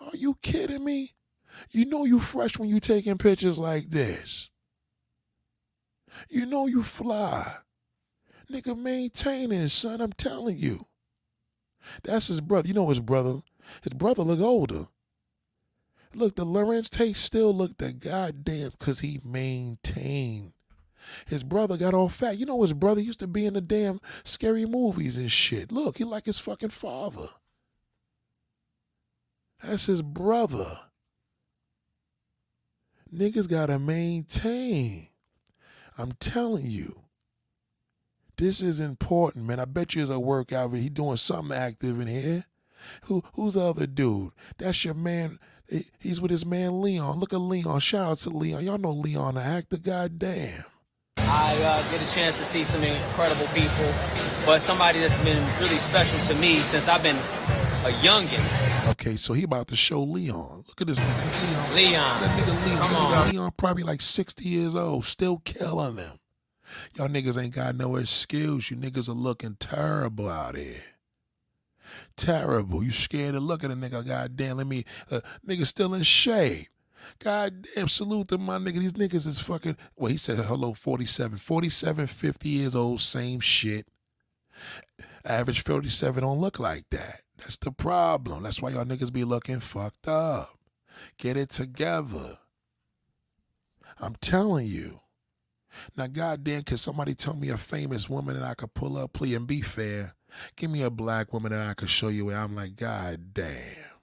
Are 0.00 0.14
you 0.16 0.38
kidding 0.42 0.84
me? 0.84 1.14
You 1.70 1.84
know 1.84 2.04
you 2.04 2.20
fresh 2.20 2.58
when 2.58 2.68
you 2.68 2.80
taking 2.80 3.18
pictures 3.18 3.58
like 3.58 3.90
this. 3.90 4.50
You 6.28 6.46
know 6.46 6.66
you 6.66 6.82
fly. 6.82 7.56
Nigga 8.50 8.78
maintaining, 8.78 9.68
son. 9.68 10.00
I'm 10.00 10.12
telling 10.12 10.56
you. 10.56 10.86
That's 12.02 12.28
his 12.28 12.40
brother. 12.40 12.68
You 12.68 12.74
know 12.74 12.88
his 12.88 13.00
brother. 13.00 13.42
His 13.82 13.94
brother 13.94 14.22
look 14.22 14.40
older. 14.40 14.88
Look, 16.14 16.36
the 16.36 16.46
Larenz 16.46 16.88
Tate 16.88 17.16
still 17.16 17.52
looked 17.54 17.78
the 17.78 17.92
goddamn 17.92 18.70
because 18.78 19.00
he 19.00 19.20
maintained. 19.24 20.52
His 21.26 21.42
brother 21.42 21.76
got 21.76 21.94
all 21.94 22.08
fat. 22.08 22.38
You 22.38 22.46
know 22.46 22.62
his 22.62 22.72
brother 22.72 23.00
used 23.00 23.18
to 23.20 23.26
be 23.26 23.46
in 23.46 23.54
the 23.54 23.60
damn 23.60 24.00
scary 24.22 24.64
movies 24.64 25.18
and 25.18 25.30
shit. 25.30 25.72
Look, 25.72 25.98
he 25.98 26.04
like 26.04 26.26
his 26.26 26.38
fucking 26.38 26.70
father. 26.70 27.28
That's 29.62 29.86
his 29.86 30.02
brother. 30.02 30.78
Niggas 33.12 33.48
gotta 33.48 33.78
maintain. 33.78 35.08
I'm 35.96 36.12
telling 36.12 36.66
you. 36.66 37.03
This 38.36 38.60
is 38.60 38.80
important, 38.80 39.46
man. 39.46 39.60
I 39.60 39.64
bet 39.64 39.94
you 39.94 40.00
there's 40.00 40.10
a 40.10 40.18
workout. 40.18 40.74
He 40.74 40.88
doing 40.88 41.16
something 41.16 41.56
active 41.56 42.00
in 42.00 42.08
here. 42.08 42.44
Who 43.04 43.22
who's 43.34 43.54
the 43.54 43.62
other 43.62 43.86
dude? 43.86 44.32
That's 44.58 44.84
your 44.84 44.94
man. 44.94 45.38
He's 45.98 46.20
with 46.20 46.30
his 46.30 46.44
man 46.44 46.82
Leon. 46.82 47.18
Look 47.18 47.32
at 47.32 47.38
Leon. 47.38 47.80
Shout 47.80 48.10
out 48.10 48.18
to 48.18 48.30
Leon. 48.30 48.64
Y'all 48.64 48.78
know 48.78 48.92
Leon, 48.92 49.36
the 49.36 49.40
actor. 49.40 49.78
Goddamn. 49.78 50.64
I 51.16 51.56
uh, 51.62 51.90
get 51.90 52.02
a 52.02 52.14
chance 52.14 52.38
to 52.38 52.44
see 52.44 52.64
some 52.64 52.82
incredible 52.82 53.46
people, 53.54 53.92
but 54.44 54.60
somebody 54.60 54.98
that's 54.98 55.18
been 55.18 55.42
really 55.58 55.78
special 55.78 56.18
to 56.26 56.34
me 56.40 56.56
since 56.56 56.88
I've 56.88 57.02
been 57.02 57.16
a 57.16 57.92
youngin. 58.02 58.90
Okay, 58.90 59.16
so 59.16 59.32
he 59.32 59.44
about 59.44 59.68
to 59.68 59.76
show 59.76 60.02
Leon. 60.02 60.64
Look 60.68 60.80
at 60.80 60.86
this 60.86 60.98
nigga. 60.98 61.74
Leon. 61.74 61.92
Leon. 61.92 62.20
That 62.20 62.38
nigga 62.38 62.66
Leon. 62.66 62.82
Come 62.82 62.96
on. 62.96 63.30
Leon 63.30 63.52
probably 63.56 63.82
like 63.84 64.00
60 64.00 64.44
years 64.44 64.74
old, 64.74 65.04
still 65.04 65.40
killing 65.44 65.96
them. 65.96 66.18
Y'all 66.96 67.08
niggas 67.08 67.40
ain't 67.40 67.54
got 67.54 67.76
no 67.76 67.96
excuse. 67.96 68.70
You 68.70 68.76
niggas 68.76 69.08
are 69.08 69.12
looking 69.12 69.56
terrible 69.58 70.28
out 70.28 70.56
here. 70.56 70.82
Terrible. 72.16 72.82
You 72.82 72.90
scared 72.90 73.34
to 73.34 73.40
look 73.40 73.64
at 73.64 73.70
a 73.70 73.74
nigga. 73.74 74.06
God 74.06 74.36
damn, 74.36 74.56
let 74.58 74.66
me. 74.66 74.84
Uh, 75.10 75.20
nigga 75.46 75.66
still 75.66 75.94
in 75.94 76.02
shape. 76.02 76.68
Goddamn, 77.18 77.88
salute 77.88 78.28
to 78.28 78.38
my 78.38 78.58
nigga. 78.58 78.78
These 78.78 78.94
niggas 78.94 79.26
is 79.26 79.40
fucking. 79.40 79.76
Well, 79.96 80.10
he 80.10 80.16
said 80.16 80.38
hello, 80.38 80.74
47. 80.74 81.38
47, 81.38 82.06
50 82.06 82.48
years 82.48 82.74
old, 82.74 83.00
same 83.00 83.40
shit. 83.40 83.86
Average 85.24 85.62
47 85.62 86.22
don't 86.22 86.40
look 86.40 86.58
like 86.58 86.88
that. 86.90 87.22
That's 87.38 87.56
the 87.56 87.72
problem. 87.72 88.42
That's 88.42 88.62
why 88.62 88.70
y'all 88.70 88.84
niggas 88.84 89.12
be 89.12 89.24
looking 89.24 89.60
fucked 89.60 90.08
up. 90.08 90.58
Get 91.18 91.36
it 91.36 91.50
together. 91.50 92.38
I'm 93.98 94.14
telling 94.16 94.66
you. 94.66 95.00
Now, 95.96 96.06
goddamn, 96.06 96.62
can 96.62 96.76
somebody 96.76 97.14
tell 97.14 97.34
me 97.34 97.48
a 97.50 97.56
famous 97.56 98.08
woman 98.08 98.34
that 98.34 98.44
I 98.44 98.54
could 98.54 98.74
pull 98.74 98.96
up, 98.96 99.12
please, 99.12 99.36
and 99.36 99.46
be 99.46 99.60
fair? 99.60 100.14
Give 100.56 100.70
me 100.70 100.82
a 100.82 100.90
black 100.90 101.32
woman 101.32 101.52
that 101.52 101.68
I 101.68 101.74
could 101.74 101.90
show 101.90 102.08
you 102.08 102.26
where 102.26 102.36
I'm 102.36 102.54
like, 102.54 102.76
God 102.76 103.34
damn. 103.34 103.94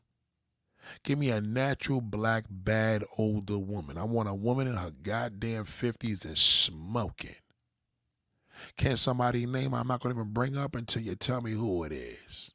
Give 1.03 1.17
me 1.17 1.29
a 1.29 1.41
natural 1.41 2.01
black 2.01 2.45
bad 2.49 3.03
older 3.17 3.57
woman. 3.57 3.97
I 3.97 4.03
want 4.03 4.29
a 4.29 4.33
woman 4.33 4.67
in 4.67 4.75
her 4.75 4.91
goddamn 4.91 5.65
50s 5.65 6.25
and 6.25 6.37
smoking. 6.37 7.35
Can 8.77 8.97
somebody 8.97 9.45
name? 9.45 9.73
I'm 9.73 9.87
not 9.87 10.01
going 10.01 10.13
to 10.13 10.21
even 10.21 10.33
bring 10.33 10.57
up 10.57 10.75
until 10.75 11.01
you 11.01 11.15
tell 11.15 11.41
me 11.41 11.51
who 11.51 11.83
it 11.83 11.91
is. 11.91 12.53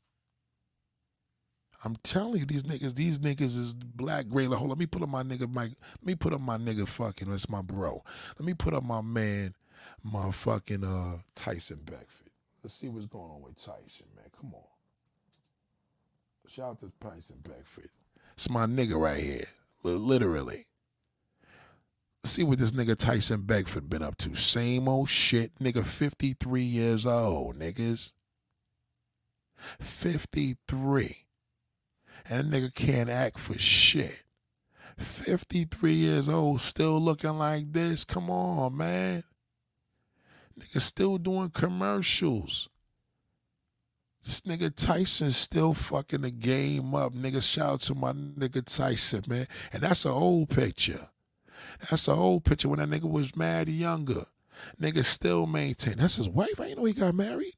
I'm 1.86 1.94
telling 2.02 2.40
you, 2.40 2.46
these 2.46 2.64
niggas, 2.64 2.96
these 2.96 3.20
niggas 3.20 3.56
is 3.56 3.72
black 3.72 4.26
gray. 4.26 4.46
Hold 4.46 4.60
on, 4.60 4.68
let 4.70 4.78
me 4.78 4.86
put 4.86 5.02
up 5.02 5.08
my 5.08 5.22
nigga 5.22 5.48
Mike. 5.48 5.70
Let 6.00 6.04
me 6.04 6.16
put 6.16 6.32
up 6.32 6.40
my 6.40 6.56
nigga 6.56 6.88
fucking. 6.88 7.30
That's 7.30 7.48
my 7.48 7.62
bro. 7.62 8.02
Let 8.36 8.44
me 8.44 8.54
put 8.54 8.74
up 8.74 8.82
my 8.82 9.00
man, 9.00 9.54
my 10.02 10.32
fucking 10.32 10.82
uh 10.82 11.18
Tyson 11.36 11.78
Beckford. 11.84 12.30
Let's 12.64 12.74
see 12.74 12.88
what's 12.88 13.06
going 13.06 13.30
on 13.30 13.40
with 13.40 13.56
Tyson, 13.56 14.06
man. 14.16 14.24
Come 14.36 14.52
on. 14.54 14.64
Shout 16.48 16.70
out 16.70 16.80
to 16.80 16.90
Tyson 17.00 17.36
Beckford. 17.44 17.90
It's 18.34 18.50
my 18.50 18.66
nigga 18.66 19.00
right 19.00 19.22
here. 19.22 19.46
Literally. 19.84 20.66
Let's 22.24 22.32
see 22.32 22.42
what 22.42 22.58
this 22.58 22.72
nigga 22.72 22.96
Tyson 22.96 23.42
Beckford 23.42 23.88
been 23.88 24.02
up 24.02 24.18
to. 24.18 24.34
Same 24.34 24.88
old 24.88 25.08
shit. 25.08 25.56
Nigga 25.60 25.86
53 25.86 26.62
years 26.62 27.06
old, 27.06 27.60
niggas. 27.60 28.10
53. 29.78 31.25
And 32.28 32.52
that 32.52 32.56
nigga 32.56 32.74
can't 32.74 33.10
act 33.10 33.38
for 33.38 33.58
shit. 33.58 34.22
53 34.98 35.92
years 35.92 36.28
old, 36.28 36.60
still 36.60 37.00
looking 37.00 37.38
like 37.38 37.72
this. 37.72 38.04
Come 38.04 38.30
on, 38.30 38.76
man. 38.76 39.24
Nigga 40.58 40.80
still 40.80 41.18
doing 41.18 41.50
commercials. 41.50 42.68
This 44.24 44.40
nigga 44.40 44.74
Tyson 44.74 45.30
still 45.30 45.74
fucking 45.74 46.22
the 46.22 46.30
game 46.30 46.94
up. 46.94 47.12
Nigga, 47.12 47.42
shout 47.42 47.74
out 47.74 47.80
to 47.82 47.94
my 47.94 48.12
nigga 48.12 48.64
Tyson, 48.64 49.22
man. 49.28 49.46
And 49.72 49.82
that's 49.82 50.04
an 50.04 50.12
old 50.12 50.48
picture. 50.48 51.10
That's 51.88 52.08
an 52.08 52.18
old 52.18 52.44
picture 52.44 52.68
when 52.68 52.78
that 52.78 52.88
nigga 52.88 53.08
was 53.08 53.36
mad 53.36 53.68
younger. 53.68 54.26
Nigga 54.80 55.04
still 55.04 55.46
maintain. 55.46 55.98
That's 55.98 56.16
his 56.16 56.28
wife. 56.28 56.58
I 56.58 56.66
ain't 56.66 56.78
know 56.78 56.86
he 56.86 56.94
got 56.94 57.14
married. 57.14 57.54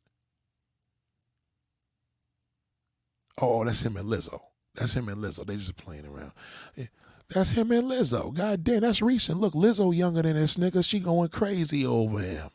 Oh, 3.40 3.60
oh 3.60 3.64
that's 3.64 3.82
him 3.82 3.96
and 3.96 4.08
Lizzo. 4.08 4.40
That's 4.78 4.92
him 4.92 5.08
and 5.08 5.22
Lizzo. 5.22 5.44
They 5.46 5.56
just 5.56 5.76
playing 5.76 6.06
around. 6.06 6.32
That's 7.30 7.50
him 7.50 7.72
and 7.72 7.90
Lizzo. 7.90 8.32
God 8.32 8.64
damn, 8.64 8.80
that's 8.80 9.02
recent. 9.02 9.40
Look, 9.40 9.54
Lizzo 9.54 9.94
younger 9.94 10.22
than 10.22 10.36
this 10.36 10.56
nigga. 10.56 10.84
She 10.84 11.00
going 11.00 11.28
crazy 11.28 11.84
over 11.84 12.20
him. 12.20 12.50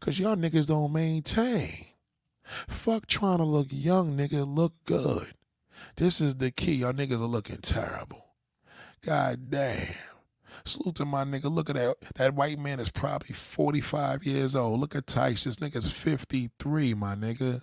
Cause 0.00 0.18
y'all 0.18 0.36
niggas 0.36 0.66
don't 0.66 0.92
maintain. 0.92 1.86
Fuck 2.68 3.06
trying 3.06 3.38
to 3.38 3.44
look 3.44 3.68
young, 3.70 4.16
nigga. 4.16 4.46
Look 4.46 4.74
good. 4.84 5.28
This 5.96 6.20
is 6.20 6.36
the 6.36 6.50
key. 6.50 6.74
Y'all 6.74 6.92
niggas 6.92 7.20
are 7.20 7.24
looking 7.24 7.58
terrible. 7.58 8.26
God 9.04 9.50
damn. 9.50 9.94
Salute 10.64 10.96
to 10.96 11.04
my 11.04 11.24
nigga. 11.24 11.52
Look 11.52 11.70
at 11.70 11.76
that. 11.76 11.96
That 12.16 12.34
white 12.34 12.58
man 12.58 12.78
is 12.78 12.90
probably 12.90 13.34
45 13.34 14.24
years 14.24 14.54
old. 14.54 14.78
Look 14.78 14.94
at 14.94 15.06
Tice. 15.06 15.44
This 15.44 15.56
nigga's 15.56 15.90
53, 15.90 16.94
my 16.94 17.14
nigga. 17.14 17.62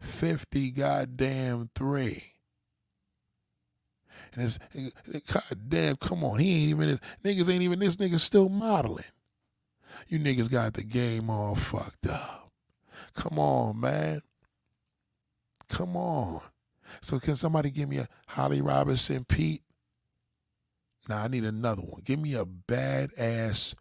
50 0.00 0.72
goddamn 0.72 1.70
three. 1.74 2.34
And 4.34 4.44
it's 4.44 4.58
god 5.32 5.42
damn, 5.68 5.96
come 5.96 6.24
on, 6.24 6.38
he 6.38 6.62
ain't 6.62 6.70
even 6.70 6.88
this 6.88 7.00
niggas 7.24 7.52
ain't 7.52 7.62
even 7.62 7.78
this 7.78 7.96
nigga 7.96 8.20
still 8.20 8.48
modeling. 8.48 9.04
You 10.08 10.18
niggas 10.18 10.50
got 10.50 10.74
the 10.74 10.82
game 10.82 11.30
all 11.30 11.54
fucked 11.54 12.06
up. 12.06 12.50
Come 13.14 13.38
on, 13.38 13.80
man. 13.80 14.22
Come 15.68 15.96
on. 15.96 16.40
So 17.00 17.18
can 17.18 17.36
somebody 17.36 17.70
give 17.70 17.88
me 17.88 17.98
a 17.98 18.08
Holly 18.26 18.60
Robinson 18.60 19.24
Peete? 19.24 19.62
Now 21.08 21.24
I 21.24 21.28
need 21.28 21.44
another 21.44 21.82
one. 21.82 22.02
Give 22.04 22.18
me 22.20 22.34
a 22.34 22.44
badass, 22.44 23.74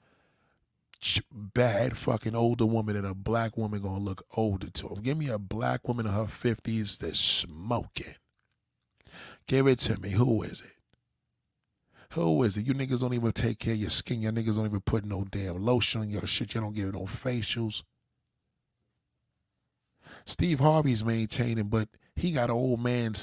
bad 1.31 1.97
fucking 1.97 2.35
older 2.35 2.65
woman 2.65 2.95
and 2.95 3.05
a 3.05 3.13
black 3.13 3.57
woman 3.57 3.81
gonna 3.81 3.99
look 3.99 4.25
older 4.35 4.69
to 4.69 4.89
him. 4.89 5.01
Give 5.01 5.17
me 5.17 5.29
a 5.29 5.37
black 5.37 5.87
woman 5.87 6.05
in 6.05 6.13
her 6.13 6.27
fifties 6.27 6.97
that's 6.97 7.19
smoking. 7.19 8.15
Give 9.49 9.65
it 9.65 9.79
to 9.79 9.99
me. 9.99 10.11
Who 10.11 10.43
is 10.43 10.61
it? 10.61 10.75
Who 12.11 12.43
is 12.43 12.55
it? 12.55 12.67
You 12.67 12.75
niggas 12.75 13.01
don't 13.01 13.15
even 13.15 13.31
take 13.31 13.57
care 13.57 13.73
of 13.73 13.79
your 13.79 13.89
skin. 13.89 14.21
Your 14.21 14.31
niggas 14.31 14.57
don't 14.57 14.67
even 14.67 14.79
put 14.81 15.03
no 15.03 15.25
damn 15.27 15.65
lotion 15.65 16.01
on 16.01 16.09
your 16.11 16.27
shit. 16.27 16.53
You 16.53 16.61
don't 16.61 16.75
give 16.75 16.93
no 16.93 17.05
facials. 17.05 17.81
Steve 20.23 20.59
Harvey's 20.59 21.03
maintaining, 21.03 21.65
but 21.65 21.89
he 22.15 22.31
got 22.31 22.51
an 22.51 22.55
old 22.55 22.79
man. 22.79 23.15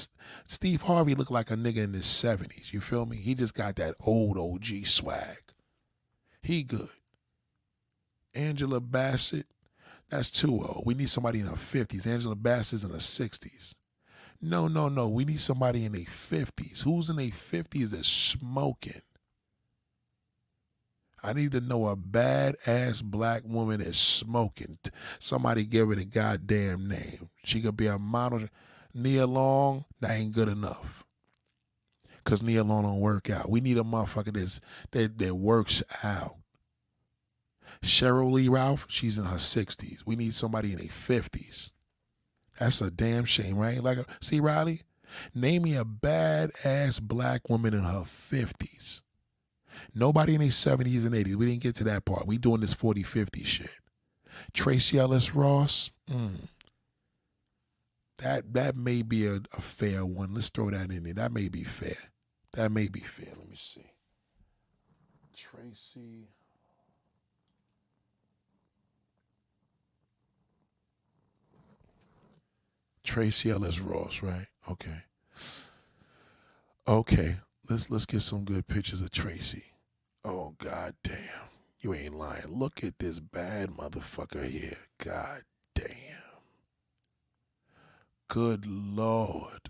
Steve 0.47 0.81
Harvey 0.81 1.15
looked 1.15 1.31
like 1.31 1.49
a 1.49 1.55
nigga 1.55 1.77
in 1.77 1.93
his 1.93 2.03
70s. 2.03 2.73
You 2.73 2.81
feel 2.81 3.05
me? 3.05 3.15
He 3.15 3.33
just 3.33 3.53
got 3.53 3.77
that 3.77 3.95
old 4.01 4.37
OG 4.37 4.85
swag. 4.85 5.53
He 6.41 6.63
good. 6.63 6.89
Angela 8.33 8.81
Bassett, 8.81 9.47
that's 10.09 10.29
too 10.29 10.61
old. 10.61 10.83
We 10.85 10.93
need 10.93 11.09
somebody 11.09 11.39
in 11.39 11.45
her 11.45 11.53
50s. 11.53 12.05
Angela 12.05 12.35
Bassett's 12.35 12.83
in 12.83 12.89
her 12.89 12.97
60s. 12.97 13.75
No, 14.41 14.67
no, 14.67 14.87
no. 14.89 15.07
We 15.07 15.25
need 15.25 15.41
somebody 15.41 15.85
in 15.85 15.93
their 15.93 16.01
50s. 16.01 16.83
Who's 16.83 17.09
in 17.09 17.15
their 17.15 17.27
50s 17.27 17.89
that's 17.91 18.07
smoking? 18.07 19.01
I 21.23 21.33
need 21.33 21.51
to 21.53 21.61
know 21.61 21.87
a 21.87 21.95
badass 21.97 23.03
black 23.03 23.41
woman 23.43 23.81
that's 23.81 23.97
smoking. 23.97 24.77
Somebody 25.19 25.65
give 25.65 25.91
it 25.91 25.99
a 25.99 26.05
goddamn 26.05 26.87
name. 26.87 27.29
She 27.43 27.59
could 27.61 27.75
be 27.75 27.87
a 27.87 27.97
model. 27.97 28.47
Nia 28.93 29.27
Long, 29.27 29.85
that 29.99 30.11
ain't 30.11 30.31
good 30.31 30.47
enough. 30.47 31.03
Cause 32.23 32.43
Nia 32.43 32.63
Long 32.63 32.83
don't 32.83 32.99
work 32.99 33.29
out. 33.29 33.49
We 33.49 33.61
need 33.61 33.77
a 33.77 33.83
motherfucker 33.83 34.33
that's 34.33 34.59
that 34.91 35.17
that 35.17 35.35
works 35.35 35.81
out. 36.03 36.35
Sheryl 37.83 38.31
Lee 38.31 38.49
Ralph, 38.49 38.85
she's 38.89 39.17
in 39.17 39.25
her 39.25 39.37
sixties. 39.37 40.03
We 40.05 40.15
need 40.15 40.33
somebody 40.33 40.73
in 40.73 40.79
their 40.79 40.89
fifties. 40.89 41.71
That's 42.59 42.81
a 42.81 42.89
damn 42.89 43.25
shame, 43.25 43.57
right? 43.57 43.83
Like, 43.83 43.99
see, 44.21 44.39
Riley, 44.39 44.81
name 45.33 45.63
me 45.63 45.75
a 45.75 45.85
badass 45.85 47.01
black 47.01 47.49
woman 47.49 47.73
in 47.73 47.83
her 47.83 48.01
50s. 48.01 49.01
Nobody 49.93 50.35
in 50.35 50.41
their 50.41 50.49
70s 50.49 51.05
and 51.05 51.13
80s. 51.13 51.35
We 51.35 51.45
didn't 51.45 51.61
get 51.61 51.75
to 51.75 51.83
that 51.85 52.05
part. 52.05 52.25
We 52.25 52.37
doing 52.37 52.61
this 52.61 52.73
40, 52.73 53.03
50 53.03 53.43
shit. 53.43 53.69
Tracee 54.53 54.99
Ellis 54.99 55.35
Ross, 55.35 55.91
mm, 56.09 56.47
that 58.19 58.53
that 58.53 58.75
may 58.75 59.01
be 59.01 59.25
a, 59.27 59.35
a 59.35 59.61
fair 59.61 60.05
one. 60.05 60.33
Let's 60.33 60.49
throw 60.49 60.69
that 60.69 60.91
in 60.91 61.03
there. 61.03 61.13
That 61.13 61.31
may 61.31 61.49
be 61.49 61.63
fair. 61.63 61.97
That 62.53 62.71
may 62.71 62.87
be 62.87 62.99
fair. 62.99 63.33
Let 63.37 63.49
me 63.49 63.57
see. 63.73 63.85
Tracee. 65.35 66.27
Tracee 73.07 73.51
Ellis 73.51 73.79
Ross, 73.79 74.21
right? 74.21 74.47
Okay. 74.69 75.01
Okay. 76.87 77.37
Let's 77.69 77.89
let's 77.89 78.05
get 78.05 78.21
some 78.21 78.43
good 78.43 78.67
pictures 78.67 79.01
of 79.01 79.11
Tracee. 79.11 79.63
Oh 80.25 80.53
god 80.57 80.93
damn. 81.03 81.47
You 81.79 81.93
ain't 81.93 82.15
lying. 82.15 82.47
Look 82.47 82.83
at 82.83 82.99
this 82.99 83.19
bad 83.19 83.69
motherfucker 83.69 84.47
here. 84.47 84.77
God 85.03 85.43
damn. 85.73 85.87
Good 88.27 88.65
lord. 88.65 89.69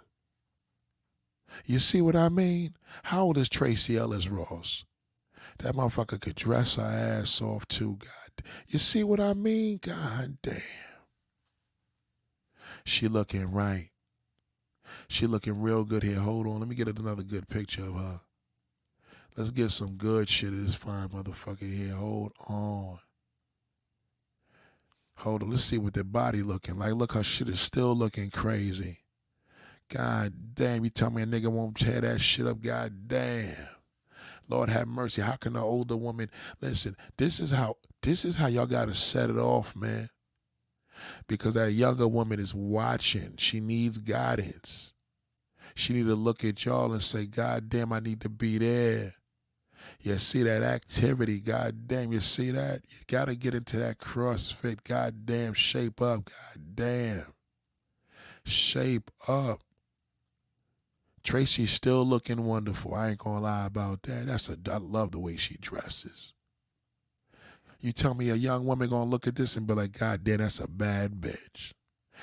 You 1.66 1.80
see 1.80 2.02
what 2.02 2.16
I 2.16 2.30
mean? 2.30 2.76
How 3.04 3.24
old 3.26 3.38
is 3.38 3.50
Tracee 3.50 3.98
Ellis 3.98 4.28
Ross? 4.28 4.84
That 5.60 5.76
motherfucker 5.76 6.20
could 6.20 6.36
dress 6.36 6.76
her 6.76 6.84
ass 6.84 7.42
off 7.42 7.68
too, 7.68 7.98
God. 8.00 8.46
You 8.68 8.80
see 8.80 9.04
what 9.04 9.20
I 9.20 9.34
mean? 9.34 9.80
God 9.82 10.38
damn. 10.42 10.87
She 12.88 13.10
looking 13.10 13.52
right. 13.52 13.90
She 15.10 15.28
looking 15.28 15.62
real 15.62 15.84
good 15.84 16.04
here. 16.04 16.20
Hold 16.20 16.48
on. 16.48 16.60
Let 16.60 16.70
me 16.70 16.76
get 16.76 16.88
another 16.88 17.22
good 17.22 17.50
picture 17.50 17.84
of 17.84 17.96
her. 17.96 18.22
Let's 19.36 19.52
get 19.52 19.72
some 19.72 19.98
good 19.98 20.30
shit 20.30 20.54
of 20.54 20.66
this 20.66 20.74
fine 20.74 21.10
motherfucker 21.10 21.70
here. 21.70 21.96
Hold 21.96 22.32
on. 22.48 23.00
Hold 25.18 25.44
on. 25.44 25.50
Let's 25.50 25.66
see 25.66 25.78
what 25.78 25.96
their 25.96 26.06
body 26.06 26.42
looking 26.42 26.80
like. 26.80 26.94
Look, 26.94 27.12
her 27.12 27.24
shit 27.24 27.50
is 27.50 27.60
still 27.60 27.94
looking 27.94 28.32
crazy. 28.32 29.00
God 29.90 30.56
damn, 30.56 30.86
you 30.86 30.90
tell 30.90 31.10
me 31.10 31.24
a 31.24 31.26
nigga 31.26 31.48
won't 31.48 31.76
tear 31.76 32.00
that 32.00 32.22
shit 32.22 32.48
up. 32.48 32.62
God 32.62 33.10
damn. 33.10 33.54
Lord 34.48 34.70
have 34.70 34.88
mercy. 34.88 35.22
How 35.22 35.36
can 35.36 35.58
an 35.58 35.62
older 35.62 35.98
woman 35.98 36.32
listen? 36.62 36.96
This 37.18 37.42
is 37.42 37.52
how 37.52 37.76
this 38.02 38.24
is 38.24 38.38
how 38.38 38.48
y'all 38.48 38.66
gotta 38.66 38.96
set 38.96 39.30
it 39.30 39.38
off, 39.38 39.76
man 39.76 40.10
because 41.28 41.54
that 41.56 41.72
younger 41.72 42.08
woman 42.08 42.40
is 42.40 42.54
watching. 42.54 43.34
She 43.38 43.60
needs 43.60 43.98
guidance. 43.98 44.94
She 45.76 45.94
need 45.94 46.08
to 46.08 46.16
look 46.16 46.44
at 46.44 46.66
y'all 46.66 46.94
and 46.94 47.04
say, 47.04 47.26
God 47.26 47.70
damn, 47.70 47.94
I 47.94 48.00
need 48.00 48.22
to 48.22 48.30
be 48.30 48.58
there. 48.58 49.16
You 50.02 50.18
see 50.18 50.44
that 50.44 50.64
activity, 50.64 51.40
God 51.40 51.88
damn, 51.88 52.12
you 52.12 52.22
see 52.22 52.52
that? 52.52 52.82
You 52.90 52.98
gotta 53.08 53.36
get 53.36 53.56
into 53.56 53.78
that 53.78 54.00
CrossFit, 54.00 54.84
God 54.84 55.26
damn, 55.26 55.54
shape 55.54 56.02
up, 56.02 56.26
God 56.26 56.76
damn. 56.76 57.34
Shape 58.46 59.12
up. 59.28 59.62
Tracee's 61.24 61.72
still 61.72 62.06
looking 62.06 62.46
wonderful. 62.46 62.94
I 62.94 63.10
ain't 63.10 63.18
gonna 63.20 63.42
lie 63.42 63.66
about 63.66 64.04
that. 64.04 64.28
That's 64.28 64.50
a 64.50 64.58
I 64.72 64.78
love 64.78 65.12
the 65.12 65.20
way 65.20 65.36
she 65.36 65.58
dresses. 65.58 66.34
You 67.80 67.92
tell 67.92 68.14
me 68.14 68.30
a 68.30 68.36
young 68.36 68.66
woman 68.66 68.90
gonna 68.90 69.10
look 69.10 69.28
at 69.28 69.36
this 69.36 69.56
and 69.56 69.68
be 69.68 69.74
like, 69.74 69.98
God 69.98 70.24
damn, 70.24 70.38
that's 70.38 70.60
a 70.60 70.68
bad 70.68 71.22
bitch. 71.22 71.74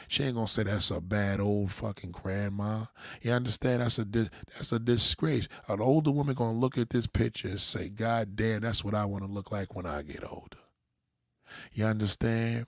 She 0.09 0.25
ain't 0.25 0.35
gonna 0.35 0.49
say 0.49 0.65
that's 0.65 0.91
a 0.91 1.01
bad 1.01 1.41
old 1.41 1.71
fucking 1.71 2.11
grandma. 2.11 2.87
You 3.23 3.33
understand? 3.33 3.81
That's 3.83 3.99
a 3.99 4.05
that's 4.05 4.73
a 4.73 4.79
disgrace. 4.79 5.49
An 5.69 5.81
older 5.81 6.11
woman 6.11 6.35
gonna 6.35 6.59
look 6.59 6.77
at 6.77 6.91
this 6.91 7.07
picture 7.07 7.49
and 7.49 7.61
say, 7.61 7.89
God 7.89 8.37
damn, 8.37 8.63
that's 8.63 8.85
what 8.85 8.95
I 8.95 9.05
want 9.05 9.25
to 9.25 9.31
look 9.31 9.53
like 9.53 9.75
when 9.75 9.87
I 9.87 10.03
get 10.03 10.25
older. 10.29 10.59
You 11.73 11.87
understand? 11.87 12.67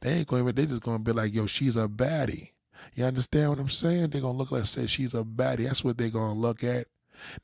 They 0.00 0.12
ain't 0.14 0.28
going. 0.28 0.46
They 0.46 0.66
just 0.66 0.82
gonna 0.82 0.98
be 0.98 1.12
like, 1.12 1.34
yo, 1.34 1.46
she's 1.46 1.76
a 1.76 1.88
baddie. 1.88 2.50
You 2.94 3.04
understand 3.04 3.50
what 3.50 3.58
I'm 3.58 3.68
saying? 3.68 4.10
They 4.10 4.20
gonna 4.20 4.38
look 4.38 4.50
like 4.50 4.64
say 4.64 4.86
she's 4.86 5.14
a 5.14 5.24
baddie. 5.24 5.66
That's 5.66 5.84
what 5.84 5.98
they 5.98 6.10
gonna 6.10 6.38
look 6.38 6.64
at. 6.64 6.86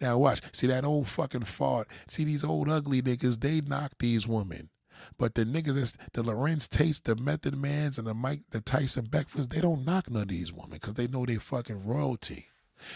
Now 0.00 0.18
watch. 0.18 0.40
See 0.52 0.66
that 0.66 0.84
old 0.84 1.08
fucking 1.08 1.44
fart. 1.44 1.88
See 2.08 2.24
these 2.24 2.44
old 2.44 2.68
ugly 2.68 3.02
niggas, 3.02 3.40
they 3.40 3.60
knock 3.60 3.92
these 3.98 4.26
women. 4.26 4.70
But 5.18 5.34
the 5.34 5.44
niggas 5.44 5.96
the 6.12 6.22
Larenz 6.22 6.68
Tates, 6.68 7.00
the 7.00 7.16
Method 7.16 7.56
Mans, 7.56 7.98
and 7.98 8.06
the 8.06 8.14
Mike, 8.14 8.42
the 8.50 8.60
Tyson 8.60 9.06
Beckfords, 9.06 9.48
they 9.48 9.60
don't 9.60 9.84
knock 9.84 10.10
none 10.10 10.22
of 10.22 10.28
these 10.28 10.52
women 10.52 10.72
because 10.72 10.94
they 10.94 11.06
know 11.06 11.24
they 11.24 11.36
fucking 11.36 11.84
royalty. 11.84 12.46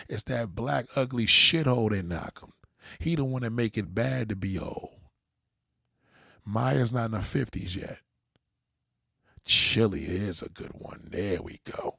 It's 0.09 0.23
that 0.25 0.55
black 0.55 0.87
ugly 0.97 1.27
shithole 1.27 1.91
they 1.91 2.03
knock 2.03 2.41
them. 2.41 2.53
He 2.99 3.15
the 3.15 3.25
one 3.25 3.43
that 3.43 3.51
make 3.51 3.79
it 3.79 3.95
bad 3.95 4.29
to 4.29 4.37
be 4.37 4.59
old. 4.59 4.91
Maya's 6.45 6.93
not 6.93 7.07
in 7.07 7.13
her 7.13 7.23
fifties 7.23 7.75
yet. 7.75 7.99
Chili 9.45 10.05
is 10.05 10.43
a 10.43 10.49
good 10.49 10.73
one. 10.75 11.09
There 11.11 11.43
we 11.43 11.61
go. 11.65 11.99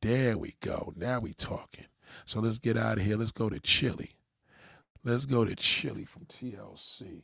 There 0.00 0.36
we 0.36 0.54
go. 0.60 0.92
Now 0.96 1.20
we 1.20 1.32
talking. 1.32 1.86
So 2.26 2.40
let's 2.40 2.58
get 2.58 2.76
out 2.76 2.98
of 2.98 3.04
here. 3.04 3.16
Let's 3.16 3.32
go 3.32 3.48
to 3.48 3.60
Chili. 3.60 4.12
Let's 5.04 5.26
go 5.26 5.44
to 5.44 5.54
Chili 5.54 6.04
from 6.04 6.24
TLC. 6.24 7.22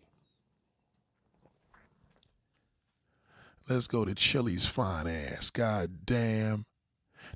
Let's 3.69 3.87
go 3.87 4.05
to 4.05 4.15
Chili's 4.15 4.67
fine 4.67 5.07
ass. 5.07 5.51
God 5.51 6.05
damn. 6.05 6.67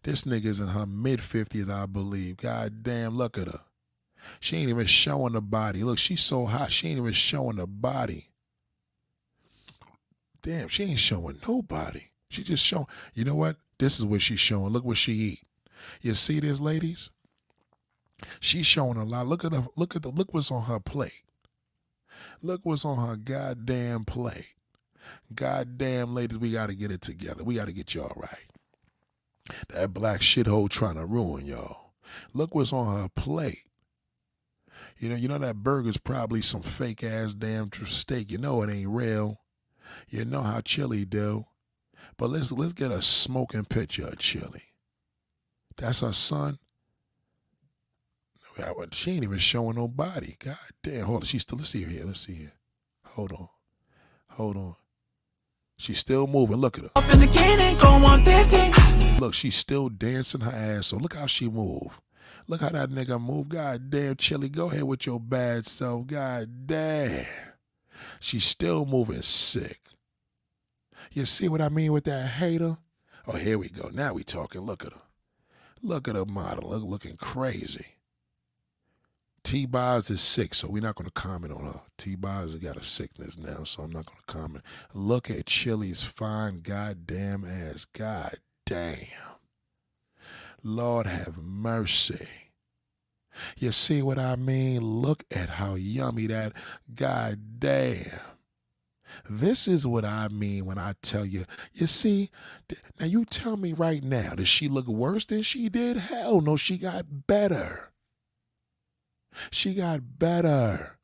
This 0.02 0.24
nigga's 0.24 0.60
in 0.60 0.68
her 0.68 0.86
mid 0.86 1.20
50s, 1.20 1.70
I 1.70 1.86
believe. 1.86 2.38
God 2.38 2.82
damn, 2.82 3.16
look 3.16 3.38
at 3.38 3.46
her. 3.46 3.60
She 4.40 4.56
ain't 4.56 4.68
even 4.68 4.86
showing 4.86 5.34
the 5.34 5.40
body. 5.40 5.84
Look, 5.84 5.98
she's 5.98 6.22
so 6.22 6.46
hot, 6.46 6.72
she 6.72 6.88
ain't 6.88 6.98
even 6.98 7.12
showing 7.12 7.56
the 7.56 7.66
body. 7.66 8.30
Damn, 10.42 10.68
she 10.68 10.84
ain't 10.84 10.98
showing 10.98 11.38
nobody. 11.46 12.02
She 12.28 12.42
just 12.42 12.64
showing. 12.64 12.86
You 13.14 13.24
know 13.24 13.34
what? 13.34 13.56
This 13.78 13.98
is 13.98 14.04
what 14.04 14.20
she's 14.20 14.40
showing. 14.40 14.72
Look 14.72 14.84
what 14.84 14.98
she 14.98 15.12
eat. 15.12 15.40
You 16.02 16.14
see 16.14 16.40
this, 16.40 16.60
ladies? 16.60 17.10
She's 18.40 18.66
showing 18.66 18.96
a 18.96 19.04
lot. 19.04 19.26
Look 19.26 19.44
at 19.44 19.52
the 19.52 19.66
look 19.76 19.96
at 19.96 20.02
the 20.02 20.10
look 20.10 20.32
what's 20.32 20.50
on 20.50 20.62
her 20.62 20.80
plate. 20.80 21.22
Look 22.42 22.60
what's 22.64 22.84
on 22.84 23.06
her 23.06 23.16
goddamn 23.16 24.04
plate. 24.04 24.54
Goddamn, 25.34 26.14
ladies, 26.14 26.38
we 26.38 26.52
got 26.52 26.68
to 26.68 26.74
get 26.74 26.90
it 26.90 27.00
together. 27.00 27.44
We 27.44 27.56
got 27.56 27.66
to 27.66 27.72
get 27.72 27.94
y'all 27.94 28.12
right. 28.16 29.58
That 29.68 29.92
black 29.92 30.20
shithole 30.20 30.68
trying 30.70 30.96
to 30.96 31.04
ruin 31.04 31.46
y'all. 31.46 31.92
Look 32.32 32.54
what's 32.54 32.72
on 32.72 33.00
her 33.00 33.08
plate. 33.08 33.64
You 34.98 35.08
know, 35.08 35.16
you 35.16 35.28
know 35.28 35.38
that 35.38 35.56
burger's 35.56 35.96
probably 35.96 36.40
some 36.40 36.62
fake 36.62 37.02
ass 37.04 37.32
damn 37.32 37.70
steak. 37.72 38.30
You 38.30 38.38
know 38.38 38.62
it 38.62 38.70
ain't 38.70 38.88
real. 38.88 39.40
You 40.08 40.24
know 40.24 40.42
how 40.42 40.60
chili 40.60 41.04
do. 41.04 41.46
But 42.16 42.30
let's 42.30 42.52
let's 42.52 42.72
get 42.72 42.90
a 42.90 43.02
smoking 43.02 43.64
picture 43.64 44.06
of 44.06 44.18
chili. 44.18 44.62
That's 45.76 46.00
her 46.00 46.12
son. 46.12 46.58
She 48.92 49.12
ain't 49.12 49.24
even 49.24 49.38
showing 49.38 49.76
no 49.76 49.88
body. 49.88 50.36
God 50.38 50.56
damn. 50.82 51.06
Hold 51.06 51.22
on. 51.22 51.26
She's 51.26 51.42
still. 51.42 51.58
Let's 51.58 51.70
see 51.70 51.82
her 51.82 51.90
here. 51.90 52.04
Let's 52.04 52.26
see 52.26 52.34
here. 52.34 52.52
Hold 53.08 53.32
on. 53.32 53.48
Hold 54.30 54.56
on. 54.56 54.76
She's 55.76 55.98
still 55.98 56.26
moving. 56.26 56.56
Look 56.56 56.78
at 56.78 56.84
her. 56.84 56.90
Up 56.96 57.04
in 57.12 57.20
the 57.20 57.26
beginning, 57.26 57.76
go 57.76 57.98
150. 57.98 59.18
Look, 59.20 59.34
she's 59.34 59.56
still 59.56 59.88
dancing 59.88 60.42
her 60.42 60.50
ass. 60.50 60.88
So 60.88 60.96
look 60.96 61.14
how 61.14 61.26
she 61.26 61.48
move. 61.48 62.00
Look 62.46 62.60
how 62.60 62.68
that 62.70 62.90
nigga 62.90 63.20
move. 63.20 63.48
God 63.48 63.90
damn, 63.90 64.16
Chili, 64.16 64.48
go 64.48 64.70
ahead 64.70 64.84
with 64.84 65.06
your 65.06 65.18
bad 65.18 65.66
self. 65.66 66.06
God 66.06 66.66
damn. 66.66 67.26
She's 68.20 68.44
still 68.44 68.84
moving 68.84 69.22
sick. 69.22 69.80
You 71.12 71.24
see 71.24 71.48
what 71.48 71.60
I 71.60 71.68
mean 71.68 71.92
with 71.92 72.04
that 72.04 72.26
hater? 72.26 72.78
Oh, 73.26 73.36
here 73.36 73.58
we 73.58 73.68
go. 73.68 73.90
Now 73.92 74.12
we 74.12 74.24
talking. 74.24 74.60
Look 74.62 74.84
at 74.84 74.92
her. 74.92 75.00
Look 75.82 76.08
at 76.08 76.14
her 76.14 76.24
model. 76.24 76.70
Look, 76.70 76.84
looking 76.84 77.16
crazy. 77.16 77.93
T 79.44 79.66
Boz 79.66 80.10
is 80.10 80.22
sick, 80.22 80.54
so 80.54 80.68
we're 80.68 80.82
not 80.82 80.94
going 80.94 81.04
to 81.06 81.12
comment 81.12 81.52
on 81.52 81.64
her. 81.64 81.80
T 81.98 82.16
Boz 82.16 82.54
got 82.56 82.78
a 82.78 82.82
sickness 82.82 83.36
now, 83.36 83.64
so 83.64 83.82
I'm 83.82 83.92
not 83.92 84.06
going 84.06 84.18
to 84.26 84.32
comment. 84.32 84.64
Look 84.94 85.30
at 85.30 85.46
Chili's 85.46 86.02
fine 86.02 86.60
goddamn 86.60 87.44
ass. 87.44 87.84
God 87.84 88.36
damn. 88.64 88.96
Lord 90.62 91.06
have 91.06 91.36
mercy. 91.36 92.26
You 93.58 93.72
see 93.72 94.00
what 94.00 94.18
I 94.18 94.36
mean? 94.36 94.80
Look 94.80 95.24
at 95.30 95.50
how 95.50 95.74
yummy 95.74 96.26
that 96.28 96.54
god 96.94 97.60
damn. 97.60 98.20
This 99.28 99.68
is 99.68 99.86
what 99.86 100.04
I 100.04 100.28
mean 100.28 100.64
when 100.64 100.78
I 100.78 100.94
tell 101.02 101.26
you. 101.26 101.44
You 101.72 101.86
see, 101.86 102.30
now 102.98 103.06
you 103.06 103.24
tell 103.24 103.56
me 103.56 103.72
right 103.72 104.02
now, 104.02 104.34
does 104.34 104.48
she 104.48 104.68
look 104.68 104.86
worse 104.86 105.26
than 105.26 105.42
she 105.42 105.68
did? 105.68 105.98
Hell 105.98 106.40
no, 106.40 106.56
she 106.56 106.78
got 106.78 107.26
better. 107.26 107.90
She 109.50 109.74
got 109.74 110.18
better. 110.18 110.98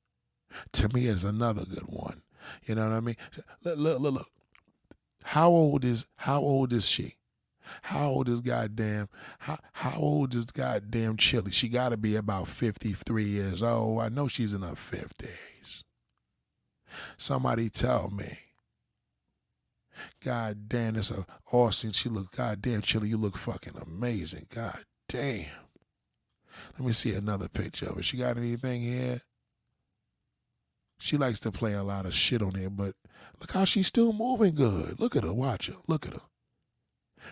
To 0.72 0.88
me, 0.88 1.06
is 1.06 1.24
another 1.24 1.64
good 1.64 1.86
one. 1.86 2.22
You 2.64 2.74
know 2.74 2.88
what 2.88 2.96
I 2.96 3.00
mean? 3.00 3.16
Look, 3.62 3.78
look, 3.78 4.00
look, 4.00 4.14
look. 4.14 4.30
How 5.22 5.50
old 5.50 5.84
is 5.84 6.06
how 6.16 6.40
old 6.40 6.72
is 6.72 6.88
she? 6.88 7.16
How 7.82 8.10
old 8.10 8.28
is 8.28 8.40
goddamn 8.40 9.08
how 9.40 9.58
how 9.72 10.00
old 10.00 10.34
is 10.34 10.46
goddamn 10.46 11.16
Chili? 11.16 11.50
She 11.50 11.68
gotta 11.68 11.96
be 11.96 12.16
about 12.16 12.48
53 12.48 13.24
years 13.24 13.62
old. 13.62 14.00
I 14.00 14.08
know 14.08 14.28
she's 14.28 14.54
in 14.54 14.62
her 14.62 14.74
50s. 14.74 15.84
Somebody 17.16 17.68
tell 17.68 18.10
me. 18.10 18.38
God 20.24 20.68
damn, 20.68 20.96
it's 20.96 21.10
a 21.10 21.26
Austin. 21.52 21.92
She 21.92 22.08
look 22.08 22.34
goddamn 22.34 22.82
Chili, 22.82 23.10
you 23.10 23.18
look 23.18 23.36
fucking 23.36 23.74
amazing. 23.80 24.46
God 24.52 24.84
damn. 25.08 25.46
Let 26.78 26.86
me 26.86 26.92
see 26.92 27.14
another 27.14 27.48
picture 27.48 27.86
of 27.86 27.96
her. 27.96 28.02
She 28.02 28.16
got 28.16 28.36
anything 28.36 28.82
here? 28.82 29.22
She 30.98 31.16
likes 31.16 31.40
to 31.40 31.52
play 31.52 31.72
a 31.72 31.82
lot 31.82 32.04
of 32.06 32.14
shit 32.14 32.42
on 32.42 32.52
there, 32.52 32.68
but 32.68 32.94
look 33.40 33.52
how 33.52 33.64
she's 33.64 33.86
still 33.86 34.12
moving 34.12 34.54
good. 34.54 35.00
Look 35.00 35.16
at 35.16 35.24
her. 35.24 35.32
Watch 35.32 35.68
her. 35.68 35.76
Look 35.86 36.06
at 36.06 36.12
her. 36.12 36.20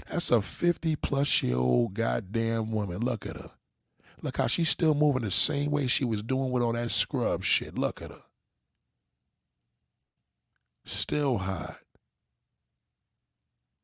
That's 0.08 0.30
a 0.30 0.40
50 0.40 0.96
plus 0.96 1.42
year 1.42 1.56
old 1.56 1.94
goddamn 1.94 2.72
woman. 2.72 3.00
Look 3.00 3.26
at 3.26 3.36
her. 3.36 3.50
Look 4.22 4.38
how 4.38 4.46
she's 4.46 4.70
still 4.70 4.94
moving 4.94 5.22
the 5.22 5.30
same 5.30 5.70
way 5.70 5.86
she 5.86 6.04
was 6.04 6.22
doing 6.22 6.50
with 6.50 6.62
all 6.62 6.72
that 6.72 6.90
scrub 6.90 7.44
shit. 7.44 7.78
Look 7.78 8.02
at 8.02 8.10
her. 8.10 8.22
Still 10.84 11.38
hot. 11.38 11.76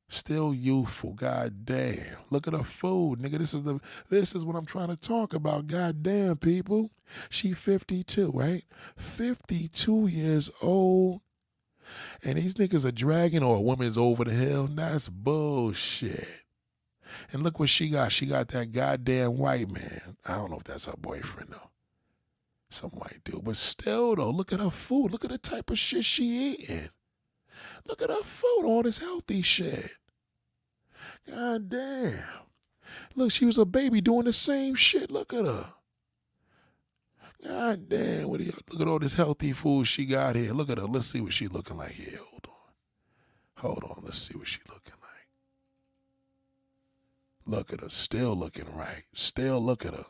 Still 0.08 0.54
youthful. 0.54 1.14
God 1.14 1.64
damn. 1.64 2.16
Look 2.30 2.46
at 2.46 2.54
her 2.54 2.62
food, 2.62 3.20
nigga. 3.20 3.38
This 3.38 3.54
is 3.54 3.62
the 3.62 3.80
this 4.10 4.34
is 4.34 4.44
what 4.44 4.56
I'm 4.56 4.66
trying 4.66 4.88
to 4.88 4.96
talk 4.96 5.32
about. 5.32 5.66
God 5.66 6.02
damn, 6.02 6.36
people. 6.36 6.90
She 7.30 7.52
52, 7.52 8.30
right? 8.32 8.64
52 8.96 10.06
years 10.06 10.50
old. 10.62 11.20
And 12.22 12.38
these 12.38 12.54
niggas 12.54 12.84
are 12.84 12.92
dragging 12.92 13.42
or 13.42 13.56
a 13.56 13.60
woman's 13.60 13.98
over 13.98 14.24
the 14.24 14.32
hill. 14.32 14.68
That's 14.68 15.08
bullshit. 15.08 16.28
And 17.32 17.42
look 17.42 17.58
what 17.58 17.68
she 17.68 17.88
got. 17.90 18.12
She 18.12 18.26
got 18.26 18.48
that 18.48 18.72
goddamn 18.72 19.36
white 19.36 19.70
man. 19.70 20.16
I 20.24 20.36
don't 20.36 20.50
know 20.50 20.58
if 20.58 20.64
that's 20.64 20.86
her 20.86 20.94
boyfriend 20.98 21.50
though. 21.50 21.70
Some 22.70 22.90
white 22.90 23.20
dude. 23.24 23.44
But 23.44 23.56
still 23.56 24.16
though, 24.16 24.30
look 24.30 24.52
at 24.52 24.60
her 24.60 24.70
food. 24.70 25.12
Look 25.12 25.24
at 25.24 25.30
the 25.30 25.38
type 25.38 25.70
of 25.70 25.78
shit 25.78 26.04
she 26.04 26.24
eating. 26.24 26.88
Look 27.86 28.02
at 28.02 28.10
her 28.10 28.22
food, 28.22 28.64
all 28.64 28.82
this 28.82 28.98
healthy 28.98 29.42
shit. 29.42 29.96
God 31.28 31.68
damn. 31.68 32.18
Look, 33.14 33.30
she 33.30 33.44
was 33.44 33.58
a 33.58 33.64
baby 33.64 34.00
doing 34.00 34.24
the 34.24 34.32
same 34.32 34.74
shit. 34.74 35.10
Look 35.10 35.32
at 35.32 35.44
her. 35.44 35.72
God 37.46 37.88
damn, 37.90 38.28
what 38.28 38.40
you, 38.40 38.54
look 38.70 38.80
at 38.80 38.88
all 38.88 38.98
this 38.98 39.14
healthy 39.14 39.52
food 39.52 39.86
she 39.86 40.06
got 40.06 40.34
here. 40.34 40.52
Look 40.52 40.70
at 40.70 40.78
her. 40.78 40.84
Let's 40.84 41.08
see 41.08 41.20
what 41.20 41.32
she 41.32 41.46
looking 41.46 41.76
like 41.76 41.92
here. 41.92 42.18
Hold 42.18 42.48
on. 42.48 43.62
Hold 43.62 43.84
on. 43.84 44.02
Let's 44.04 44.18
see 44.18 44.36
what 44.36 44.48
she 44.48 44.60
looking 44.68 44.94
like. 45.02 45.28
Look 47.46 47.72
at 47.72 47.80
her. 47.80 47.90
Still 47.90 48.34
looking 48.34 48.74
right. 48.74 49.04
Still 49.12 49.60
look 49.60 49.84
at 49.84 49.94
her. 49.94 50.06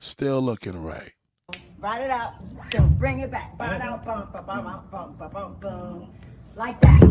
Still 0.00 0.42
looking 0.42 0.82
right. 0.82 1.12
Write 1.78 2.02
it 2.02 2.10
out. 2.10 2.34
So 2.72 2.80
bring 2.82 3.20
it 3.20 3.30
back. 3.30 3.56
Bum, 3.56 3.78
bum, 3.78 4.00
bum, 4.04 4.28
bum, 4.32 4.82
bum, 4.90 5.16
bum, 5.16 5.56
bum, 5.60 6.08
Like 6.56 6.80
that. 6.80 7.02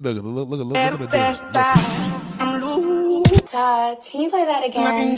Look, 0.00 0.16
look, 0.16 0.24
look, 0.24 0.48
look, 0.48 0.66
look 0.66 0.76
at 0.76 0.98
the 0.98 1.06
dance. 1.12 1.38
Todd, 3.50 3.98
can 4.02 4.22
you 4.22 4.30
play 4.30 4.46
that 4.46 4.64
again? 4.64 5.14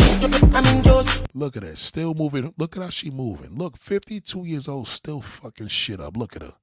Look 1.34 1.56
at 1.56 1.62
that. 1.62 1.78
Still 1.78 2.12
moving. 2.12 2.52
Look 2.58 2.76
at 2.76 2.82
how 2.82 2.90
she 2.90 3.12
moving. 3.12 3.54
Look, 3.56 3.76
52 3.76 4.44
years 4.44 4.66
old, 4.66 4.88
still 4.88 5.20
fucking 5.20 5.68
shit 5.68 6.00
up. 6.00 6.16
Look 6.16 6.34
at 6.34 6.42
her. 6.42 6.54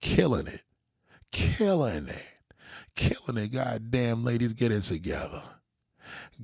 Killing 0.00 0.46
it. 0.46 0.62
Killing 1.32 2.06
it. 2.06 2.22
Killing 2.94 3.38
it. 3.38 3.50
Goddamn, 3.50 4.22
ladies, 4.24 4.52
get 4.52 4.70
it 4.70 4.82
together. 4.82 5.42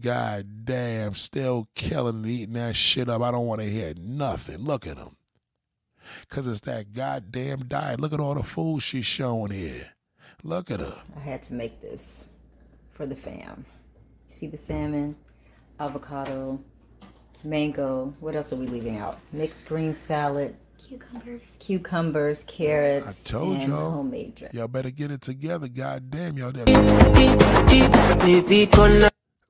God 0.01 0.64
damn, 0.64 1.14
still 1.14 1.68
killing 1.74 2.16
and 2.16 2.26
eating 2.26 2.55
that 2.55 2.76
shit 2.76 3.09
up. 3.09 3.22
I 3.22 3.30
don't 3.30 3.47
want 3.47 3.60
to 3.60 3.68
hear 3.70 3.94
nothing. 3.98 4.59
Look 4.59 4.86
at 4.86 4.97
him. 4.97 5.16
Because 6.22 6.47
it's 6.47 6.60
that 6.60 6.93
goddamn 6.93 7.64
diet. 7.66 8.01
Look 8.01 8.12
at 8.12 8.20
all 8.20 8.35
the 8.35 8.43
food 8.43 8.80
she's 8.80 9.05
showing 9.06 9.51
here. 9.52 9.90
Look 10.43 10.70
at 10.70 10.80
her. 10.80 10.97
I 11.16 11.20
had 11.20 11.43
to 11.44 11.55
make 11.55 11.80
this 11.82 12.24
for 12.93 13.06
the 13.06 13.16
fam. 13.16 13.64
See 14.28 14.47
the 14.47 14.56
salmon, 14.59 15.16
avocado, 15.80 16.60
mango. 17.44 18.14
What 18.20 18.35
else 18.36 18.52
are 18.52 18.56
we 18.56 18.66
leaving 18.66 18.98
out? 18.98 19.18
Mixed 19.32 19.66
green 19.68 19.93
salad, 19.94 20.56
Cucumbers. 20.86 21.56
cucumbers, 21.59 22.44
carrots. 22.44 23.26
I 23.26 23.30
told 23.30 23.59
and 23.59 23.68
y'all. 23.68 23.90
homemade 23.90 24.35
dressing. 24.36 24.59
Y'all 24.59 24.68
better 24.68 24.90
get 24.90 25.10
it 25.10 25.20
together. 25.20 25.68
God 25.68 26.10
damn, 26.10 26.39
y'all. 26.39 26.52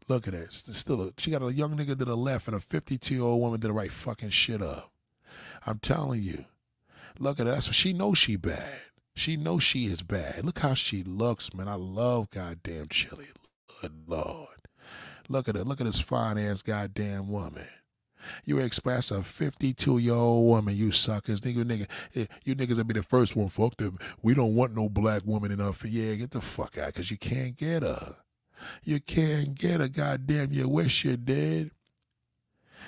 Look 0.09 0.27
at 0.27 0.33
that. 0.33 0.45
It's 0.45 0.79
Still, 0.79 1.03
a, 1.03 1.13
she 1.19 1.31
got 1.31 1.43
a 1.43 1.53
young 1.53 1.77
nigga 1.77 1.99
to 1.99 2.05
the 2.05 2.17
left 2.17 2.49
and 2.49 2.57
a 2.57 2.61
52 2.61 3.15
year 3.15 3.23
old 3.23 3.41
woman 3.41 3.61
to 3.61 3.67
the 3.67 3.73
right 3.73 3.93
fucking 3.93 4.31
shit 4.31 4.63
up. 4.63 4.91
I'm 5.67 5.79
telling 5.79 6.23
you. 6.23 6.47
Look 7.19 7.39
at 7.41 7.47
that. 7.47 7.55
What 7.55 7.75
she 7.75 7.93
knows 7.93 8.19
she 8.19 8.37
bad. 8.37 8.81
She 9.15 9.37
knows 9.37 9.63
she 9.63 9.87
is 9.87 10.03
bad. 10.03 10.45
Look 10.45 10.61
how 10.61 10.75
she 10.75 11.03
looks, 11.03 11.53
man. 11.53 11.69
I 11.69 11.75
love 11.75 12.31
goddamn 12.31 12.89
Chili. 12.89 13.27
Good 13.81 14.05
Lord. 14.07 14.49
Look 15.29 15.49
at 15.49 15.57
her. 15.57 15.65
Look 15.65 15.81
at 15.81 15.87
this 15.87 16.01
fine 16.01 16.39
ass 16.39 16.63
goddamn 16.63 17.29
woman. 17.29 17.67
You 18.45 18.59
expect 18.59 19.11
a 19.11 19.23
52 19.23 19.99
year 19.99 20.15
old 20.15 20.47
woman, 20.47 20.77
you 20.77 20.93
suckers. 20.93 21.41
Nigga, 21.41 21.65
nigga, 21.65 21.87
eh, 22.15 22.27
you 22.45 22.55
niggas 22.55 22.77
will 22.77 22.85
be 22.85 22.95
the 22.95 23.03
first 23.03 23.37
one. 23.37 23.49
Fuck 23.49 23.77
them. 23.77 23.99
We 24.23 24.35
don't 24.35 24.55
want 24.55 24.75
no 24.75 24.89
black 24.89 25.23
woman 25.25 25.51
in 25.51 25.61
our 25.61 25.75
Yeah, 25.85 26.15
get 26.15 26.31
the 26.31 26.41
fuck 26.41 26.79
out 26.79 26.89
because 26.89 27.11
you 27.11 27.19
can't 27.19 27.57
get 27.57 27.83
her. 27.83 28.17
You 28.85 29.01
can't 29.01 29.55
get 29.55 29.81
her. 29.81 29.89
Goddamn, 29.89 30.53
you 30.53 30.69
wish 30.69 31.05
you 31.05 31.17
did. 31.17 31.71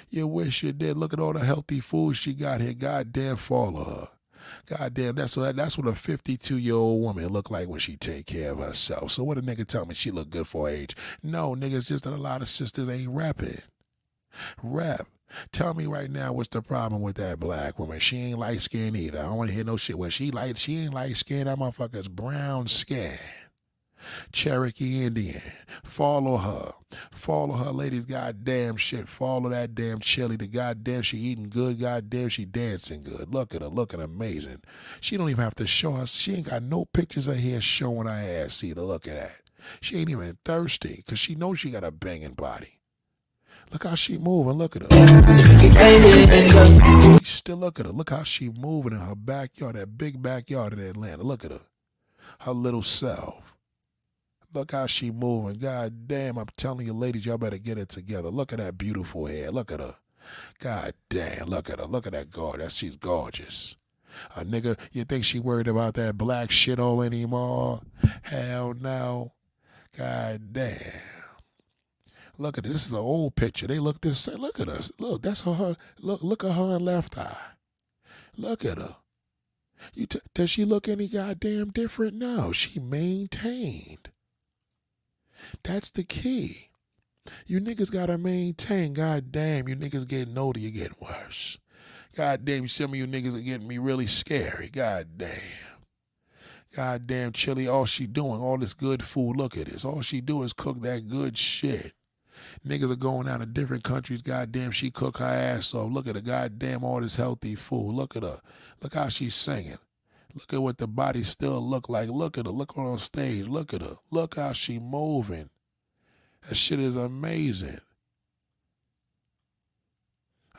You 0.09 0.27
wish 0.27 0.63
you 0.63 0.73
did. 0.73 0.97
Look 0.97 1.13
at 1.13 1.21
all 1.21 1.33
the 1.33 1.41
healthy 1.41 1.81
food 1.81 2.17
she 2.17 2.35
got 2.35 2.61
here. 2.61 2.75
Goddamn, 2.75 3.37
follow 3.37 3.85
her. 3.85 4.09
Goddamn, 4.67 5.17
that's 5.17 5.37
what 5.37 5.55
that's 5.57 5.77
what 5.77 5.87
a 5.87 5.95
52 5.95 6.57
year 6.57 6.75
old 6.75 7.03
woman 7.03 7.29
look 7.29 7.51
like 7.51 7.69
when 7.69 7.81
she 7.81 7.97
take 7.97 8.27
care 8.27 8.53
of 8.53 8.59
herself. 8.59 9.13
So 9.13 9.25
what 9.25 9.39
a 9.39 9.43
nigga 9.43 9.67
tell 9.67 9.87
me 9.87 9.95
she 9.95 10.11
look 10.11 10.31
good 10.31 10.47
for 10.47 10.69
age? 10.69 10.97
No, 11.23 11.55
niggas, 11.55 11.89
just 11.89 12.05
that 12.05 12.13
a 12.13 12.17
lot 12.17 12.43
of 12.43 12.49
sisters 12.49 12.89
ain't 12.89 13.11
rapping. 13.11 13.61
Rap. 14.63 15.07
Tell 15.53 15.75
me 15.75 15.87
right 15.87 16.11
now 16.11 16.33
what's 16.33 16.49
the 16.49 16.63
problem 16.63 17.03
with 17.03 17.17
that 17.17 17.39
black 17.39 17.79
woman? 17.79 18.01
She 18.01 18.17
ain't 18.19 18.39
light 18.39 18.61
skinned 18.61 18.97
either. 18.97 19.21
I 19.21 19.23
don't 19.23 19.37
want 19.37 19.51
to 19.51 19.55
hear 19.55 19.65
no 19.65 19.77
shit. 19.77 19.99
Well, 19.99 20.11
she 20.11 20.33
light, 20.33 20.59
she 20.59 20.79
ain't 20.79 20.95
light 20.95 21.17
skinned. 21.17 21.47
That 21.47 21.59
motherfucker's 21.59 22.09
brown 22.09 22.67
skin. 22.67 23.17
Cherokee 24.33 25.05
Indian. 25.05 25.43
Follow 25.85 26.37
her. 26.39 26.73
Follow 27.13 27.55
her, 27.55 27.71
ladies. 27.71 28.07
Goddamn 28.07 28.77
shit. 28.77 29.09
Follow 29.09 29.51
that 29.51 29.75
damn 29.75 30.01
chili. 30.01 30.37
The 30.37 30.47
goddamn 30.47 31.03
she 31.03 31.19
eating 31.19 31.49
good. 31.49 31.81
Goddamn 31.81 32.29
she 32.29 32.45
dancing 32.45 33.03
good. 33.03 33.33
Look 33.33 33.55
at 33.55 33.63
her. 33.63 33.69
Looking 33.69 34.01
amazing. 34.01 34.63
She 35.01 35.17
don't 35.17 35.31
even 35.31 35.45
have 35.45 35.55
to 35.57 35.67
show 35.67 35.95
us. 35.95 36.13
She 36.13 36.35
ain't 36.35 36.51
got 36.51 36.63
no 36.63 36.85
pictures 36.87 37.27
of 37.29 37.39
her 37.39 37.61
showing 37.61 38.07
her 38.07 38.13
ass 38.45 38.65
either. 38.65 38.83
Look 38.83 39.07
at 39.07 39.15
that. 39.15 39.41
She 39.81 39.99
ain't 39.99 40.11
even 40.11 40.39
thirsty 40.45 40.97
because 40.97 41.19
she 41.19 41.35
knows 41.35 41.61
she 41.61 41.71
got 41.71 41.85
a 41.85 41.91
banging 41.91 42.35
body. 42.35 42.81
Look 43.73 43.85
how 43.85 43.95
she 43.95 44.19
moving. 44.19 44.55
Look 44.55 44.75
at 44.77 44.83
her. 44.83 44.89
Still 47.23 47.57
look 47.57 47.79
at 47.79 47.87
her. 47.87 47.93
Look 47.93 48.11
how 48.11 48.25
she 48.25 48.49
moving 48.49 48.93
in 48.93 48.99
her 48.99 49.15
backyard, 49.15 49.77
that 49.77 49.97
big 49.97 50.21
backyard 50.21 50.73
in 50.73 50.81
Atlanta. 50.81 51.23
Look 51.23 51.45
at 51.45 51.53
her. 51.53 51.61
Her 52.41 52.53
little 52.53 52.83
self. 52.83 53.55
Look 54.53 54.73
how 54.73 54.87
she 54.87 55.11
moving. 55.11 55.59
God 55.59 56.09
damn, 56.09 56.37
I'm 56.37 56.49
telling 56.57 56.87
you, 56.87 56.93
ladies, 56.93 57.25
y'all 57.25 57.39
better 57.39 57.59
get 57.59 57.79
it 57.79 57.89
together. 57.89 58.31
Look 58.31 58.53
at 58.53 58.59
that 58.59 58.77
beautiful 58.77 59.27
hair. 59.27 59.51
Look 59.51 59.71
at 59.71 59.81
her. 59.81 59.97
God 60.59 60.95
damn, 61.09 61.49
look 61.49 61.71
at 61.71 61.79
her. 61.79 61.87
Look 61.87 62.07
at 62.07 62.13
that 62.13 62.31
gorgeous. 62.31 62.75
She's 62.75 62.97
gorgeous. 62.97 63.77
A 64.35 64.45
nigga, 64.45 64.79
you 64.93 65.05
think 65.05 65.25
she 65.25 65.39
worried 65.39 65.69
about 65.69 65.95
that 65.95 66.19
black 66.19 66.51
shit 66.51 66.81
all 66.81 67.01
anymore? 67.01 67.83
Hell 68.23 68.75
no. 68.75 69.33
God 69.97 70.53
damn. 70.53 71.01
Look 72.37 72.59
at 72.59 72.65
it. 72.65 72.71
This 72.71 72.87
is 72.87 72.93
an 72.93 72.99
old 72.99 73.37
picture. 73.37 73.67
They 73.67 73.79
look 73.79 74.01
this. 74.01 74.27
Look 74.27 74.59
at 74.59 74.69
us. 74.69 74.91
Look, 74.99 75.23
that's 75.23 75.43
her. 75.43 75.77
Look, 76.01 76.23
look 76.23 76.43
at 76.43 76.53
her 76.53 76.79
left 76.79 77.17
eye. 77.19 77.37
Look 78.37 78.65
at 78.65 78.79
her. 78.79 78.97
You 79.95 80.07
t- 80.07 80.21
does 80.35 80.51
she 80.51 80.65
look 80.65 80.89
any 80.89 81.07
goddamn 81.07 81.71
different? 81.71 82.15
No, 82.15 82.53
she 82.53 82.81
maintained. 82.81 84.11
That's 85.63 85.91
the 85.91 86.05
key. 86.05 86.71
You 87.47 87.61
niggas 87.61 87.93
gotta 87.93 88.19
maintain. 88.19 88.93
God 88.93 89.33
damn, 89.33 89.69
you 89.69 89.77
niggas 89.77 90.07
getting 90.07 90.37
older, 90.39 90.61
you're 90.61 90.71
getting 90.71 90.97
worse. 91.01 91.59
God 92.17 92.45
damn, 92.45 92.69
some 92.69 92.91
of 92.91 92.97
you 92.97 93.07
niggas 93.07 93.35
are 93.35 93.41
getting 93.41 93.69
me 93.69 93.79
really 93.79 94.07
scary. 94.07 94.69
God 94.69 95.09
damn. 95.17 95.41
God 96.75 97.07
damn, 97.07 97.33
Chili, 97.33 97.67
all 97.67 97.87
she 97.87 98.07
doing, 98.07 98.41
all 98.41 98.57
this 98.57 98.75
good 98.75 99.05
food. 99.05 99.37
Look 99.37 99.57
at 99.57 99.67
this. 99.67 99.85
All 99.85 100.03
she 100.03 100.21
do 100.21 100.43
is 100.43 100.53
cook 100.53 100.81
that 100.83 101.09
good 101.09 101.37
shit. 101.37 101.95
Niggas 102.67 102.91
are 102.91 102.97
going 102.97 103.29
out 103.29 103.41
to 103.41 103.47
different 103.47 103.85
countries. 103.85 104.23
Goddamn, 104.23 104.71
she 104.71 104.91
cook 104.91 105.19
her 105.19 105.25
ass 105.25 105.75
off. 105.75 105.91
Look 105.91 106.07
at 106.07 106.15
her. 106.15 106.21
Goddamn, 106.21 106.85
all 106.85 107.01
this 107.01 107.17
healthy 107.17 107.55
food. 107.55 107.95
Look 107.95 108.17
at 108.17 108.23
her. 108.23 108.41
Look 108.83 108.95
how 108.95 109.09
she's 109.09 109.35
singing. 109.35 109.79
Look 110.35 110.53
at 110.53 110.63
what 110.63 110.79
the 110.79 110.87
body 110.87 111.25
still 111.25 111.61
look 111.61 111.89
like. 111.89 112.09
Look 112.09 112.39
at 112.39 112.47
her. 112.47 112.53
Look 112.53 112.75
her 112.77 112.83
on 112.83 112.99
stage. 112.99 113.47
Look 113.47 113.75
at 113.75 113.83
her. 113.83 113.97
Look 114.11 114.37
how 114.37 114.53
she 114.53 114.79
moving. 114.79 115.51
That 116.49 116.55
shit 116.55 116.79
is 116.81 116.97
amazing. 116.97 117.81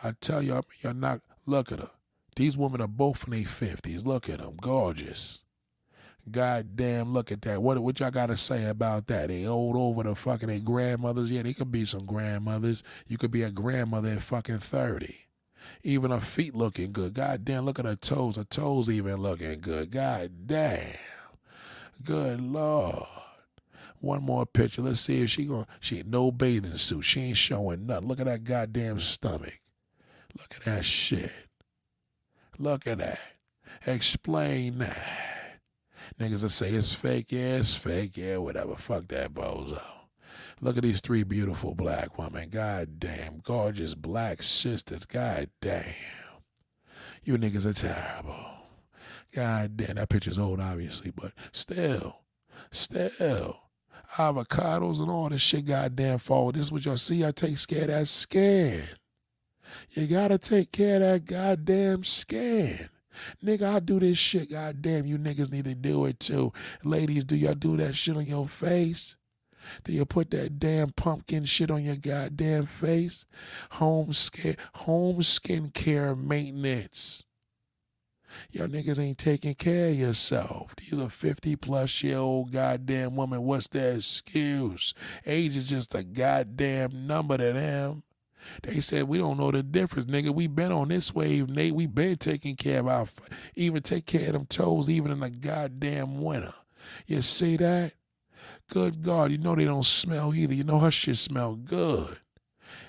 I 0.03 0.13
tell 0.19 0.41
you, 0.41 0.55
I 0.55 0.61
you're 0.81 0.93
not. 0.93 1.21
Look 1.45 1.71
at 1.71 1.79
her. 1.79 1.91
These 2.35 2.57
women 2.57 2.81
are 2.81 2.87
both 2.87 3.25
in 3.27 3.31
their 3.33 3.45
fifties. 3.45 4.05
Look 4.05 4.29
at 4.29 4.39
them, 4.39 4.57
gorgeous. 4.61 5.39
God 6.29 6.75
damn, 6.75 7.13
look 7.13 7.31
at 7.31 7.41
that. 7.43 7.61
What 7.61 7.79
what 7.79 7.99
y'all 7.99 8.11
gotta 8.11 8.37
say 8.37 8.65
about 8.65 9.07
that? 9.07 9.29
They 9.29 9.45
old 9.45 9.75
over 9.75 10.03
the 10.03 10.15
fucking 10.15 10.49
they 10.49 10.59
grandmothers. 10.59 11.31
Yeah, 11.31 11.41
they 11.41 11.53
could 11.53 11.71
be 11.71 11.83
some 11.85 12.05
grandmothers. 12.05 12.83
You 13.07 13.17
could 13.17 13.31
be 13.31 13.43
a 13.43 13.51
grandmother 13.51 14.09
at 14.09 14.21
fucking 14.21 14.59
thirty. 14.59 15.15
Even 15.83 16.11
her 16.11 16.19
feet 16.19 16.55
looking 16.55 16.91
good. 16.91 17.13
God 17.13 17.45
damn, 17.45 17.65
look 17.65 17.79
at 17.79 17.85
her 17.85 17.95
toes. 17.95 18.37
Her 18.37 18.43
toes 18.43 18.89
even 18.89 19.17
looking 19.17 19.59
good. 19.61 19.91
God 19.91 20.31
damn. 20.47 20.95
Good 22.03 22.41
lord. 22.41 23.05
One 23.99 24.23
more 24.23 24.45
picture. 24.45 24.81
Let's 24.81 25.01
see 25.01 25.21
if 25.21 25.29
she 25.29 25.45
going 25.45 25.67
she 25.79 25.99
ain't 25.99 26.07
no 26.07 26.31
bathing 26.31 26.75
suit. 26.75 27.03
She 27.03 27.21
ain't 27.21 27.37
showing 27.37 27.85
nothing. 27.85 28.07
Look 28.07 28.19
at 28.19 28.25
that 28.25 28.43
goddamn 28.43 28.99
stomach. 28.99 29.59
Look 30.37 30.55
at 30.55 30.63
that 30.65 30.85
shit. 30.85 31.31
Look 32.57 32.87
at 32.87 32.99
that. 32.99 33.19
Explain 33.85 34.79
that. 34.79 35.07
Niggas 36.19 36.43
will 36.43 36.49
say 36.49 36.71
it's 36.71 36.93
fake, 36.93 37.31
yeah, 37.31 37.57
it's 37.57 37.75
fake, 37.75 38.17
yeah, 38.17 38.37
whatever. 38.37 38.75
Fuck 38.75 39.07
that 39.09 39.33
bozo. 39.33 39.81
Look 40.63 40.77
at 40.77 40.83
these 40.83 41.01
three 41.01 41.23
beautiful 41.23 41.73
black 41.73 42.19
women. 42.19 42.49
God 42.49 42.99
damn. 42.99 43.39
Gorgeous 43.39 43.95
black 43.95 44.43
sisters. 44.43 45.05
God 45.05 45.49
damn. 45.59 45.95
You 47.23 47.37
niggas 47.37 47.65
are 47.65 47.73
terrible. 47.73 48.35
God 49.33 49.75
damn. 49.75 49.95
That 49.95 50.09
picture's 50.09 50.37
old, 50.37 50.59
obviously, 50.59 51.11
but 51.11 51.33
still, 51.51 52.19
still. 52.71 53.59
Avocados 54.17 54.99
and 54.99 55.09
all 55.09 55.29
this 55.29 55.41
shit, 55.41 55.65
goddamn 55.65 56.19
forward. 56.19 56.55
This 56.55 56.65
is 56.65 56.71
what 56.71 56.85
y'all 56.85 56.97
see. 56.97 57.25
I 57.25 57.31
take 57.31 57.57
care 57.65 57.83
of 57.83 57.87
that 57.87 58.07
skin. 58.07 58.83
You 59.91 60.05
gotta 60.05 60.37
take 60.37 60.71
care 60.71 60.95
of 60.97 61.01
that 61.01 61.25
goddamn 61.25 62.03
skin. 62.03 62.89
Nigga, 63.43 63.75
I 63.75 63.79
do 63.79 63.99
this 63.99 64.17
shit. 64.17 64.51
Goddamn, 64.51 65.05
you 65.05 65.17
niggas 65.17 65.51
need 65.51 65.65
to 65.65 65.75
do 65.75 66.05
it 66.05 66.19
too. 66.19 66.51
Ladies, 66.83 67.23
do 67.23 67.35
y'all 67.35 67.55
do 67.55 67.77
that 67.77 67.95
shit 67.95 68.17
on 68.17 68.25
your 68.25 68.47
face? 68.47 69.15
Do 69.83 69.93
you 69.93 70.05
put 70.05 70.31
that 70.31 70.59
damn 70.59 70.91
pumpkin 70.91 71.45
shit 71.45 71.71
on 71.71 71.83
your 71.83 71.95
goddamn 71.95 72.65
face? 72.65 73.25
Home 73.71 74.13
skin, 74.13 74.57
home 74.73 75.23
skin 75.23 75.69
care 75.71 76.15
maintenance. 76.15 77.23
Y'all 78.51 78.67
niggas 78.67 78.99
ain't 78.99 79.17
taking 79.17 79.55
care 79.55 79.89
of 79.89 79.95
yourself. 79.95 80.75
These 80.77 80.99
are 80.99 81.09
50 81.09 81.55
plus 81.57 82.03
year 82.03 82.17
old 82.17 82.51
goddamn 82.51 83.15
women. 83.15 83.43
What's 83.43 83.67
their 83.67 83.95
excuse? 83.95 84.93
Age 85.25 85.57
is 85.57 85.67
just 85.67 85.93
a 85.95 86.03
goddamn 86.03 87.07
number 87.07 87.37
to 87.37 87.53
them. 87.53 88.03
They 88.63 88.79
said 88.79 89.03
we 89.03 89.17
don't 89.17 89.37
know 89.37 89.51
the 89.51 89.63
difference, 89.63 90.09
nigga. 90.09 90.33
We 90.33 90.47
been 90.47 90.71
on 90.71 90.87
this 90.87 91.13
wave, 91.13 91.49
Nate. 91.49 91.75
We 91.75 91.85
been 91.85 92.17
taking 92.17 92.55
care 92.55 92.79
of 92.79 92.87
our, 92.87 93.07
even 93.55 93.83
take 93.83 94.05
care 94.05 94.27
of 94.27 94.33
them 94.33 94.45
toes, 94.47 94.89
even 94.89 95.11
in 95.11 95.19
the 95.19 95.29
goddamn 95.29 96.21
winter. 96.21 96.53
You 97.05 97.21
see 97.21 97.57
that? 97.57 97.93
Good 98.71 99.03
God, 99.03 99.33
you 99.33 99.37
know 99.37 99.53
they 99.53 99.65
don't 99.65 99.85
smell 99.85 100.33
either. 100.33 100.53
You 100.53 100.63
know 100.63 100.79
her 100.79 100.91
shit 100.91 101.17
smell 101.17 101.55
good. 101.55 102.19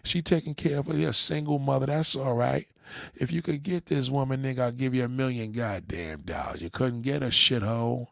She 0.05 0.23
taking 0.23 0.55
care 0.55 0.79
of 0.79 0.87
her 0.87 1.09
a 1.09 1.13
single 1.13 1.59
mother. 1.59 1.87
That's 1.87 2.15
all 2.15 2.35
right. 2.35 2.69
If 3.17 3.33
you 3.33 3.43
could 3.43 3.65
get 3.65 3.87
this 3.87 4.09
woman, 4.09 4.45
nigga, 4.45 4.61
I'll 4.61 4.71
give 4.71 4.95
you 4.95 5.05
a 5.05 5.09
million 5.09 5.51
goddamn 5.51 6.21
dollars. 6.21 6.63
You 6.63 6.71
couldn't 6.71 7.03
get 7.03 7.25
a 7.25 7.27
shithole. 7.27 8.07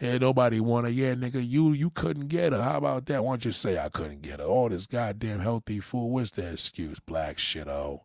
And 0.00 0.22
nobody 0.22 0.58
want 0.58 0.86
her. 0.86 0.92
Yeah, 0.92 1.14
nigga, 1.14 1.46
you 1.46 1.72
you 1.72 1.90
couldn't 1.90 2.28
get 2.28 2.54
her. 2.54 2.62
How 2.62 2.78
about 2.78 3.04
that? 3.06 3.22
Why 3.22 3.32
don't 3.32 3.44
you 3.44 3.52
say 3.52 3.78
I 3.78 3.90
couldn't 3.90 4.22
get 4.22 4.40
her? 4.40 4.46
All 4.46 4.70
this 4.70 4.86
goddamn 4.86 5.40
healthy 5.40 5.80
food. 5.80 6.06
What's 6.06 6.30
the 6.30 6.50
excuse? 6.50 6.98
Black 7.00 7.36
shithole. 7.36 8.00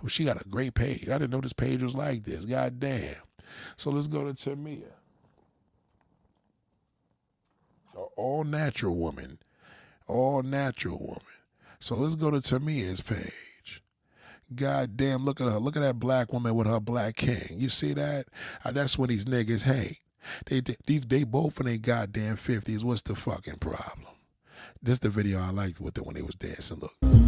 Well, 0.00 0.08
she 0.08 0.24
got 0.24 0.40
a 0.40 0.48
great 0.48 0.74
page. 0.74 1.08
I 1.08 1.18
didn't 1.18 1.30
know 1.30 1.40
this 1.40 1.52
page 1.52 1.80
was 1.80 1.94
like 1.94 2.24
this. 2.24 2.44
Goddamn. 2.44 3.16
So 3.76 3.90
let's 3.90 4.08
go 4.08 4.24
to 4.24 4.32
Tamia. 4.32 4.97
All 8.16 8.44
natural 8.44 8.94
woman, 8.94 9.38
all 10.06 10.42
natural 10.42 10.98
woman. 10.98 11.22
So 11.80 11.94
let's 11.96 12.14
go 12.14 12.30
to 12.30 12.40
Tamia's 12.40 13.00
page. 13.00 13.82
God 14.54 14.96
damn, 14.96 15.24
look 15.24 15.40
at 15.40 15.48
her. 15.48 15.58
Look 15.58 15.76
at 15.76 15.82
that 15.82 15.98
black 15.98 16.32
woman 16.32 16.54
with 16.54 16.66
her 16.66 16.80
black 16.80 17.16
king. 17.16 17.56
You 17.58 17.68
see 17.68 17.92
that? 17.94 18.26
Uh, 18.64 18.72
that's 18.72 18.96
what 18.96 19.10
these 19.10 19.26
niggas 19.26 19.62
hate. 19.62 19.98
They, 20.46 20.60
they 20.60 20.76
these 20.86 21.02
they 21.02 21.24
both 21.24 21.60
in 21.60 21.66
their 21.66 21.78
goddamn 21.78 22.36
fifties. 22.36 22.82
What's 22.82 23.02
the 23.02 23.14
fucking 23.14 23.56
problem? 23.56 24.08
This 24.82 24.98
the 25.00 25.08
video 25.08 25.40
I 25.40 25.50
liked 25.50 25.80
with 25.80 25.98
it 25.98 26.06
when 26.06 26.14
they 26.14 26.22
was 26.22 26.34
dancing. 26.34 26.80
Look. 26.80 27.27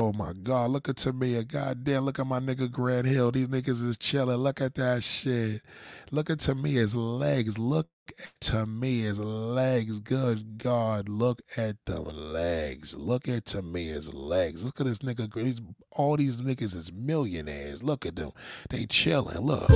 Oh 0.00 0.14
my 0.14 0.32
God, 0.32 0.70
look 0.70 0.88
at 0.88 0.96
Tamia. 0.96 1.46
God 1.46 1.84
damn, 1.84 2.06
look 2.06 2.18
at 2.18 2.26
my 2.26 2.40
nigga 2.40 2.72
Grant 2.72 3.06
Hill. 3.06 3.32
These 3.32 3.48
niggas 3.48 3.84
is 3.84 3.98
chilling. 3.98 4.38
Look 4.38 4.58
at 4.62 4.74
that 4.76 5.02
shit. 5.02 5.60
Look 6.10 6.30
at 6.30 6.38
Tamia's 6.38 6.96
legs. 6.96 7.58
Look 7.58 7.90
at 8.18 8.32
Tamia's 8.40 9.20
legs. 9.20 10.00
Good 10.00 10.56
God, 10.56 11.06
look 11.10 11.42
at 11.54 11.76
the 11.84 12.00
legs. 12.00 12.94
Look 12.96 13.28
at 13.28 13.44
Tamia's 13.44 14.10
legs. 14.10 14.64
Look 14.64 14.80
at 14.80 14.86
this 14.86 15.00
nigga. 15.00 15.30
These, 15.34 15.60
all 15.90 16.16
these 16.16 16.40
niggas 16.40 16.74
is 16.74 16.90
millionaires. 16.90 17.82
Look 17.82 18.06
at 18.06 18.16
them. 18.16 18.30
They 18.70 18.86
chilling. 18.86 19.36
Look. 19.36 19.66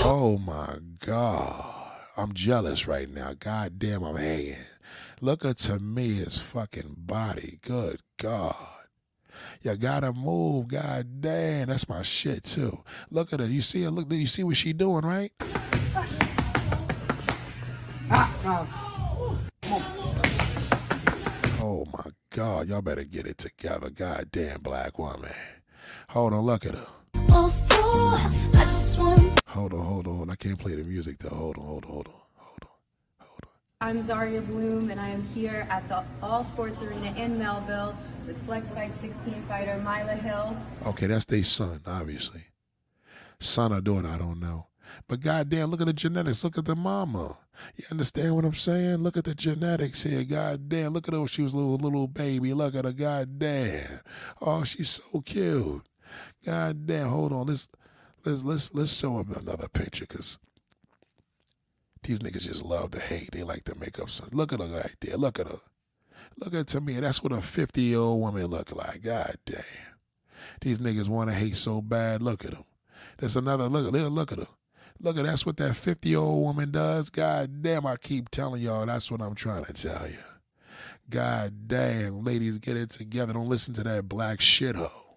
Oh 0.00 0.38
my 0.42 0.78
God. 1.00 1.64
Oh 1.64 1.77
I'm 2.18 2.34
jealous 2.34 2.88
right 2.88 3.08
now. 3.08 3.34
God 3.38 3.78
damn, 3.78 4.02
I'm 4.02 4.16
hating. 4.16 4.56
Look 5.20 5.44
at 5.44 5.58
Tamia's 5.58 6.36
fucking 6.36 6.96
body. 6.98 7.60
Good 7.62 8.00
God. 8.16 8.56
You 9.62 9.76
gotta 9.76 10.12
move. 10.12 10.66
God 10.66 11.20
damn, 11.20 11.68
that's 11.68 11.88
my 11.88 12.02
shit 12.02 12.42
too. 12.42 12.82
Look 13.12 13.32
at 13.32 13.38
her. 13.38 13.46
You 13.46 13.62
see 13.62 13.84
her? 13.84 13.90
Look, 13.90 14.10
you 14.10 14.26
see 14.26 14.42
what 14.42 14.56
she 14.56 14.72
doing, 14.72 15.04
right? 15.04 15.30
Oh 21.60 21.86
my 21.92 22.10
God, 22.30 22.66
y'all 22.66 22.82
better 22.82 23.04
get 23.04 23.26
it 23.26 23.38
together. 23.38 23.90
God 23.90 24.30
damn, 24.32 24.60
black 24.60 24.98
woman. 24.98 25.30
Hold 26.08 26.34
on, 26.34 26.40
look 26.40 26.66
at 26.66 26.74
her. 26.74 26.88
Hold 29.48 29.72
on, 29.72 29.80
hold 29.80 30.06
on. 30.06 30.28
I 30.28 30.34
can't 30.34 30.58
play 30.58 30.74
the 30.74 30.84
music 30.84 31.18
though. 31.18 31.30
Hold 31.30 31.56
on, 31.56 31.64
hold 31.64 31.84
on, 31.86 31.90
hold 31.90 32.06
on. 32.06 32.20
Hold 32.36 32.58
on, 32.64 33.26
hold 33.26 33.40
on. 33.44 33.50
I'm 33.80 34.02
Zaria 34.02 34.42
Bloom, 34.42 34.90
and 34.90 35.00
I 35.00 35.08
am 35.08 35.24
here 35.34 35.66
at 35.70 35.88
the 35.88 36.04
All 36.22 36.44
Sports 36.44 36.82
Arena 36.82 37.14
in 37.16 37.38
Melville 37.38 37.96
with 38.26 38.36
Flex 38.44 38.72
Fight 38.72 38.92
16 38.92 39.42
fighter 39.48 39.78
Mila 39.78 40.16
Hill. 40.16 40.54
Okay, 40.84 41.06
that's 41.06 41.24
their 41.24 41.44
son, 41.44 41.80
obviously. 41.86 42.42
Son 43.40 43.72
or 43.72 43.80
daughter, 43.80 44.08
I 44.08 44.18
don't 44.18 44.38
know. 44.38 44.66
But 45.08 45.20
goddamn, 45.20 45.70
look 45.70 45.80
at 45.80 45.86
the 45.86 45.94
genetics. 45.94 46.44
Look 46.44 46.58
at 46.58 46.66
the 46.66 46.76
mama. 46.76 47.38
You 47.76 47.84
understand 47.90 48.36
what 48.36 48.44
I'm 48.44 48.52
saying? 48.52 48.98
Look 48.98 49.16
at 49.16 49.24
the 49.24 49.34
genetics 49.34 50.02
here. 50.02 50.24
Goddamn, 50.24 50.92
look 50.92 51.08
at 51.08 51.14
her. 51.14 51.26
She 51.26 51.40
was 51.40 51.54
a 51.54 51.56
little 51.56 51.78
little 51.78 52.06
baby. 52.06 52.52
Look 52.52 52.74
at 52.74 52.84
her. 52.84 52.92
Goddamn. 52.92 54.00
Oh, 54.42 54.64
she's 54.64 54.90
so 54.90 55.22
cute. 55.22 55.86
Goddamn. 56.44 57.08
Hold 57.08 57.32
on. 57.32 57.46
Let's 57.46 57.68
let's 58.24 58.42
let's 58.42 58.74
let's 58.74 58.94
show 58.94 59.20
him 59.20 59.32
another 59.32 59.68
picture, 59.68 60.06
cause 60.06 60.38
these 62.02 62.20
niggas 62.20 62.42
just 62.42 62.64
love 62.64 62.92
to 62.92 63.00
hate. 63.00 63.32
They 63.32 63.42
like 63.42 63.64
to 63.64 63.74
make 63.78 63.98
up 63.98 64.10
some. 64.10 64.28
Look 64.32 64.52
at 64.52 64.60
her 64.60 64.66
right 64.66 64.94
there. 65.00 65.16
Look 65.16 65.38
at 65.38 65.46
her. 65.46 65.60
Look 66.38 66.54
at 66.54 66.68
to 66.68 66.80
me. 66.80 66.94
That's 67.00 67.22
what 67.22 67.32
a 67.32 67.40
50 67.40 67.80
year 67.82 67.98
old 67.98 68.20
woman 68.20 68.46
look 68.46 68.72
like. 68.72 69.02
God 69.02 69.38
damn. 69.44 69.62
These 70.60 70.78
niggas 70.78 71.08
want 71.08 71.30
to 71.30 71.34
hate 71.34 71.56
so 71.56 71.80
bad. 71.80 72.22
Look 72.22 72.44
at 72.44 72.52
them. 72.52 72.64
There's 73.18 73.36
another 73.36 73.68
look. 73.68 73.92
Look 73.92 74.32
at 74.32 74.38
her. 74.38 74.46
Look 75.00 75.16
at 75.16 75.24
that's 75.24 75.46
what 75.46 75.56
that 75.58 75.76
50 75.76 76.08
year 76.08 76.18
old 76.18 76.42
woman 76.42 76.70
does. 76.70 77.10
God 77.10 77.62
damn, 77.62 77.86
I 77.86 77.96
keep 77.96 78.30
telling 78.30 78.62
y'all 78.62 78.86
that's 78.86 79.10
what 79.10 79.20
I'm 79.20 79.34
trying 79.34 79.64
to 79.64 79.72
tell 79.72 80.08
you. 80.08 80.18
God 81.10 81.68
damn, 81.68 82.22
ladies, 82.22 82.58
get 82.58 82.76
it 82.76 82.90
together. 82.90 83.32
Don't 83.32 83.48
listen 83.48 83.74
to 83.74 83.84
that 83.84 84.08
black 84.08 84.40
shithole. 84.40 85.07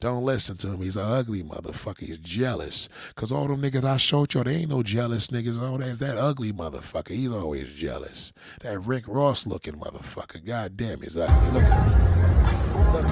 Don't 0.00 0.24
listen 0.24 0.56
to 0.58 0.68
him. 0.68 0.80
He's 0.80 0.96
an 0.96 1.04
ugly 1.04 1.42
motherfucker. 1.42 2.06
He's 2.06 2.18
jealous. 2.18 2.88
Cause 3.16 3.32
all 3.32 3.48
them 3.48 3.60
niggas 3.60 3.82
I 3.84 3.96
showed 3.96 4.32
y'all, 4.34 4.44
they 4.44 4.56
ain't 4.56 4.70
no 4.70 4.82
jealous 4.82 5.26
niggas. 5.28 5.58
Oh, 5.60 5.76
that's 5.78 5.98
that 5.98 6.16
ugly 6.16 6.52
motherfucker. 6.52 7.08
He's 7.10 7.32
always 7.32 7.68
jealous. 7.74 8.32
That 8.60 8.78
Rick 8.80 9.04
Ross 9.08 9.46
looking 9.46 9.74
motherfucker. 9.74 10.44
God 10.44 10.76
damn, 10.76 11.00
he's 11.02 11.16
ugly. 11.16 11.50
Look 11.50 11.62
at 11.64 11.82
him. 11.82 12.94
Look 12.94 13.04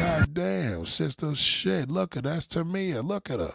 at 0.00 0.26
him. 0.26 0.32
Damn. 0.32 0.84
Sister 0.84 1.34
shit. 1.34 1.90
Look 1.90 2.16
at 2.16 2.24
that's 2.24 2.46
Tamia. 2.46 3.06
Look 3.06 3.30
at 3.30 3.40
her. 3.40 3.54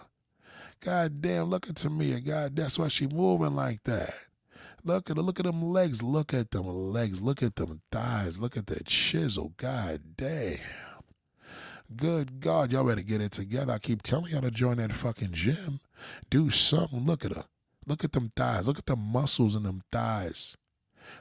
God 0.80 1.22
damn, 1.22 1.50
look 1.50 1.70
at 1.70 1.76
Tamia. 1.76 2.26
God, 2.26 2.56
that's 2.56 2.80
why 2.80 2.88
she 2.88 3.06
moving 3.06 3.56
like 3.56 3.84
that. 3.84 4.14
Look 4.84 5.10
at. 5.10 5.18
Look 5.18 5.40
at 5.40 5.46
them 5.46 5.72
legs. 5.72 6.02
Look 6.02 6.34
at 6.34 6.52
them 6.52 6.68
legs. 6.92 7.22
Look 7.22 7.44
at 7.44 7.56
them 7.56 7.82
thighs. 7.92 8.40
Look 8.40 8.58
at 8.58 8.68
that 8.68 8.86
chisel. 8.86 9.54
God 9.58 10.02
damn. 10.18 10.58
Good 11.94 12.40
God, 12.40 12.72
y'all 12.72 12.86
better 12.86 13.02
get 13.02 13.22
it 13.22 13.34
together. 13.34 13.74
I 13.74 13.80
keep 13.80 14.02
telling 14.02 14.32
y'all 14.32 14.42
to 14.42 14.52
join 14.52 14.78
that 14.78 14.94
fucking 14.94 15.34
gym. 15.34 15.82
Do 16.30 16.50
something. 16.50 17.06
Look 17.06 17.26
at 17.26 17.36
her. 17.36 17.46
Look 17.86 18.04
at 18.06 18.14
them 18.14 18.32
thighs. 18.36 18.68
Look 18.68 18.78
at 18.78 18.86
the 18.86 18.96
muscles 18.96 19.56
in 19.56 19.64
them 19.64 19.82
thighs. 19.92 20.56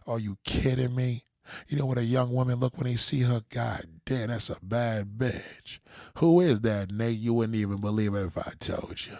Are 0.06 0.18
you 0.18 0.36
kidding 0.44 0.94
me? 0.94 1.24
You 1.66 1.78
know 1.78 1.86
what 1.86 1.98
a 1.98 2.04
young 2.04 2.32
woman 2.32 2.60
look 2.60 2.76
when 2.76 2.86
they 2.86 2.94
see 2.96 3.22
her? 3.22 3.42
God 3.50 3.86
damn, 4.04 4.28
that's 4.28 4.50
a 4.50 4.58
bad 4.62 5.18
bitch. 5.18 5.80
Who 6.18 6.40
is 6.40 6.60
that, 6.60 6.92
Nate? 6.92 7.18
You 7.18 7.34
wouldn't 7.34 7.56
even 7.56 7.78
believe 7.78 8.14
it 8.14 8.26
if 8.26 8.38
I 8.38 8.52
told 8.60 9.06
you. 9.06 9.16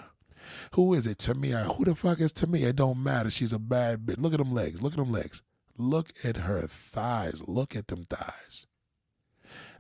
Who 0.75 0.95
is 0.95 1.07
it? 1.07 1.19
Tamia. 1.19 1.77
Who 1.77 1.85
the 1.85 1.95
fuck 1.95 2.21
is 2.21 2.33
Tamia? 2.33 2.69
It 2.69 2.77
don't 2.77 3.03
matter. 3.03 3.31
She's 3.31 3.53
a 3.53 3.59
bad 3.59 4.07
bitch. 4.07 4.19
Look 4.19 4.33
at 4.33 4.39
them 4.39 4.53
legs. 4.53 4.81
Look 4.83 4.93
at 4.93 4.99
them 4.99 5.13
legs. 5.13 5.43
Look 5.77 6.13
at 6.25 6.39
her 6.39 6.67
thighs. 6.67 7.43
Look 7.47 7.75
at 7.75 7.89
them 7.89 8.07
thighs. 8.09 8.67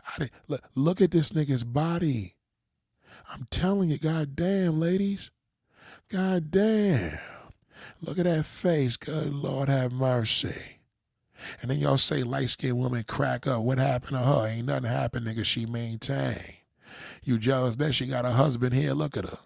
I 0.06 0.18
did, 0.18 0.30
look, 0.48 0.62
look 0.74 1.01
at 1.01 1.10
this 1.10 1.32
nigga's 1.32 1.64
body. 1.64 2.36
I'm 3.32 3.47
telling 3.51 3.90
you, 3.90 3.98
god 3.98 4.34
damn, 4.34 4.80
ladies. 4.80 5.30
God 6.09 6.51
damn. 6.51 7.18
Look 8.01 8.18
at 8.18 8.24
that 8.24 8.47
face. 8.47 8.97
Good 8.97 9.32
Lord 9.32 9.68
have 9.68 9.92
mercy. 9.92 10.80
And 11.60 11.70
then 11.70 11.78
y'all 11.78 11.98
say 11.98 12.22
light 12.22 12.51
skinned 12.51 12.78
woman 12.78 13.05
crack 13.05 13.47
up. 13.47 13.62
What 13.62 13.78
happened 13.78 14.12
to 14.12 14.18
her? 14.18 14.47
Ain't 14.47 14.66
nothing 14.66 14.90
happened, 14.90 15.26
nigga. 15.26 15.44
She 15.44 15.66
maintained. 15.66 16.56
You 17.22 17.38
jealous 17.38 17.76
that 17.76 17.94
she 17.94 18.06
got 18.06 18.24
a 18.24 18.30
husband 18.30 18.74
here? 18.74 18.92
Look 18.92 19.16
at 19.16 19.24
her. 19.26 19.38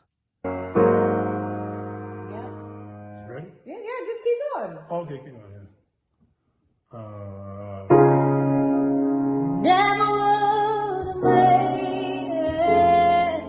Keep 5.03 5.09
going. 5.09 5.17
Okay, 5.17 5.17
keep 5.25 5.33
going. 5.33 5.43
Yeah. 6.93 6.99
Uh, 6.99 7.87
Never 9.63 10.11
would 10.13 11.07
have 11.07 11.23
made 11.23 12.31
it. 13.33 13.45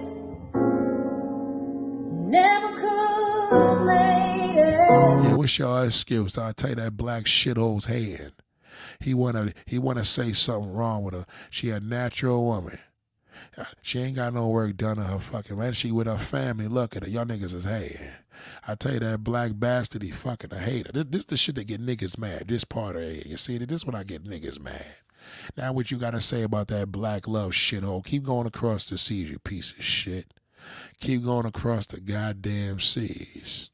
Never 2.27 2.69
could 2.75 3.51
have 3.51 3.81
made 3.85 4.57
it. 4.57 5.23
Yeah, 5.23 5.35
what's 5.35 5.59
your 5.59 5.85
excuse? 5.85 6.37
I'll 6.37 6.53
tell 6.53 6.69
you 6.71 6.75
that 6.77 6.97
black 6.97 7.25
shithole's 7.25 7.85
hand. 7.85 8.31
He 8.99 9.13
wanna 9.13 9.53
he 9.65 9.77
wanna 9.77 10.05
say 10.05 10.33
something 10.33 10.73
wrong 10.73 11.03
with 11.03 11.13
her. 11.13 11.25
She 11.49 11.69
a 11.69 11.79
natural 11.79 12.43
woman. 12.45 12.79
She 13.81 13.99
ain't 13.99 14.15
got 14.15 14.33
no 14.33 14.47
work 14.49 14.75
done 14.77 14.97
to 14.97 15.03
her 15.03 15.19
fucking 15.19 15.57
man. 15.57 15.73
She 15.73 15.91
with 15.91 16.07
her 16.07 16.17
family. 16.17 16.67
Look 16.67 16.95
at 16.95 17.03
her. 17.03 17.09
Y'all 17.09 17.25
niggas 17.25 17.53
is 17.53 17.65
hating. 17.65 17.99
I 18.67 18.75
tell 18.75 18.93
you 18.93 18.99
that 18.99 19.23
black 19.23 19.51
bastard, 19.55 20.03
he 20.03 20.11
fucking 20.11 20.53
a 20.53 20.59
hater. 20.59 20.91
This, 20.91 21.05
this 21.05 21.25
the 21.25 21.37
shit 21.37 21.55
that 21.55 21.65
get 21.65 21.85
niggas 21.85 22.17
mad. 22.17 22.47
This 22.47 22.63
part 22.63 22.95
of 22.95 23.03
it. 23.03 23.25
You 23.25 23.37
see, 23.37 23.55
it? 23.55 23.69
this 23.69 23.85
when 23.85 23.95
I 23.95 24.03
get 24.03 24.23
niggas 24.23 24.59
mad. 24.59 24.95
Now 25.57 25.73
what 25.73 25.91
you 25.91 25.97
gotta 25.97 26.21
say 26.21 26.43
about 26.43 26.67
that 26.67 26.91
black 26.91 27.27
love 27.27 27.51
shithole? 27.51 27.83
Oh, 27.85 28.01
keep 28.01 28.23
going 28.23 28.47
across 28.47 28.89
the 28.89 28.97
seas, 28.97 29.29
you 29.29 29.39
piece 29.39 29.71
of 29.71 29.83
shit. 29.83 30.33
Keep 30.99 31.23
going 31.25 31.45
across 31.45 31.87
the 31.87 31.99
goddamn 31.99 32.79
seas. 32.79 33.69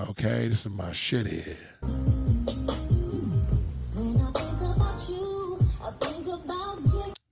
Okay, 0.00 0.48
this 0.48 0.66
is 0.66 0.72
my 0.72 0.92
shit 0.92 1.26
here. 1.26 1.56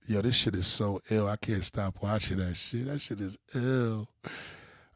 Yo, 0.05 0.21
this 0.21 0.35
shit 0.35 0.55
is 0.55 0.67
so 0.67 1.01
ill. 1.09 1.27
I 1.27 1.37
can't 1.37 1.63
stop 1.63 1.95
watching 2.01 2.37
that 2.37 2.55
shit. 2.55 2.85
That 2.85 2.99
shit 2.99 3.21
is 3.21 3.37
ill. 3.55 4.09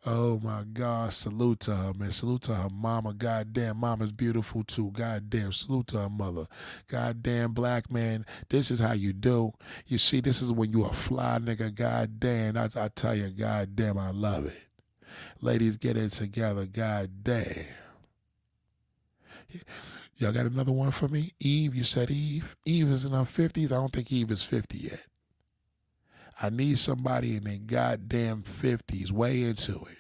Oh 0.05 0.39
my 0.39 0.63
God. 0.63 1.13
Salute 1.13 1.59
to 1.61 1.75
her, 1.75 1.93
man. 1.93 2.11
Salute 2.11 2.43
to 2.43 2.55
her 2.55 2.69
mama. 2.69 3.13
Goddamn, 3.13 3.77
mama's 3.77 4.11
beautiful 4.11 4.63
too. 4.63 4.91
Goddamn. 4.91 5.51
Salute 5.51 5.87
to 5.87 5.99
her 5.99 6.09
mother. 6.09 6.47
Goddamn, 6.87 7.53
black 7.53 7.91
man. 7.91 8.25
This 8.49 8.71
is 8.71 8.79
how 8.79 8.93
you 8.93 9.13
do. 9.13 9.53
You 9.87 9.97
see, 9.97 10.21
this 10.21 10.41
is 10.41 10.51
when 10.51 10.71
you 10.71 10.85
a 10.85 10.93
fly 10.93 11.39
nigga. 11.39 11.73
Goddamn. 11.73 12.57
I, 12.57 12.69
I 12.75 12.89
tell 12.89 13.15
you, 13.15 13.29
goddamn, 13.29 13.97
I 13.97 14.11
love 14.11 14.45
it. 14.45 14.67
Ladies, 15.41 15.77
get 15.77 15.97
it 15.97 16.11
together. 16.11 16.65
Goddamn. 16.65 17.65
Y'all 20.17 20.31
got 20.31 20.47
another 20.47 20.71
one 20.71 20.91
for 20.91 21.07
me? 21.07 21.31
Eve, 21.39 21.75
you 21.75 21.83
said 21.83 22.09
Eve. 22.09 22.55
Eve 22.65 22.91
is 22.91 23.05
in 23.05 23.11
her 23.11 23.19
50s. 23.19 23.65
I 23.65 23.75
don't 23.75 23.93
think 23.93 24.11
Eve 24.11 24.31
is 24.31 24.43
50 24.43 24.77
yet. 24.77 25.05
I 26.41 26.49
need 26.49 26.77
somebody 26.77 27.35
in 27.35 27.45
their 27.45 27.57
goddamn 27.57 28.43
50s, 28.43 29.11
way 29.11 29.43
into 29.43 29.73
it. 29.85 29.97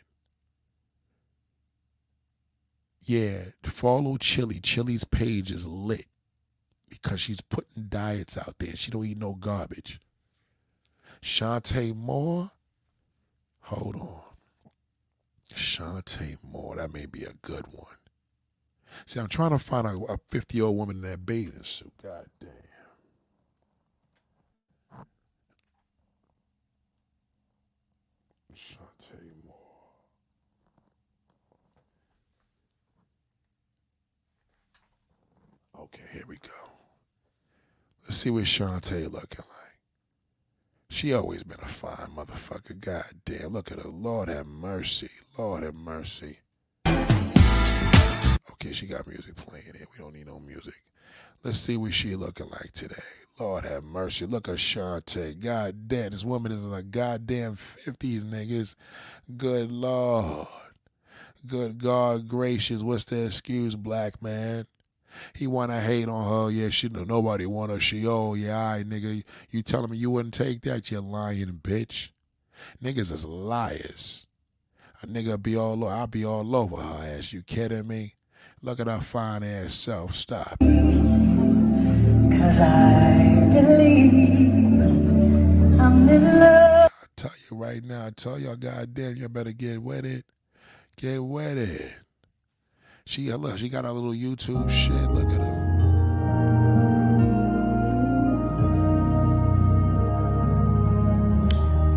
Yeah, 3.01 3.39
follow 3.63 4.17
Chili. 4.17 4.59
Chili's 4.59 5.05
page 5.05 5.51
is 5.51 5.65
lit 5.65 6.05
because 6.89 7.21
she's 7.21 7.41
putting 7.41 7.85
diets 7.89 8.37
out 8.37 8.55
there. 8.59 8.75
She 8.75 8.91
don't 8.91 9.05
eat 9.05 9.17
no 9.17 9.33
garbage. 9.33 9.99
Chante 11.21 11.93
Moore, 11.95 12.51
hold 13.61 13.95
on. 13.95 14.21
Chante 15.55 16.37
Moore, 16.43 16.75
that 16.75 16.93
may 16.93 17.05
be 17.05 17.23
a 17.23 17.33
good 17.41 17.67
one. 17.71 17.95
See, 19.05 19.19
I'm 19.19 19.27
trying 19.27 19.51
to 19.51 19.59
find 19.59 19.87
a 19.87 20.17
50 20.29 20.57
year 20.57 20.65
old 20.65 20.77
woman 20.77 20.97
in 20.97 21.01
that 21.03 21.25
bathing 21.25 21.63
suit. 21.63 21.93
God 22.01 22.25
damn. 22.39 22.66
Chante 28.57 29.13
Moore. 29.45 29.55
Okay, 35.79 36.01
here 36.11 36.23
we 36.27 36.37
go. 36.37 36.49
Let's 38.05 38.17
see 38.17 38.31
what 38.31 38.45
Chante 38.45 39.05
looking 39.05 39.45
like. 39.47 39.79
She 40.89 41.13
always 41.13 41.43
been 41.43 41.59
a 41.61 41.67
fine 41.67 42.07
motherfucker. 42.15 42.79
God 42.79 43.05
damn, 43.25 43.53
look 43.53 43.71
at 43.71 43.77
her. 43.79 43.89
Lord 43.89 44.29
have 44.29 44.47
mercy. 44.47 45.11
Lord 45.37 45.61
have 45.61 45.75
mercy. 45.75 46.39
Okay, 46.87 48.73
she 48.73 48.87
got 48.87 49.05
music 49.07 49.35
playing 49.35 49.65
here. 49.65 49.87
We 49.91 49.99
don't 49.99 50.15
need 50.15 50.25
no 50.25 50.39
music. 50.39 50.81
Let's 51.47 51.59
see 51.59 51.77
what 51.77 51.93
she 51.93 52.13
looking 52.17 52.49
like 52.49 52.73
today. 52.73 52.95
Lord 53.39 53.63
have 53.63 53.85
mercy. 53.85 54.25
Look 54.25 54.49
at 54.49 54.57
Chante. 54.57 55.33
God 55.33 55.87
damn, 55.87 56.11
this 56.11 56.25
woman 56.25 56.51
is 56.51 56.65
in 56.65 56.71
her 56.71 56.81
goddamn 56.81 57.55
50s, 57.55 58.23
niggas. 58.23 58.75
Good 59.37 59.71
Lord. 59.71 60.47
Good 61.45 61.81
God 61.81 62.27
gracious. 62.27 62.83
What's 62.83 63.05
the 63.05 63.23
excuse, 63.27 63.75
black 63.75 64.21
man? 64.21 64.65
He 65.33 65.47
wanna 65.47 65.79
hate 65.79 66.09
on 66.09 66.27
her. 66.29 66.51
Yeah, 66.51 66.67
she 66.67 66.89
nobody 66.89 67.45
want 67.45 67.71
her. 67.71 67.79
She 67.79 68.05
oh 68.05 68.33
yeah, 68.33 68.59
all 68.59 68.73
right, 68.73 68.85
nigga. 68.85 69.23
You 69.49 69.61
telling 69.61 69.91
me 69.91 69.95
you 69.95 70.11
wouldn't 70.11 70.33
take 70.33 70.63
that? 70.63 70.91
You 70.91 70.99
lying 70.99 71.61
bitch. 71.63 72.09
Niggas 72.83 73.13
is 73.13 73.23
liars. 73.23 74.27
A 75.01 75.07
nigga 75.07 75.41
be 75.41 75.55
all 75.55 75.81
over. 75.81 75.93
I'll 75.93 76.07
be 76.07 76.25
all 76.25 76.53
over 76.57 76.75
her 76.75 77.17
ass. 77.17 77.31
You 77.31 77.41
kidding 77.41 77.87
me? 77.87 78.15
Look 78.61 78.81
at 78.81 78.87
her 78.87 78.99
fine 78.99 79.43
ass 79.43 79.75
self. 79.75 80.13
Stop 80.13 80.57
it. 80.59 81.36
Cause 82.47 82.61
I 82.61 83.49
believe 83.51 84.79
I'm 85.81 86.07
in 86.07 86.23
love. 86.39 86.89
I 86.89 87.05
tell 87.17 87.33
you 87.51 87.57
right 87.57 87.83
now, 87.83 88.05
I 88.05 88.11
tell 88.11 88.39
y'all, 88.39 88.55
goddamn, 88.55 89.17
you 89.17 89.27
better 89.27 89.51
get 89.51 89.83
with 89.83 90.05
it. 90.05 90.23
Get 90.95 91.21
with 91.21 91.57
it. 91.57 91.91
She 93.05 93.33
look, 93.33 93.57
she 93.57 93.67
got 93.67 93.83
a 93.83 93.91
little 93.91 94.13
YouTube 94.13 94.69
shit. 94.69 94.93
Look 95.11 95.29
at 95.29 95.41
her. 95.41 95.63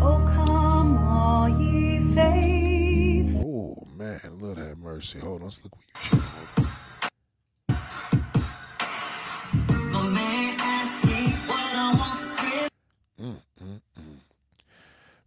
Oh, 0.03 0.21
come 0.35 0.97
all 0.97 1.47
ye 1.47 2.13
faithful. 2.13 3.87
Oh 3.87 3.87
man, 3.95 4.19
Lord 4.37 4.57
have 4.57 4.77
mercy. 4.77 5.19
Hold 5.19 5.43
on, 5.43 5.47
let's 5.47 5.63
look 5.63 5.77
what 5.77 5.85
you 5.85 6.01
showing. 6.09 6.21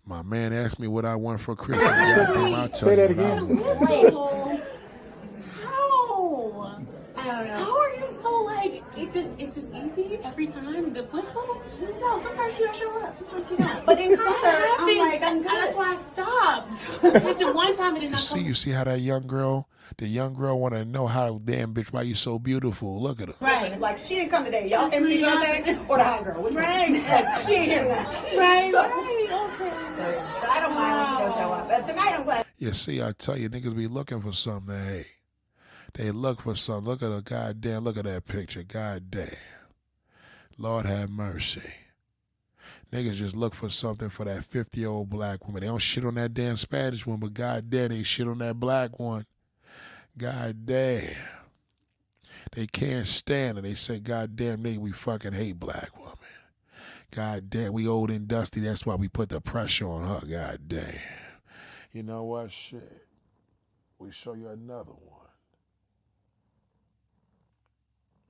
My 0.06 0.22
man 0.22 0.52
asked 0.52 0.78
me 0.78 0.86
what 0.86 1.04
I 1.04 1.16
want 1.16 1.40
for 1.40 1.56
Christmas. 1.56 1.84
Goddamn, 1.98 2.54
I'll 2.54 2.68
tell 2.68 2.78
Say 2.88 2.90
you 2.90 2.96
that 2.96 3.16
what 3.16 3.24
I 3.24 3.94
again. 4.02 4.14
want. 4.14 4.60
How? 7.16 7.44
How 7.46 7.78
are 7.80 7.94
you 7.94 8.06
so 8.20 8.42
like 8.42 8.82
it 8.98 9.10
just 9.10 9.28
it's 9.38 9.54
just 9.54 9.72
easy 9.72 10.18
every 10.22 10.46
time 10.46 10.92
the 10.92 11.04
whistle? 11.04 11.62
No, 12.00 12.22
sometimes 12.22 12.58
you 12.58 12.66
don't 12.66 12.76
show 12.76 13.02
up. 13.02 13.16
Sometimes 13.16 13.50
you 13.50 13.56
don't. 13.56 13.86
But 13.86 13.98
in 14.00 14.16
concert, 14.16 14.68
I'm 14.78 14.98
like, 14.98 15.22
I'm 15.22 15.38
good. 15.38 15.46
That's 15.50 15.74
why 15.74 15.92
I 15.92 15.96
stopped. 15.96 17.02
Listen, 17.24 17.54
one 17.54 17.74
time 17.74 17.96
it 17.96 18.00
did 18.00 18.06
You 18.06 18.10
not 18.10 18.20
see, 18.20 18.34
come. 18.40 18.44
you 18.46 18.54
see 18.54 18.70
how 18.72 18.84
that 18.84 19.00
young 19.00 19.26
girl, 19.26 19.68
the 19.98 20.06
young 20.08 20.34
girl 20.34 20.58
want 20.58 20.74
to 20.74 20.84
know 20.84 21.06
how 21.06 21.40
damn 21.44 21.74
bitch 21.74 21.92
why 21.92 22.02
you 22.02 22.14
so 22.14 22.38
beautiful. 22.38 23.00
Look 23.00 23.20
at 23.20 23.28
her. 23.28 23.34
Right. 23.40 23.78
Like, 23.78 23.98
she 23.98 24.16
didn't 24.16 24.30
come 24.30 24.44
today. 24.44 24.68
Y'all 24.68 24.90
MC 24.92 25.18
Chante 25.18 25.78
or 25.88 25.98
the 25.98 26.04
hot 26.04 26.24
girl? 26.24 26.42
Which 26.42 26.54
Right. 26.54 26.90
one? 26.90 26.94
Yes, 27.00 27.46
she 27.46 27.52
ain't 27.54 27.70
here. 27.70 27.84
Right, 28.38 28.70
So- 28.72 28.78
right, 28.88 29.28
okay. 29.30 29.70
So, 29.96 30.24
but 30.40 30.50
I 30.50 30.60
don't 30.60 30.74
mind 30.74 30.96
when 30.96 31.06
she 31.06 31.12
don't 31.24 31.32
show 31.34 31.52
up. 31.52 31.68
But 31.68 31.86
tonight, 31.86 32.14
I'm 32.14 32.24
glad. 32.24 32.46
You 32.58 32.72
see, 32.72 33.02
I 33.02 33.12
tell 33.12 33.36
you, 33.36 33.48
niggas 33.48 33.76
be 33.76 33.86
looking 33.86 34.20
for 34.20 34.32
something. 34.32 34.74
Hey, 34.76 35.06
they 35.94 36.10
look 36.10 36.42
for 36.42 36.54
something. 36.56 36.84
Look 36.90 37.02
at 37.02 37.12
a 37.12 37.20
goddamn. 37.20 37.84
Look 37.84 37.96
at 37.96 38.04
that 38.04 38.24
picture. 38.26 38.62
Goddamn. 38.62 39.28
Lord 40.58 40.86
have 40.86 41.10
mercy. 41.10 41.62
Niggas 42.92 43.14
just 43.14 43.34
look 43.36 43.54
for 43.54 43.68
something 43.70 44.08
for 44.08 44.24
that 44.24 44.44
50 44.44 44.80
year 44.80 44.88
old 44.88 45.10
black 45.10 45.46
woman. 45.46 45.60
They 45.60 45.66
don't 45.66 45.78
shit 45.80 46.04
on 46.04 46.14
that 46.14 46.32
damn 46.32 46.56
Spanish 46.56 47.04
one, 47.04 47.18
but 47.18 47.34
goddamn, 47.34 47.88
they 47.90 48.02
shit 48.04 48.28
on 48.28 48.38
that 48.38 48.54
black 48.58 48.98
one. 49.00 49.26
Goddamn. 50.16 51.16
They 52.52 52.66
can't 52.66 53.06
stand 53.06 53.58
it. 53.58 53.62
They 53.62 53.74
say, 53.74 53.98
God 53.98 54.36
damn, 54.36 54.62
nigga, 54.62 54.78
we 54.78 54.92
fucking 54.92 55.32
hate 55.32 55.58
black 55.58 55.90
women. 55.98 56.14
God 57.10 57.50
damn, 57.50 57.72
we 57.72 57.86
old 57.86 58.10
and 58.10 58.28
dusty. 58.28 58.60
That's 58.60 58.86
why 58.86 58.94
we 58.94 59.08
put 59.08 59.28
the 59.28 59.40
pressure 59.40 59.88
on 59.88 60.06
her. 60.06 60.26
God 60.26 60.60
damn. 60.68 60.98
You 61.92 62.02
know 62.02 62.24
what? 62.24 62.52
Shit. 62.52 63.06
We 63.98 64.10
show 64.10 64.34
you 64.34 64.48
another 64.48 64.92
one. 64.92 65.28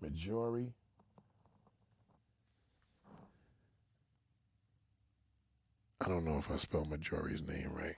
Marjorie. 0.00 0.72
I 6.00 6.08
don't 6.08 6.24
know 6.24 6.38
if 6.38 6.50
I 6.50 6.56
spelled 6.56 6.90
Marjorie's 6.90 7.42
name 7.42 7.70
right. 7.72 7.96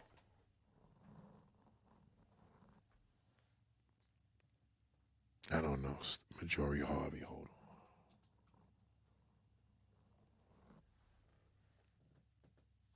I 5.53 5.61
don't 5.61 5.83
know. 5.83 5.97
Marjorie 6.41 6.81
Harvey. 6.81 7.21
Hold 7.27 7.49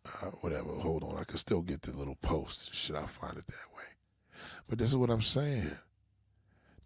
on. 0.05 0.29
Uh, 0.29 0.31
whatever. 0.41 0.71
Hold 0.71 1.05
on. 1.05 1.19
I 1.19 1.25
can 1.25 1.37
still 1.37 1.63
get 1.63 1.83
the 1.83 1.93
little 1.93 2.17
post. 2.17 2.75
Should 2.75 2.97
I 2.97 3.07
find 3.07 3.39
it 3.39 3.47
that 3.47 3.77
way? 3.77 3.85
But 4.69 4.79
this 4.79 4.91
is 4.91 4.97
what 4.97 5.11
I'm 5.11 5.23
saying. 5.23 5.71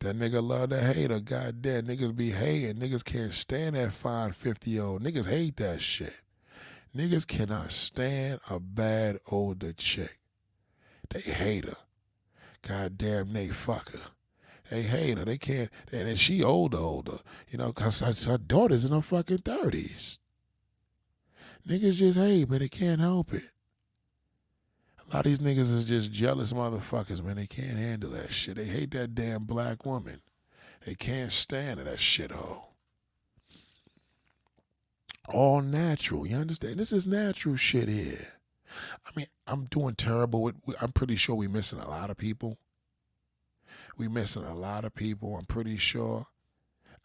That 0.01 0.19
nigga 0.19 0.47
love 0.47 0.71
to 0.71 0.81
hate 0.81 1.11
her. 1.11 1.21
Goddamn, 1.21 1.87
niggas 1.87 2.15
be 2.15 2.31
hating. 2.31 2.77
Niggas 2.77 3.05
can't 3.05 3.33
stand 3.33 3.75
that 3.77 3.93
50 3.93 4.71
year 4.71 4.83
old. 4.83 5.03
Niggas 5.03 5.27
hate 5.27 5.57
that 5.57 5.81
shit. 5.81 6.15
Niggas 6.95 7.27
cannot 7.27 7.73
stand 7.73 8.41
a 8.51 8.61
bad 8.61 9.19
older 9.29 9.73
chick. 9.73 10.19
They 11.11 11.21
hate 11.21 11.65
her. 11.65 11.77
Goddamn, 12.63 13.33
they 13.33 13.49
fuck 13.49 13.93
her. 13.93 14.14
They 14.71 14.83
hate 14.83 15.19
her. 15.19 15.25
They 15.25 15.39
can't. 15.39 15.71
And 15.93 16.19
she 16.19 16.43
older, 16.43 16.79
older. 16.79 17.19
You 17.51 17.59
know, 17.59 17.69
because 17.69 18.01
her, 18.01 18.31
her 18.31 18.39
daughter's 18.39 18.85
in 18.85 18.93
her 18.93 19.03
fucking 19.03 19.39
30s. 19.39 20.19
Niggas 21.69 21.95
just 21.95 22.19
hate, 22.19 22.45
but 22.45 22.61
they 22.61 22.69
can't 22.69 23.01
help 23.01 23.33
it. 23.33 23.45
A 24.99 25.17
lot 25.17 25.27
of 25.27 25.31
these 25.31 25.41
niggas 25.41 25.73
is 25.73 25.85
just 25.85 26.13
jealous 26.13 26.53
motherfuckers, 26.53 27.23
man. 27.23 27.37
They 27.37 27.47
can't 27.47 27.79
handle 27.79 28.11
that 28.11 28.33
shit. 28.33 28.57
They 28.57 28.65
hate 28.65 28.91
that 28.93 29.15
damn 29.15 29.45
black 29.45 29.85
woman. 29.85 30.21
They 30.85 30.95
can't 30.95 31.33
stand 31.33 31.81
that 31.81 31.99
shithole. 31.99 32.65
All 35.29 35.63
natural. 35.63 36.27
You 36.27 36.37
understand? 36.37 36.79
This 36.79 36.93
is 36.93 37.07
natural 37.07 37.57
shit 37.57 37.89
here. 37.89 38.29
I 39.07 39.11
mean, 39.17 39.27
I'm 39.47 39.65
doing 39.67 39.95
terrible 39.95 40.43
with, 40.43 40.57
I'm 40.81 40.93
pretty 40.93 41.17
sure 41.17 41.35
we're 41.37 41.49
missing 41.49 41.79
a 41.79 41.89
lot 41.89 42.11
of 42.11 42.17
people. 42.17 42.59
We 43.97 44.09
missing 44.09 44.45
a 44.45 44.55
lot 44.55 44.85
of 44.85 44.95
people. 44.95 45.37
I'm 45.37 45.47
pretty 45.47 45.77
sure. 45.77 46.27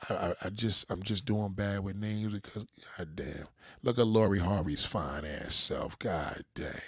I, 0.09 0.13
I, 0.13 0.33
I 0.45 0.49
just, 0.49 0.85
I'm 0.89 1.03
just 1.03 1.25
doing 1.25 1.53
bad 1.53 1.83
with 1.83 1.95
names 1.95 2.33
because, 2.33 2.65
god 2.97 3.15
damn. 3.15 3.47
Look 3.83 3.99
at 3.99 4.07
Lori 4.07 4.39
Harvey's 4.39 4.85
fine 4.85 5.25
ass 5.25 5.55
self. 5.55 5.97
God 5.99 6.43
damn. 6.55 6.81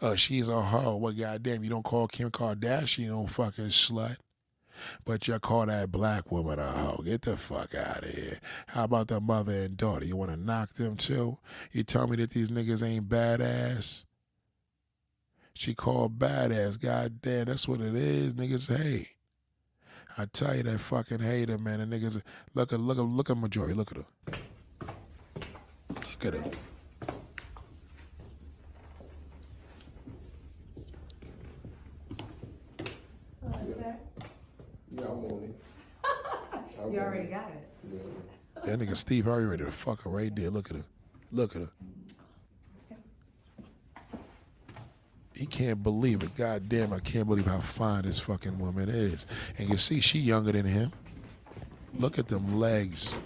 Uh, 0.00 0.14
she's 0.14 0.48
a 0.48 0.60
hoe. 0.60 0.96
Well, 0.96 1.12
goddamn, 1.12 1.64
you 1.64 1.70
don't 1.70 1.82
call 1.82 2.06
Kim 2.06 2.30
Kardashian 2.30 3.08
no 3.08 3.26
fucking 3.26 3.66
slut. 3.66 4.16
But 5.04 5.28
you 5.28 5.38
call 5.38 5.66
that 5.66 5.92
black 5.92 6.32
woman 6.32 6.58
a 6.58 6.70
hoe. 6.70 7.02
Get 7.04 7.22
the 7.22 7.36
fuck 7.36 7.74
out 7.74 8.04
of 8.04 8.10
here. 8.10 8.40
How 8.68 8.84
about 8.84 9.08
the 9.08 9.20
mother 9.20 9.52
and 9.52 9.76
daughter? 9.76 10.04
You 10.04 10.16
want 10.16 10.32
to 10.32 10.36
knock 10.36 10.74
them 10.74 10.96
too? 10.96 11.38
You 11.72 11.84
tell 11.84 12.08
me 12.08 12.16
that 12.16 12.30
these 12.30 12.50
niggas 12.50 12.82
ain't 12.82 13.08
badass? 13.08 14.04
She 15.56 15.72
called 15.72 16.18
badass. 16.18 16.80
God 16.80 17.22
damn, 17.22 17.44
that's 17.46 17.68
what 17.68 17.80
it 17.80 17.94
is. 17.94 18.34
Niggas 18.34 18.76
hate. 18.76 19.08
I 20.18 20.26
tell 20.26 20.56
you 20.56 20.64
that 20.64 20.78
fucking 20.80 21.20
hater, 21.20 21.58
man. 21.58 21.78
The 21.78 21.96
niggas 21.96 22.22
look 22.54 22.72
at 22.72 22.80
look 22.80 22.98
at 22.98 23.04
look 23.04 23.30
at 23.30 23.36
Marjorie. 23.36 23.74
Look 23.74 23.92
at 23.92 23.98
her. 23.98 24.04
Look 25.90 26.24
at 26.24 26.34
her. 26.34 26.44
You 36.92 37.00
already 37.00 37.28
got 37.28 37.50
it. 37.50 38.64
That 38.64 38.78
nigga 38.78 38.96
Steve 38.96 39.24
Harvey 39.24 39.46
ready 39.46 39.64
to 39.64 39.72
fuck 39.72 40.02
her 40.02 40.10
right 40.10 40.34
there. 40.34 40.50
Look 40.50 40.70
at 40.70 40.76
her. 40.76 40.84
Look 41.32 41.56
at 41.56 41.62
her. 41.62 41.70
He 45.34 45.46
can't 45.46 45.82
believe 45.82 46.22
it. 46.22 46.36
God 46.36 46.68
damn, 46.68 46.92
I 46.92 47.00
can't 47.00 47.26
believe 47.26 47.46
how 47.46 47.60
fine 47.60 48.04
this 48.04 48.20
fucking 48.20 48.58
woman 48.58 48.88
is. 48.88 49.26
And 49.58 49.68
you 49.68 49.76
see, 49.76 50.00
she 50.00 50.20
younger 50.20 50.52
than 50.52 50.64
him. 50.64 50.92
Look 51.98 52.18
at 52.18 52.28
them 52.28 52.60
legs. 52.60 53.16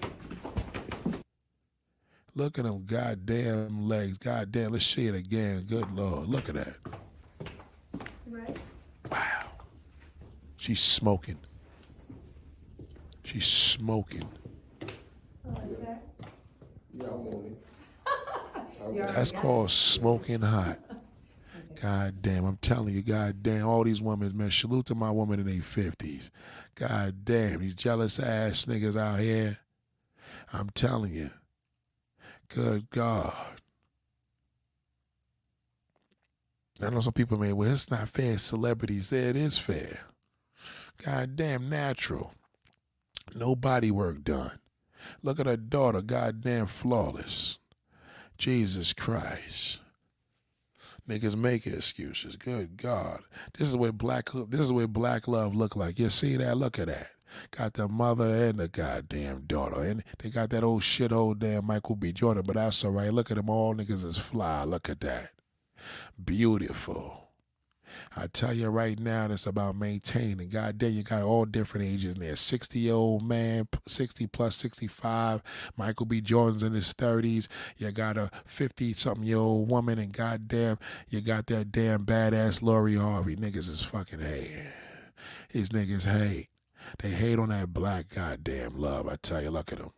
Look 2.35 2.59
at 2.59 2.65
them 2.65 2.85
goddamn 2.87 3.89
legs. 3.89 4.17
Goddamn, 4.17 4.73
let's 4.73 4.87
see 4.87 5.07
it 5.07 5.15
again. 5.15 5.67
Good 5.69 5.93
lord. 5.93 6.29
Look 6.29 6.49
at 6.49 6.55
that. 6.55 6.75
Right. 8.27 8.57
Wow. 9.11 9.45
She's 10.57 10.81
smoking. 10.81 11.39
She's 13.25 13.47
smoking. 13.47 14.29
That's 18.95 19.33
called 19.33 19.71
smoking 19.71 20.41
hot. 20.41 20.79
God 21.81 22.23
damn, 22.23 22.45
I'm 22.45 22.57
telling 22.57 22.95
you, 22.95 23.03
god 23.03 23.43
damn, 23.43 23.69
all 23.69 23.85
these 23.85 24.03
women, 24.03 24.37
man, 24.37 24.51
salute 24.51 24.87
to 24.87 24.95
my 24.95 25.11
woman 25.11 25.39
in 25.39 25.47
their 25.47 25.57
50s. 25.57 26.31
God 26.75 27.25
damn, 27.25 27.61
these 27.61 27.75
jealous 27.75 28.19
ass 28.19 28.65
niggas 28.65 28.99
out 28.99 29.21
here. 29.21 29.59
I'm 30.53 30.71
telling 30.71 31.13
you. 31.13 31.31
Good 32.49 32.91
God. 32.91 33.35
I 36.81 36.91
know 36.91 37.01
some 37.01 37.13
people 37.13 37.39
may, 37.39 37.53
well, 37.53 37.71
it's 37.71 37.91
not 37.91 38.09
fair. 38.09 38.39
Celebrities, 38.39 39.11
there 39.11 39.31
it 39.31 39.37
is 39.37 39.59
fair. 39.59 40.01
God 41.05 41.37
damn, 41.37 41.69
natural. 41.69 42.33
No 43.35 43.55
body 43.55 43.91
work 43.91 44.25
done. 44.25 44.59
Look 45.23 45.39
at 45.39 45.47
her 45.47 45.57
daughter, 45.57 46.03
goddamn 46.03 46.67
flawless. 46.67 47.59
Jesus 48.37 48.93
Christ. 48.93 49.81
Niggas 51.09 51.37
make 51.37 51.67
excuses. 51.67 52.37
Good 52.37 52.77
God. 52.77 53.21
This 53.57 53.69
is 53.69 53.77
what 53.77 53.97
black 53.97 54.29
this 54.49 54.61
is 54.61 54.73
what 54.73 54.93
black 54.93 55.27
love 55.27 55.55
look 55.55 55.75
like. 55.75 55.99
You 55.99 56.11
see 56.11 56.37
that? 56.37 56.59
Look 56.59 56.79
at 56.79 56.89
that. 56.89 57.11
Got 57.51 57.75
the 57.75 57.89
mother 57.89 58.47
and 58.47 58.59
the 58.59 58.69
goddamn 58.69 59.45
daughter. 59.47 59.81
And 59.83 60.05
they 60.19 60.31
got 60.31 60.51
that 60.51 60.65
old 60.65 60.83
shit 60.83 61.13
old 61.13 61.39
damn 61.39 61.67
Michael 61.67 61.97
B. 61.97 62.13
Jordan, 62.13 62.45
but 62.47 62.57
that's 62.57 62.85
all 62.85 62.91
right. 62.91 63.13
Look 63.13 63.31
at 63.31 63.37
them 63.37 63.51
all 63.51 63.75
niggas 63.75 64.05
is 64.05 64.19
fly. 64.19 64.65
Look 64.65 64.89
at 64.89 65.01
that. 65.01 65.31
Beautiful. 66.23 67.28
I 68.17 68.27
tell 68.27 68.53
you 68.53 68.69
right 68.69 68.99
now, 68.99 69.27
it's 69.31 69.47
about 69.47 69.77
maintaining. 69.77 70.49
God 70.49 70.79
damn, 70.79 70.93
you 70.93 71.03
got 71.03 71.23
all 71.23 71.45
different 71.45 71.87
ages 71.87 72.15
in 72.15 72.21
there. 72.21 72.37
60 72.37 72.79
year 72.79 72.95
old 72.95 73.23
man, 73.23 73.69
60 73.87 74.27
plus 74.29 74.57
65. 74.57 75.43
Michael 75.77 76.07
B. 76.07 76.21
Jordan's 76.21 76.63
in 76.63 76.73
his 76.73 76.93
30s. 76.95 77.49
You 77.77 77.91
got 77.93 78.17
a 78.17 78.31
50 78.47 78.93
something 78.93 79.25
year 79.25 79.39
old 79.39 79.69
woman, 79.69 79.99
and 79.99 80.13
goddamn, 80.13 80.79
you 81.09 81.21
got 81.21 81.47
that 81.47 81.73
damn 81.73 82.05
badass 82.05 82.63
Lori 82.63 82.97
Harvey. 82.97 83.37
Niggas 83.37 83.69
is 83.69 83.83
fucking 83.85 84.21
hate. 84.21 84.51
These 85.53 85.71
niggas 85.71 86.05
hate. 86.05 86.49
They 87.01 87.11
hate 87.11 87.39
on 87.39 87.51
that 87.51 87.73
black 87.73 88.09
goddamn 88.15 88.79
love. 88.79 89.09
I 89.09 89.17
tell 89.17 89.43
you, 89.43 89.51
look 89.51 89.73
at 89.73 89.79
them. 89.79 89.93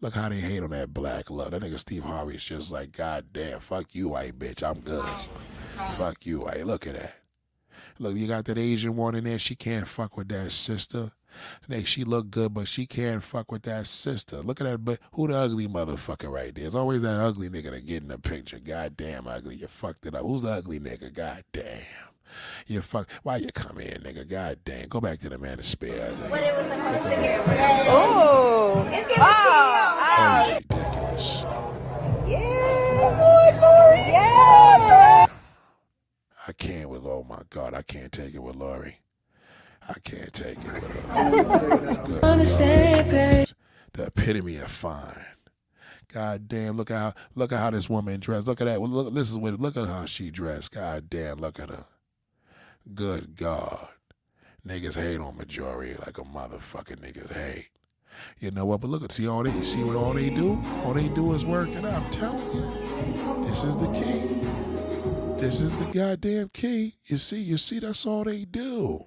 Look 0.00 0.14
how 0.14 0.28
they 0.28 0.40
hate 0.40 0.62
on 0.62 0.70
that 0.70 0.92
black 0.92 1.30
love. 1.30 1.52
That 1.52 1.62
nigga 1.62 1.78
Steve 1.78 2.04
Harvey's 2.04 2.44
just 2.44 2.70
like, 2.70 2.92
God 2.92 3.26
damn, 3.32 3.60
fuck 3.60 3.94
you, 3.94 4.08
white 4.08 4.38
bitch. 4.38 4.62
I'm 4.62 4.80
good. 4.80 5.06
Fuck 5.96 6.26
you, 6.26 6.40
white. 6.40 6.66
Look 6.66 6.86
at 6.86 6.94
that. 6.94 7.14
Look, 7.98 8.16
you 8.16 8.26
got 8.26 8.44
that 8.46 8.58
Asian 8.58 8.96
one 8.96 9.14
in 9.14 9.24
there. 9.24 9.38
She 9.38 9.54
can't 9.54 9.88
fuck 9.88 10.16
with 10.16 10.28
that 10.28 10.52
sister. 10.52 11.12
Hey, 11.68 11.84
she 11.84 12.04
look 12.04 12.30
good, 12.30 12.54
but 12.54 12.66
she 12.68 12.86
can't 12.86 13.22
fuck 13.22 13.52
with 13.52 13.62
that 13.62 13.86
sister. 13.86 14.38
Look 14.38 14.60
at 14.60 14.64
that. 14.64 14.84
But 14.84 15.00
who 15.12 15.28
the 15.28 15.36
ugly 15.36 15.68
motherfucker 15.68 16.30
right 16.30 16.54
there? 16.54 16.66
It's 16.66 16.74
always 16.74 17.02
that 17.02 17.20
ugly 17.20 17.48
nigga 17.48 17.70
that 17.70 17.86
get 17.86 18.02
in 18.02 18.08
the 18.08 18.18
picture. 18.18 18.58
God 18.58 18.96
damn 18.96 19.26
ugly. 19.26 19.56
You 19.56 19.66
fucked 19.66 20.06
it 20.06 20.14
up. 20.14 20.22
Who's 20.22 20.42
the 20.42 20.50
ugly 20.50 20.80
nigga? 20.80 21.12
God 21.12 21.44
damn. 21.52 21.82
You 22.66 22.80
fuck. 22.82 23.08
Why 23.22 23.36
you 23.36 23.48
come 23.54 23.78
in, 23.78 24.02
nigga? 24.02 24.28
God 24.28 24.58
damn. 24.64 24.88
Go 24.88 25.00
back 25.00 25.18
to 25.20 25.28
the 25.28 25.38
man 25.38 25.58
of 25.58 25.66
spare. 25.66 26.10
Ugly. 26.10 26.28
But 26.30 26.42
it 26.42 26.54
was 26.54 26.64
supposed 26.64 27.04
to 27.04 27.22
get 27.22 27.46
red. 27.46 27.86
Oh. 27.88 28.86
It's 28.88 29.00
giving 29.08 29.16
oh, 29.18 29.22
ah, 29.22 30.06
That 30.16 30.18
ah. 30.18 30.46
was 30.46 30.54
ridiculous. 30.54 31.44
Yeah. 32.28 32.56
Yeah. 34.08 34.65
I 36.48 36.52
can't 36.52 36.88
with 36.88 37.04
oh 37.04 37.26
my 37.28 37.42
God, 37.50 37.74
I 37.74 37.82
can't 37.82 38.12
take 38.12 38.34
it 38.34 38.42
with 38.42 38.56
Lori. 38.56 39.00
I 39.88 39.94
can't 40.00 40.32
take 40.32 40.58
it 40.58 40.72
with 40.72 41.06
her. 41.06 41.30
Lord. 42.20 43.48
The 43.92 44.04
epitome 44.06 44.58
of 44.58 44.70
fine. 44.70 45.24
God 46.12 46.48
damn, 46.48 46.76
look 46.76 46.90
at 46.90 46.96
how 46.96 47.14
look 47.34 47.52
at 47.52 47.58
how 47.58 47.70
this 47.70 47.88
woman 47.90 48.20
dressed. 48.20 48.46
Look 48.46 48.60
at 48.60 48.66
that. 48.66 48.80
Look, 48.80 49.12
this 49.14 49.30
is 49.30 49.36
what 49.36 49.60
look 49.60 49.76
at 49.76 49.86
how 49.86 50.04
she 50.06 50.30
dressed. 50.30 50.72
God 50.72 51.10
damn, 51.10 51.38
look 51.38 51.58
at 51.58 51.70
her. 51.70 51.84
Good 52.94 53.36
God. 53.36 53.88
Niggas 54.66 54.96
hate 54.96 55.20
on 55.20 55.36
Marjorie 55.36 55.96
like 56.04 56.18
a 56.18 56.22
motherfucking 56.22 57.00
niggas 57.00 57.32
hate. 57.32 57.70
You 58.40 58.50
know 58.50 58.64
what? 58.64 58.80
But 58.80 58.90
look 58.90 59.02
at 59.02 59.12
see 59.12 59.26
all 59.28 59.42
they 59.42 59.62
see 59.62 59.82
what 59.82 59.96
all 59.96 60.12
they 60.12 60.30
do? 60.30 60.58
All 60.84 60.94
they 60.94 61.08
do 61.08 61.34
is 61.34 61.44
work 61.44 61.68
and. 61.70 61.86
I'm 61.86 62.10
telling 62.10 62.38
you. 62.38 63.44
This 63.46 63.64
is 63.64 63.76
the 63.76 63.88
key. 63.92 64.35
This 65.38 65.60
is 65.60 65.76
the 65.78 65.84
goddamn 65.92 66.50
key. 66.54 66.94
You 67.04 67.18
see, 67.18 67.40
you 67.40 67.58
see, 67.58 67.78
that's 67.78 68.06
all 68.06 68.24
they 68.24 68.44
do. 68.44 69.04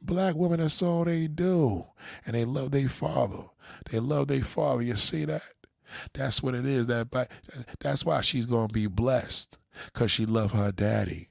Black 0.00 0.36
women, 0.36 0.60
that's 0.60 0.80
all 0.80 1.04
they 1.04 1.26
do. 1.26 1.86
And 2.24 2.34
they 2.34 2.44
love 2.44 2.70
their 2.70 2.88
father. 2.88 3.44
They 3.90 3.98
love 3.98 4.28
their 4.28 4.44
father. 4.44 4.82
You 4.82 4.96
see 4.96 5.24
that? 5.24 5.42
That's 6.12 6.42
what 6.42 6.54
it 6.54 6.64
is. 6.64 6.86
That 6.86 7.28
that's 7.80 8.04
why 8.04 8.20
she's 8.20 8.46
gonna 8.46 8.72
be 8.72 8.86
blessed. 8.86 9.58
Cause 9.92 10.12
she 10.12 10.24
love 10.24 10.52
her 10.52 10.70
daddy. 10.70 11.30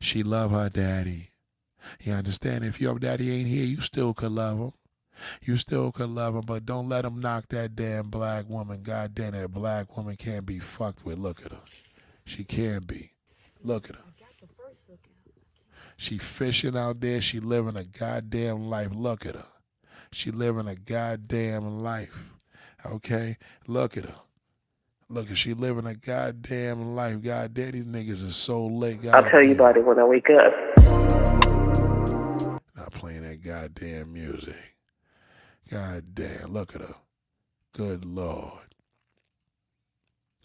She 0.00 0.22
love 0.22 0.50
her 0.50 0.70
daddy. 0.70 1.30
You 2.00 2.14
understand? 2.14 2.64
If 2.64 2.80
your 2.80 2.98
daddy 2.98 3.30
ain't 3.38 3.48
here, 3.48 3.64
you 3.64 3.80
still 3.80 4.14
could 4.14 4.32
love 4.32 4.58
him. 4.58 4.72
You 5.42 5.56
still 5.56 5.92
could 5.92 6.10
love 6.10 6.34
him, 6.34 6.42
but 6.46 6.66
don't 6.66 6.88
let 6.88 7.04
him 7.04 7.20
knock 7.20 7.48
that 7.50 7.76
damn 7.76 8.08
black 8.10 8.48
woman. 8.48 8.82
God 8.82 9.14
damn, 9.14 9.50
black 9.50 9.96
woman 9.96 10.16
can't 10.16 10.46
be 10.46 10.58
fucked 10.58 11.04
with. 11.04 11.18
Look 11.18 11.44
at 11.44 11.52
her. 11.52 11.62
She 12.24 12.44
can 12.44 12.82
be. 12.84 13.15
Look 13.62 13.88
at 13.90 13.96
her. 13.96 14.02
She 15.96 16.18
fishing 16.18 16.76
out 16.76 17.00
there. 17.00 17.20
She 17.20 17.40
living 17.40 17.76
a 17.76 17.84
goddamn 17.84 18.68
life. 18.68 18.90
Look 18.92 19.24
at 19.24 19.34
her. 19.34 19.46
She 20.12 20.30
living 20.30 20.68
a 20.68 20.76
goddamn 20.76 21.82
life. 21.82 22.34
Okay? 22.84 23.38
Look 23.66 23.96
at 23.96 24.04
her. 24.04 24.14
Look 25.08 25.30
at 25.30 25.38
she 25.38 25.54
living 25.54 25.86
a 25.86 25.94
goddamn 25.94 26.96
life. 26.96 27.22
God 27.22 27.54
damn, 27.54 27.70
these 27.70 27.86
niggas 27.86 28.24
is 28.24 28.36
so 28.36 28.66
lit. 28.66 29.06
I'll 29.06 29.28
tell 29.28 29.44
you 29.44 29.52
about 29.52 29.76
it 29.76 29.84
when 29.84 29.98
I 29.98 30.04
wake 30.04 30.28
up. 30.30 30.52
Not 32.76 32.90
playing 32.90 33.22
that 33.22 33.42
goddamn 33.42 34.12
music. 34.12 34.76
God 35.70 36.14
damn, 36.14 36.52
look 36.52 36.74
at 36.74 36.80
her. 36.80 36.94
Good 37.72 38.04
Lord. 38.04 38.74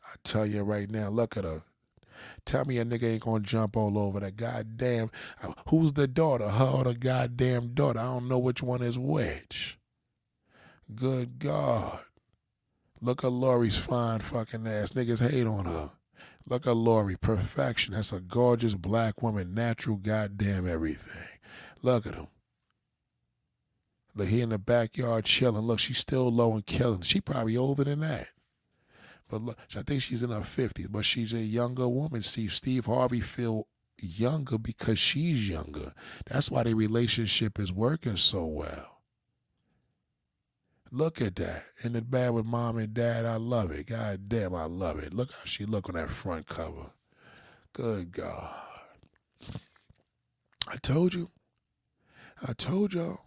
I 0.06 0.16
tell 0.24 0.46
you 0.46 0.64
right 0.64 0.90
now, 0.90 1.10
look 1.10 1.38
at 1.38 1.44
her. 1.44 1.64
Tell 2.46 2.66
me 2.66 2.78
a 2.80 2.86
nigga 2.86 3.04
ain't 3.04 3.24
gonna 3.24 3.44
jump 3.44 3.78
all 3.78 3.98
over 3.98 4.20
that 4.20 4.36
goddamn. 4.36 5.12
Who's 5.68 5.94
the 5.94 6.08
daughter? 6.08 6.50
Her 6.50 6.66
or 6.66 6.84
the 6.86 6.96
goddamn 6.96 7.74
daughter? 7.74 8.00
I 8.00 8.04
don't 8.04 8.28
know 8.28 8.40
which 8.40 8.62
one 8.64 8.82
is 8.82 8.98
which. 8.98 9.78
Good 10.94 11.40
God. 11.40 12.00
Look 13.02 13.24
at 13.24 13.32
Lori's 13.32 13.78
fine 13.78 14.20
fucking 14.20 14.68
ass. 14.68 14.92
Niggas 14.92 15.28
hate 15.28 15.48
on 15.48 15.66
her. 15.66 15.92
Look 16.48 16.68
at 16.68 16.76
Lori. 16.76 17.16
Perfection. 17.16 17.94
That's 17.94 18.14
a 18.14 18.20
gorgeous 18.20 18.76
black 18.76 19.22
woman. 19.22 19.54
Natural 19.54 19.96
goddamn 19.96 20.68
everything. 20.68 21.40
Look 21.82 22.06
at 22.06 22.16
him. 22.16 22.28
Look, 24.14 24.28
he 24.28 24.42
in 24.42 24.50
the 24.50 24.58
backyard 24.58 25.26
chilling. 25.26 25.64
Look, 25.64 25.80
she's 25.80 25.98
still 25.98 26.32
low 26.32 26.54
and 26.54 26.66
killing. 26.66 27.02
She 27.02 27.22
probably 27.22 27.56
older 27.56 27.84
than 27.84 28.02
that. 28.02 28.30
But 29.32 29.44
look, 29.44 29.58
I 29.78 29.82
think 29.82 30.02
she's 30.02 30.24
in 30.24 30.30
her 30.30 30.42
50s, 30.42 30.92
but 30.92 31.06
she's 31.06 31.32
a 31.32 31.40
younger 31.40 31.88
woman. 31.88 32.22
Steve 32.22 32.54
Steve 32.54 32.86
Harvey 32.86 33.22
feel 33.22 33.68
younger 33.98 34.58
because 34.58 35.00
she's 35.00 35.48
younger. 35.48 35.94
That's 36.26 36.52
why 36.52 36.64
their 36.64 36.76
relationship 36.76 37.58
is 37.58 37.72
working 37.72 38.18
so 38.18 38.46
well. 38.46 39.00
Look 40.92 41.22
at 41.22 41.38
that. 41.38 41.64
In 41.82 41.94
the 41.94 42.02
bed 42.02 42.32
with 42.32 42.46
mom 42.46 42.78
and 42.78 42.94
dad, 42.94 43.26
I 43.26 43.38
love 43.38 43.72
it. 43.72 43.88
God 43.88 44.28
damn, 44.28 44.54
I 44.54 44.66
love 44.66 45.00
it. 45.00 45.14
Look 45.14 45.32
how 45.32 45.46
she 45.46 45.66
look 45.66 45.88
on 45.88 45.96
that 45.96 46.10
front 46.10 46.48
cover. 46.48 46.92
Good 47.72 48.12
God. 48.12 48.54
I 50.68 50.76
told 50.76 51.14
you. 51.14 51.30
I 52.46 52.52
told 52.52 52.94
y'all. 52.94 53.22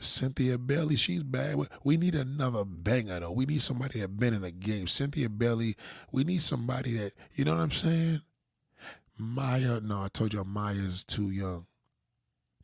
Cynthia 0.00 0.58
Bailey, 0.58 0.96
she's 0.96 1.22
bad. 1.22 1.56
We- 1.84 1.96
need 1.96 2.14
another 2.14 2.64
banger 2.64 3.20
though. 3.20 3.32
We 3.32 3.46
need 3.46 3.62
somebody 3.62 4.00
that 4.00 4.18
been 4.18 4.34
in 4.34 4.42
the 4.42 4.50
game. 4.50 4.86
Cynthia 4.86 5.28
Bailey, 5.28 5.76
we 6.12 6.24
need 6.24 6.42
somebody 6.42 6.96
that 6.98 7.12
you 7.34 7.44
know 7.44 7.54
what 7.54 7.62
I'm 7.62 7.70
saying. 7.70 8.22
Maya, 9.16 9.80
no, 9.80 10.04
I 10.04 10.08
told 10.08 10.32
you 10.32 10.42
Maya's 10.44 11.04
too 11.04 11.30
young. 11.30 11.66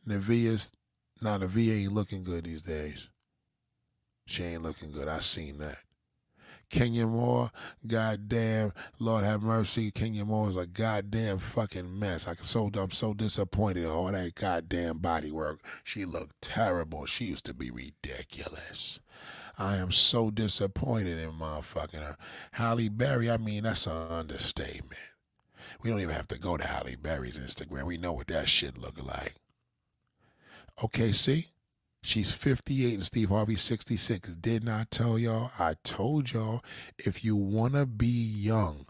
Nevia's, 0.09 0.73
nah, 1.21 1.39
Nevia 1.39 1.83
ain't 1.83 1.93
looking 1.93 2.25
good 2.25 2.45
these 2.45 2.63
days. 2.63 3.09
She 4.27 4.43
ain't 4.43 4.63
looking 4.63 4.91
good. 4.91 5.09
I 5.09 5.19
seen 5.19 5.59
that. 5.59 5.79
Kenya 6.69 7.07
Moore, 7.07 7.51
goddamn, 7.87 8.73
Lord 8.99 9.25
have 9.25 9.43
mercy. 9.43 9.91
Kenya 9.91 10.25
Moore 10.25 10.51
is 10.51 10.57
a 10.57 10.67
goddamn 10.67 11.39
fucking 11.39 11.99
mess. 11.99 12.27
I 12.27 12.35
can 12.35 12.45
so 12.45 12.71
I'm 12.75 12.91
so 12.91 13.15
disappointed 13.15 13.85
in 13.85 13.91
all 13.91 14.11
that 14.11 14.35
goddamn 14.35 14.99
body 14.99 15.31
work. 15.31 15.61
She 15.85 16.05
looked 16.05 16.41
terrible. 16.43 17.07
She 17.07 17.27
used 17.27 17.45
to 17.47 17.55
be 17.55 17.71
ridiculous. 17.71 19.01
I 19.59 19.77
am 19.77 19.91
so 19.91 20.31
disappointed 20.31 21.19
in 21.19 21.33
motherfucking 21.33 22.01
her. 22.01 22.17
Halle 22.53 22.89
Berry, 22.89 23.31
I 23.31 23.39
mean, 23.39 23.63
that's 23.63 23.87
an 23.87 23.93
understatement. 24.11 25.01
We 25.83 25.91
don't 25.91 26.01
even 26.01 26.15
have 26.15 26.29
to 26.29 26.39
go 26.39 26.57
to 26.57 26.67
Halle 26.67 26.97
Berry's 26.97 27.39
Instagram. 27.39 27.85
We 27.85 27.97
know 27.97 28.13
what 28.13 28.27
that 28.27 28.49
shit 28.49 28.77
look 28.77 29.03
like. 29.03 29.35
Okay, 30.85 31.13
see? 31.13 31.47
She's 32.07 32.31
58 32.31 32.95
and 32.95 33.05
Steve 33.05 33.31
Harvey 33.31 33.57
66. 33.57 34.37
Did 34.37 34.62
not 34.62 34.93
tell 34.93 35.19
y'all. 35.19 35.51
I 35.59 35.74
told 35.83 36.31
y'all 36.31 36.62
if 36.97 37.24
you 37.24 37.35
want 37.35 37.74
to 37.74 37.85
be 37.85 38.07
young, 38.07 38.87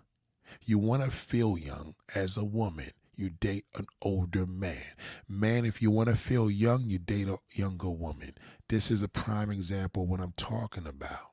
you 0.66 0.78
want 0.78 1.02
to 1.02 1.10
feel 1.10 1.56
young 1.56 1.94
as 2.14 2.36
a 2.36 2.44
woman, 2.44 2.90
you 3.16 3.30
date 3.30 3.64
an 3.74 3.86
older 4.02 4.44
man. 4.44 4.92
Man, 5.26 5.64
if 5.64 5.80
you 5.80 5.90
want 5.90 6.10
to 6.10 6.14
feel 6.14 6.50
young, 6.50 6.82
you 6.82 6.98
date 6.98 7.26
a 7.26 7.38
younger 7.54 7.88
woman. 7.88 8.34
This 8.68 8.90
is 8.90 9.02
a 9.02 9.08
prime 9.08 9.50
example 9.50 10.02
of 10.02 10.10
what 10.10 10.20
I'm 10.20 10.34
talking 10.36 10.86
about. 10.86 11.30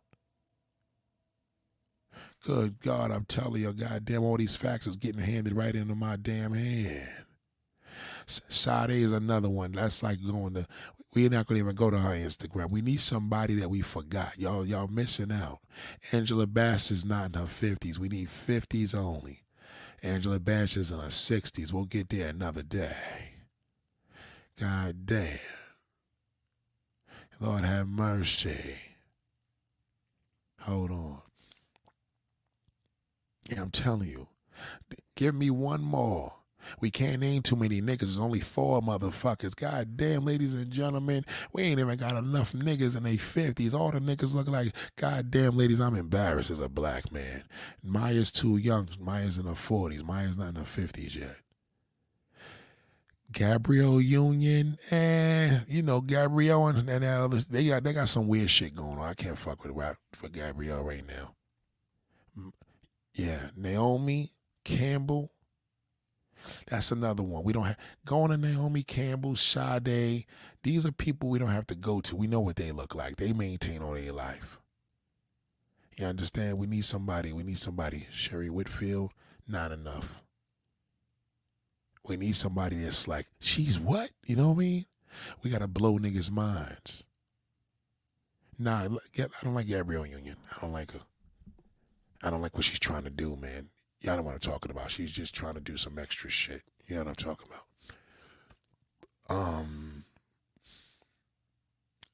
Good 2.46 2.80
God, 2.80 3.12
I'm 3.12 3.26
telling 3.26 3.62
you, 3.62 3.74
goddamn, 3.74 4.24
all 4.24 4.38
these 4.38 4.56
facts 4.56 4.88
is 4.88 4.96
getting 4.96 5.22
handed 5.22 5.54
right 5.54 5.76
into 5.76 5.96
my 5.96 6.16
damn 6.16 6.54
hand. 6.54 7.26
Sade 8.26 8.92
is 8.92 9.12
another 9.12 9.50
one. 9.50 9.74
That's 9.74 10.02
like 10.02 10.20
going 10.26 10.54
to. 10.54 10.68
We're 11.14 11.30
not 11.30 11.48
to 11.48 11.56
even 11.56 11.76
go 11.76 11.92
to 11.92 12.00
her 12.00 12.16
Instagram. 12.16 12.72
We 12.72 12.82
need 12.82 13.00
somebody 13.00 13.56
that 13.56 13.70
we 13.70 13.82
forgot. 13.82 14.40
Y'all, 14.40 14.66
y'all 14.66 14.88
missing 14.88 15.32
out. 15.32 15.60
Angela 16.12 16.48
Bass 16.48 16.90
is 16.90 17.06
not 17.06 17.28
in 17.28 17.42
her 17.42 17.48
fifties. 17.48 18.00
We 18.00 18.10
need 18.10 18.30
fifties 18.30 18.96
only. 18.96 19.44
Angela 20.02 20.40
Bass 20.40 20.76
is 20.76 20.92
in 20.92 21.00
her 21.00 21.10
sixties. 21.12 21.72
We'll 21.72 21.86
get 21.86 22.10
there 22.10 22.30
another 22.30 22.64
day. 22.64 22.96
God 24.60 25.06
damn. 25.06 25.40
Lord 27.40 27.66
have 27.66 27.88
mercy. 27.88 28.76
Hold 30.62 30.92
on. 30.92 31.22
Yeah, 33.50 33.62
I'm 33.62 33.72
telling 33.72 34.08
you. 34.08 34.28
Give 35.16 35.36
me 35.36 35.50
one 35.50 35.82
more. 35.82 36.34
We 36.80 36.92
can't 36.92 37.22
name 37.22 37.42
too 37.42 37.56
many 37.56 37.82
niggas. 37.82 38.00
There's 38.00 38.20
only 38.20 38.40
four 38.40 38.82
motherfuckers. 38.82 39.56
God 39.56 39.98
damn, 39.98 40.26
ladies 40.26 40.54
and 40.54 40.72
gentlemen, 40.72 41.26
we 41.52 41.64
ain't 41.64 41.80
even 41.80 41.98
got 41.98 42.16
enough 42.16 42.54
niggas 42.54 42.98
in 42.98 43.04
their 43.04 43.14
50s. 43.14 43.74
All 43.74 43.92
the 43.92 44.00
niggas 44.00 44.34
look 44.34 44.48
like, 44.48 44.74
God 44.96 45.32
damn, 45.32 45.58
ladies, 45.58 45.82
I'm 45.82 45.96
embarrassed 45.96 46.52
as 46.52 46.60
a 46.60 46.70
black 46.70 47.12
man. 47.12 47.44
Maya's 47.84 48.32
too 48.32 48.58
young. 48.58 48.90
Maya's 49.00 49.38
in 49.38 49.46
her 49.46 49.54
40s. 49.54 50.04
Maya's 50.04 50.38
not 50.38 50.50
in 50.50 50.56
her 50.56 50.62
50s 50.64 51.16
yet. 51.16 51.38
Gabrielle 53.34 54.00
Union, 54.00 54.78
eh, 54.92 55.62
you 55.68 55.82
know, 55.82 56.02
Gabrielle 56.02 56.68
and, 56.68 56.88
and 56.88 57.04
others, 57.04 57.48
they 57.48 57.68
got 57.68 57.84
they 57.84 57.92
got 57.92 58.08
some 58.08 58.28
weird 58.28 58.50
shit 58.50 58.76
going 58.76 59.00
on. 59.00 59.10
I 59.10 59.16
can't 59.16 59.38
fuck 59.38 59.64
with 59.64 59.76
rap 59.76 59.98
for 60.14 60.30
Gabrielle 60.30 60.84
right 60.84 61.04
now. 61.06 61.34
Yeah, 63.16 63.50
Naomi 63.56 64.34
Campbell, 64.64 65.32
that's 66.68 66.92
another 66.92 67.24
one. 67.24 67.44
We 67.44 67.54
don't 67.54 67.66
have 67.66 67.78
going 68.06 68.32
to 68.32 68.38
Naomi 68.38 68.84
Campbell, 68.84 69.36
Sade. 69.36 70.26
These 70.64 70.86
are 70.86 70.92
people 70.92 71.30
we 71.30 71.40
don't 71.40 71.50
have 71.50 71.68
to 71.68 71.76
go 71.76 72.02
to. 72.02 72.16
We 72.16 72.28
know 72.28 72.40
what 72.40 72.56
they 72.56 72.72
look 72.72 72.96
like. 72.96 73.18
They 73.18 73.34
maintain 73.34 73.82
all 73.82 73.94
their 73.94 74.12
life. 74.12 74.60
You 75.98 76.08
understand? 76.08 76.58
We 76.58 76.68
need 76.68 76.86
somebody. 76.86 77.34
We 77.34 77.44
need 77.44 77.60
somebody. 77.60 78.08
Sheree 78.12 78.50
Whitfield, 78.50 79.12
not 79.48 79.72
enough. 79.72 80.24
We 82.06 82.18
need 82.18 82.36
somebody 82.36 82.78
that's 82.78 83.08
like, 83.08 83.28
she's 83.40 83.80
what? 83.80 84.10
You 84.26 84.36
know 84.36 84.50
what 84.50 84.56
I 84.56 84.60
mean? 84.60 84.86
We 85.42 85.50
gotta 85.50 85.68
blow 85.68 86.00
niggas' 86.00 86.32
minds. 86.32 87.04
Nah, 88.58 88.84
I 88.84 89.28
don't 89.44 89.54
like 89.54 89.68
Gabrielle 89.68 90.06
Union. 90.06 90.38
I 90.52 90.62
don't 90.62 90.74
like 90.74 90.92
her. 90.92 91.02
I 92.24 92.30
don't 92.30 92.42
like 92.42 92.56
what 92.56 92.64
she's 92.64 92.80
trying 92.80 93.04
to 93.04 93.10
do, 93.10 93.36
man. 93.36 93.70
Y'all 94.04 94.18
know 94.18 94.22
what 94.22 94.34
I'm 94.34 94.40
talking 94.40 94.70
about. 94.70 94.92
She's 94.92 95.12
just 95.12 95.34
trying 95.34 95.54
to 95.54 95.62
do 95.62 95.78
some 95.78 95.98
extra 95.98 96.30
shit. 96.30 96.64
You 96.88 96.96
know 96.96 97.02
what 97.04 97.08
I'm 97.08 97.16
talking 97.16 97.48
about. 97.50 97.66
Um, 99.30 100.04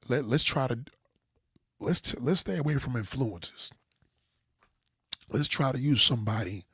let 0.08 0.24
let's 0.24 0.44
try 0.44 0.68
to 0.68 0.78
let's 1.80 2.00
t- 2.00 2.18
let's 2.20 2.40
stay 2.40 2.58
away 2.58 2.76
from 2.76 2.94
influences. 2.94 3.72
Let's 5.28 5.48
try 5.48 5.72
to 5.72 5.80
use 5.80 6.00
somebody 6.00 6.64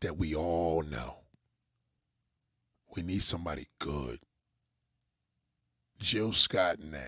that 0.00 0.16
we 0.16 0.34
all 0.34 0.82
know. 0.82 1.16
We 2.96 3.02
need 3.02 3.22
somebody 3.22 3.66
good. 3.78 4.20
Jill 6.00 6.32
Scott, 6.32 6.78
nah. 6.80 6.98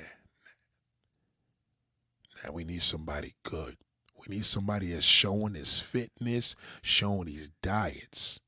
Now 2.45 2.53
we 2.53 2.65
need 2.65 2.83
somebody 2.83 3.35
good. 3.43 3.79
We 4.19 4.37
need 4.37 4.45
somebody 4.45 4.93
that's 4.93 5.05
showing 5.05 5.55
his 5.55 5.79
fitness, 5.79 6.57
showing 6.83 7.29
his 7.29 7.51
diets. 7.63 8.41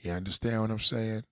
You 0.00 0.12
understand 0.12 0.62
what 0.62 0.70
I'm 0.70 0.78
saying? 0.78 1.24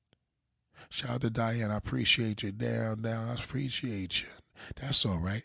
Shout 0.88 1.10
out 1.10 1.20
to 1.22 1.30
Diane. 1.30 1.70
I 1.70 1.76
appreciate 1.76 2.42
you. 2.42 2.52
Down, 2.52 3.02
down. 3.02 3.28
I 3.28 3.34
appreciate 3.34 4.22
you. 4.22 4.28
That's 4.80 5.04
all 5.04 5.18
right. 5.18 5.44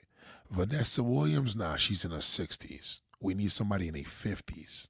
Vanessa 0.50 1.04
Williams, 1.04 1.56
nah, 1.56 1.76
she's 1.76 2.06
in 2.06 2.12
her 2.12 2.18
60s. 2.18 3.02
We 3.22 3.34
need 3.34 3.52
somebody 3.52 3.88
in 3.88 3.94
their 3.94 4.04
50s. 4.04 4.88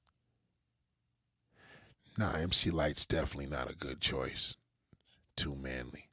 Nah, 2.16 2.32
MC 2.32 2.70
Lyte's 2.70 3.06
definitely 3.06 3.46
not 3.46 3.70
a 3.70 3.76
good 3.76 4.00
choice. 4.00 4.56
Too 5.36 5.54
manly. 5.54 6.09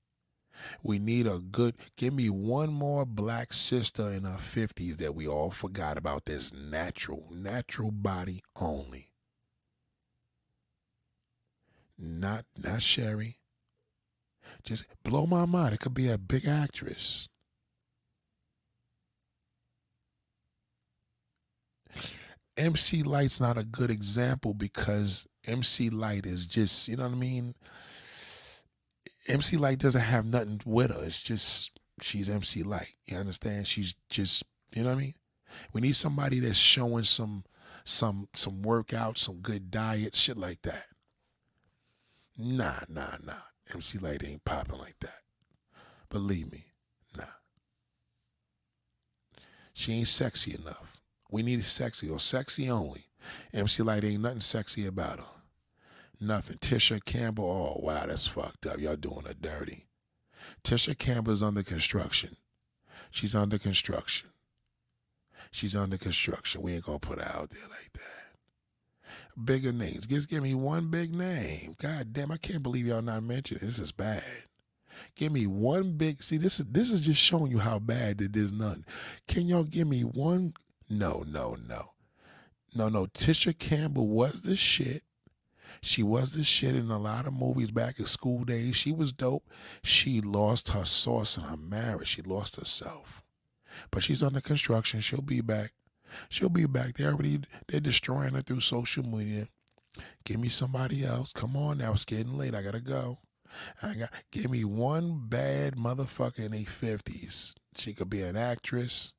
We 0.84 1.00
need 1.00 1.28
a 1.28 1.40
good, 1.40 1.76
give 1.96 2.14
me 2.14 2.30
one 2.30 2.72
more 2.72 3.06
black 3.06 3.54
sister 3.54 4.12
in 4.12 4.24
her 4.24 4.38
50s 4.40 4.98
that 4.98 5.16
we 5.16 5.28
all 5.28 5.52
forgot 5.52 5.98
about 5.98 6.26
this 6.26 6.54
natural, 6.54 7.28
natural 7.32 7.92
body 7.92 8.42
only. 8.60 9.12
Not, 11.98 12.46
not 12.58 12.80
Sheree. 12.80 13.36
Just 14.64 14.86
blow 15.04 15.26
my 15.26 15.46
mind. 15.46 15.74
It 15.74 15.80
could 15.80 15.94
be 15.94 16.10
a 16.10 16.18
big 16.18 16.48
actress. 16.48 17.28
MC 22.56 23.04
Lyte's 23.04 23.40
not 23.40 23.58
a 23.58 23.64
good 23.64 23.92
example 23.92 24.54
because 24.54 25.28
MC 25.46 25.90
Lyte 25.90 26.26
is 26.26 26.46
just, 26.46 26.88
you 26.88 26.98
know 26.98 27.04
what 27.04 27.14
I 27.14 27.16
mean? 27.16 27.56
MC 29.28 29.58
Lyte 29.58 29.80
doesn't 29.80 30.02
have 30.02 30.26
nothing 30.26 30.62
with 30.66 30.92
her. 30.92 31.04
It's 31.04 31.22
just 31.22 31.80
she's 32.02 32.30
MC 32.30 32.64
Lyte. 32.64 32.96
You 33.06 33.18
understand? 33.18 33.68
She's 33.68 33.96
just, 34.10 34.44
you 34.74 34.84
know 34.84 34.90
what 34.90 34.98
I 34.98 35.02
mean? 35.02 35.14
We 35.74 35.82
need 35.82 35.96
somebody 35.96 36.40
that's 36.40 36.58
showing 36.58 37.04
some 37.04 37.44
some 37.84 38.28
some 38.34 38.62
workouts, 38.64 39.20
some 39.20 39.38
good 39.38 39.72
diet, 39.72 40.16
shit 40.16 40.38
like 40.38 40.62
that. 40.64 40.88
Nah, 42.38 42.82
nah, 42.90 43.18
nah. 43.24 43.34
MC 43.74 43.98
Lyte 43.98 44.24
ain't 44.26 44.46
popping 44.46 44.78
like 44.78 45.00
that. 45.02 45.22
Believe 46.10 46.52
me, 46.52 46.66
nah. 47.18 47.24
She 49.74 49.94
ain't 49.94 50.08
sexy 50.08 50.56
enough. 50.56 51.02
We 51.30 51.44
need 51.44 51.64
sexy 51.64 52.10
or 52.10 52.20
sexy 52.20 52.70
only. 52.70 53.08
MC 53.54 53.84
Lyte 53.84 54.06
ain't 54.06 54.22
nothing 54.22 54.42
sexy 54.42 54.86
about 54.86 55.20
her. 55.20 55.37
Nothing. 56.20 56.58
Tisha 56.58 57.04
Campbell, 57.04 57.46
oh 57.46 57.86
wow, 57.86 58.06
that's 58.08 58.28
fucked 58.28 58.66
up. 58.66 58.80
Y'all 58.80 58.96
doing 58.96 59.26
her 59.26 59.34
dirty. 59.34 59.86
Tisha 60.64 60.98
Campbell's 60.98 61.44
under 61.44 61.64
construction. 61.64 62.38
She's 63.12 63.36
under 63.36 63.58
construction. 63.58 64.30
She's 65.52 65.76
under 65.76 65.98
construction. 65.98 66.62
We 66.62 66.74
ain't 66.74 66.86
gonna 66.86 67.00
put 67.00 67.20
her 67.20 67.32
out 67.38 67.52
there 67.52 67.68
like 67.70 67.94
that. 67.94 69.44
Bigger 69.46 69.72
names. 69.72 70.08
Just 70.08 70.30
give 70.30 70.44
me 70.44 70.56
one 70.56 70.90
big 70.90 71.14
name. 71.14 71.76
God 71.80 72.14
damn, 72.14 72.32
I 72.32 72.38
can't 72.38 72.64
believe 72.64 72.88
y'all 72.88 73.02
not 73.02 73.24
mentioning. 73.24 73.66
This 73.66 73.80
is 73.80 73.92
bad. 73.92 74.24
Give 75.16 75.32
me 75.32 75.46
one 75.46 75.94
big 75.94 76.24
see 76.24 76.38
this 76.38 76.60
is 76.60 76.66
this 76.66 76.92
is 76.92 77.02
just 77.02 77.22
showing 77.22 77.52
you 77.52 77.60
how 77.60 77.78
bad 77.78 78.20
it 78.22 78.36
is 78.36 78.52
none. 78.52 78.84
Can 79.28 79.48
y'all 79.48 79.64
give 79.64 79.88
me 79.88 80.02
one 80.02 80.54
no, 80.90 81.24
no, 81.28 81.58
no. 81.68 81.92
No, 82.74 82.90
no. 82.90 83.08
Tisha 83.08 83.58
Campbell 83.58 84.08
was 84.08 84.42
the 84.42 84.56
shit. 84.56 85.04
She 85.82 86.04
was 86.04 86.34
the 86.34 86.44
shit 86.44 86.76
in 86.76 86.90
a 86.90 86.98
lot 86.98 87.28
of 87.28 87.34
movies 87.34 87.72
back 87.72 88.00
in 88.00 88.06
school 88.06 88.44
days. 88.44 88.76
She 88.76 88.92
was 88.92 89.12
dope. 89.12 89.44
She 89.84 90.22
lost 90.22 90.70
her 90.70 90.86
source 90.86 91.38
in 91.38 91.44
her 91.44 91.58
marriage. 91.58 92.08
She 92.08 92.22
lost 92.22 92.56
herself. 92.56 93.24
But 93.92 94.04
she's 94.04 94.24
under 94.24 94.42
construction. 94.42 95.02
She'll 95.02 95.22
be 95.22 95.42
back. 95.42 95.74
She'll 96.30 96.50
be 96.50 96.66
back. 96.66 96.96
They 96.96 97.06
already 97.06 97.42
they're 97.68 97.80
destroying 97.80 98.34
her 98.34 98.42
through 98.42 98.62
social 98.62 99.04
media. 99.04 99.48
Give 100.26 100.40
me 100.40 100.48
somebody 100.48 101.04
else. 101.06 101.34
Come 101.34 101.56
on 101.56 101.80
now. 101.80 101.94
It's 101.94 102.06
getting 102.06 102.38
late. 102.38 102.56
I 102.56 102.62
gotta 102.62 102.80
go. 102.80 103.20
I 103.82 103.96
got 103.96 104.10
give 104.32 104.50
me 104.52 104.64
one 104.64 105.28
bad 105.28 105.76
motherfucker 105.76 106.40
in 106.40 106.52
the 106.52 106.66
fifties. 106.66 107.56
She 107.76 107.94
could 107.94 108.10
be 108.10 108.22
an 108.22 108.36
actress. 108.36 109.14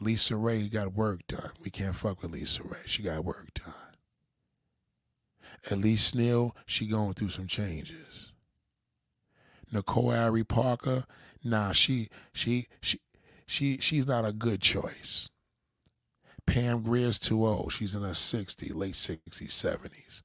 Lisa 0.00 0.36
Raye 0.36 0.68
got 0.68 0.94
work 0.94 1.26
done. 1.28 1.50
We 1.60 1.70
can't 1.70 1.96
fuck 1.96 2.22
with 2.22 2.32
Lisa 2.32 2.62
Raye. 2.62 2.78
She 2.86 3.02
got 3.02 3.24
work 3.24 3.54
done. 3.54 3.74
Elise 5.70 6.14
Neal, 6.14 6.56
she 6.66 6.86
going 6.86 7.14
through 7.14 7.28
some 7.28 7.46
changes. 7.46 8.32
Nicole 9.70 10.10
Ari 10.10 10.44
Parker, 10.44 11.04
nah, 11.42 11.72
she 11.72 12.08
she 12.32 12.66
she 12.80 13.00
she 13.46 13.78
she's 13.78 14.06
not 14.06 14.24
a 14.24 14.32
good 14.32 14.60
choice. 14.60 15.30
Pam 16.46 16.82
Grier's 16.82 17.18
too 17.18 17.46
old. 17.46 17.72
She's 17.72 17.94
in 17.94 18.02
her 18.02 18.10
60s, 18.10 18.74
late 18.74 18.94
60s, 18.94 19.48
70s. 19.48 20.22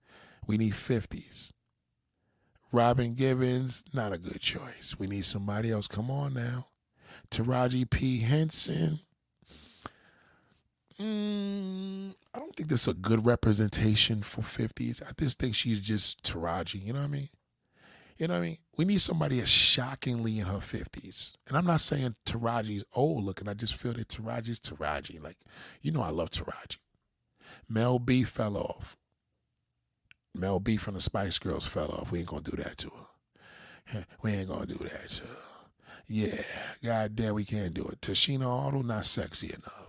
We 0.48 0.58
need 0.58 0.74
50s. 0.74 1.52
Robin 2.72 3.14
Givens, 3.14 3.84
not 3.94 4.14
a 4.14 4.18
good 4.18 4.42
choice. 4.42 4.96
We 4.98 5.08
need 5.08 5.26
somebody 5.26 5.72
else. 5.72 5.88
Come 5.88 6.12
on 6.12 6.34
now. 6.34 6.68
Taraji 7.30 7.90
P. 7.90 8.20
Henson. 8.20 9.00
Mm, 11.00 12.16
I 12.34 12.40
don't 12.40 12.56
think 12.56 12.70
this 12.70 12.84
is 12.84 12.88
a 12.88 12.94
good 12.94 13.26
representation 13.26 14.22
for 14.24 14.42
50s. 14.42 15.02
I 15.04 15.12
just 15.20 15.38
think 15.40 15.56
she's 15.56 15.80
just 15.80 16.24
Taraji. 16.24 16.86
You 16.86 16.94
know 16.94 17.00
what 17.00 17.06
I 17.06 17.10
mean? 17.10 17.30
You 18.18 18.28
know 18.28 18.34
what 18.34 18.40
I 18.40 18.48
mean? 18.48 18.58
We 18.78 18.86
need 18.86 19.02
somebody 19.02 19.38
that's 19.38 19.50
shockingly 19.50 20.40
in 20.40 20.48
her 20.48 20.58
50s. 20.58 21.36
And 21.48 21.56
I'm 21.56 21.68
not 21.68 21.82
saying 21.82 22.16
Taraji's 22.26 22.84
old 22.94 23.24
looking. 23.24 23.48
I 23.48 23.54
just 23.54 23.76
feel 23.76 23.94
that 23.94 24.08
Taraji's 24.08 24.60
Taraji. 24.60 25.22
Like, 25.22 25.38
you 25.82 25.92
know, 25.92 26.02
I 26.02 26.10
love 26.10 26.32
Taraji. 26.32 26.78
Mel 27.70 28.00
B 28.00 28.24
fell 28.24 28.58
off. 28.58 28.98
Mel 30.34 30.60
B 30.60 30.78
from 30.78 30.96
the 30.96 31.02
Spice 31.02 31.38
Girls 31.38 31.68
fell 31.68 31.92
off. 31.92 32.12
We 32.12 32.20
ain't 32.20 32.28
gonna 32.28 32.42
do 32.42 32.58
that 32.58 32.78
to 32.80 32.90
her. 32.90 34.06
We 34.22 34.32
ain't 34.32 34.50
gonna 34.50 34.66
do 34.66 34.78
that 34.80 35.10
to 35.10 35.24
her. 35.24 35.38
Yeah, 36.08 36.42
God 36.84 37.16
damn, 37.16 37.36
we 37.36 37.46
can't 37.46 37.74
do 37.74 37.86
it. 37.86 38.02
Tichina 38.02 38.48
Arnold, 38.48 38.86
not 38.86 39.06
sexy 39.06 39.48
enough. 39.48 39.87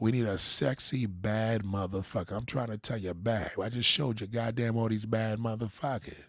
We 0.00 0.12
need 0.12 0.24
a 0.24 0.38
sexy, 0.38 1.04
bad 1.04 1.62
motherfucker. 1.62 2.32
I'm 2.32 2.46
trying 2.46 2.68
to 2.68 2.78
tell 2.78 2.96
you, 2.96 3.12
bad. 3.12 3.52
I 3.62 3.68
just 3.68 3.88
showed 3.88 4.22
you, 4.22 4.26
goddamn, 4.26 4.78
all 4.78 4.88
these 4.88 5.04
bad 5.04 5.38
motherfuckers. 5.38 6.24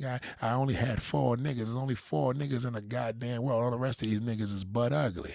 God, 0.00 0.20
I 0.40 0.52
only 0.52 0.74
had 0.74 1.02
four 1.02 1.36
niggas. 1.36 1.56
There's 1.56 1.74
only 1.74 1.96
four 1.96 2.32
niggas 2.32 2.64
in 2.64 2.74
the 2.74 2.82
goddamn 2.82 3.42
world. 3.42 3.64
All 3.64 3.70
the 3.72 3.78
rest 3.78 4.02
of 4.02 4.08
these 4.08 4.20
niggas 4.20 4.54
is 4.54 4.62
butt 4.62 4.92
ugly. 4.92 5.34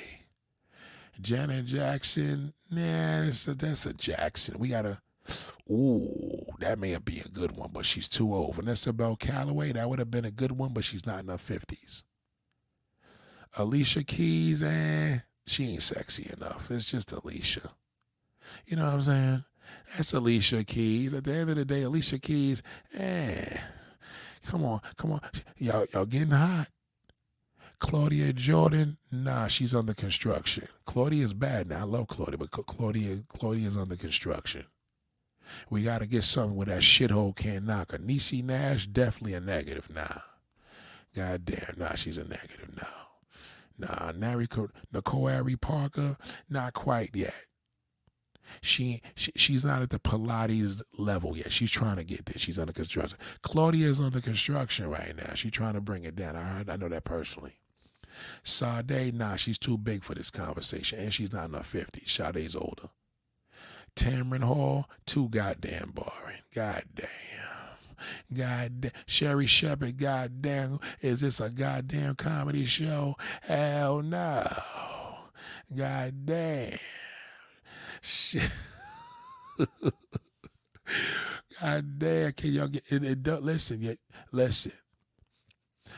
Janet 1.20 1.66
Jackson, 1.66 2.54
nah, 2.70 3.26
that's 3.26 3.48
a, 3.48 3.54
that's 3.54 3.86
a 3.86 3.94
Jackson. 3.94 4.58
We 4.58 4.70
gotta. 4.70 5.02
Ooh, 5.70 6.46
that 6.60 6.80
may 6.80 6.98
be 6.98 7.20
a 7.20 7.28
good 7.28 7.52
one, 7.52 7.70
but 7.74 7.86
she's 7.86 8.10
too 8.10 8.34
old. 8.34 8.56
Vanessa 8.56 8.94
Bell 8.94 9.16
Calloway, 9.16 9.72
that 9.74 9.90
would 9.90 10.00
have 10.00 10.12
been 10.12 10.26
a 10.26 10.32
good 10.32 10.54
one, 10.54 10.74
but 10.74 10.84
she's 10.84 11.06
not 11.06 11.20
in 11.20 11.28
her 11.28 11.38
fifties. 11.38 12.04
Alicia 13.58 14.04
Keys, 14.04 14.64
eh, 14.64 15.20
she 15.46 15.74
ain't 15.74 15.82
sexy 15.82 16.32
enough. 16.36 16.70
It's 16.72 16.86
just 16.86 17.12
Alicia. 17.12 17.72
You 18.66 18.78
know 18.78 18.86
what 18.86 18.94
I'm 18.94 19.02
saying? 19.02 19.44
That's 19.96 20.14
Alicia 20.14 20.64
Keys. 20.64 21.14
At 21.14 21.24
the 21.24 21.34
end 21.34 21.50
of 21.50 21.56
the 21.56 21.66
day, 21.66 21.84
Alicia 21.84 22.20
Keys, 22.20 22.62
eh. 22.94 23.58
Come 24.46 24.66
on, 24.66 24.82
come 24.98 25.14
on. 25.14 25.22
Y'all, 25.58 25.86
y'all 25.94 26.06
getting 26.06 26.32
hot. 26.32 26.68
Claudia 27.80 28.32
Jordan, 28.32 28.98
nah, 29.12 29.48
she's 29.48 29.74
under 29.74 29.94
construction. 29.94 30.68
Claudia's 30.86 31.34
bad 31.34 31.70
now. 31.70 31.80
I 31.80 31.84
love 31.84 32.08
Claudia, 32.08 32.38
but 32.38 32.52
Claudia, 32.52 33.24
Claudia's 33.28 33.76
under 33.76 33.96
construction. 33.96 34.66
We 35.70 35.84
got 35.84 36.00
to 36.00 36.06
get 36.06 36.24
something 36.24 36.56
with 36.56 36.68
that 36.68 36.82
shithole 36.82 37.36
can't 37.36 37.66
knock 37.66 37.92
her. 37.92 37.98
Niecy 37.98 38.44
Nash, 38.44 38.88
definitely 38.88 39.34
a 39.34 39.40
negative 39.40 39.90
now. 39.94 40.22
God 41.16 41.44
damn, 41.44 41.76
nah, 41.78 41.96
she's 41.96 42.18
a 42.18 42.24
negative 42.24 42.70
now. 42.78 43.11
Nah, 43.82 44.12
Nari, 44.16 44.48
Nicole 44.94 45.58
Parker, 45.60 46.18
not 46.50 46.74
quite 46.74 47.16
yet. 47.16 47.46
She, 48.62 49.02
she 49.16 49.32
she's 49.36 49.64
not 49.64 49.82
at 49.82 49.92
the 49.92 50.00
Pilates 50.00 50.82
level 50.98 51.38
yet. 51.38 51.52
She's 51.52 51.72
trying 51.72 51.96
to 51.98 52.04
get 52.04 52.26
there. 52.26 52.38
She's 52.38 52.60
under 52.60 52.74
construction. 52.74 53.18
Claudia 53.44 53.88
is 53.88 54.02
under 54.02 54.20
construction 54.20 54.90
right 54.90 55.16
now. 55.16 55.34
She's 55.36 55.52
trying 55.52 55.74
to 55.76 55.82
bring 55.82 56.04
it 56.04 56.16
down. 56.16 56.36
I 56.36 56.44
heard, 56.44 56.70
I 56.70 56.76
know 56.76 56.90
that 56.90 57.06
personally. 57.06 57.54
Sade, 58.44 59.14
nah, 59.14 59.38
she's 59.38 59.58
too 59.58 59.78
big 59.78 60.04
for 60.04 60.16
this 60.16 60.30
conversation, 60.30 61.00
and 61.00 61.14
she's 61.14 61.32
not 61.32 61.46
in 61.46 61.54
her 61.54 61.64
fifties. 61.64 62.12
Sade's 62.12 62.56
older. 62.56 62.90
Tamron 63.96 64.44
Hall, 64.44 64.90
too 65.06 65.30
goddamn 65.30 65.92
boring. 65.94 66.42
Goddamn. 66.54 67.51
God, 68.34 68.92
Sherri 69.06 69.48
Shepherd, 69.48 69.98
goddamn, 69.98 70.80
is 71.02 71.22
this 71.22 71.40
a 71.40 71.50
goddamn 71.50 72.16
comedy 72.16 72.66
show? 72.66 73.16
Hell 73.42 74.02
no. 74.02 74.48
Goddamn. 75.76 76.78
Shit. 78.02 78.50
God 81.62 82.00
damn, 82.00 82.32
can 82.34 82.52
y'all 82.52 82.68
get 82.68 82.84
it? 82.92 83.04
it 83.04 83.24
don't, 83.24 83.44
listen, 83.44 83.80
yet 83.82 83.98
listen. 84.32 84.72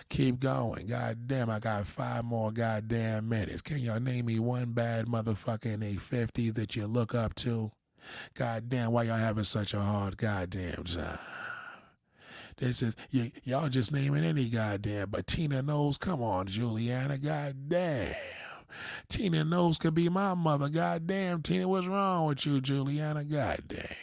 Keep 0.09 0.39
going. 0.39 0.87
God 0.87 1.27
damn, 1.27 1.49
I 1.49 1.59
got 1.59 1.85
five 1.85 2.25
more 2.25 2.51
goddamn 2.51 3.29
minutes. 3.29 3.61
Can 3.61 3.79
y'all 3.79 3.99
name 3.99 4.25
me 4.25 4.39
one 4.39 4.73
bad 4.73 5.05
motherfucker 5.05 5.73
in 5.73 5.79
their 5.79 5.93
fifties 5.93 6.53
that 6.53 6.75
you 6.75 6.87
look 6.87 7.15
up 7.15 7.35
to? 7.35 7.71
God 8.33 8.69
damn, 8.69 8.91
why 8.91 9.03
y'all 9.03 9.17
having 9.17 9.43
such 9.45 9.73
a 9.73 9.79
hard 9.79 10.17
goddamn 10.17 10.83
time? 10.83 11.19
This 12.63 12.81
is 12.81 12.95
y- 13.13 13.31
y'all 13.43 13.69
just 13.69 13.91
naming 13.91 14.23
any 14.23 14.49
goddamn, 14.49 15.09
but 15.11 15.27
Tina 15.27 15.61
Knowles. 15.61 15.97
Come 15.97 16.23
on, 16.23 16.47
Juliana, 16.47 17.17
goddamn. 17.17 18.15
Tina 19.09 19.43
Knowles 19.43 19.77
could 19.77 19.93
be 19.95 20.09
my 20.09 20.33
mother. 20.33 20.69
Goddamn, 20.69 21.41
Tina, 21.43 21.67
what's 21.67 21.87
wrong 21.87 22.27
with 22.27 22.45
you, 22.45 22.61
Juliana? 22.61 23.25
Goddamn. 23.25 23.95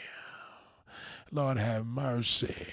Lord 1.32 1.58
have 1.58 1.86
mercy. 1.86 2.66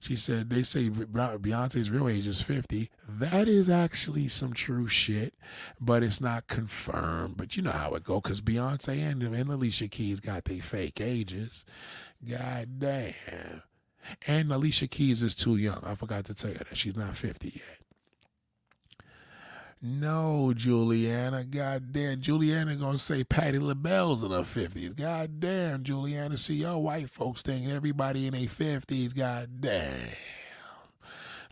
She 0.00 0.16
said, 0.16 0.50
they 0.50 0.64
say 0.64 0.90
Beyonce's 0.90 1.90
real 1.90 2.08
age 2.08 2.26
is 2.26 2.42
50. 2.42 2.90
That 3.08 3.48
is 3.48 3.68
actually 3.68 4.28
some 4.28 4.52
true 4.52 4.88
shit, 4.88 5.34
but 5.80 6.02
it's 6.02 6.20
not 6.20 6.48
confirmed. 6.48 7.36
But 7.36 7.56
you 7.56 7.62
know 7.62 7.70
how 7.70 7.92
it 7.94 8.04
go, 8.04 8.20
because 8.20 8.40
Beyonce 8.40 8.98
and, 8.98 9.22
and 9.22 9.50
Alicia 9.50 9.88
Keys 9.88 10.20
got 10.20 10.44
their 10.46 10.62
fake 10.62 11.00
ages. 11.00 11.64
God 12.28 12.80
damn. 12.80 13.62
And 14.26 14.52
Alicia 14.52 14.88
Keys 14.88 15.22
is 15.22 15.34
too 15.34 15.56
young. 15.56 15.82
I 15.84 15.94
forgot 15.94 16.24
to 16.26 16.34
tell 16.34 16.50
you 16.50 16.58
that. 16.58 16.76
She's 16.76 16.96
not 16.96 17.16
50 17.16 17.52
yet. 17.54 17.78
No, 19.84 20.52
Juliana. 20.54 21.42
God 21.42 21.92
damn. 21.92 22.20
Juliana 22.20 22.76
gonna 22.76 22.98
say 22.98 23.24
Patti 23.24 23.58
LaBelle's 23.58 24.22
in 24.22 24.30
her 24.30 24.38
50s. 24.38 24.94
God 24.94 25.40
damn, 25.40 25.82
Juliana. 25.82 26.36
See, 26.36 26.54
y'all 26.54 26.82
white 26.82 27.10
folks 27.10 27.42
thinking 27.42 27.72
everybody 27.72 28.28
in 28.28 28.34
their 28.34 28.42
50s. 28.42 29.12
God 29.12 29.60
damn. 29.60 30.10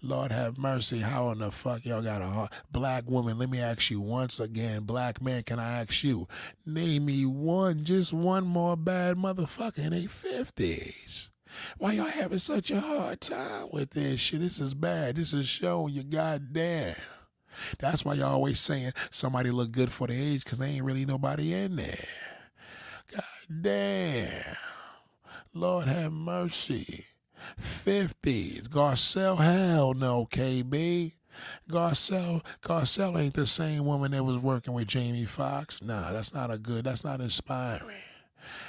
Lord 0.01 0.31
have 0.31 0.59
mercy. 0.59 1.01
How 1.01 1.31
in 1.31 1.41
the 1.41 1.51
fuck 1.51 1.85
y'all 1.85 2.03
got 2.03 2.23
a 2.23 2.27
heart? 2.27 2.53
Black 2.71 3.11
woman, 3.11 3.37
let 3.37 3.51
me 3.51 3.61
ask 3.61 3.91
you 3.91 4.01
once 4.01 4.39
again. 4.39 4.85
Black 4.85 5.21
man, 5.21 5.43
can 5.43 5.59
I 5.59 5.81
ask 5.81 6.05
you? 6.05 6.29
Name 6.65 7.07
me 7.07 7.27
one, 7.27 7.83
just 7.83 8.13
one 8.13 8.47
more 8.47 8.77
bad 8.77 9.17
motherfucker 9.17 9.79
in 9.79 9.91
their 9.91 10.03
50s. 10.03 11.30
Why 11.79 11.93
y'all 11.93 12.07
having 12.07 12.39
such 12.39 12.71
a 12.71 12.81
hard 12.81 13.21
time 13.21 13.69
with 13.73 13.91
this 13.91 14.21
shit? 14.21 14.41
This 14.41 14.61
is 14.61 14.75
bad. 14.75 15.17
This 15.17 15.33
is 15.33 15.49
showing 15.49 15.95
you 15.95 16.03
goddamn. 16.03 16.97
That's 17.79 18.05
why 18.05 18.15
y'all 18.15 18.33
always 18.33 18.61
saying 18.61 18.93
somebody 19.11 19.51
look 19.51 19.73
good 19.73 19.93
for 19.93 20.07
the 20.07 20.15
age 20.15 20.45
because 20.45 20.59
they 20.59 20.69
ain't 20.69 20.85
really 20.85 21.05
nobody 21.05 21.53
in 21.53 21.77
there. 21.77 22.09
God 23.13 23.63
damn. 23.63 24.57
Lord 25.53 25.89
have 25.89 26.13
mercy. 26.13 27.07
50s. 27.61 28.69
Garcelle, 28.69 29.39
hell 29.39 29.95
no, 29.95 30.27
KB. 30.31 31.15
Garcelle, 31.69 32.45
Garcelle 32.63 33.21
ain't 33.21 33.35
the 33.35 33.47
same 33.47 33.85
woman 33.85 34.11
that 34.13 34.25
was 34.25 34.39
working 34.39 34.75
with 34.75 34.89
Jamie 34.89 35.25
Foxx. 35.25 35.83
Nah, 35.83 36.13
that's 36.13 36.35
not 36.35 36.51
a 36.51 36.59
good, 36.59 36.85
that's 36.85 37.05
not 37.05 37.21
inspiring. 37.21 37.97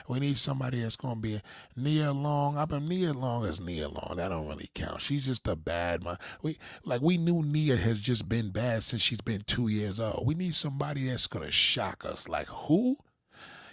We 0.07 0.19
need 0.19 0.37
somebody 0.37 0.81
that's 0.81 0.95
gonna 0.95 1.19
be 1.19 1.41
Nia 1.75 2.11
Long. 2.11 2.57
I've 2.57 2.69
been 2.69 2.87
Nia 2.87 3.13
Long 3.13 3.45
as 3.45 3.59
Nia 3.59 3.89
Long. 3.89 4.15
That 4.17 4.29
don't 4.29 4.47
really 4.47 4.69
count. 4.73 5.01
She's 5.01 5.25
just 5.25 5.47
a 5.47 5.55
bad 5.55 6.03
man. 6.03 6.17
We 6.41 6.57
like 6.83 7.01
we 7.01 7.17
knew 7.17 7.43
Nia 7.43 7.75
has 7.75 7.99
just 7.99 8.27
been 8.29 8.51
bad 8.51 8.83
since 8.83 9.01
she's 9.01 9.21
been 9.21 9.43
two 9.45 9.67
years 9.67 9.99
old. 9.99 10.25
We 10.25 10.35
need 10.35 10.55
somebody 10.55 11.07
that's 11.07 11.27
gonna 11.27 11.51
shock 11.51 12.05
us. 12.05 12.27
Like 12.27 12.47
who? 12.47 12.97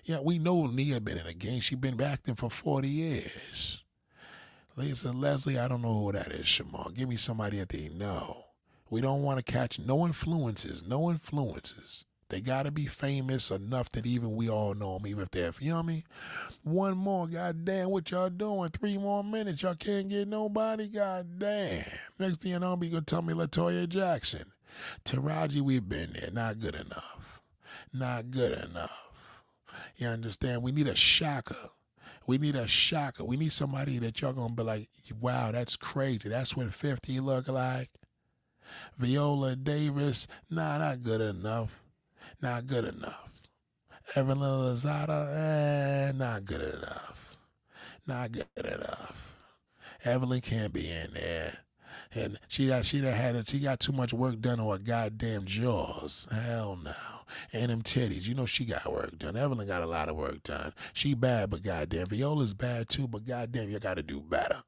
Yeah, 0.04 0.20
we 0.20 0.38
know 0.38 0.66
Nia 0.66 1.00
been 1.00 1.18
in 1.18 1.26
the 1.26 1.34
game. 1.34 1.60
She 1.60 1.74
been 1.74 2.00
acting 2.00 2.34
for 2.34 2.50
40 2.50 2.88
years. 2.88 3.82
Lisa 4.74 5.10
Leslie, 5.12 5.58
I 5.58 5.68
don't 5.68 5.82
know 5.82 6.04
who 6.04 6.12
that 6.12 6.28
is, 6.28 6.46
Shamar. 6.46 6.94
Give 6.94 7.08
me 7.08 7.16
somebody 7.16 7.58
that 7.58 7.68
they 7.68 7.88
know. 7.88 8.44
We 8.90 9.00
don't 9.00 9.22
want 9.22 9.44
to 9.44 9.52
catch 9.52 9.78
no 9.78 10.06
influences, 10.06 10.82
no 10.86 11.10
influences. 11.10 12.04
They 12.30 12.42
got 12.42 12.64
to 12.64 12.70
be 12.70 12.84
famous 12.84 13.50
enough 13.50 13.90
that 13.92 14.04
even 14.04 14.36
we 14.36 14.50
all 14.50 14.74
know 14.74 14.98
them, 14.98 15.06
even 15.06 15.22
if 15.22 15.30
they're, 15.30 15.52
you 15.60 15.70
know 15.70 15.76
what 15.76 15.84
I 15.84 15.86
mean? 15.86 16.04
One 16.62 16.96
more, 16.98 17.26
goddamn, 17.26 17.88
what 17.88 18.10
y'all 18.10 18.28
doing? 18.28 18.68
Three 18.68 18.98
more 18.98 19.24
minutes, 19.24 19.62
y'all 19.62 19.74
can't 19.74 20.10
get 20.10 20.28
nobody, 20.28 20.88
goddamn. 20.88 21.84
Next 22.18 22.42
thing 22.42 22.52
you 22.52 22.58
know, 22.58 22.76
be 22.76 22.90
gonna 22.90 23.02
tell 23.02 23.22
me 23.22 23.32
Latoya 23.32 23.88
Jackson. 23.88 24.52
Taraji, 25.04 25.62
we've 25.62 25.88
been 25.88 26.12
there, 26.12 26.30
not 26.30 26.60
good 26.60 26.74
enough. 26.74 27.40
Not 27.92 28.30
good 28.30 28.52
enough. 28.52 29.00
You 29.96 30.08
understand? 30.08 30.62
We 30.62 30.72
need 30.72 30.88
a 30.88 30.96
shocker. 30.96 31.70
We 32.26 32.36
need 32.36 32.56
a 32.56 32.66
shocker. 32.66 33.24
We 33.24 33.38
need 33.38 33.52
somebody 33.52 33.98
that 34.00 34.20
y'all 34.20 34.34
gonna 34.34 34.52
be 34.52 34.62
like, 34.62 34.88
wow, 35.18 35.50
that's 35.50 35.76
crazy. 35.76 36.28
That's 36.28 36.54
what 36.54 36.74
50 36.74 37.20
look 37.20 37.48
like. 37.48 37.88
Viola 38.98 39.56
Davis, 39.56 40.28
nah, 40.50 40.76
not 40.76 41.02
good 41.02 41.22
enough. 41.22 41.80
Not 42.40 42.66
good 42.66 42.84
enough. 42.84 43.28
Evelyn 44.14 44.38
Lozada, 44.38 45.28
eh, 46.08 46.12
not 46.12 46.44
good 46.44 46.76
enough. 46.76 47.36
Not 48.06 48.32
good 48.32 48.46
enough. 48.56 49.36
Evelyn 50.04 50.40
can't 50.40 50.72
be 50.72 50.88
in 50.90 51.12
there. 51.14 51.58
And 52.14 52.38
she 52.48 52.68
got 52.68 52.84
she 52.84 53.00
done 53.00 53.12
had 53.12 53.36
it, 53.36 53.48
she 53.48 53.58
got 53.58 53.80
too 53.80 53.92
much 53.92 54.12
work 54.12 54.40
done 54.40 54.60
on 54.60 54.70
her 54.70 54.78
goddamn 54.82 55.44
jaws. 55.44 56.26
Hell 56.30 56.78
no. 56.82 56.92
And 57.52 57.70
them 57.70 57.82
titties. 57.82 58.26
You 58.26 58.34
know 58.34 58.46
she 58.46 58.64
got 58.64 58.90
work 58.90 59.18
done. 59.18 59.36
Evelyn 59.36 59.66
got 59.66 59.82
a 59.82 59.86
lot 59.86 60.08
of 60.08 60.16
work 60.16 60.42
done. 60.42 60.72
She 60.92 61.14
bad, 61.14 61.50
but 61.50 61.62
goddamn. 61.62 62.06
Viola's 62.06 62.54
bad 62.54 62.88
too, 62.88 63.08
but 63.08 63.26
goddamn, 63.26 63.68
you 63.68 63.78
gotta 63.78 64.02
do 64.02 64.20
better. 64.20 64.62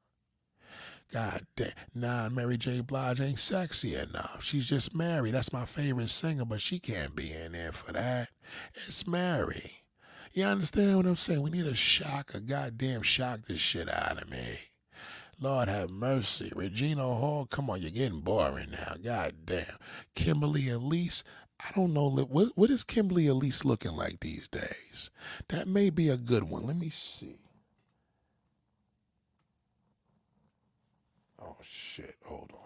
God 1.11 1.45
damn. 1.57 1.71
Nah, 1.93 2.29
Mary 2.29 2.57
J. 2.57 2.81
Blige 2.81 3.21
ain't 3.21 3.39
sexy 3.39 3.95
enough. 3.95 4.43
She's 4.43 4.65
just 4.65 4.95
Mary. 4.95 5.31
That's 5.31 5.53
my 5.53 5.65
favorite 5.65 6.09
singer, 6.09 6.45
but 6.45 6.61
she 6.61 6.79
can't 6.79 7.15
be 7.15 7.33
in 7.33 7.51
there 7.51 7.73
for 7.73 7.91
that. 7.93 8.29
It's 8.75 9.05
Mary. 9.05 9.71
You 10.33 10.45
understand 10.45 10.95
what 10.97 11.05
I'm 11.05 11.17
saying? 11.17 11.41
We 11.41 11.49
need 11.49 11.67
a 11.67 11.75
shock, 11.75 12.33
a 12.33 12.39
goddamn 12.39 13.01
shock 13.01 13.41
this 13.43 13.59
shit 13.59 13.89
out 13.89 14.21
of 14.21 14.29
me. 14.29 14.59
Lord 15.39 15.67
have 15.67 15.89
mercy. 15.89 16.51
Regina 16.55 17.03
Hall, 17.03 17.45
come 17.45 17.69
on, 17.69 17.81
you're 17.81 17.91
getting 17.91 18.21
boring 18.21 18.71
now. 18.71 18.95
God 19.03 19.35
damn. 19.45 19.65
Kimberly 20.15 20.69
Elise, 20.69 21.23
I 21.59 21.71
don't 21.75 21.93
know. 21.93 22.09
What, 22.09 22.49
what 22.55 22.69
is 22.69 22.83
Kimberly 22.85 23.27
Elise 23.27 23.65
looking 23.65 23.91
like 23.93 24.21
these 24.21 24.47
days? 24.47 25.09
That 25.49 25.67
may 25.67 25.89
be 25.89 26.09
a 26.09 26.17
good 26.17 26.43
one. 26.43 26.65
Let 26.67 26.77
me 26.77 26.91
see. 26.91 27.39
Oh, 31.41 31.57
shit. 31.61 32.15
Hold 32.25 32.51
on. 32.53 32.59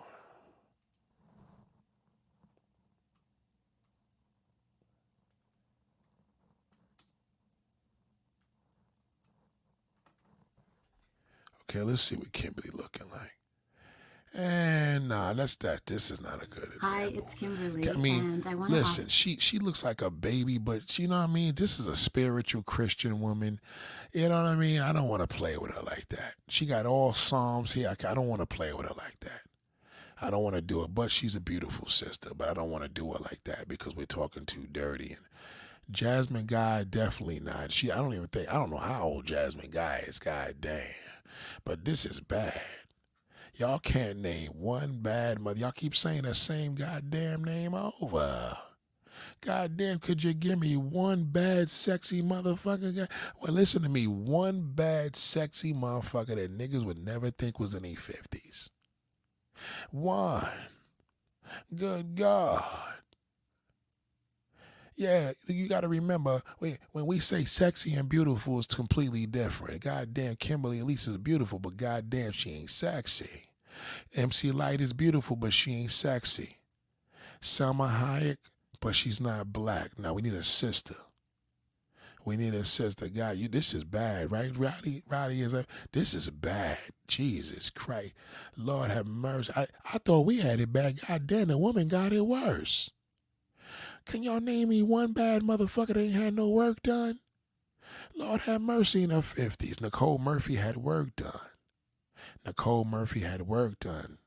Okay, 11.76 11.84
let's 11.84 12.04
see 12.04 12.16
what 12.16 12.32
Kimberly 12.32 12.70
looking 12.74 13.08
like. 13.12 13.34
And 14.34 15.10
nah, 15.10 15.34
that's 15.34 15.58
that. 15.58 15.86
This 15.86 16.10
is 16.10 16.22
not 16.22 16.42
a 16.42 16.48
good 16.48 16.64
example. 16.64 16.90
Hi, 16.90 17.04
it's 17.14 17.34
Kimberly. 17.34 17.90
I 17.90 17.94
mean, 17.94 18.44
I 18.48 18.54
listen, 18.54 19.10
she 19.10 19.38
she 19.40 19.60
looks 19.60 19.84
like 19.84 20.02
a 20.02 20.10
baby, 20.10 20.58
but 20.58 20.98
you 20.98 21.10
know 21.10 21.18
what 21.18 21.30
I 21.30 21.34
mean. 21.34 21.56
This 21.56 21.78
is 21.78 21.88
a 21.88 21.96
spiritual 21.96 22.64
Christian 22.64 23.20
woman. 23.20 23.60
You 24.14 24.30
know 24.30 24.42
what 24.42 24.50
I 24.50 24.56
mean. 24.56 24.80
I 24.80 24.94
don't 24.94 25.10
want 25.10 25.22
to 25.22 25.28
play 25.28 25.58
with 25.58 25.72
her 25.72 25.82
like 25.82 26.08
that. 26.10 26.36
She 26.48 26.66
got 26.66 26.86
all 26.86 27.14
psalms 27.14 27.74
here. 27.74 27.90
I, 27.90 28.10
I 28.10 28.14
don't 28.14 28.28
want 28.28 28.42
to 28.42 28.46
play 28.46 28.72
with 28.74 28.86
her 28.88 28.96
like 28.96 29.20
that. 29.22 29.42
I 30.22 30.30
don't 30.30 30.44
want 30.44 30.56
to 30.56 30.62
do 30.62 30.82
it. 30.84 30.96
But 30.96 31.12
she's 31.12 31.36
a 31.36 31.42
beautiful 31.42 31.88
sister. 31.88 32.30
But 32.34 32.50
I 32.50 32.54
don't 32.54 32.72
want 32.72 32.84
to 32.84 32.90
do 32.90 33.12
her 33.12 33.20
like 33.20 33.44
that 33.46 33.68
because 33.68 33.98
we're 33.98 34.06
talking 34.06 34.46
too 34.46 34.68
dirty. 34.72 35.10
And 35.10 35.26
Jasmine 35.92 36.46
Guy 36.46 36.86
definitely 36.86 37.42
not. 37.42 37.74
She. 37.74 37.92
I 37.92 37.98
don't 37.98 38.14
even 38.14 38.28
think. 38.28 38.48
I 38.48 38.54
don't 38.54 38.72
know 38.72 38.78
how 38.78 39.04
old 39.04 39.26
Jasmine 39.26 39.72
Guy 39.72 40.04
is. 40.08 40.20
God 40.20 40.56
damn. 40.62 41.15
But 41.64 41.86
this 41.86 42.06
is 42.06 42.20
bad. 42.20 42.62
Y'all 43.56 43.80
can't 43.80 44.20
name 44.20 44.52
one 44.54 45.00
bad 45.02 45.40
mother. 45.40 45.60
Y'all 45.60 45.72
keep 45.72 45.96
saying 45.96 46.24
the 46.24 46.34
same 46.34 46.76
goddamn 46.76 47.44
name 47.44 47.74
over. 47.74 48.58
Goddamn, 49.42 50.00
could 50.00 50.24
you 50.24 50.34
give 50.34 50.60
me 50.60 50.76
one 50.76 51.26
bad, 51.26 51.70
sexy 51.70 52.22
motherfucker? 52.22 53.08
Well, 53.40 53.54
listen 53.54 53.84
to 53.84 53.90
me. 53.90 54.08
One 54.08 54.72
bad, 54.74 55.16
sexy 55.16 55.74
motherfucker 55.74 56.36
that 56.36 56.58
niggas 56.58 56.84
would 56.84 57.04
never 57.04 57.30
think 57.30 57.60
was 57.60 57.74
in 57.74 57.84
their 57.84 57.94
50s. 57.94 58.70
One. 59.92 60.48
Good 61.74 62.16
God. 62.16 62.64
Yeah, 64.96 65.34
you 65.48 65.68
got 65.68 65.82
to 65.82 65.90
remember 65.90 66.42
when 66.60 67.06
we 67.06 67.20
say 67.20 67.44
sexy 67.44 67.94
and 67.96 68.08
beautiful 68.08 68.60
is 68.60 68.68
completely 68.68 69.26
different. 69.26 69.82
Goddamn, 69.82 70.38
Kimberly 70.38 70.80
Elise 70.80 71.08
is 71.08 71.18
beautiful, 71.18 71.60
but 71.60 71.76
goddamn, 71.76 72.32
she 72.32 72.52
ain't 72.52 72.70
sexy. 72.70 73.50
MC 74.16 74.52
Lyte 74.52 74.80
is 74.80 74.94
beautiful, 74.94 75.36
but 75.36 75.54
she 75.54 75.74
ain't 75.74 75.92
sexy. 75.92 76.60
Salma 77.42 78.00
Hayek, 78.00 78.38
but 78.80 78.96
she's 78.96 79.20
not 79.20 79.52
black. 79.52 80.00
Now 80.00 80.14
we 80.14 80.22
need 80.22 80.34
a 80.34 80.44
sister. 80.44 80.96
We 82.24 82.38
need 82.38 82.56
a 82.56 82.66
sister. 82.66 83.08
God, 83.08 83.38
you 83.38 83.48
this 83.48 83.74
is 83.74 83.84
bad, 83.84 84.32
right? 84.32 84.52
Roddy, 84.58 85.04
Roddy 85.08 85.42
is 85.42 85.54
a 85.54 85.66
this 85.92 86.14
is 86.16 86.30
bad. 86.30 86.80
Jesus 87.08 87.70
Christ. 87.70 88.14
Lord 88.58 88.92
have 88.92 89.06
mercy. 89.06 89.54
I, 89.56 89.68
I 89.94 90.00
thought 90.00 90.26
we 90.26 90.40
had 90.40 90.60
it 90.60 90.74
bad. 90.74 91.00
God 91.08 91.28
damn, 91.28 91.50
the 91.50 91.58
woman 91.58 91.88
got 91.88 92.14
it 92.14 92.26
worse. 92.26 92.90
Can 94.06 94.24
y'all 94.24 94.40
name 94.40 94.70
me 94.70 94.82
one 94.82 95.14
bad 95.14 95.42
motherfucker 95.42 95.88
that 95.88 95.98
ain't 95.98 96.14
had 96.14 96.36
no 96.36 96.48
work 96.48 96.82
done? 96.84 97.20
Lord 98.16 98.42
have 98.42 98.62
mercy 98.62 99.04
in 99.04 99.10
her 99.10 99.22
50s. 99.22 99.82
Nicole 99.82 100.18
Murphy 100.18 100.56
had 100.56 100.78
work 100.78 101.16
done. 101.16 101.50
Nicole 102.46 102.86
Murphy 102.86 103.22
had 103.22 103.44
work 103.44 103.80
done. 103.80 104.20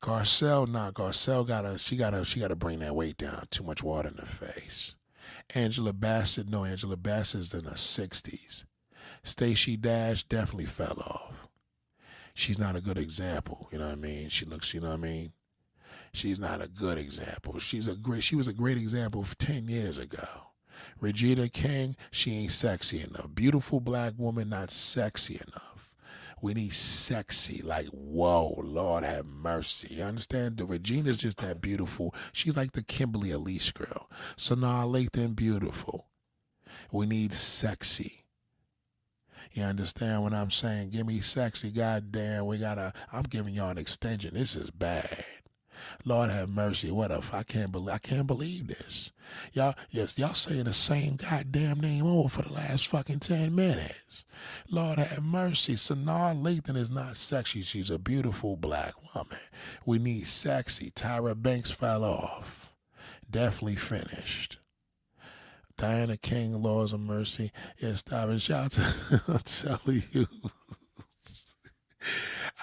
Garcelle, 0.00 0.68
nah, 0.68 0.90
Garcelle 0.90 1.46
gotta 1.46 1.78
she 1.78 1.96
gotta 1.96 2.24
she 2.24 2.38
gotta 2.38 2.54
bring 2.54 2.78
that 2.80 2.94
weight 2.94 3.16
down. 3.16 3.46
Too 3.50 3.64
much 3.64 3.82
water 3.82 4.08
in 4.08 4.16
the 4.16 4.26
face. 4.26 4.94
Angela 5.54 5.92
Bassett, 5.92 6.48
no, 6.48 6.64
Angela 6.64 6.96
Bassett's 6.96 7.54
in 7.54 7.64
her 7.64 7.76
sixties. 7.76 8.66
Stacey 9.24 9.76
Dash 9.76 10.22
definitely 10.22 10.66
fell 10.66 11.00
off. 11.00 11.48
She's 12.34 12.58
not 12.58 12.76
a 12.76 12.80
good 12.80 12.98
example, 12.98 13.68
you 13.72 13.78
know 13.78 13.86
what 13.86 13.94
I 13.94 13.96
mean? 13.96 14.28
She 14.28 14.44
looks, 14.44 14.74
you 14.74 14.80
know 14.80 14.88
what 14.88 14.94
I 14.94 14.98
mean? 14.98 15.32
She's 16.16 16.40
not 16.40 16.62
a 16.62 16.66
good 16.66 16.96
example. 16.96 17.58
She's 17.58 17.86
a 17.86 17.94
great 17.94 18.22
she 18.22 18.36
was 18.36 18.48
a 18.48 18.54
great 18.54 18.78
example 18.78 19.26
10 19.38 19.68
years 19.68 19.98
ago. 19.98 20.26
Regina 20.98 21.50
King, 21.50 21.94
she 22.10 22.34
ain't 22.34 22.52
sexy 22.52 23.02
enough. 23.02 23.34
Beautiful 23.34 23.80
black 23.80 24.14
woman, 24.16 24.48
not 24.48 24.70
sexy 24.70 25.34
enough. 25.34 25.94
We 26.40 26.54
need 26.54 26.72
sexy, 26.72 27.60
like, 27.62 27.88
whoa, 27.88 28.58
Lord 28.62 29.04
have 29.04 29.26
mercy. 29.26 29.96
You 29.96 30.04
understand? 30.04 30.56
The 30.56 30.64
Regina's 30.64 31.18
just 31.18 31.38
that 31.38 31.60
beautiful. 31.60 32.14
She's 32.32 32.56
like 32.56 32.72
the 32.72 32.82
Kimberly 32.82 33.30
Elise 33.30 33.70
girl. 33.70 34.08
Sanaa 34.38 34.86
Lathan, 34.86 35.36
beautiful. 35.36 36.08
We 36.90 37.04
need 37.04 37.34
sexy. 37.34 38.24
You 39.52 39.64
understand 39.64 40.22
what 40.22 40.32
I'm 40.32 40.50
saying? 40.50 40.90
Give 40.90 41.06
me 41.06 41.20
sexy, 41.20 41.70
goddamn. 41.70 42.46
We 42.46 42.56
gotta, 42.56 42.94
I'm 43.12 43.24
giving 43.24 43.52
y'all 43.52 43.70
an 43.70 43.78
extension. 43.78 44.34
This 44.34 44.56
is 44.56 44.70
bad. 44.70 45.24
Lord 46.04 46.30
have 46.30 46.48
mercy. 46.48 46.90
What 46.90 47.10
if 47.10 47.34
I 47.34 47.42
can't 47.42 47.72
believe 47.72 47.94
I 47.94 47.98
can't 47.98 48.26
believe 48.26 48.68
this. 48.68 49.12
Y'all 49.52 49.74
yes, 49.90 50.18
y'all 50.18 50.34
saying 50.34 50.64
the 50.64 50.72
same 50.72 51.16
goddamn 51.16 51.80
name 51.80 52.06
over 52.06 52.28
for 52.28 52.42
the 52.42 52.52
last 52.52 52.88
fucking 52.88 53.20
ten 53.20 53.54
minutes. 53.54 54.24
Lord 54.70 54.98
have 54.98 55.24
mercy. 55.24 55.74
Sanaa 55.74 56.40
Lathan 56.40 56.76
is 56.76 56.90
not 56.90 57.16
sexy. 57.16 57.62
She's 57.62 57.90
a 57.90 57.98
beautiful 57.98 58.56
black 58.56 58.94
woman. 59.14 59.38
We 59.84 59.98
need 59.98 60.26
sexy. 60.26 60.90
Tyra 60.90 61.40
Banks 61.40 61.70
fell 61.70 62.04
off. 62.04 62.70
Definitely 63.30 63.76
finished. 63.76 64.58
Diana 65.76 66.16
King, 66.16 66.62
Laws 66.62 66.94
of 66.94 67.00
Mercy. 67.00 67.52
Yes, 67.78 68.02
and 68.10 68.40
shout 68.40 68.72
to 68.72 69.22
I'm 69.28 69.38
telling 69.40 70.02
you. 70.12 70.26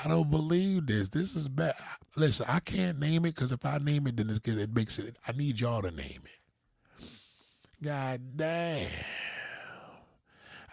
I 0.04 0.08
don't 0.08 0.32
believe 0.32 0.88
this. 0.88 1.10
This 1.10 1.36
is 1.36 1.48
bad. 1.48 1.76
Listen, 2.16 2.46
I 2.48 2.60
can't 2.60 3.00
name 3.00 3.26
it 3.26 3.36
because 3.36 3.52
if 3.52 3.66
I 3.66 3.80
name 3.80 4.06
it, 4.08 4.18
then 4.18 4.30
it, 4.30 4.76
makes 4.76 5.00
it. 5.00 5.18
I 5.28 5.32
need 5.32 5.60
y'all 5.60 5.82
to 5.82 5.92
name 5.92 6.22
it. 6.26 6.40
God 7.84 8.38
damn. 8.38 8.90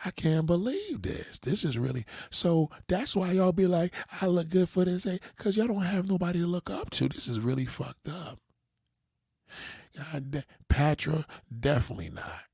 I 0.04 0.10
can't 0.10 0.46
believe 0.46 1.02
this. 1.02 1.38
This 1.38 1.64
is 1.64 1.76
really 1.76 2.06
so. 2.30 2.70
That's 2.88 3.14
why 3.14 3.32
y'all 3.32 3.52
be 3.52 3.66
like, 3.66 3.92
I 4.22 4.26
look 4.26 4.48
good 4.48 4.68
for 4.68 4.84
this, 4.84 5.04
because 5.36 5.56
y'all 5.56 5.66
don't 5.66 5.82
have 5.82 6.08
nobody 6.08 6.40
to 6.40 6.46
look 6.46 6.70
up 6.70 6.90
to. 6.90 7.08
This 7.08 7.28
is 7.28 7.40
really 7.40 7.66
fucked 7.66 8.08
up. 8.08 8.38
God 9.96 10.30
damn. 10.30 10.42
Patra, 10.68 11.26
definitely 11.58 12.10
not. 12.10 12.44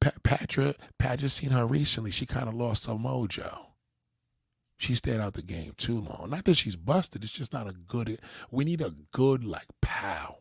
Pa- 0.00 0.12
Patra, 0.22 0.74
Pat 0.98 1.20
just 1.20 1.38
seen 1.38 1.50
her 1.50 1.64
recently. 1.66 2.10
She 2.10 2.26
kind 2.26 2.48
of 2.48 2.54
lost 2.54 2.86
her 2.86 2.94
mojo. 2.94 3.67
She 4.78 4.94
stayed 4.94 5.20
out 5.20 5.34
the 5.34 5.42
game 5.42 5.72
too 5.76 6.00
long. 6.00 6.30
Not 6.30 6.44
that 6.44 6.54
she's 6.54 6.76
busted. 6.76 7.24
It's 7.24 7.32
just 7.32 7.52
not 7.52 7.68
a 7.68 7.72
good. 7.72 8.20
We 8.50 8.64
need 8.64 8.80
a 8.80 8.94
good 9.12 9.44
like 9.44 9.66
pal. 9.82 10.38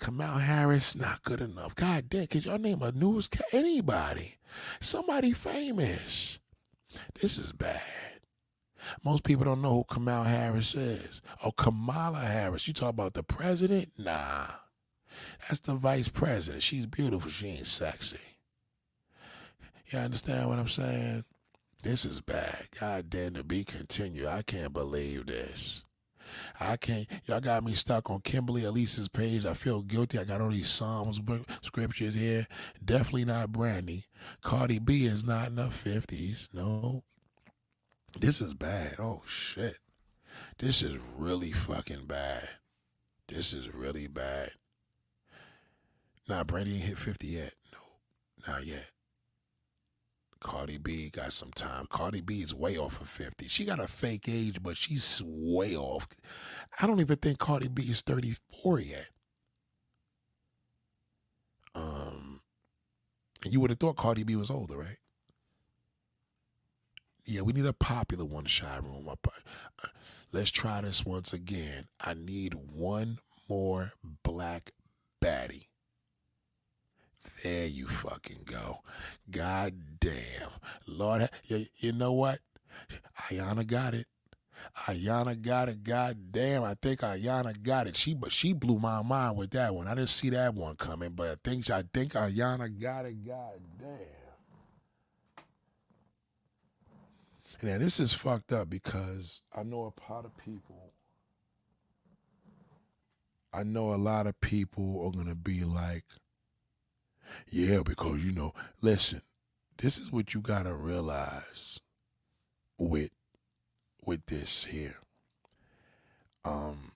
Kamau 0.00 0.40
Harris 0.40 0.96
not 0.96 1.22
good 1.22 1.40
enough. 1.40 1.74
God 1.74 2.08
damn, 2.08 2.26
could 2.26 2.44
y'all 2.44 2.58
name 2.58 2.82
a 2.82 2.92
newscast? 2.92 3.52
Anybody, 3.52 4.36
somebody 4.80 5.32
famous. 5.32 6.38
This 7.20 7.38
is 7.38 7.52
bad. 7.52 7.82
Most 9.04 9.24
people 9.24 9.44
don't 9.44 9.60
know 9.60 9.84
who 9.88 9.94
Kamau 9.94 10.24
Harris 10.24 10.74
is. 10.74 11.20
Oh, 11.44 11.50
Kamala 11.50 12.20
Harris. 12.20 12.66
You 12.66 12.72
talk 12.72 12.90
about 12.90 13.14
the 13.14 13.24
president? 13.24 13.90
Nah. 13.98 14.46
That's 15.40 15.60
the 15.60 15.74
vice 15.74 16.08
president. 16.08 16.62
She's 16.62 16.86
beautiful. 16.86 17.30
She 17.30 17.48
ain't 17.48 17.66
sexy. 17.66 18.20
You 19.88 19.98
understand 19.98 20.48
what 20.48 20.58
I'm 20.58 20.68
saying? 20.68 21.24
This 21.82 22.04
is 22.04 22.20
bad. 22.20 22.68
God 22.80 23.08
damn 23.08 23.34
to 23.34 23.44
be 23.44 23.64
continued. 23.64 24.26
I 24.26 24.42
can't 24.42 24.72
believe 24.72 25.26
this. 25.26 25.84
I 26.60 26.76
can't. 26.76 27.06
Y'all 27.26 27.40
got 27.40 27.64
me 27.64 27.74
stuck 27.74 28.10
on 28.10 28.20
Kimberly 28.20 28.64
Elise's 28.64 29.08
page. 29.08 29.46
I 29.46 29.54
feel 29.54 29.82
guilty. 29.82 30.18
I 30.18 30.24
got 30.24 30.40
all 30.40 30.50
these 30.50 30.70
Psalms 30.70 31.20
scriptures 31.62 32.14
here. 32.14 32.46
Definitely 32.84 33.26
not 33.26 33.52
Brandy. 33.52 34.06
Cardi 34.42 34.78
B 34.78 35.06
is 35.06 35.24
not 35.24 35.48
in 35.48 35.56
the 35.56 35.68
50s. 35.68 36.48
No. 36.52 37.04
This 38.18 38.40
is 38.40 38.54
bad. 38.54 38.96
Oh, 38.98 39.22
shit. 39.26 39.78
This 40.58 40.82
is 40.82 40.96
really 41.16 41.52
fucking 41.52 42.06
bad. 42.06 42.48
This 43.28 43.52
is 43.52 43.72
really 43.72 44.06
bad. 44.06 44.50
Nah, 46.28 46.44
Brandy 46.44 46.74
ain't 46.74 46.84
hit 46.84 46.98
50 46.98 47.26
yet. 47.26 47.54
No, 47.72 48.52
not 48.52 48.66
yet. 48.66 48.86
Cardi 50.40 50.78
B 50.78 51.10
got 51.10 51.32
some 51.32 51.50
time. 51.50 51.86
Cardi 51.90 52.20
B 52.20 52.42
is 52.42 52.54
way 52.54 52.76
off 52.76 53.00
of 53.00 53.08
50. 53.08 53.48
She 53.48 53.64
got 53.64 53.80
a 53.80 53.88
fake 53.88 54.28
age, 54.28 54.62
but 54.62 54.76
she's 54.76 55.22
way 55.24 55.76
off. 55.76 56.06
I 56.80 56.86
don't 56.86 57.00
even 57.00 57.16
think 57.16 57.38
Cardi 57.38 57.68
B 57.68 57.84
is 57.84 58.02
34 58.02 58.80
yet. 58.80 59.08
Um, 61.74 62.40
you 63.48 63.60
would 63.60 63.70
have 63.70 63.78
thought 63.78 63.96
Cardi 63.96 64.24
B 64.24 64.36
was 64.36 64.50
older, 64.50 64.76
right? 64.76 64.98
Yeah, 67.24 67.42
we 67.42 67.52
need 67.52 67.66
a 67.66 67.74
popular 67.74 68.24
one, 68.24 68.46
Shy 68.46 68.78
Room. 68.82 69.06
Uh, 69.08 69.88
let's 70.32 70.50
try 70.50 70.80
this 70.80 71.04
once 71.04 71.32
again. 71.32 71.88
I 72.00 72.14
need 72.14 72.54
one 72.54 73.18
more 73.48 73.92
black 74.22 74.72
baddie. 75.22 75.66
There 77.42 77.66
you 77.66 77.86
fucking 77.86 78.42
go. 78.44 78.80
God 79.30 79.74
damn. 80.00 80.50
Lord, 80.86 81.28
you, 81.44 81.66
you 81.76 81.92
know 81.92 82.12
what? 82.12 82.40
Ayana 83.28 83.66
got 83.66 83.94
it. 83.94 84.06
Ayana 84.86 85.40
got 85.40 85.68
it. 85.68 85.84
God 85.84 86.32
damn, 86.32 86.64
I 86.64 86.74
think 86.74 87.00
Ayana 87.00 87.62
got 87.62 87.86
it. 87.86 87.96
She 87.96 88.14
but 88.14 88.32
she 88.32 88.52
blew 88.52 88.78
my 88.78 89.02
mind 89.02 89.36
with 89.36 89.50
that 89.50 89.74
one. 89.74 89.86
I 89.86 89.94
didn't 89.94 90.10
see 90.10 90.30
that 90.30 90.54
one 90.54 90.76
coming, 90.76 91.10
but 91.10 91.30
I 91.30 91.36
think 91.42 91.70
I 91.70 91.84
think 91.92 92.14
Ayana 92.14 92.80
got 92.80 93.06
it. 93.06 93.24
God 93.24 93.60
damn. 93.78 93.98
Now 97.62 97.78
this 97.78 98.00
is 98.00 98.12
fucked 98.12 98.52
up 98.52 98.70
because 98.70 99.40
I 99.54 99.62
know 99.62 99.92
a 99.96 100.12
lot 100.12 100.24
of 100.24 100.36
people. 100.38 100.92
I 103.52 103.62
know 103.62 103.94
a 103.94 103.96
lot 103.96 104.26
of 104.26 104.40
people 104.40 105.04
are 105.06 105.16
gonna 105.16 105.34
be 105.34 105.64
like, 105.64 106.04
yeah, 107.50 107.80
because 107.84 108.24
you 108.24 108.32
know, 108.32 108.54
listen, 108.80 109.22
this 109.76 109.98
is 109.98 110.12
what 110.12 110.34
you 110.34 110.40
gotta 110.40 110.74
realize 110.74 111.80
with 112.76 113.10
with 114.04 114.26
this 114.26 114.64
here. 114.64 114.96
Um 116.44 116.92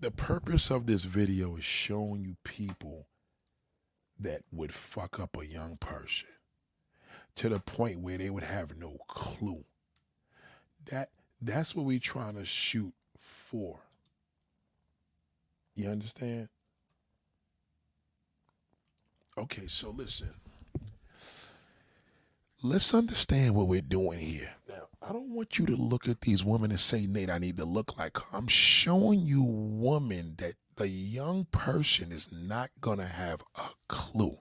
the 0.00 0.10
purpose 0.10 0.70
of 0.70 0.86
this 0.86 1.04
video 1.04 1.56
is 1.56 1.64
showing 1.64 2.24
you 2.24 2.36
people 2.42 3.06
that 4.18 4.42
would 4.52 4.74
fuck 4.74 5.20
up 5.20 5.36
a 5.40 5.46
young 5.46 5.76
person 5.76 6.28
to 7.36 7.48
the 7.48 7.60
point 7.60 8.00
where 8.00 8.18
they 8.18 8.30
would 8.30 8.42
have 8.42 8.76
no 8.76 8.98
clue. 9.08 9.64
That 10.86 11.10
that's 11.40 11.74
what 11.74 11.86
we're 11.86 11.98
trying 11.98 12.34
to 12.34 12.44
shoot 12.44 12.92
for. 13.18 13.80
You 15.74 15.88
understand? 15.88 16.48
Okay, 19.36 19.66
so 19.66 19.90
listen. 19.90 20.30
Let's 22.62 22.94
understand 22.94 23.54
what 23.54 23.66
we're 23.66 23.80
doing 23.80 24.18
here. 24.20 24.50
Now, 24.68 24.86
I 25.00 25.12
don't 25.12 25.34
want 25.34 25.58
you 25.58 25.66
to 25.66 25.74
look 25.74 26.06
at 26.06 26.20
these 26.20 26.44
women 26.44 26.70
and 26.70 26.78
say, 26.78 27.06
Nate, 27.06 27.30
I 27.30 27.38
need 27.38 27.56
to 27.56 27.64
look 27.64 27.98
like 27.98 28.16
her. 28.18 28.24
I'm 28.32 28.46
showing 28.46 29.20
you 29.20 29.42
women 29.42 30.34
that 30.38 30.54
the 30.76 30.86
young 30.86 31.46
person 31.50 32.12
is 32.12 32.28
not 32.30 32.70
going 32.80 32.98
to 32.98 33.06
have 33.06 33.42
a 33.56 33.70
clue. 33.88 34.38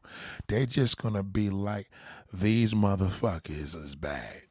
They're 0.48 0.66
just 0.68 0.98
going 0.98 1.16
to 1.16 1.24
be 1.24 1.50
like, 1.50 1.90
these 2.32 2.74
motherfuckers 2.74 3.76
is 3.76 3.96
bad 3.96 4.44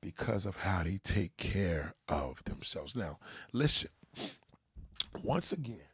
because 0.00 0.46
of 0.46 0.56
how 0.56 0.82
they 0.84 0.98
take 1.02 1.36
care 1.36 1.94
of 2.08 2.42
themselves. 2.44 2.96
Now, 2.96 3.18
listen, 3.52 3.90
once 5.22 5.52
again, 5.52 5.91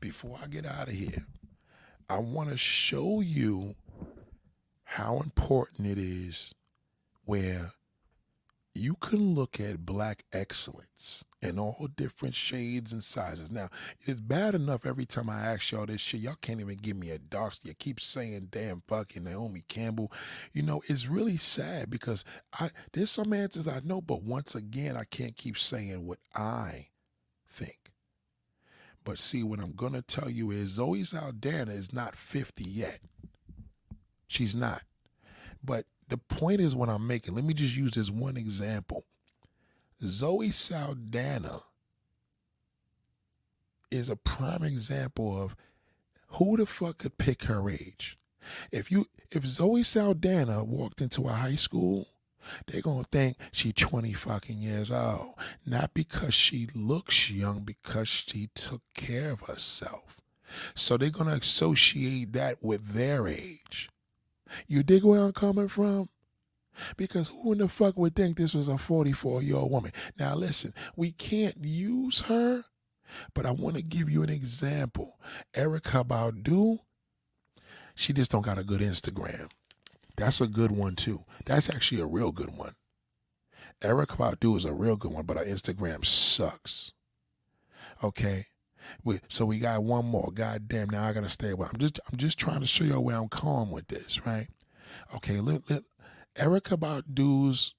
before 0.00 0.38
I 0.42 0.46
get 0.46 0.66
out 0.66 0.88
of 0.88 0.94
here, 0.94 1.26
I 2.08 2.18
want 2.18 2.50
to 2.50 2.56
show 2.56 3.20
you 3.20 3.74
how 4.84 5.20
important 5.20 5.86
it 5.86 5.98
is 5.98 6.54
where 7.24 7.72
you 8.74 8.94
can 8.94 9.34
look 9.34 9.60
at 9.60 9.84
black 9.84 10.24
excellence 10.32 11.24
in 11.42 11.58
all 11.58 11.88
different 11.96 12.34
shades 12.34 12.92
and 12.92 13.02
sizes. 13.02 13.50
Now, 13.50 13.68
it's 14.00 14.20
bad 14.20 14.54
enough 14.54 14.86
every 14.86 15.04
time 15.04 15.28
I 15.28 15.40
ask 15.46 15.72
y'all 15.72 15.86
this 15.86 16.00
shit, 16.00 16.20
y'all 16.20 16.36
can't 16.40 16.60
even 16.60 16.76
give 16.76 16.96
me 16.96 17.10
a 17.10 17.18
dark. 17.18 17.54
You 17.62 17.74
keep 17.74 18.00
saying 18.00 18.48
damn 18.50 18.82
fucking 18.86 19.24
Naomi 19.24 19.62
Campbell. 19.68 20.12
You 20.52 20.62
know, 20.62 20.82
it's 20.86 21.06
really 21.06 21.36
sad 21.36 21.90
because 21.90 22.24
I 22.58 22.70
there's 22.92 23.10
some 23.10 23.32
answers 23.32 23.68
I 23.68 23.80
know, 23.84 24.00
but 24.00 24.22
once 24.22 24.54
again, 24.54 24.96
I 24.96 25.04
can't 25.04 25.36
keep 25.36 25.58
saying 25.58 26.06
what 26.06 26.18
I 26.34 26.88
think. 27.48 27.87
But 29.08 29.18
see, 29.18 29.42
what 29.42 29.58
I'm 29.58 29.72
gonna 29.72 30.02
tell 30.02 30.28
you 30.28 30.50
is 30.50 30.68
Zoe 30.68 31.02
Saldana 31.02 31.72
is 31.72 31.94
not 31.94 32.14
50 32.14 32.62
yet. 32.62 33.00
She's 34.26 34.54
not. 34.54 34.82
But 35.64 35.86
the 36.08 36.18
point 36.18 36.60
is 36.60 36.76
what 36.76 36.90
I'm 36.90 37.06
making. 37.06 37.34
Let 37.34 37.44
me 37.44 37.54
just 37.54 37.74
use 37.74 37.92
this 37.92 38.10
one 38.10 38.36
example. 38.36 39.06
Zoe 40.04 40.50
Saldana 40.50 41.62
is 43.90 44.10
a 44.10 44.16
prime 44.16 44.62
example 44.62 45.42
of 45.42 45.56
who 46.32 46.58
the 46.58 46.66
fuck 46.66 46.98
could 46.98 47.16
pick 47.16 47.44
her 47.44 47.70
age. 47.70 48.18
If 48.70 48.92
you 48.92 49.06
if 49.30 49.46
Zoe 49.46 49.84
Saldana 49.84 50.62
walked 50.64 51.00
into 51.00 51.22
a 51.28 51.32
high 51.32 51.56
school, 51.56 52.08
they're 52.66 52.82
gonna 52.82 53.04
think 53.04 53.36
she 53.52 53.72
20 53.72 54.12
fucking 54.12 54.58
years 54.58 54.90
old. 54.90 55.34
Not 55.66 55.94
because 55.94 56.34
she 56.34 56.68
looks 56.74 57.30
young, 57.30 57.60
because 57.60 58.08
she 58.08 58.50
took 58.54 58.82
care 58.94 59.32
of 59.32 59.42
herself. 59.42 60.20
So 60.74 60.96
they're 60.96 61.10
gonna 61.10 61.34
associate 61.34 62.32
that 62.32 62.62
with 62.62 62.94
their 62.94 63.28
age. 63.28 63.90
You 64.66 64.82
dig 64.82 65.04
where 65.04 65.20
I'm 65.20 65.32
coming 65.32 65.68
from? 65.68 66.08
Because 66.96 67.28
who 67.28 67.52
in 67.52 67.58
the 67.58 67.68
fuck 67.68 67.96
would 67.96 68.14
think 68.14 68.36
this 68.36 68.54
was 68.54 68.68
a 68.68 68.78
44 68.78 69.42
year 69.42 69.56
old 69.56 69.70
woman? 69.70 69.92
Now, 70.18 70.34
listen, 70.34 70.72
we 70.96 71.10
can't 71.12 71.56
use 71.64 72.20
her, 72.22 72.64
but 73.34 73.46
I 73.46 73.50
want 73.50 73.76
to 73.76 73.82
give 73.82 74.08
you 74.08 74.22
an 74.22 74.30
example. 74.30 75.18
Erykah 75.54 76.06
Badu, 76.06 76.78
she 77.94 78.12
just 78.12 78.30
don't 78.30 78.44
got 78.44 78.58
a 78.58 78.64
good 78.64 78.80
Instagram. 78.80 79.50
That's 80.16 80.40
a 80.40 80.46
good 80.46 80.72
one, 80.72 80.94
too. 80.94 81.18
That's 81.48 81.74
actually 81.74 82.02
a 82.02 82.06
real 82.06 82.30
good 82.30 82.56
one. 82.56 82.74
Erykah 83.80 84.18
Badu 84.18 84.56
is 84.56 84.66
a 84.66 84.74
real 84.74 84.96
good 84.96 85.12
one, 85.12 85.24
but 85.24 85.38
her 85.38 85.44
Instagram 85.44 86.04
sucks. 86.04 86.92
Okay? 88.04 88.46
We, 89.02 89.20
so 89.28 89.46
we 89.46 89.58
got 89.58 89.82
one 89.82 90.04
more. 90.04 90.30
God 90.32 90.68
damn, 90.68 90.90
now 90.90 91.06
I 91.06 91.12
gotta 91.14 91.30
stay 91.30 91.50
away. 91.50 91.68
I'm 91.72 91.78
just 91.78 91.98
I'm 92.10 92.18
just 92.18 92.38
trying 92.38 92.60
to 92.60 92.66
show 92.66 92.84
you 92.84 93.00
where 93.00 93.16
I'm 93.16 93.28
calm 93.28 93.70
with 93.70 93.88
this, 93.88 94.24
right? 94.26 94.48
Okay, 95.14 95.40
let, 95.40 95.70
let, 95.70 95.84
Erykah 96.36 96.78
Badu's 96.78 97.74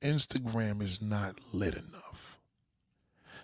Instagram 0.00 0.82
is 0.82 1.00
not 1.00 1.36
lit 1.52 1.74
enough. 1.74 2.40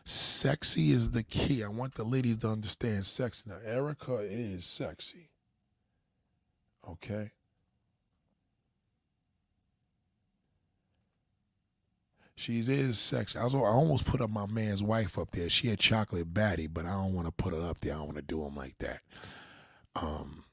Sexy 0.05 0.91
is 0.91 1.13
the 1.13 1.23
key. 1.23 1.63
I 1.63 1.69
want 1.69 1.95
the 1.95 2.05
ladies 2.05 2.39
to 2.39 2.49
understand 2.49 3.07
sexy. 3.07 3.51
Now, 3.51 3.59
Erykah 3.67 4.27
is 4.29 4.65
sexy. 4.65 5.31
Okay? 6.89 7.31
She 12.39 12.61
is 12.61 13.01
sexy. 13.01 13.37
I 13.37 13.43
was 13.43 13.53
I 13.53 13.59
almost 13.59 14.05
put 14.05 14.21
up 14.21 14.31
my 14.31 14.47
man's 14.47 14.81
wife 14.81 15.19
up 15.19 15.33
there. 15.33 15.49
She 15.51 15.67
had 15.67 15.81
chocolate 15.81 16.33
batty, 16.33 16.69
but 16.69 16.87
I 16.87 16.91
don't 16.91 17.13
want 17.13 17.27
to 17.27 17.33
put 17.33 17.53
her 17.53 17.69
up 17.69 17.81
there. 17.81 17.95
I 17.95 17.97
don't 17.97 18.07
want 18.07 18.17
to 18.19 18.23
do 18.23 18.45
them 18.45 18.55
like 18.55 18.79
that. 18.79 19.01
Um, 19.97 20.45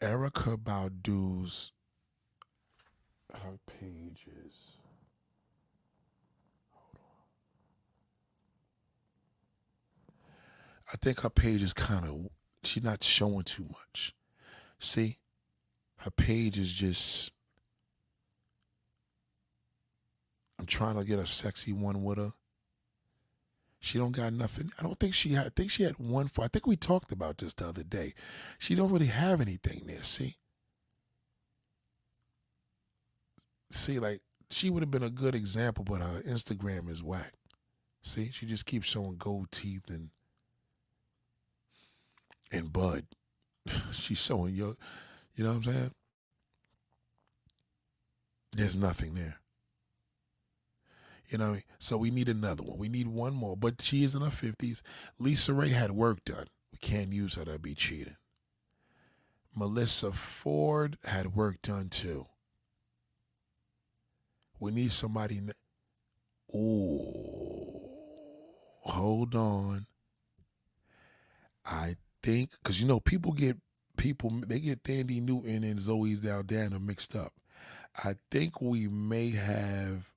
Erykah 0.00 0.62
Badu's 0.62 1.72
her 3.34 3.58
pages. 3.66 4.76
I 10.92 10.96
think 11.02 11.20
her 11.20 11.30
page 11.30 11.64
is 11.64 11.72
kind 11.72 12.04
of 12.04 12.28
she's 12.62 12.84
not 12.84 13.02
showing 13.02 13.42
too 13.42 13.66
much. 13.72 14.14
See, 14.78 15.18
her 15.96 16.12
page 16.12 16.60
is 16.60 16.72
just. 16.72 17.32
I'm 20.60 20.66
trying 20.66 20.96
to 20.96 21.04
get 21.04 21.18
a 21.18 21.26
sexy 21.26 21.72
one 21.72 22.04
with 22.04 22.18
her. 22.18 22.32
She 23.80 23.98
don't 23.98 24.12
got 24.12 24.34
nothing. 24.34 24.70
I 24.78 24.82
don't 24.82 25.00
think 25.00 25.14
she 25.14 25.30
had. 25.30 25.46
I 25.46 25.48
think 25.48 25.70
she 25.70 25.84
had 25.84 25.98
one 25.98 26.28
for. 26.28 26.44
I 26.44 26.48
think 26.48 26.66
we 26.66 26.76
talked 26.76 27.12
about 27.12 27.38
this 27.38 27.54
the 27.54 27.66
other 27.66 27.82
day. 27.82 28.12
She 28.58 28.74
don't 28.74 28.92
really 28.92 29.06
have 29.06 29.40
anything 29.40 29.84
there. 29.86 30.02
See. 30.02 30.36
See, 33.70 33.98
like 33.98 34.20
she 34.50 34.68
would 34.68 34.82
have 34.82 34.90
been 34.90 35.02
a 35.02 35.08
good 35.08 35.34
example, 35.34 35.82
but 35.82 36.02
her 36.02 36.20
Instagram 36.28 36.90
is 36.90 37.02
whack. 37.02 37.32
See, 38.02 38.30
she 38.30 38.44
just 38.44 38.66
keeps 38.66 38.86
showing 38.86 39.16
gold 39.16 39.50
teeth 39.50 39.88
and 39.88 40.10
and 42.52 42.70
bud. 42.70 43.06
She's 43.92 44.18
showing 44.18 44.54
your, 44.54 44.76
you 45.34 45.44
know 45.44 45.54
what 45.54 45.66
I'm 45.66 45.72
saying? 45.72 45.94
There's 48.52 48.76
nothing 48.76 49.14
there. 49.14 49.40
You 51.30 51.38
know, 51.38 51.58
so 51.78 51.96
we 51.96 52.10
need 52.10 52.28
another 52.28 52.64
one. 52.64 52.78
We 52.78 52.88
need 52.88 53.06
one 53.06 53.34
more. 53.34 53.56
But 53.56 53.80
she 53.80 54.02
is 54.04 54.14
in 54.14 54.22
her 54.22 54.28
50s. 54.28 54.82
Lisa 55.18 55.54
Raye 55.54 55.70
had 55.70 55.92
work 55.92 56.24
done. 56.24 56.46
We 56.72 56.78
can't 56.78 57.12
use 57.12 57.34
her 57.34 57.44
to 57.44 57.58
be 57.58 57.74
cheating. 57.74 58.16
Melissa 59.54 60.12
Ford 60.12 60.98
had 61.04 61.34
work 61.34 61.62
done 61.62 61.88
too. 61.88 62.26
We 64.58 64.72
need 64.72 64.92
somebody. 64.92 65.40
Oh, 66.54 67.90
hold 68.82 69.34
on. 69.34 69.86
I 71.64 71.96
think 72.22 72.50
because 72.62 72.80
you 72.80 72.86
know 72.86 73.00
people 73.00 73.32
get 73.32 73.56
people 73.96 74.30
they 74.46 74.60
get 74.60 74.82
Thandie 74.82 75.22
Newton 75.22 75.64
and 75.64 75.78
Zoe 75.78 76.16
Saldana 76.16 76.80
mixed 76.80 77.14
up. 77.14 77.32
I 78.04 78.16
think 78.30 78.60
we 78.60 78.88
may 78.88 79.30
have 79.30 80.09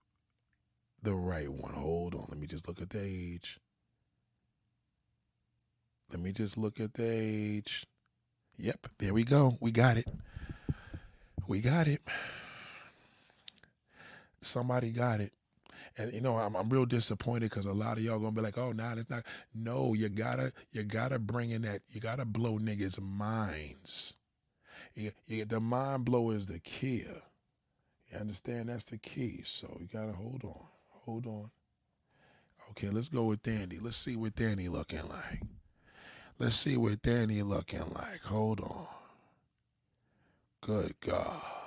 the 1.03 1.15
right 1.15 1.51
one. 1.51 1.73
Hold 1.73 2.15
on, 2.15 2.27
let 2.29 2.39
me 2.39 2.47
just 2.47 2.67
look 2.67 2.81
at 2.81 2.91
the 2.91 3.01
age. 3.03 3.59
Let 6.11 6.21
me 6.21 6.33
just 6.33 6.57
look 6.57 6.79
at 6.79 6.95
the 6.95 7.05
age. 7.05 7.85
Yep, 8.57 8.87
there 8.99 9.13
we 9.13 9.23
go. 9.25 9.57
We 9.61 9.71
got 9.71 9.97
it. 9.97 10.07
We 11.47 11.61
got 11.61 11.87
it. 11.87 12.01
Somebody 14.41 14.91
got 14.91 15.21
it. 15.21 15.33
And 15.97 16.13
you 16.13 16.21
know, 16.21 16.37
I'm, 16.37 16.55
I'm 16.55 16.69
real 16.69 16.85
disappointed 16.85 17.49
because 17.51 17.67
a 17.67 17.73
lot 17.73 17.97
of 17.97 18.03
y'all 18.03 18.19
gonna 18.19 18.31
be 18.31 18.41
like, 18.41 18.57
"Oh, 18.57 18.71
nah, 18.71 18.93
it's 18.95 19.09
not." 19.09 19.25
No, 19.55 19.93
you 19.93 20.09
gotta, 20.09 20.53
you 20.71 20.83
gotta 20.83 21.19
bring 21.19 21.51
in 21.51 21.63
that. 21.63 21.81
You 21.91 22.01
gotta 22.01 22.25
blow 22.25 22.59
niggas' 22.59 23.01
minds. 23.01 24.15
You, 24.95 25.11
you, 25.27 25.45
the 25.45 25.59
mind 25.59 26.05
blower 26.05 26.35
is 26.35 26.47
the 26.47 26.59
key. 26.59 27.05
You 28.11 28.19
understand? 28.19 28.69
That's 28.69 28.85
the 28.85 28.97
key. 28.97 29.43
So 29.45 29.77
you 29.79 29.87
gotta 29.91 30.13
hold 30.13 30.43
on, 30.45 30.65
hold 31.05 31.25
on. 31.27 31.49
Okay, 32.71 32.89
let's 32.89 33.09
go 33.09 33.25
with 33.25 33.43
Danny. 33.43 33.79
Let's 33.79 33.97
see 33.97 34.15
what 34.15 34.35
Danny 34.35 34.67
looking 34.67 35.07
like. 35.07 35.41
Let's 36.39 36.55
see 36.55 36.77
what 36.77 37.01
Danny 37.01 37.41
looking 37.41 37.93
like. 37.93 38.21
Hold 38.23 38.61
on. 38.61 38.87
Good 40.61 40.95
God. 41.01 41.62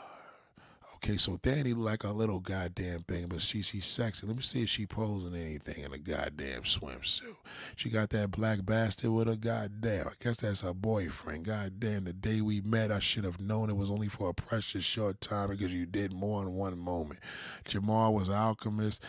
Okay, 0.97 1.18
so 1.18 1.39
Danny 1.42 1.75
like 1.75 2.05
a 2.05 2.10
little 2.10 2.41
goddamn 2.41 3.02
thing, 3.02 3.26
but 3.28 3.41
she 3.41 3.62
she's 3.62 3.86
sexy. 3.86 4.26
Let 4.26 4.36
me 4.36 4.42
see 4.42 4.62
if 4.62 4.68
she 4.68 4.86
posing 4.86 5.34
anything 5.34 5.84
in 5.84 5.92
a 5.92 5.99
goddamn 5.99 6.62
swimsuit. 6.62 7.36
She 7.76 7.91
got 7.91 8.10
that 8.10 8.31
black 8.31 8.65
bastard 8.65 9.10
with 9.10 9.28
her. 9.28 9.36
Goddamn, 9.36 10.08
I 10.08 10.12
guess 10.23 10.39
that's 10.39 10.62
her 10.62 10.73
boyfriend. 10.73 11.44
Goddamn, 11.44 12.05
the 12.05 12.12
day 12.12 12.41
we 12.41 12.60
met, 12.62 12.91
I 12.91 12.99
should 12.99 13.25
have 13.25 13.41
known 13.41 13.70
it 13.70 13.76
was 13.76 13.91
only 13.91 14.08
for 14.08 14.31
a 14.31 14.34
precious 14.34 14.84
short 14.84 15.20
time 15.20 15.50
because 15.50 15.73
you 15.73 15.86
did 15.86 16.12
more 16.12 16.42
in 16.42 16.55
one 16.55 16.78
moment. 16.78 17.20
Jamal 17.65 18.15
was 18.15 18.28
alchemist. 18.31 19.02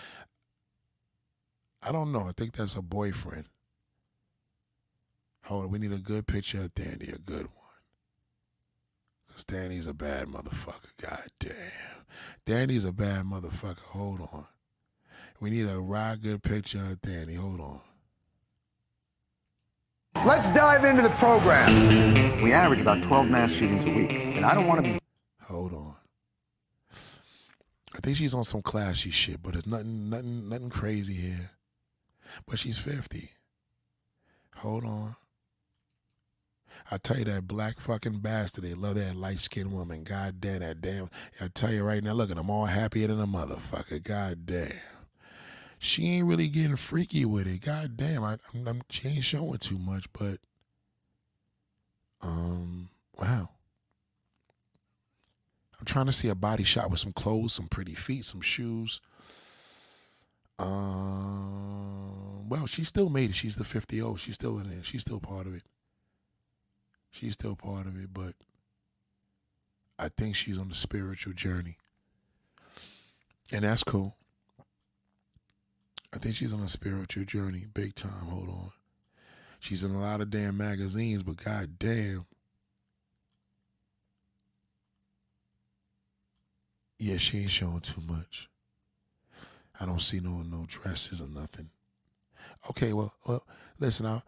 I 1.81 1.91
don't 1.91 2.11
know. 2.11 2.27
I 2.27 2.33
think 2.33 2.53
that's 2.53 2.73
her 2.73 2.81
boyfriend. 2.81 3.45
Hold 5.45 5.65
on, 5.65 5.71
we 5.71 5.79
need 5.79 5.93
a 5.93 5.97
good 5.97 6.27
picture 6.27 6.61
of 6.61 6.75
Danny, 6.75 7.07
a 7.07 7.17
good 7.17 7.47
one. 7.55 7.66
Cause 9.37 9.43
Danny's 9.43 9.85
a 9.85 9.93
bad 9.93 10.29
motherfucker. 10.29 10.89
God 10.99 11.27
damn. 11.37 11.53
Danny's 12.43 12.85
a 12.85 12.91
bad 12.91 13.23
motherfucker. 13.23 13.77
Hold 13.77 14.21
on. 14.21 14.47
We 15.39 15.51
need 15.51 15.69
a 15.69 15.79
right 15.79 16.19
good 16.19 16.41
picture 16.41 16.79
of 16.79 16.99
Danny. 17.01 17.35
Hold 17.35 17.59
on. 17.59 17.79
Let's 20.25 20.49
dive 20.55 20.83
into 20.85 21.03
the 21.03 21.11
program. 21.11 22.41
We 22.41 22.51
average 22.51 22.81
about 22.81 23.03
12 23.03 23.27
mass 23.27 23.51
shootings 23.51 23.85
a 23.85 23.91
week, 23.91 24.09
and 24.09 24.43
I 24.43 24.55
don't 24.55 24.65
want 24.65 24.83
to 24.83 24.93
be. 24.93 24.99
Hold 25.43 25.73
on. 25.73 25.93
I 27.93 27.99
think 28.01 28.17
she's 28.17 28.33
on 28.33 28.43
some 28.43 28.63
classy 28.63 29.11
shit, 29.11 29.43
but 29.43 29.55
it's 29.55 29.67
nothing, 29.67 30.09
nothing, 30.09 30.49
nothing 30.49 30.71
crazy 30.71 31.13
here. 31.13 31.51
But 32.47 32.57
she's 32.57 32.79
50. 32.79 33.29
Hold 34.55 34.83
on. 34.83 35.15
I 36.89 36.97
tell 36.97 37.17
you 37.17 37.25
that 37.25 37.47
black 37.47 37.79
fucking 37.79 38.19
bastard, 38.19 38.63
they 38.63 38.73
love 38.73 38.95
that 38.95 39.15
light 39.15 39.39
skinned 39.39 39.71
woman. 39.71 40.03
God 40.03 40.39
damn 40.39 40.59
that 40.59 40.81
damn. 40.81 41.09
I 41.41 41.47
tell 41.47 41.73
you 41.73 41.83
right 41.83 42.03
now, 42.03 42.13
look 42.13 42.29
them 42.29 42.49
all 42.49 42.65
happier 42.65 43.07
than 43.07 43.19
a 43.19 43.27
motherfucker. 43.27 44.01
God 44.01 44.45
damn. 44.45 44.71
She 45.79 46.07
ain't 46.07 46.27
really 46.27 46.47
getting 46.47 46.75
freaky 46.75 47.25
with 47.25 47.47
it. 47.47 47.61
God 47.61 47.97
damn. 47.97 48.23
I, 48.23 48.37
I'm, 48.53 48.67
I'm, 48.67 48.81
she 48.89 49.07
ain't 49.07 49.23
showing 49.23 49.59
too 49.59 49.77
much, 49.77 50.11
but 50.13 50.39
um, 52.21 52.89
wow. 53.19 53.49
I'm 55.79 55.85
trying 55.85 56.07
to 56.07 56.11
see 56.11 56.29
a 56.29 56.35
body 56.35 56.63
shot 56.63 56.89
with 56.89 56.99
some 56.99 57.11
clothes, 57.13 57.53
some 57.53 57.67
pretty 57.67 57.93
feet, 57.93 58.25
some 58.25 58.41
shoes. 58.41 58.99
Um, 60.57 62.49
well, 62.49 62.65
she 62.65 62.83
still 62.83 63.09
made 63.09 63.29
it. 63.29 63.35
She's 63.35 63.55
the 63.57 63.63
50 63.63 63.97
0. 63.97 64.15
She's 64.15 64.35
still 64.35 64.57
in 64.57 64.71
it. 64.71 64.85
She's 64.85 65.01
still 65.01 65.19
part 65.19 65.45
of 65.45 65.53
it. 65.53 65.63
She's 67.17 67.33
still 67.33 67.55
part 67.55 67.87
of 67.87 67.97
it, 67.99 68.13
but 68.13 68.35
I 69.97 70.09
think 70.09 70.35
she's 70.35 70.59
on 70.59 70.69
the 70.69 70.75
spiritual 70.75 71.33
journey. 71.33 71.77
And 73.51 73.65
that's 73.65 73.83
cool. 73.83 74.15
I 76.13 76.19
think 76.19 76.35
she's 76.35 76.53
on 76.53 76.59
a 76.59 76.69
spiritual 76.69 77.25
journey, 77.25 77.65
big 77.73 77.95
time. 77.95 78.27
Hold 78.29 78.49
on. 78.49 78.71
She's 79.59 79.83
in 79.83 79.95
a 79.95 79.99
lot 79.99 80.21
of 80.21 80.29
damn 80.29 80.57
magazines, 80.57 81.23
but 81.23 81.43
god 81.43 81.79
damn. 81.79 82.27
Yeah, 86.99 87.17
she 87.17 87.39
ain't 87.39 87.49
showing 87.49 87.81
too 87.81 88.01
much. 88.07 88.47
I 89.79 89.87
don't 89.87 90.01
see 90.01 90.19
no 90.19 90.43
no 90.43 90.65
dresses 90.67 91.19
or 91.19 91.27
nothing. 91.27 91.69
Okay, 92.69 92.93
well, 92.93 93.13
well, 93.25 93.43
listen, 93.79 94.05
I'll 94.05 94.23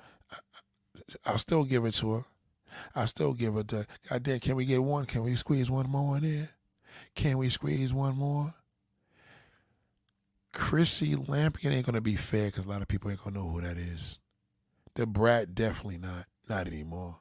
I'll 1.26 1.38
still 1.38 1.64
give 1.64 1.86
it 1.86 1.94
to 1.96 2.14
her. 2.14 2.26
I 2.96 3.06
still 3.06 3.34
give 3.34 3.56
it 3.58 3.68
to. 3.70 3.86
God 4.10 4.24
damn, 4.24 4.40
can 4.40 4.56
we 4.56 4.66
get 4.66 4.84
one? 4.84 5.06
Can 5.06 5.24
we 5.24 5.36
squeeze 5.36 5.70
one 5.70 5.90
more 5.90 6.18
in 6.18 6.24
there? 6.24 6.50
Can 7.16 7.38
we 7.38 7.50
squeeze 7.50 7.94
one 7.94 8.16
more? 8.18 8.54
Chrissy 10.54 11.16
Lampkin 11.16 11.72
ain't 11.72 11.86
gonna 11.86 12.02
be 12.02 12.16
fair 12.16 12.48
because 12.48 12.66
a 12.66 12.70
lot 12.70 12.82
of 12.82 12.88
people 12.88 13.12
ain't 13.12 13.24
gonna 13.24 13.38
know 13.38 13.48
who 13.48 13.62
that 13.62 13.78
is. 13.78 14.20
The 14.96 15.06
brat 15.06 15.56
definitely 15.56 16.00
not. 16.00 16.26
Not 16.48 16.68
anymore. 16.68 17.20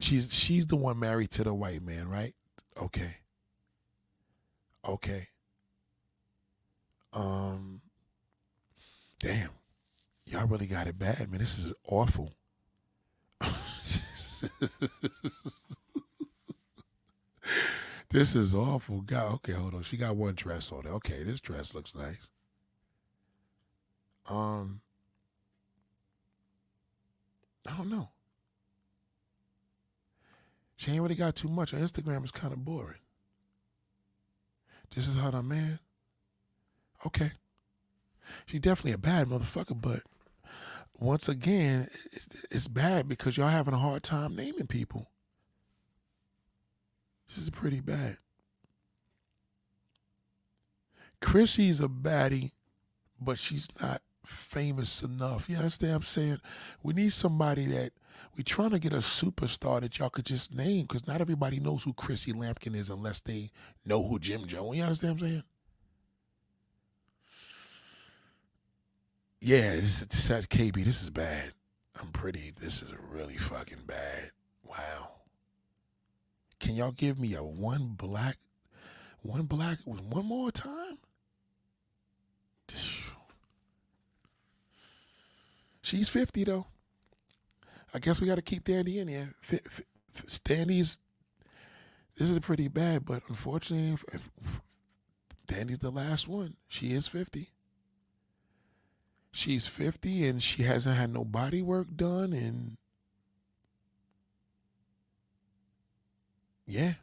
She's 0.00 0.34
she's 0.34 0.66
the 0.66 0.76
one 0.76 0.98
married 0.98 1.30
to 1.32 1.44
the 1.44 1.54
white 1.54 1.82
man, 1.82 2.08
right? 2.08 2.34
Okay. 2.76 3.16
Okay. 4.86 5.28
Um 7.12 7.80
damn. 9.20 9.50
Y'all 10.26 10.46
really 10.46 10.66
got 10.66 10.86
it 10.86 10.98
bad, 10.98 11.30
man. 11.30 11.40
This 11.40 11.58
is 11.58 11.72
awful. 11.86 12.32
this 18.10 18.34
is 18.34 18.54
awful. 18.54 19.00
God, 19.02 19.34
okay, 19.34 19.52
hold 19.52 19.74
on. 19.74 19.82
She 19.82 19.96
got 19.96 20.16
one 20.16 20.34
dress 20.34 20.72
on. 20.72 20.86
Okay, 20.86 21.22
this 21.22 21.40
dress 21.40 21.74
looks 21.74 21.94
nice. 21.94 22.28
Um, 24.28 24.80
I 27.66 27.76
don't 27.76 27.90
know. 27.90 28.08
She 30.76 30.90
ain't 30.90 31.02
really 31.02 31.14
got 31.14 31.36
too 31.36 31.48
much. 31.48 31.70
Her 31.70 31.78
Instagram 31.78 32.24
is 32.24 32.30
kind 32.30 32.52
of 32.52 32.64
boring. 32.64 32.98
This 34.94 35.08
is 35.08 35.14
her 35.14 35.42
man. 35.42 35.78
Okay. 37.06 37.32
She 38.46 38.58
definitely 38.58 38.92
a 38.92 38.98
bad 38.98 39.28
motherfucker, 39.28 39.80
but 39.80 40.02
once 40.98 41.28
again, 41.28 41.88
it's 42.50 42.68
bad 42.68 43.08
because 43.08 43.36
y'all 43.36 43.48
having 43.48 43.74
a 43.74 43.78
hard 43.78 44.02
time 44.02 44.36
naming 44.36 44.66
people. 44.66 45.08
This 47.28 47.38
is 47.38 47.50
pretty 47.50 47.80
bad. 47.80 48.18
Chrissy's 51.20 51.80
a 51.80 51.88
baddie, 51.88 52.52
but 53.20 53.38
she's 53.38 53.68
not 53.80 54.02
famous 54.26 55.02
enough. 55.02 55.48
You 55.48 55.56
understand 55.56 55.92
what 55.92 55.96
I'm 55.96 56.02
saying? 56.02 56.40
We 56.82 56.94
need 56.94 57.12
somebody 57.12 57.66
that 57.66 57.92
we're 58.36 58.44
trying 58.44 58.70
to 58.70 58.78
get 58.78 58.92
a 58.92 58.98
superstar 58.98 59.80
that 59.80 59.98
y'all 59.98 60.10
could 60.10 60.26
just 60.26 60.54
name 60.54 60.82
because 60.82 61.06
not 61.06 61.20
everybody 61.20 61.58
knows 61.58 61.82
who 61.84 61.92
Chrissy 61.92 62.32
Lampkin 62.32 62.76
is 62.76 62.90
unless 62.90 63.20
they 63.20 63.50
know 63.84 64.02
who 64.02 64.18
Jim 64.18 64.46
Jones. 64.46 64.76
You 64.76 64.82
understand 64.82 65.14
what 65.14 65.22
I'm 65.22 65.28
saying? 65.30 65.42
Yeah, 69.44 69.74
this 69.74 70.02
is 70.02 70.08
KB. 70.08 70.84
This 70.84 71.02
is 71.02 71.10
bad. 71.10 71.50
I'm 72.00 72.10
pretty. 72.10 72.52
This 72.60 72.80
is 72.80 72.92
really 73.10 73.36
fucking 73.36 73.82
bad. 73.88 74.30
Wow. 74.64 75.10
Can 76.60 76.76
y'all 76.76 76.92
give 76.92 77.18
me 77.18 77.34
a 77.34 77.42
one 77.42 77.94
black, 77.98 78.36
one 79.20 79.46
black, 79.46 79.78
one 79.84 80.26
more 80.26 80.52
time? 80.52 80.98
She's 85.82 86.08
50 86.08 86.44
though. 86.44 86.66
I 87.92 87.98
guess 87.98 88.20
we 88.20 88.28
got 88.28 88.36
to 88.36 88.42
keep 88.42 88.64
Thandie 88.64 88.98
in 88.98 89.08
here. 89.08 89.34
Thandie's, 90.14 91.00
this 92.16 92.30
is 92.30 92.38
pretty 92.38 92.68
bad, 92.68 93.04
but 93.04 93.24
unfortunately, 93.28 93.98
Thandie's 95.48 95.80
the 95.80 95.90
last 95.90 96.28
one. 96.28 96.54
She 96.68 96.94
is 96.94 97.08
50. 97.08 97.48
She's 99.32 99.66
50 99.66 100.26
and 100.26 100.42
she 100.42 100.62
hasn't 100.64 100.96
had 100.96 101.12
no 101.12 101.24
body 101.24 101.62
work 101.62 101.88
done 101.96 102.32
and 102.32 102.76
yeah. 106.66 106.94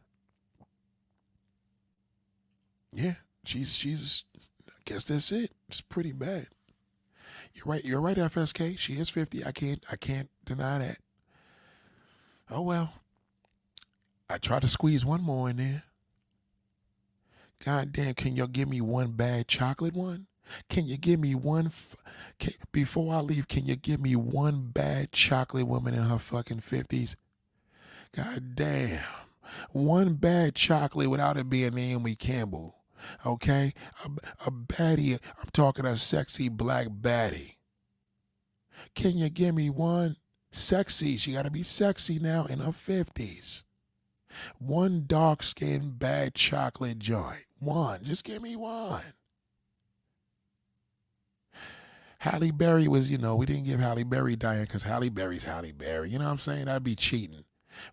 Yeah, 2.93 3.16
she's 3.43 3.75
she's 3.75 4.24
I 4.67 4.74
guess 4.85 5.06
that's 5.06 5.32
it. 5.32 5.51
It's 5.67 5.82
pretty 5.82 6.11
bad. 6.11 6.48
You're 7.53 7.66
right. 7.66 7.83
You're 7.83 8.01
right, 8.01 8.17
FSK. 8.17 8.77
She 8.77 8.93
is 8.99 9.09
50. 9.09 9.45
I 9.45 9.51
can't 9.51 9.83
I 9.91 9.95
can't 9.95 10.30
deny 10.45 10.80
that. 10.80 10.98
Oh 12.49 12.61
well. 12.61 12.93
I 14.30 14.38
try 14.38 14.59
to 14.59 14.67
squeeze 14.67 15.03
one 15.03 15.22
more 15.22 15.49
in 15.49 15.58
there. 15.58 15.83
God 17.66 17.91
damn, 17.91 18.14
can 18.14 18.35
y'all 18.35 18.48
give 18.48 18.69
me 18.69 18.80
one 18.80 19.11
bad 19.11 19.48
chocolate 19.48 19.95
one? 19.95 20.27
Can 20.69 20.85
you 20.85 20.97
give 20.97 21.19
me 21.19 21.35
one 21.35 21.71
can, 22.39 22.53
before 22.71 23.13
I 23.13 23.19
leave, 23.19 23.47
can 23.47 23.65
you 23.65 23.75
give 23.75 23.99
me 23.99 24.15
one 24.15 24.69
bad 24.71 25.11
chocolate 25.11 25.67
woman 25.67 25.93
in 25.93 26.03
her 26.03 26.17
fucking 26.17 26.61
50s? 26.61 27.15
God 28.15 28.55
damn. 28.55 29.03
One 29.71 30.13
bad 30.13 30.55
chocolate 30.55 31.09
without 31.09 31.37
it 31.37 31.49
being 31.49 31.75
Naomi 31.75 32.15
Campbell. 32.15 32.75
Okay? 33.25 33.73
A, 34.05 34.47
a 34.47 34.51
baddie, 34.51 35.19
I'm 35.41 35.49
talking 35.53 35.85
a 35.85 35.97
sexy 35.97 36.49
black 36.49 36.87
baddie. 36.87 37.55
Can 38.95 39.17
you 39.17 39.29
give 39.29 39.55
me 39.55 39.69
one 39.69 40.15
sexy? 40.51 41.17
She 41.17 41.33
got 41.33 41.43
to 41.43 41.51
be 41.51 41.63
sexy 41.63 42.19
now 42.19 42.45
in 42.45 42.59
her 42.59 42.71
50s. 42.71 43.63
One 44.59 45.05
dark 45.07 45.43
skinned 45.43 45.99
bad 45.99 46.35
chocolate 46.35 46.99
joint. 46.99 47.45
One. 47.59 48.03
Just 48.03 48.23
give 48.23 48.41
me 48.41 48.55
one. 48.55 49.01
Halle 52.19 52.51
Berry 52.51 52.88
was, 52.88 53.09
you 53.09 53.17
know, 53.17 53.35
we 53.35 53.45
didn't 53.45 53.64
give 53.64 53.80
Halle 53.80 54.03
Berry 54.03 54.35
Diane 54.35 54.64
because 54.64 54.83
Halle 54.83 55.09
Berry's 55.09 55.45
Halle 55.45 55.72
Berry. 55.72 56.09
You 56.09 56.19
know 56.19 56.25
what 56.25 56.31
I'm 56.31 56.38
saying? 56.38 56.65
That'd 56.65 56.83
be 56.83 56.95
cheating. 56.95 57.45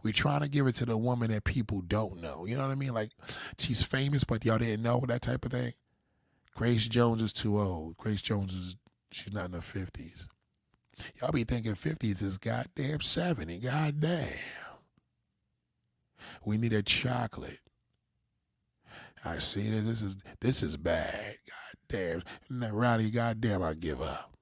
We're 0.03 0.13
trying 0.13 0.41
to 0.41 0.49
give 0.49 0.67
it 0.67 0.75
to 0.77 0.87
the 0.87 0.97
woman 0.97 1.31
that 1.31 1.45
people 1.45 1.81
don't 1.81 2.21
know. 2.21 2.45
You 2.45 2.57
know 2.57 2.67
what 2.67 2.73
I 2.73 2.77
mean? 2.77 2.93
Like 2.93 3.11
she's 3.59 3.83
famous, 3.83 4.25
but 4.25 4.45
y'all 4.45 4.59
didn't 4.59 4.83
know 4.83 5.03
that 5.07 5.23
type 5.23 5.45
of 5.45 5.53
thing. 5.53 5.75
Grace 6.55 6.89
Jones 6.89 7.23
is 7.23 7.33
too 7.33 7.61
old. 7.61 7.97
Grace 7.99 8.23
Jones 8.23 8.53
is 8.53 8.77
she's 9.13 9.33
not 9.33 9.47
in 9.47 9.53
her 9.53 9.61
fifties. 9.61 10.27
Y'all 11.21 11.31
be 11.31 11.45
thinking 11.45 11.75
fifties 11.75 12.23
is 12.23 12.39
goddamn 12.39 13.03
seventy. 13.03 13.59
Goddamn. 13.59 14.31
We 16.45 16.59
need 16.59 16.73
a 16.73 16.83
chocolate. 16.83 17.61
I 19.27 19.39
see 19.39 19.69
that 19.71 19.83
this 19.83 20.03
is 20.03 20.17
this 20.41 20.63
is 20.63 20.77
bad. 20.77 21.37
God 21.47 22.23
damn. 22.51 22.75
Rowdy, 22.75 23.11
goddamn, 23.11 23.63
I 23.63 23.75
give 23.75 24.01
up. 24.01 24.33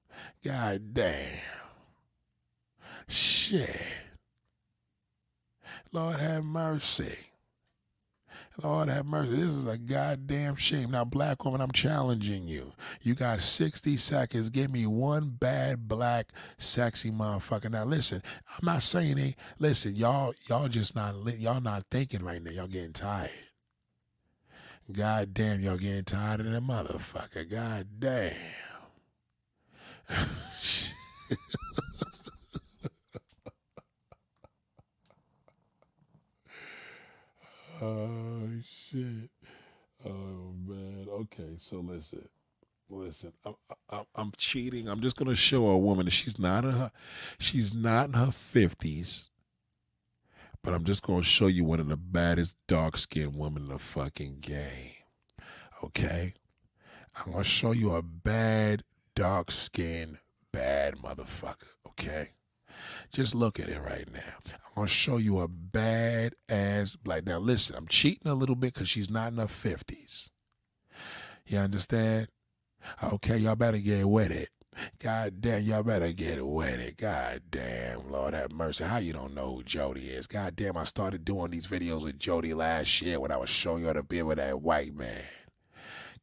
God 0.43 0.93
damn. 0.93 1.39
Shit. 3.07 3.81
Lord 5.91 6.19
have 6.19 6.43
mercy. 6.43 7.31
Lord 8.63 8.87
have 8.87 9.05
mercy. 9.05 9.35
This 9.35 9.53
is 9.53 9.65
a 9.65 9.77
goddamn 9.77 10.55
shame. 10.55 10.91
Now, 10.91 11.03
black 11.03 11.43
woman, 11.43 11.59
I'm 11.61 11.71
challenging 11.71 12.47
you. 12.47 12.73
You 13.01 13.13
got 13.13 13.41
60 13.41 13.97
seconds. 13.97 14.49
Give 14.49 14.71
me 14.71 14.85
one 14.85 15.29
bad 15.29 15.87
black 15.87 16.31
sexy 16.57 17.11
motherfucker. 17.11 17.69
Now, 17.69 17.83
listen, 17.83 18.23
I'm 18.49 18.65
not 18.65 18.83
saying 18.83 19.17
it. 19.17 19.35
Listen, 19.59 19.95
y'all, 19.95 20.33
y'all 20.47 20.69
just 20.69 20.95
not 20.95 21.15
y'all 21.37 21.61
not 21.61 21.83
thinking 21.91 22.23
right 22.23 22.41
now. 22.41 22.51
Y'all 22.51 22.67
getting 22.67 22.93
tired. 22.93 23.29
God 24.91 25.33
damn, 25.33 25.61
y'all 25.61 25.77
getting 25.77 26.03
tired 26.03 26.41
of 26.41 26.45
the 26.45 26.59
motherfucker. 26.59 27.49
God 27.49 27.87
damn. 27.99 28.33
Oh 37.81 38.49
shit! 38.63 39.29
Oh 40.05 40.53
man. 40.65 41.07
Okay, 41.11 41.55
so 41.59 41.77
listen, 41.81 42.27
listen. 42.89 43.33
I'm, 43.45 43.55
I'm, 43.89 44.05
I'm 44.15 44.31
cheating. 44.37 44.87
I'm 44.87 45.01
just 45.01 45.17
gonna 45.17 45.35
show 45.35 45.67
a 45.67 45.77
woman 45.77 46.05
that 46.05 46.11
she's 46.11 46.39
not 46.39 46.63
in 46.63 46.71
her, 46.71 46.91
she's 47.37 47.73
not 47.73 48.07
in 48.07 48.13
her 48.13 48.31
fifties. 48.31 49.29
But 50.65 50.73
I'm 50.73 50.83
just 50.83 51.03
gonna 51.03 51.23
show 51.23 51.45
you 51.45 51.63
one 51.63 51.79
of 51.79 51.87
the 51.87 51.95
baddest 51.95 52.57
dark 52.67 52.97
skinned 52.97 53.35
women 53.35 53.63
in 53.63 53.69
the 53.69 53.77
fucking 53.77 54.39
game. 54.41 54.93
Okay, 55.83 56.33
I'm 57.15 57.33
gonna 57.33 57.43
show 57.43 57.71
you 57.71 57.93
a 57.93 58.01
bad 58.01 58.83
dark 59.15 59.51
skinned 59.51 60.17
bad 60.51 60.95
motherfucker. 60.95 61.75
Okay. 61.87 62.29
Just 63.11 63.35
look 63.35 63.59
at 63.59 63.69
it 63.69 63.79
right 63.79 64.11
now. 64.11 64.33
I'm 64.47 64.75
gonna 64.75 64.87
show 64.87 65.17
you 65.17 65.39
a 65.39 65.47
bad 65.47 66.33
ass 66.49 66.95
black. 66.95 67.25
Now 67.25 67.37
listen, 67.39 67.75
I'm 67.75 67.87
cheating 67.87 68.31
a 68.31 68.35
little 68.35 68.55
bit 68.55 68.73
because 68.73 68.89
she's 68.89 69.09
not 69.09 69.33
in 69.33 69.37
her 69.37 69.47
fifties. 69.47 70.31
You 71.45 71.59
understand? 71.59 72.29
Okay, 73.03 73.37
y'all 73.37 73.55
better 73.55 73.77
get 73.77 74.09
with 74.09 74.31
it. 74.31 74.49
God 74.99 75.41
damn, 75.41 75.63
y'all 75.63 75.83
better 75.83 76.11
get 76.11 76.37
it. 76.39 76.97
God 76.97 77.41
damn, 77.49 78.11
Lord 78.11 78.33
have 78.33 78.51
mercy. 78.51 78.83
How 78.83 78.97
you 78.97 79.13
don't 79.13 79.33
know 79.33 79.55
who 79.55 79.63
Jody 79.63 80.07
is? 80.07 80.27
God 80.27 80.55
damn, 80.55 80.77
I 80.77 80.83
started 80.83 81.25
doing 81.25 81.51
these 81.51 81.67
videos 81.67 82.03
with 82.03 82.19
Jody 82.19 82.53
last 82.53 83.01
year 83.01 83.19
when 83.19 83.31
I 83.31 83.37
was 83.37 83.49
showing 83.49 83.85
how 83.85 83.93
to 83.93 84.03
be 84.03 84.21
with 84.21 84.37
that 84.37 84.61
white 84.61 84.95
man. 84.95 85.23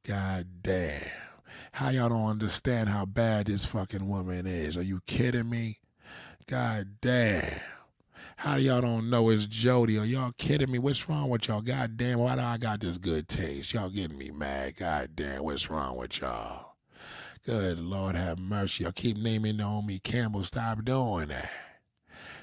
God 0.04 0.46
damn. 0.62 1.02
How 1.72 1.88
y'all 1.88 2.08
don't 2.08 2.26
understand 2.26 2.90
how 2.90 3.06
bad 3.06 3.46
this 3.46 3.64
fucking 3.64 4.06
woman 4.06 4.46
is? 4.46 4.76
Are 4.76 4.82
you 4.82 5.00
kidding 5.06 5.48
me? 5.48 5.78
God 6.46 6.96
damn. 7.00 7.60
How 8.36 8.56
do 8.56 8.62
y'all 8.62 8.80
don't 8.80 9.08
know 9.08 9.30
it's 9.30 9.46
Jody? 9.46 9.98
Are 9.98 10.04
y'all 10.04 10.32
kidding 10.36 10.70
me? 10.70 10.78
What's 10.78 11.08
wrong 11.08 11.30
with 11.30 11.48
y'all? 11.48 11.62
God 11.62 11.96
damn, 11.96 12.18
why 12.18 12.34
do 12.34 12.40
I 12.40 12.58
got 12.58 12.80
this 12.80 12.98
good 12.98 13.28
taste? 13.28 13.72
Y'all 13.72 13.88
getting 13.88 14.18
me 14.18 14.30
mad. 14.30 14.76
God 14.76 15.10
damn, 15.14 15.44
what's 15.44 15.70
wrong 15.70 15.96
with 15.96 16.20
y'all? 16.20 16.71
Good 17.44 17.80
Lord 17.80 18.14
have 18.14 18.38
mercy. 18.38 18.84
Y'all 18.84 18.92
keep 18.92 19.16
naming 19.16 19.56
Naomi 19.56 19.98
Campbell. 19.98 20.44
Stop 20.44 20.84
doing 20.84 21.26
that. 21.26 21.50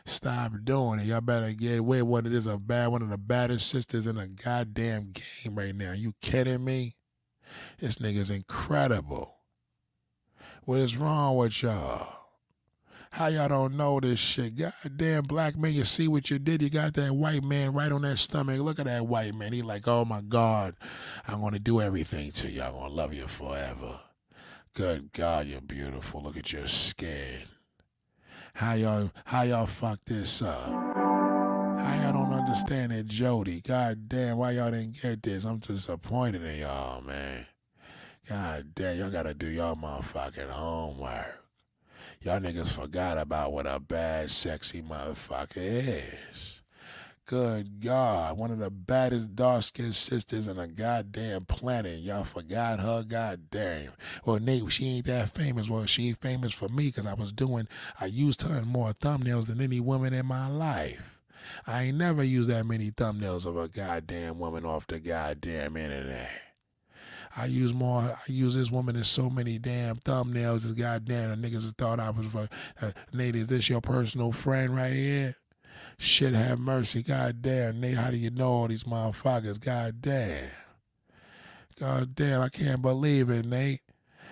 Stop 0.06 0.52
doing 0.66 1.00
it. 1.00 1.06
Y'all 1.06 1.22
better 1.22 1.54
get 1.54 1.80
away. 1.80 2.02
What 2.02 2.26
it 2.26 2.34
is 2.34 2.46
a 2.46 2.58
bad 2.58 2.88
one 2.88 3.02
of 3.02 3.10
the 3.10 3.18
baddest 3.18 3.70
sisters 3.70 4.08
in 4.08 4.18
the 4.18 4.28
goddamn 4.28 5.14
game 5.14 5.56
right 5.56 5.74
now. 5.74 5.94
You 5.94 6.16
kidding 6.22 6.66
me? 6.66 6.98
This 7.80 8.00
nigga's 8.00 8.30
incredible. 8.30 9.36
What 10.66 10.80
is 10.80 10.98
wrong 10.98 11.38
with 11.38 11.64
y'all? 11.64 12.18
How 13.12 13.28
y'all 13.28 13.48
don't 13.48 13.78
know 13.78 14.02
this 14.02 14.20
shit? 14.20 14.58
Goddamn 14.58 15.24
black 15.24 15.58
man, 15.58 15.72
you 15.72 15.86
see 15.86 16.10
what 16.10 16.30
you 16.30 16.40
did? 16.40 16.62
You 16.62 16.70
got 16.70 16.94
that 16.96 17.16
white 17.16 17.44
man 17.44 17.72
right 17.74 17.92
on 17.94 18.02
that 18.02 18.20
stomach. 18.20 18.60
Look 18.60 18.80
at 18.80 18.86
that 18.86 19.08
white 19.08 19.34
man. 19.34 19.54
He 19.54 19.62
like, 19.62 19.88
oh 19.88 20.04
my 20.04 20.20
God, 20.20 20.76
I'm 21.26 21.40
gonna 21.40 21.58
do 21.58 21.80
everything 21.80 22.32
to 22.34 22.52
you. 22.52 22.62
I'm 22.62 22.74
gonna 22.74 22.94
love 22.94 23.14
you 23.14 23.28
forever. 23.28 24.02
Good 24.76 25.12
God, 25.14 25.48
you're 25.48 25.62
beautiful. 25.62 26.22
Look 26.22 26.38
at 26.38 26.54
your 26.54 26.68
skin. 26.68 27.44
How 28.54 28.74
y'all 28.74 29.12
how 29.26 29.44
y'all 29.44 29.66
fuck 29.66 30.00
this 30.06 30.42
up? 30.42 30.70
How 30.70 32.00
y'all 32.02 32.14
don't 32.14 32.34
understand 32.34 32.92
it, 32.92 33.08
Jody. 33.08 33.62
God 33.62 34.08
damn, 34.08 34.38
why 34.38 34.52
y'all 34.52 34.72
didn't 34.72 35.02
get 35.02 35.24
this? 35.24 35.44
I'm 35.44 35.60
disappointed 35.60 36.44
in 36.44 36.60
y'all, 36.60 37.02
man. 37.02 37.48
God 38.28 38.76
damn, 38.76 38.98
y'all 39.00 39.12
gotta 39.12 39.34
do 39.34 39.48
y'all 39.48 39.76
motherfucking 39.76 40.50
homework. 40.50 41.44
Y'all 42.22 42.40
niggas 42.40 42.72
forgot 42.72 43.18
about 43.18 43.54
what 43.54 43.66
a 43.66 43.80
bad, 43.80 44.30
sexy 44.30 44.82
motherfucker 44.82 45.58
is. 45.58 46.59
Good 47.30 47.82
God, 47.82 48.40
one 48.40 48.50
of 48.50 48.58
the 48.58 48.72
baddest 48.72 49.36
dark 49.36 49.62
skinned 49.62 49.94
sisters 49.94 50.48
in 50.48 50.58
the 50.58 50.66
goddamn 50.66 51.46
planet. 51.46 52.00
Y'all 52.00 52.24
forgot 52.24 52.80
her, 52.80 53.04
goddamn. 53.04 53.92
Well, 54.26 54.40
Nate, 54.40 54.72
she 54.72 54.96
ain't 54.96 55.06
that 55.06 55.30
famous. 55.30 55.70
Well, 55.70 55.86
she 55.86 56.08
ain't 56.08 56.22
famous 56.22 56.54
for 56.56 56.70
me 56.70 56.88
because 56.88 57.06
I 57.06 57.14
was 57.14 57.32
doing, 57.32 57.68
I 58.02 58.08
used 58.08 58.42
her 58.42 58.58
in 58.58 58.68
more 58.68 58.94
thumbnails 58.94 59.46
than 59.46 59.62
any 59.62 59.80
woman 59.80 60.12
in 60.12 60.26
my 60.26 60.48
life. 60.50 61.20
I 61.68 61.84
ain't 61.84 61.98
never 61.98 62.24
used 62.24 62.50
that 62.50 62.66
many 62.66 62.90
thumbnails 62.90 63.46
of 63.46 63.58
a 63.58 63.68
goddamn 63.68 64.40
woman 64.40 64.66
off 64.66 64.88
the 64.88 65.00
goddamn 65.00 65.78
internet. 65.78 66.32
I 67.38 67.46
use 67.46 67.76
more. 67.76 68.02
I 68.02 68.18
use 68.26 68.56
this 68.56 68.72
woman 68.72 68.96
in 68.96 69.04
so 69.04 69.30
many 69.30 69.60
damn 69.60 69.98
thumbnails. 69.98 70.64
This 70.64 70.72
goddamn, 70.72 71.40
the 71.40 71.48
niggas 71.48 71.78
thought 71.78 72.00
I 72.00 72.10
was 72.10 72.26
for. 72.26 72.50
Uh, 72.82 72.90
Nate, 73.14 73.36
is 73.36 73.50
this 73.50 73.70
your 73.70 73.82
personal 73.82 74.32
friend 74.32 74.76
right 74.76 74.94
here? 74.94 75.36
Shit, 76.02 76.34
have 76.34 76.60
mercy. 76.60 77.04
God 77.04 77.42
damn, 77.42 77.82
Nate, 77.82 77.98
how 77.98 78.10
do 78.10 78.16
you 78.16 78.32
know 78.32 78.50
all 78.50 78.68
these 78.70 78.86
motherfuckers? 78.86 79.60
God 79.60 80.02
damn. 80.02 80.50
God 81.78 82.16
damn, 82.16 82.42
I 82.42 82.48
can't 82.48 82.82
believe 82.82 83.30
it, 83.30 83.46
Nate. 83.46 83.82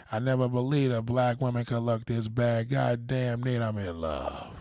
I 0.09 0.19
never 0.19 0.47
believed 0.47 0.93
a 0.93 1.01
black 1.01 1.41
woman 1.41 1.65
could 1.65 1.79
look 1.79 2.05
this 2.05 2.29
bad. 2.29 2.69
God 2.69 3.05
damn, 3.05 3.43
Nate, 3.43 3.61
I'm 3.61 3.77
in 3.77 3.99
love. 3.99 4.55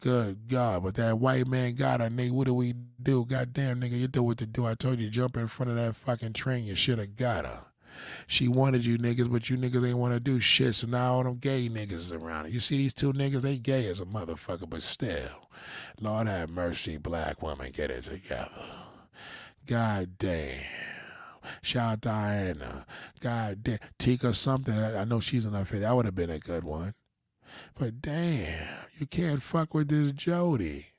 Good 0.00 0.48
God, 0.48 0.82
but 0.82 0.94
that 0.94 1.18
white 1.18 1.46
man 1.46 1.74
got 1.74 2.00
her, 2.00 2.08
Nate. 2.08 2.32
What 2.32 2.46
do 2.46 2.54
we 2.54 2.72
do? 3.02 3.26
God 3.26 3.52
damn, 3.52 3.78
nigga, 3.78 4.00
you 4.00 4.08
do 4.08 4.22
what 4.22 4.38
to 4.38 4.46
do. 4.46 4.64
I 4.64 4.74
told 4.74 4.98
you, 4.98 5.10
jump 5.10 5.36
in 5.36 5.46
front 5.46 5.68
of 5.68 5.76
that 5.76 5.94
fucking 5.94 6.32
train. 6.32 6.64
You 6.64 6.74
should 6.74 6.98
have 6.98 7.16
got 7.16 7.44
her. 7.44 7.69
She 8.26 8.48
wanted 8.48 8.84
you 8.84 8.98
niggas, 8.98 9.30
but 9.30 9.50
you 9.50 9.56
niggas 9.56 9.86
ain't 9.86 9.98
want 9.98 10.14
to 10.14 10.20
do 10.20 10.40
shit. 10.40 10.74
So 10.74 10.86
now 10.86 11.14
all 11.14 11.24
them 11.24 11.36
gay 11.36 11.68
niggas 11.68 12.12
around. 12.12 12.52
You 12.52 12.60
see 12.60 12.76
these 12.76 12.94
two 12.94 13.12
niggas, 13.12 13.42
they 13.42 13.58
gay 13.58 13.86
as 13.88 14.00
a 14.00 14.04
motherfucker, 14.04 14.68
but 14.68 14.82
still. 14.82 15.48
Lord 16.00 16.26
have 16.26 16.50
mercy, 16.50 16.96
black 16.96 17.42
woman, 17.42 17.70
get 17.72 17.90
it 17.90 18.04
together. 18.04 18.50
God 19.66 20.18
damn. 20.18 20.62
Shout 21.62 21.92
out 21.92 22.00
Diana. 22.00 22.86
God 23.20 23.62
damn. 23.62 23.78
Tika 23.98 24.34
Sumpter. 24.34 24.96
I 24.98 25.04
know 25.04 25.20
she's 25.20 25.46
in 25.46 25.52
her. 25.52 25.64
That 25.64 25.96
would 25.96 26.04
have 26.06 26.14
been 26.14 26.30
a 26.30 26.38
good 26.38 26.64
one. 26.64 26.94
But 27.78 28.00
damn, 28.00 28.68
you 28.98 29.06
can't 29.06 29.42
fuck 29.42 29.74
with 29.74 29.88
this 29.88 30.12
Jody. 30.12 30.89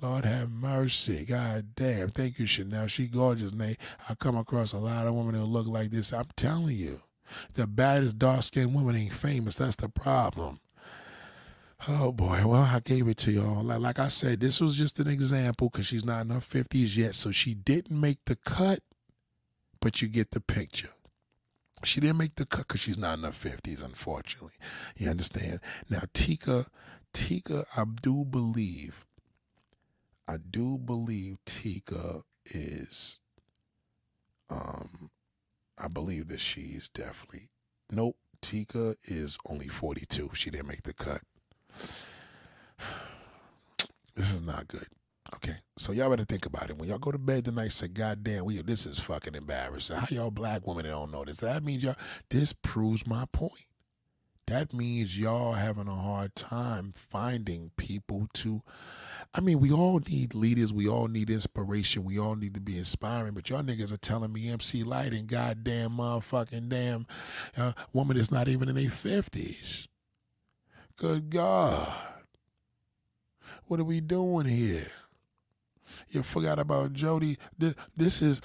Lord 0.00 0.24
have 0.24 0.50
mercy. 0.50 1.24
God 1.24 1.74
damn. 1.76 2.10
Thank 2.10 2.38
you, 2.38 2.46
Chanel. 2.46 2.86
She 2.86 3.06
gorgeous, 3.06 3.52
Nate. 3.52 3.78
I 4.08 4.14
come 4.14 4.36
across 4.36 4.72
a 4.72 4.78
lot 4.78 5.06
of 5.06 5.14
women 5.14 5.34
who 5.34 5.44
look 5.44 5.66
like 5.66 5.90
this. 5.90 6.12
I'm 6.12 6.28
telling 6.36 6.76
you. 6.76 7.02
The 7.54 7.66
baddest 7.66 8.18
dark 8.18 8.42
skinned 8.42 8.74
woman 8.74 8.96
ain't 8.96 9.12
famous. 9.12 9.56
That's 9.56 9.76
the 9.76 9.88
problem. 9.88 10.60
Oh 11.88 12.12
boy, 12.12 12.42
well, 12.46 12.62
I 12.62 12.78
gave 12.78 13.08
it 13.08 13.16
to 13.18 13.32
y'all. 13.32 13.64
Like, 13.64 13.80
like 13.80 13.98
I 13.98 14.08
said, 14.08 14.38
this 14.38 14.60
was 14.60 14.76
just 14.76 15.00
an 15.00 15.08
example 15.08 15.68
because 15.68 15.86
she's 15.86 16.04
not 16.04 16.22
in 16.22 16.30
her 16.30 16.38
50s 16.38 16.96
yet. 16.96 17.14
So 17.14 17.32
she 17.32 17.54
didn't 17.54 17.98
make 17.98 18.18
the 18.26 18.36
cut, 18.36 18.80
but 19.80 20.00
you 20.00 20.08
get 20.08 20.30
the 20.30 20.40
picture. 20.40 20.90
She 21.84 22.00
didn't 22.00 22.18
make 22.18 22.36
the 22.36 22.46
cut 22.46 22.68
because 22.68 22.80
she's 22.80 22.98
not 22.98 23.18
in 23.18 23.24
her 23.24 23.30
50s, 23.30 23.84
unfortunately. 23.84 24.52
You 24.96 25.10
understand? 25.10 25.58
Now, 25.90 26.02
Tika, 26.14 26.66
Tika, 27.12 27.66
I 27.76 27.84
do 27.84 28.24
believe, 28.24 29.04
I 30.32 30.38
do 30.38 30.78
believe 30.78 31.36
Tika 31.44 32.22
is, 32.46 33.18
um, 34.48 35.10
I 35.76 35.88
believe 35.88 36.28
that 36.28 36.40
she's 36.40 36.88
definitely, 36.88 37.50
nope, 37.90 38.16
Tika 38.40 38.96
is 39.04 39.36
only 39.44 39.68
42. 39.68 40.30
She 40.32 40.48
didn't 40.48 40.68
make 40.68 40.84
the 40.84 40.94
cut. 40.94 41.20
This 44.14 44.34
is 44.34 44.42
not 44.42 44.68
good. 44.68 44.86
Okay, 45.36 45.56
so 45.78 45.90
y'all 45.90 46.10
better 46.10 46.26
think 46.26 46.44
about 46.44 46.68
it. 46.68 46.76
When 46.76 46.86
y'all 46.86 46.98
go 46.98 47.12
to 47.12 47.18
bed 47.18 47.46
tonight, 47.46 47.72
say, 47.72 47.88
God 47.88 48.22
damn, 48.22 48.44
we, 48.44 48.60
this 48.60 48.84
is 48.84 48.98
fucking 48.98 49.34
embarrassing. 49.34 49.96
How 49.96 50.06
y'all 50.10 50.30
black 50.30 50.66
women 50.66 50.84
don't 50.84 51.10
know 51.10 51.24
this? 51.24 51.38
That 51.38 51.64
means 51.64 51.82
y'all, 51.82 51.96
this 52.28 52.52
proves 52.52 53.06
my 53.06 53.24
point. 53.32 53.68
That 54.46 54.74
means 54.74 55.18
y'all 55.18 55.52
having 55.52 55.88
a 55.88 55.94
hard 55.94 56.34
time 56.34 56.92
finding 56.94 57.70
people 57.76 58.28
to, 58.34 58.62
I 59.32 59.40
mean, 59.40 59.60
we 59.60 59.70
all 59.70 60.00
need 60.00 60.34
leaders. 60.34 60.72
We 60.72 60.88
all 60.88 61.08
need 61.08 61.30
inspiration. 61.30 62.04
We 62.04 62.18
all 62.18 62.34
need 62.34 62.54
to 62.54 62.60
be 62.60 62.76
inspiring. 62.76 63.34
But 63.34 63.48
y'all 63.48 63.62
niggas 63.62 63.92
are 63.92 63.98
telling 63.98 64.32
me 64.32 64.50
MC 64.50 64.82
Lyte 64.82 65.12
and 65.12 65.28
goddamn 65.28 65.92
motherfucking 65.92 66.68
damn 66.68 67.06
uh, 67.56 67.72
woman 67.92 68.16
that's 68.16 68.32
not 68.32 68.48
even 68.48 68.68
in 68.68 68.74
their 68.74 68.86
50s. 68.86 69.86
Good 70.96 71.30
God. 71.30 71.92
What 73.66 73.80
are 73.80 73.84
we 73.84 74.00
doing 74.00 74.46
here? 74.46 74.90
You 76.10 76.22
forgot 76.22 76.58
about 76.58 76.92
Jody. 76.92 77.38
This, 77.56 77.74
this 77.96 78.22
is 78.22 78.40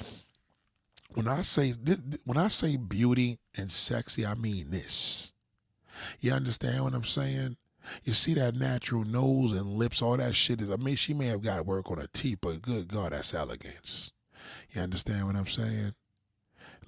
when 1.13 1.27
I 1.27 1.41
say 1.41 1.71
this, 1.71 1.99
when 2.23 2.37
I 2.37 2.47
say 2.49 2.77
beauty 2.77 3.39
and 3.57 3.71
sexy, 3.71 4.25
I 4.25 4.35
mean 4.35 4.69
this. 4.69 5.33
You 6.19 6.33
understand 6.33 6.83
what 6.83 6.93
I'm 6.93 7.03
saying? 7.03 7.57
You 8.03 8.13
see 8.13 8.33
that 8.33 8.55
natural 8.55 9.03
nose 9.05 9.53
and 9.53 9.75
lips, 9.75 10.01
all 10.01 10.17
that 10.17 10.35
shit 10.35 10.61
is. 10.61 10.69
I 10.69 10.75
mean, 10.75 10.95
she 10.95 11.13
may 11.13 11.27
have 11.27 11.41
got 11.41 11.65
work 11.65 11.89
on 11.89 11.97
her 11.97 12.07
teeth, 12.11 12.39
but 12.41 12.61
good 12.61 12.87
God, 12.87 13.13
that's 13.13 13.33
elegance. 13.33 14.11
You 14.71 14.81
understand 14.81 15.27
what 15.27 15.35
I'm 15.35 15.47
saying? 15.47 15.93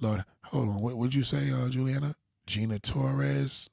Lord, 0.00 0.24
hold 0.44 0.68
on. 0.68 0.80
What 0.80 0.96
would 0.96 1.14
you 1.14 1.22
say, 1.22 1.50
uh, 1.50 1.68
Juliana? 1.68 2.16
Gina 2.46 2.78
Torres? 2.78 3.70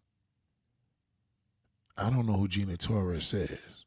I 1.97 2.09
don't 2.09 2.27
know 2.27 2.37
who 2.37 2.47
Gina 2.47 2.77
Torres 2.77 3.33
is. 3.33 3.85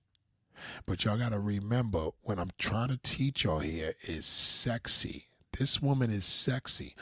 But 0.84 1.04
y'all 1.04 1.16
got 1.16 1.32
to 1.32 1.38
remember 1.38 2.08
when 2.22 2.38
I'm 2.38 2.50
trying 2.58 2.88
to 2.88 2.98
teach 2.98 3.44
y'all 3.44 3.60
here 3.60 3.94
is 4.02 4.26
sexy. 4.26 5.26
This 5.58 5.80
woman 5.80 6.10
is 6.10 6.24
sexy. 6.24 6.94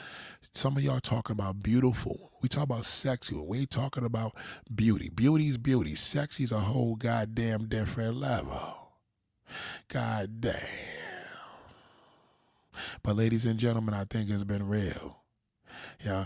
Some 0.51 0.75
of 0.77 0.83
y'all 0.83 0.99
talking 0.99 1.33
about 1.33 1.61
beautiful. 1.61 2.31
We 2.41 2.49
talk 2.49 2.63
about 2.63 2.85
sexy. 2.85 3.35
We 3.35 3.59
ain't 3.59 3.71
talking 3.71 4.03
about 4.03 4.35
beauty. 4.73 5.09
Beauty's 5.09 5.57
beauty. 5.57 5.95
Sexy's 5.95 6.51
a 6.51 6.59
whole 6.59 6.95
goddamn 6.95 7.67
different 7.67 8.17
level. 8.17 8.93
God 9.87 10.41
damn. 10.41 10.55
But 13.03 13.15
ladies 13.15 13.45
and 13.45 13.59
gentlemen, 13.59 13.93
I 13.93 14.05
think 14.05 14.29
it's 14.29 14.43
been 14.43 14.67
real. 14.67 15.17
Yeah, 16.03 16.25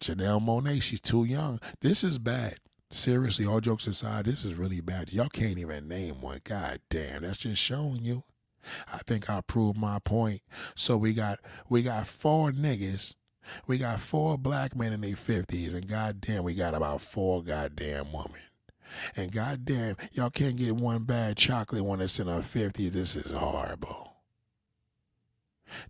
Janelle 0.00 0.44
Monáe, 0.44 0.82
she's 0.82 1.00
too 1.00 1.24
young. 1.24 1.60
This 1.80 2.02
is 2.04 2.18
bad. 2.18 2.56
Seriously, 2.90 3.46
all 3.46 3.60
jokes 3.60 3.86
aside, 3.86 4.24
this 4.24 4.44
is 4.44 4.54
really 4.54 4.80
bad. 4.80 5.12
Y'all 5.12 5.28
can't 5.28 5.58
even 5.58 5.86
name 5.86 6.20
one. 6.20 6.40
God 6.42 6.80
damn, 6.88 7.22
that's 7.22 7.38
just 7.38 7.62
showing 7.62 8.02
you. 8.02 8.24
I 8.92 8.98
think 8.98 9.30
I 9.30 9.40
proved 9.40 9.78
my 9.78 9.98
point. 10.00 10.42
So 10.74 10.96
we 10.96 11.14
got 11.14 11.38
we 11.68 11.82
got 11.82 12.06
four 12.06 12.50
niggas. 12.50 13.14
We 13.66 13.78
got 13.78 14.00
four 14.00 14.36
black 14.38 14.76
men 14.76 14.92
in 14.92 15.00
their 15.00 15.16
fifties, 15.16 15.74
and 15.74 15.88
goddamn, 15.88 16.44
we 16.44 16.54
got 16.54 16.74
about 16.74 17.00
four 17.00 17.42
goddamn 17.42 18.12
women. 18.12 18.42
And 19.16 19.32
goddamn, 19.32 19.96
y'all 20.12 20.30
can't 20.30 20.56
get 20.56 20.76
one 20.76 21.04
bad 21.04 21.36
chocolate 21.36 21.84
one 21.84 22.00
that's 22.00 22.18
in 22.18 22.26
her 22.26 22.42
fifties. 22.42 22.94
This 22.94 23.16
is 23.16 23.30
horrible. 23.30 24.08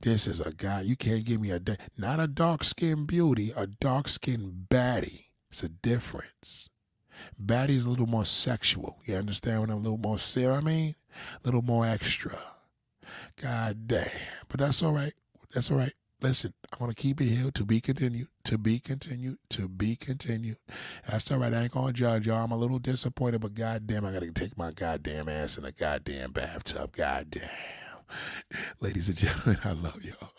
This 0.03 0.27
is 0.27 0.41
a 0.41 0.53
guy 0.53 0.83
you 0.83 0.97
can't 0.97 1.25
give 1.25 1.41
me 1.41 1.51
a 1.51 1.61
not 1.97 2.21
a 2.21 2.27
dark 2.27 2.65
skinned 2.65 3.07
beauty, 3.07 3.53
a 3.57 3.67
dark 3.67 4.09
skinned 4.09 4.67
baddie. 4.69 5.31
It's 5.51 5.63
a 5.63 5.69
difference. 5.69 6.69
Baddie's 7.43 7.87
a 7.87 7.91
little 7.91 8.07
more 8.07 8.25
sexual. 8.25 8.99
You 9.05 9.17
understand 9.17 9.61
what 9.61 9.71
I'm 9.71 9.79
a 9.79 9.81
little 9.81 9.99
more 9.99 10.19
serious? 10.19 10.59
I 10.59 10.61
mean, 10.61 10.95
a 11.43 11.47
little 11.47 11.63
more 11.63 11.87
extra. 11.87 12.39
God 13.41 13.89
damn. 13.89 14.09
But 14.49 14.61
that's 14.61 14.83
all 14.83 14.93
right. 14.93 15.15
That's 15.53 15.71
all 15.71 15.79
right. 15.79 15.93
Listen, 16.23 16.53
I'm 16.73 16.79
gonna 16.79 16.95
keep 16.95 17.21
it 17.21 17.27
here 17.27 17.51
to 17.51 17.65
be 17.65 17.81
continued, 17.81 18.29
to 18.45 18.59
be 18.59 18.79
continued, 18.79 19.39
to 19.51 19.69
be 19.69 19.97
continued. 19.97 20.59
That's 21.09 21.31
all 21.31 21.39
right. 21.39 21.55
I 21.55 21.63
ain't 21.63 21.73
gonna 21.73 21.95
judge 21.95 22.27
y'all. 22.27 22.45
I'm 22.45 22.51
a 22.51 22.57
little 22.57 22.79
disappointed, 22.79 23.41
but 23.41 23.55
goddamn, 23.55 24.05
I 24.05 24.13
gotta 24.13 24.31
take 24.31 24.59
my 24.59 24.71
goddamn 24.71 25.31
ass 25.31 25.57
in 25.57 25.65
a 25.65 25.73
goddamn 25.73 26.33
bathtub. 26.33 26.95
Goddamn. 26.95 27.49
Ladies 28.81 29.09
and 29.09 29.17
gentlemen, 29.17 29.59
I 29.65 29.73
love 29.73 30.05
y'all. 30.05 30.33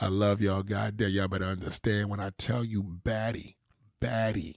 I 0.00 0.08
love 0.08 0.42
y'all. 0.42 0.62
Goddamn, 0.62 1.10
y'all 1.10 1.28
better 1.28 1.46
understand 1.46 2.10
when 2.10 2.20
I 2.20 2.30
tell 2.36 2.62
you 2.62 2.82
baddie, 2.82 3.54
baddie, 4.02 4.56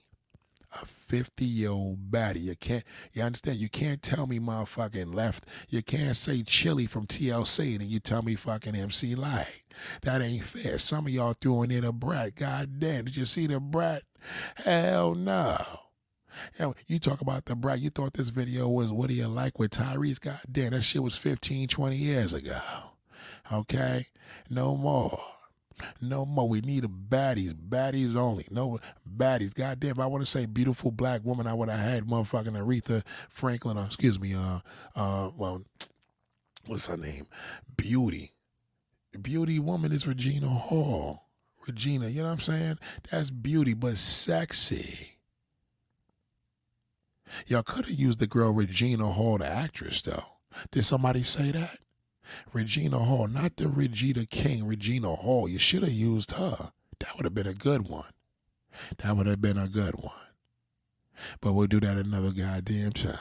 a 0.80 0.86
50 0.86 1.44
year 1.44 1.70
old 1.70 2.10
baddie. 2.10 2.42
You 2.42 2.56
can't, 2.56 2.84
you 3.12 3.22
understand? 3.22 3.58
You 3.58 3.68
can't 3.68 4.02
tell 4.02 4.26
me 4.26 4.38
motherfucking 4.38 5.14
left. 5.14 5.46
You 5.68 5.82
can't 5.82 6.16
say 6.16 6.42
Chilli 6.42 6.88
from 6.88 7.06
TLC 7.06 7.72
and 7.72 7.80
then 7.80 7.88
you 7.88 8.00
tell 8.00 8.22
me 8.22 8.34
fucking 8.34 8.74
MC 8.74 9.14
Lyte. 9.14 9.62
That 10.02 10.22
ain't 10.22 10.44
fair. 10.44 10.78
Some 10.78 11.06
of 11.06 11.12
y'all 11.12 11.34
throwing 11.34 11.70
in 11.70 11.84
a 11.84 11.92
brat. 11.92 12.36
God 12.36 12.78
damn, 12.78 13.04
did 13.04 13.16
you 13.16 13.26
see 13.26 13.46
Da 13.46 13.58
Brat? 13.58 14.02
Hell 14.56 15.14
no. 15.14 15.58
Yeah, 16.58 16.72
you 16.86 16.98
talk 16.98 17.20
about 17.20 17.44
Da 17.44 17.54
Brat. 17.54 17.80
You 17.80 17.90
thought 17.90 18.14
this 18.14 18.30
video 18.30 18.68
was 18.68 18.90
what 18.92 19.08
do 19.08 19.14
you 19.14 19.28
like 19.28 19.58
with 19.58 19.72
Tyrese? 19.72 20.20
God 20.20 20.40
damn, 20.50 20.70
that 20.70 20.82
shit 20.82 21.02
was 21.02 21.16
15, 21.16 21.68
20 21.68 21.96
years 21.96 22.32
ago. 22.32 22.60
Okay? 23.52 24.06
No 24.50 24.76
more. 24.76 25.20
No 26.00 26.24
more. 26.24 26.48
We 26.48 26.60
need 26.60 26.84
a 26.84 26.88
baddies. 26.88 27.54
Baddies 27.54 28.16
only. 28.16 28.46
No 28.50 28.78
baddies. 29.16 29.54
Goddamn. 29.54 30.00
I 30.00 30.06
want 30.06 30.24
to 30.24 30.30
say 30.30 30.46
beautiful 30.46 30.90
black 30.90 31.24
woman. 31.24 31.46
I 31.46 31.54
would 31.54 31.68
have 31.68 31.80
had 31.80 32.04
motherfucking 32.04 32.52
Aretha 32.52 33.02
Franklin. 33.28 33.76
Or, 33.76 33.84
excuse 33.84 34.18
me. 34.20 34.34
Uh. 34.34 34.60
Uh. 34.94 35.30
Well. 35.36 35.62
What's 36.66 36.86
her 36.86 36.96
name? 36.96 37.26
Beauty. 37.76 38.32
Beauty 39.20 39.58
woman 39.58 39.92
is 39.92 40.06
Regina 40.06 40.48
Hall. 40.48 41.24
Regina. 41.66 42.08
You 42.08 42.22
know 42.22 42.28
what 42.28 42.32
I'm 42.32 42.40
saying? 42.40 42.78
That's 43.10 43.30
beauty, 43.30 43.74
but 43.74 43.98
sexy. 43.98 45.18
Y'all 47.46 47.62
could 47.62 47.86
have 47.86 47.98
used 47.98 48.18
the 48.18 48.26
girl 48.26 48.50
Regina 48.52 49.06
Hall, 49.12 49.38
the 49.38 49.46
actress, 49.46 50.02
though. 50.02 50.24
Did 50.70 50.84
somebody 50.84 51.22
say 51.22 51.50
that? 51.52 51.78
Regina 52.52 52.98
Hall, 52.98 53.26
not 53.26 53.56
the 53.56 53.68
Regina 53.68 54.26
King, 54.26 54.66
Regina 54.66 55.14
Hall. 55.14 55.48
You 55.48 55.58
should 55.58 55.82
have 55.82 55.92
used 55.92 56.32
her. 56.32 56.72
That 57.00 57.16
would 57.16 57.24
have 57.24 57.34
been 57.34 57.46
a 57.46 57.54
good 57.54 57.88
one. 57.88 58.06
That 58.98 59.16
would 59.16 59.26
have 59.26 59.40
been 59.40 59.58
a 59.58 59.68
good 59.68 59.94
one. 59.96 60.12
But 61.40 61.52
we'll 61.52 61.66
do 61.66 61.80
that 61.80 61.96
another 61.96 62.30
goddamn 62.32 62.92
time. 62.92 63.18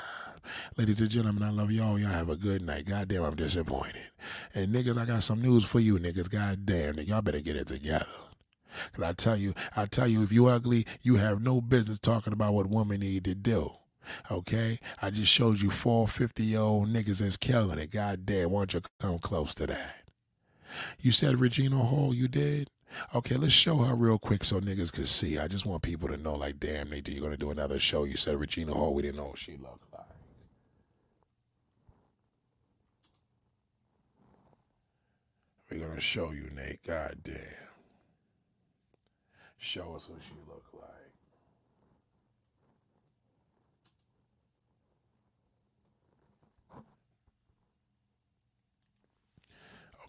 Ladies 0.78 1.00
and 1.00 1.10
gentlemen, 1.10 1.44
I 1.44 1.52
love 1.52 1.72
y'all. 1.72 1.98
Y'all 1.98 2.10
have 2.10 2.30
a 2.30 2.36
good 2.36 2.62
night. 2.62 2.86
Goddamn, 2.86 3.24
I'm 3.24 3.36
disappointed. 3.36 4.12
And 4.54 4.74
niggas, 4.74 4.98
I 4.98 5.06
got 5.06 5.24
some 5.24 5.42
news 5.42 5.64
for 5.64 5.80
you, 5.80 5.98
niggas. 5.98 6.30
Goddamn, 6.30 7.00
y'all 7.00 7.22
better 7.22 7.40
get 7.40 7.56
it 7.56 7.68
together. 7.68 8.06
Cause 8.94 9.06
I 9.06 9.14
tell 9.14 9.38
you, 9.38 9.54
I 9.76 9.86
tell 9.86 10.08
you, 10.08 10.24
if 10.24 10.32
you 10.32 10.48
ugly, 10.48 10.86
you 11.02 11.16
have 11.16 11.42
no 11.42 11.62
business 11.62 12.00
talking 12.00 12.34
about 12.34 12.54
what 12.54 12.70
women 12.70 13.02
need 13.02 13.24
to 13.26 13.36
do. 13.36 13.72
Okay? 14.32 14.80
I 15.02 15.10
just 15.10 15.32
showed 15.32 15.62
you 15.62 15.70
four 15.70 16.08
50 16.08 16.44
year 16.44 16.60
old 16.60 16.90
niggas 16.90 17.20
that's 17.22 17.38
killing 17.38 17.80
it. 17.80 17.92
God 17.92 18.26
damn, 18.26 18.52
why 18.52 18.62
don't 18.62 18.74
you 18.74 18.82
come 19.00 19.20
close 19.20 19.54
to 19.56 19.68
that? 19.68 19.96
You 21.00 21.12
said 21.12 21.40
Regina 21.40 21.78
Hall, 21.78 22.14
you 22.14 22.28
did? 22.28 22.70
Okay, 23.16 23.36
let's 23.36 23.54
show 23.54 23.78
her 23.78 23.96
real 23.96 24.20
quick 24.20 24.44
so 24.44 24.60
niggas 24.60 24.92
can 24.92 25.06
see. 25.06 25.40
I 25.40 25.48
just 25.48 25.66
want 25.66 25.82
people 25.82 26.08
to 26.10 26.18
know, 26.18 26.36
like, 26.36 26.60
damn, 26.60 26.90
Nate, 26.90 27.06
do 27.06 27.12
you're 27.12 27.24
gonna 27.24 27.38
do 27.38 27.52
another 27.52 27.80
show. 27.80 28.04
You 28.04 28.18
said 28.18 28.40
Regina 28.40 28.74
Hall, 28.74 28.94
we 28.94 29.02
didn't 29.02 29.18
know 29.18 29.34
she 29.36 29.54
looked 29.54 29.92
like. 29.92 30.02
We're 35.72 35.88
gonna 35.88 36.00
show 36.02 36.32
you, 36.32 36.50
Nate. 36.56 36.84
God 36.86 37.18
damn. 37.24 37.36
Show 39.58 39.96
us 39.96 40.10
what 40.10 40.20
she 40.22 40.36
looked 40.48 40.74
like. 40.76 40.92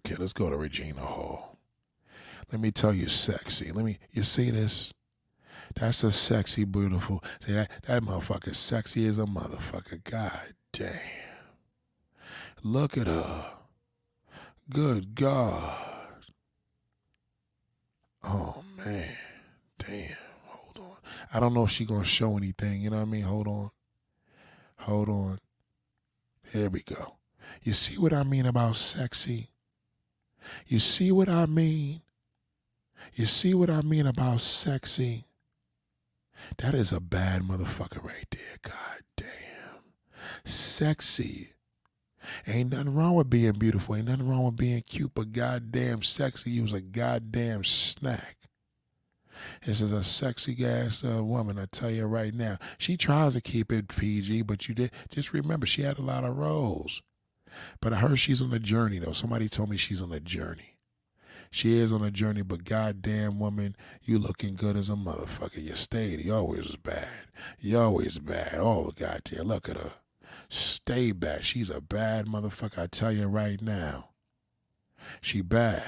Okay, 0.07 0.16
let's 0.16 0.34
go 0.34 0.50
to 0.50 0.57
Regina 0.57 1.00
Hall. 1.00 1.58
Let 2.52 2.60
me 2.60 2.70
tell 2.70 2.92
you, 2.92 3.08
sexy. 3.08 3.73
Let 3.73 3.84
me. 3.86 3.99
You 4.12 4.23
see 4.23 4.50
this? 4.50 4.92
That's 5.74 6.05
a 6.05 6.12
sexy, 6.12 6.65
beautiful. 6.65 7.24
See 7.41 7.52
that 7.52 7.70
that 7.86 8.02
motherfucker 8.02 8.55
sexy 8.55 9.07
as 9.07 9.18
a 9.18 9.24
motherfucker. 9.24 10.05
God 10.05 10.52
damn. 10.73 10.92
Look 12.62 12.99
at 12.99 13.07
her. 13.07 13.47
Good 14.68 15.15
God. 15.15 15.74
Oh 18.23 18.62
man. 18.76 19.16
Damn. 19.78 20.16
Hold 20.47 20.78
on. 20.78 20.97
I 21.33 21.41
don't 21.41 21.55
know 21.55 21.65
if 21.65 21.70
she 21.70 21.86
gonna 21.86 22.05
show 22.05 22.36
anything. 22.36 22.83
You 22.83 22.91
know 22.91 22.97
what 22.97 23.02
I 23.02 23.07
mean? 23.07 23.23
Hold 23.23 23.49
on. 23.49 23.70
Hold 24.81 25.08
on. 25.08 25.39
Here 26.52 26.68
we 26.68 26.83
go. 26.83 27.16
You 27.62 27.73
see 27.73 27.97
what 27.97 28.12
I 28.12 28.23
mean 28.23 28.47
about 28.47 28.76
sexy? 28.76 29.53
You 30.66 30.78
see 30.78 31.12
what 31.12 31.28
I 31.28 31.47
mean? 31.47 32.02
You 33.14 33.26
see 33.26 33.55
what 33.55 33.70
I 33.70 33.82
mean 33.82 34.06
about 34.06 34.40
sexy? 34.40 35.26
That 36.58 36.74
is 36.74 36.92
a 36.92 37.00
bad 37.00 37.42
motherfucker 37.42 38.02
right 38.02 38.26
there. 38.31 38.58
God 38.62 39.02
damn. 39.16 40.44
Sexy. 40.44 41.50
Ain't 42.47 42.73
nothing 42.73 42.94
wrong 42.94 43.14
with 43.14 43.31
being 43.31 43.52
beautiful. 43.52 43.97
Ain't 43.97 44.08
nothing 44.08 44.28
wrong 44.28 44.44
with 44.44 44.56
being 44.56 44.82
cute, 44.82 45.12
but 45.14 45.32
goddamn 45.32 46.02
sexy. 46.02 46.50
You 46.52 46.62
was 46.62 46.73
a 46.73 46.81
goddamn 46.81 47.64
snack. 47.64 48.36
This 49.66 49.81
is 49.81 49.92
a 49.92 50.05
sexy 50.05 50.64
ass 50.64 51.02
uh, 51.05 51.24
woman, 51.24 51.58
I 51.58 51.66
tell 51.66 51.90
you 51.90 52.06
right 52.06 52.32
now. 52.32 52.58
She 52.78 52.97
tries 52.97 53.34
to 53.34 53.40
keep 53.40 53.73
it 53.73 53.89
PG, 53.89 54.42
but 54.42 54.68
you 54.68 54.74
did 54.74 54.90
just 55.10 55.32
remember 55.32 55.66
she 55.66 55.82
had 55.82 55.98
a 55.98 56.02
lot 56.02 56.24
of 56.24 56.36
roles. 56.36 57.02
But 57.81 57.92
I 57.92 57.97
heard 57.97 58.18
she's 58.18 58.42
on 58.42 58.52
a 58.52 58.58
journey 58.58 58.99
though. 58.99 59.12
Somebody 59.12 59.49
told 59.49 59.70
me 59.70 59.76
she's 59.76 60.02
on 60.02 60.12
a 60.12 60.20
journey. 60.20 60.76
She 61.50 61.78
is 61.78 61.92
on 61.92 62.02
a 62.02 62.10
journey, 62.10 62.42
but 62.42 62.65
goddamn 62.65 63.39
woman, 63.39 63.76
you 64.02 64.18
looking 64.18 64.57
good 64.57 64.76
as 64.76 64.89
a 64.89 64.94
motherfucker. 64.94 65.62
You 65.62 65.76
stayed. 65.76 66.24
You 66.24 66.34
always 66.34 66.66
was 66.66 66.76
bad. 66.76 67.08
You 67.60 67.78
always 67.78 68.18
bad. 68.18 68.55
Oh 68.55 68.91
goddamn, 68.97 69.47
look 69.47 69.68
at 69.68 69.76
her. 69.76 69.92
Stay 70.49 71.12
bad. 71.12 71.44
She's 71.44 71.70
a 71.70 71.81
bad 71.81 72.26
motherfucker. 72.26 72.78
I 72.78 72.86
tell 72.89 73.12
you 73.12 73.26
right 73.26 73.62
now. 73.62 74.10
She 75.20 75.42
bad. 75.42 75.84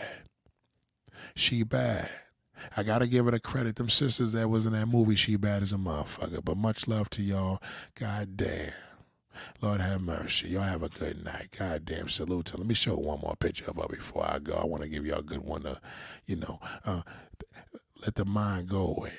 She 1.34 1.62
bad. 1.62 2.10
I 2.76 2.82
gotta 2.82 3.06
give 3.06 3.24
her 3.26 3.30
the 3.30 3.40
credit. 3.40 3.76
Them 3.76 3.90
sisters 3.90 4.32
that 4.32 4.48
was 4.48 4.66
in 4.66 4.72
that 4.72 4.86
movie, 4.86 5.16
she 5.16 5.36
bad 5.36 5.62
as 5.62 5.72
a 5.72 5.76
motherfucker. 5.76 6.44
But 6.44 6.56
much 6.56 6.86
love 6.88 7.10
to 7.10 7.22
y'all. 7.22 7.60
God 7.94 8.36
damn. 8.36 8.72
Lord 9.60 9.80
have 9.80 10.00
mercy. 10.00 10.48
Y'all 10.48 10.62
have 10.62 10.82
a 10.82 10.88
good 10.88 11.24
night. 11.24 11.54
God 11.58 11.84
damn 11.84 12.08
salute. 12.08 12.56
Let 12.56 12.66
me 12.66 12.74
show 12.74 12.94
one 12.96 13.20
more 13.20 13.36
picture 13.36 13.70
of 13.70 13.76
her 13.76 13.88
before 13.88 14.24
I 14.24 14.38
go. 14.38 14.54
I 14.54 14.66
want 14.66 14.82
to 14.82 14.88
give 14.88 15.06
y'all 15.06 15.18
a 15.18 15.22
good 15.22 15.44
one 15.44 15.62
to, 15.62 15.80
you 16.26 16.36
know, 16.36 16.60
uh, 16.84 17.02
let 18.02 18.14
the 18.14 18.24
mind 18.24 18.68
go 18.68 18.94
with. 18.98 19.12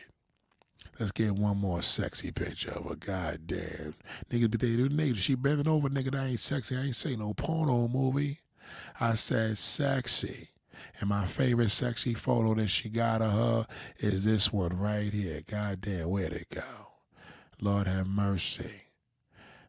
Let's 1.00 1.12
get 1.12 1.34
one 1.36 1.58
more 1.58 1.84
sexy 1.84 2.32
picture 2.32 2.72
of 2.72 2.86
her. 2.86 2.96
God 2.96 3.42
damn. 3.46 3.94
Niggas 4.32 4.52
be 4.52 4.78
do 4.78 4.90
niggas. 4.90 5.18
She 5.18 5.36
bending 5.36 5.68
over, 5.68 5.90
nigga. 5.90 6.12
That 6.12 6.26
ain't 6.26 6.40
sexy. 6.40 6.76
I 6.76 6.82
ain't 6.82 6.96
say 6.96 7.16
no 7.16 7.34
porno 7.34 7.88
movie. 7.88 8.40
I 9.00 9.14
said 9.14 9.58
sexy. 9.58 10.50
And 11.00 11.10
my 11.10 11.26
favorite 11.26 11.70
sexy 11.70 12.14
photo 12.14 12.56
that 12.56 12.70
she 12.70 12.90
got 12.90 13.22
of 13.22 13.32
her 13.32 13.68
is 14.00 14.26
this 14.26 14.52
one 14.52 14.78
right 14.78 15.14
here. 15.14 15.42
God 15.46 15.82
damn, 15.82 16.10
where'd 16.10 16.34
it 16.34 16.50
go? 16.50 16.62
Lord 17.62 17.88
have 17.88 18.08
mercy. 18.08 18.87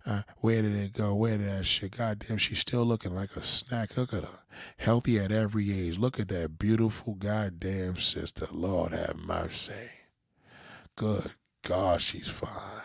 Uh, 0.09 0.23
where 0.39 0.63
did 0.63 0.75
it 0.75 0.95
go? 0.95 1.15
Where 1.15 1.37
did 1.37 1.49
that 1.49 1.67
shit? 1.67 1.99
Goddamn, 1.99 2.39
she's 2.39 2.61
still 2.61 2.83
looking 2.83 3.15
like 3.15 3.37
a 3.37 3.43
snack. 3.43 3.95
Look 3.95 4.15
at 4.15 4.25
her. 4.25 4.39
Healthy 4.79 5.19
at 5.19 5.31
every 5.31 5.71
age. 5.71 5.99
Look 5.99 6.19
at 6.19 6.29
that 6.29 6.59
beautiful 6.59 7.13
goddamn 7.15 7.99
sister. 7.99 8.49
Lord 8.51 8.93
have 8.93 9.17
mercy. 9.17 9.91
Good 10.97 11.33
God, 11.63 12.01
she's 12.01 12.31
fine. 12.31 12.83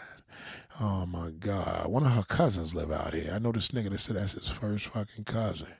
Oh 0.81 1.05
my 1.05 1.29
God. 1.29 1.87
One 1.87 2.05
of 2.05 2.11
her 2.11 2.23
cousins 2.23 2.75
live 2.75 2.91
out 2.91 3.13
here. 3.13 3.31
I 3.33 3.39
know 3.39 3.53
this 3.53 3.69
nigga 3.69 3.91
that 3.91 3.99
said 3.99 4.17
that's 4.17 4.33
his 4.33 4.49
first 4.49 4.87
fucking 4.87 5.23
cousin. 5.23 5.75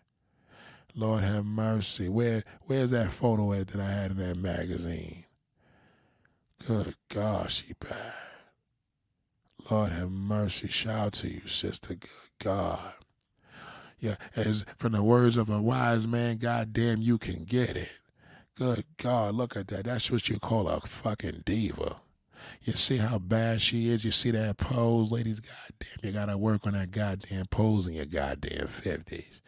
Lord 0.95 1.25
have 1.25 1.43
mercy. 1.43 2.07
Where 2.07 2.45
where's 2.67 2.91
that 2.91 3.11
photo 3.11 3.51
at 3.51 3.67
that 3.67 3.81
I 3.81 3.91
had 3.91 4.11
in 4.11 4.17
that 4.17 4.37
magazine? 4.37 5.25
Good 6.65 6.95
God, 7.09 7.51
she 7.51 7.73
bad. 7.77 8.13
Lord 9.69 9.91
have 9.91 10.11
mercy. 10.11 10.67
Shout 10.67 11.13
to 11.13 11.29
you, 11.29 11.47
sister. 11.47 11.95
Good 11.95 12.09
God. 12.43 12.93
Yeah, 13.99 14.15
as 14.35 14.65
from 14.77 14.91
the 14.91 15.03
words 15.03 15.37
of 15.37 15.49
a 15.49 15.61
wise 15.61 16.07
man, 16.07 16.37
God 16.37 16.73
damn, 16.73 17.01
you 17.01 17.17
can 17.17 17.45
get 17.45 17.77
it. 17.77 17.91
Good 18.55 18.83
God, 18.97 19.35
look 19.35 19.55
at 19.55 19.69
that. 19.69 19.85
That's 19.85 20.11
what 20.11 20.27
you 20.27 20.39
call 20.39 20.67
a 20.67 20.81
fucking 20.81 21.43
diva. 21.45 22.01
You 22.61 22.73
see 22.73 22.97
how 22.97 23.17
bad 23.19 23.61
she 23.61 23.89
is? 23.89 24.03
You 24.03 24.11
see 24.11 24.31
that 24.31 24.57
pose, 24.57 25.11
ladies? 25.11 25.39
Goddamn, 25.39 25.97
you 26.03 26.11
gotta 26.11 26.37
work 26.37 26.67
on 26.67 26.73
that 26.73 26.91
goddamn 26.91 27.45
pose 27.45 27.87
in 27.87 27.93
your 27.93 28.05
goddamn 28.05 28.67
50s. 28.67 29.39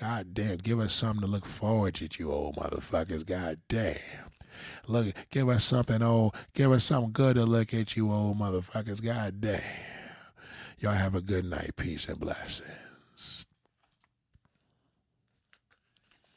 Goddamn, 0.00 0.56
give 0.58 0.80
us 0.80 0.94
something 0.94 1.20
to 1.20 1.26
look 1.26 1.44
forward 1.44 1.96
to, 1.96 2.08
you 2.18 2.32
old 2.32 2.56
motherfuckers. 2.56 3.26
Goddamn. 3.26 3.98
Look, 4.86 5.14
give 5.30 5.48
us 5.48 5.64
something 5.64 6.02
old. 6.02 6.34
Give 6.54 6.72
us 6.72 6.84
something 6.84 7.12
good 7.12 7.36
to 7.36 7.44
look 7.44 7.74
at, 7.74 7.96
you 7.96 8.12
old 8.12 8.38
motherfuckers. 8.38 9.02
God 9.02 9.40
damn. 9.40 9.60
Y'all 10.78 10.92
have 10.92 11.14
a 11.14 11.20
good 11.20 11.44
night. 11.44 11.76
Peace 11.76 12.08
and 12.08 12.20
blessings. 12.20 12.87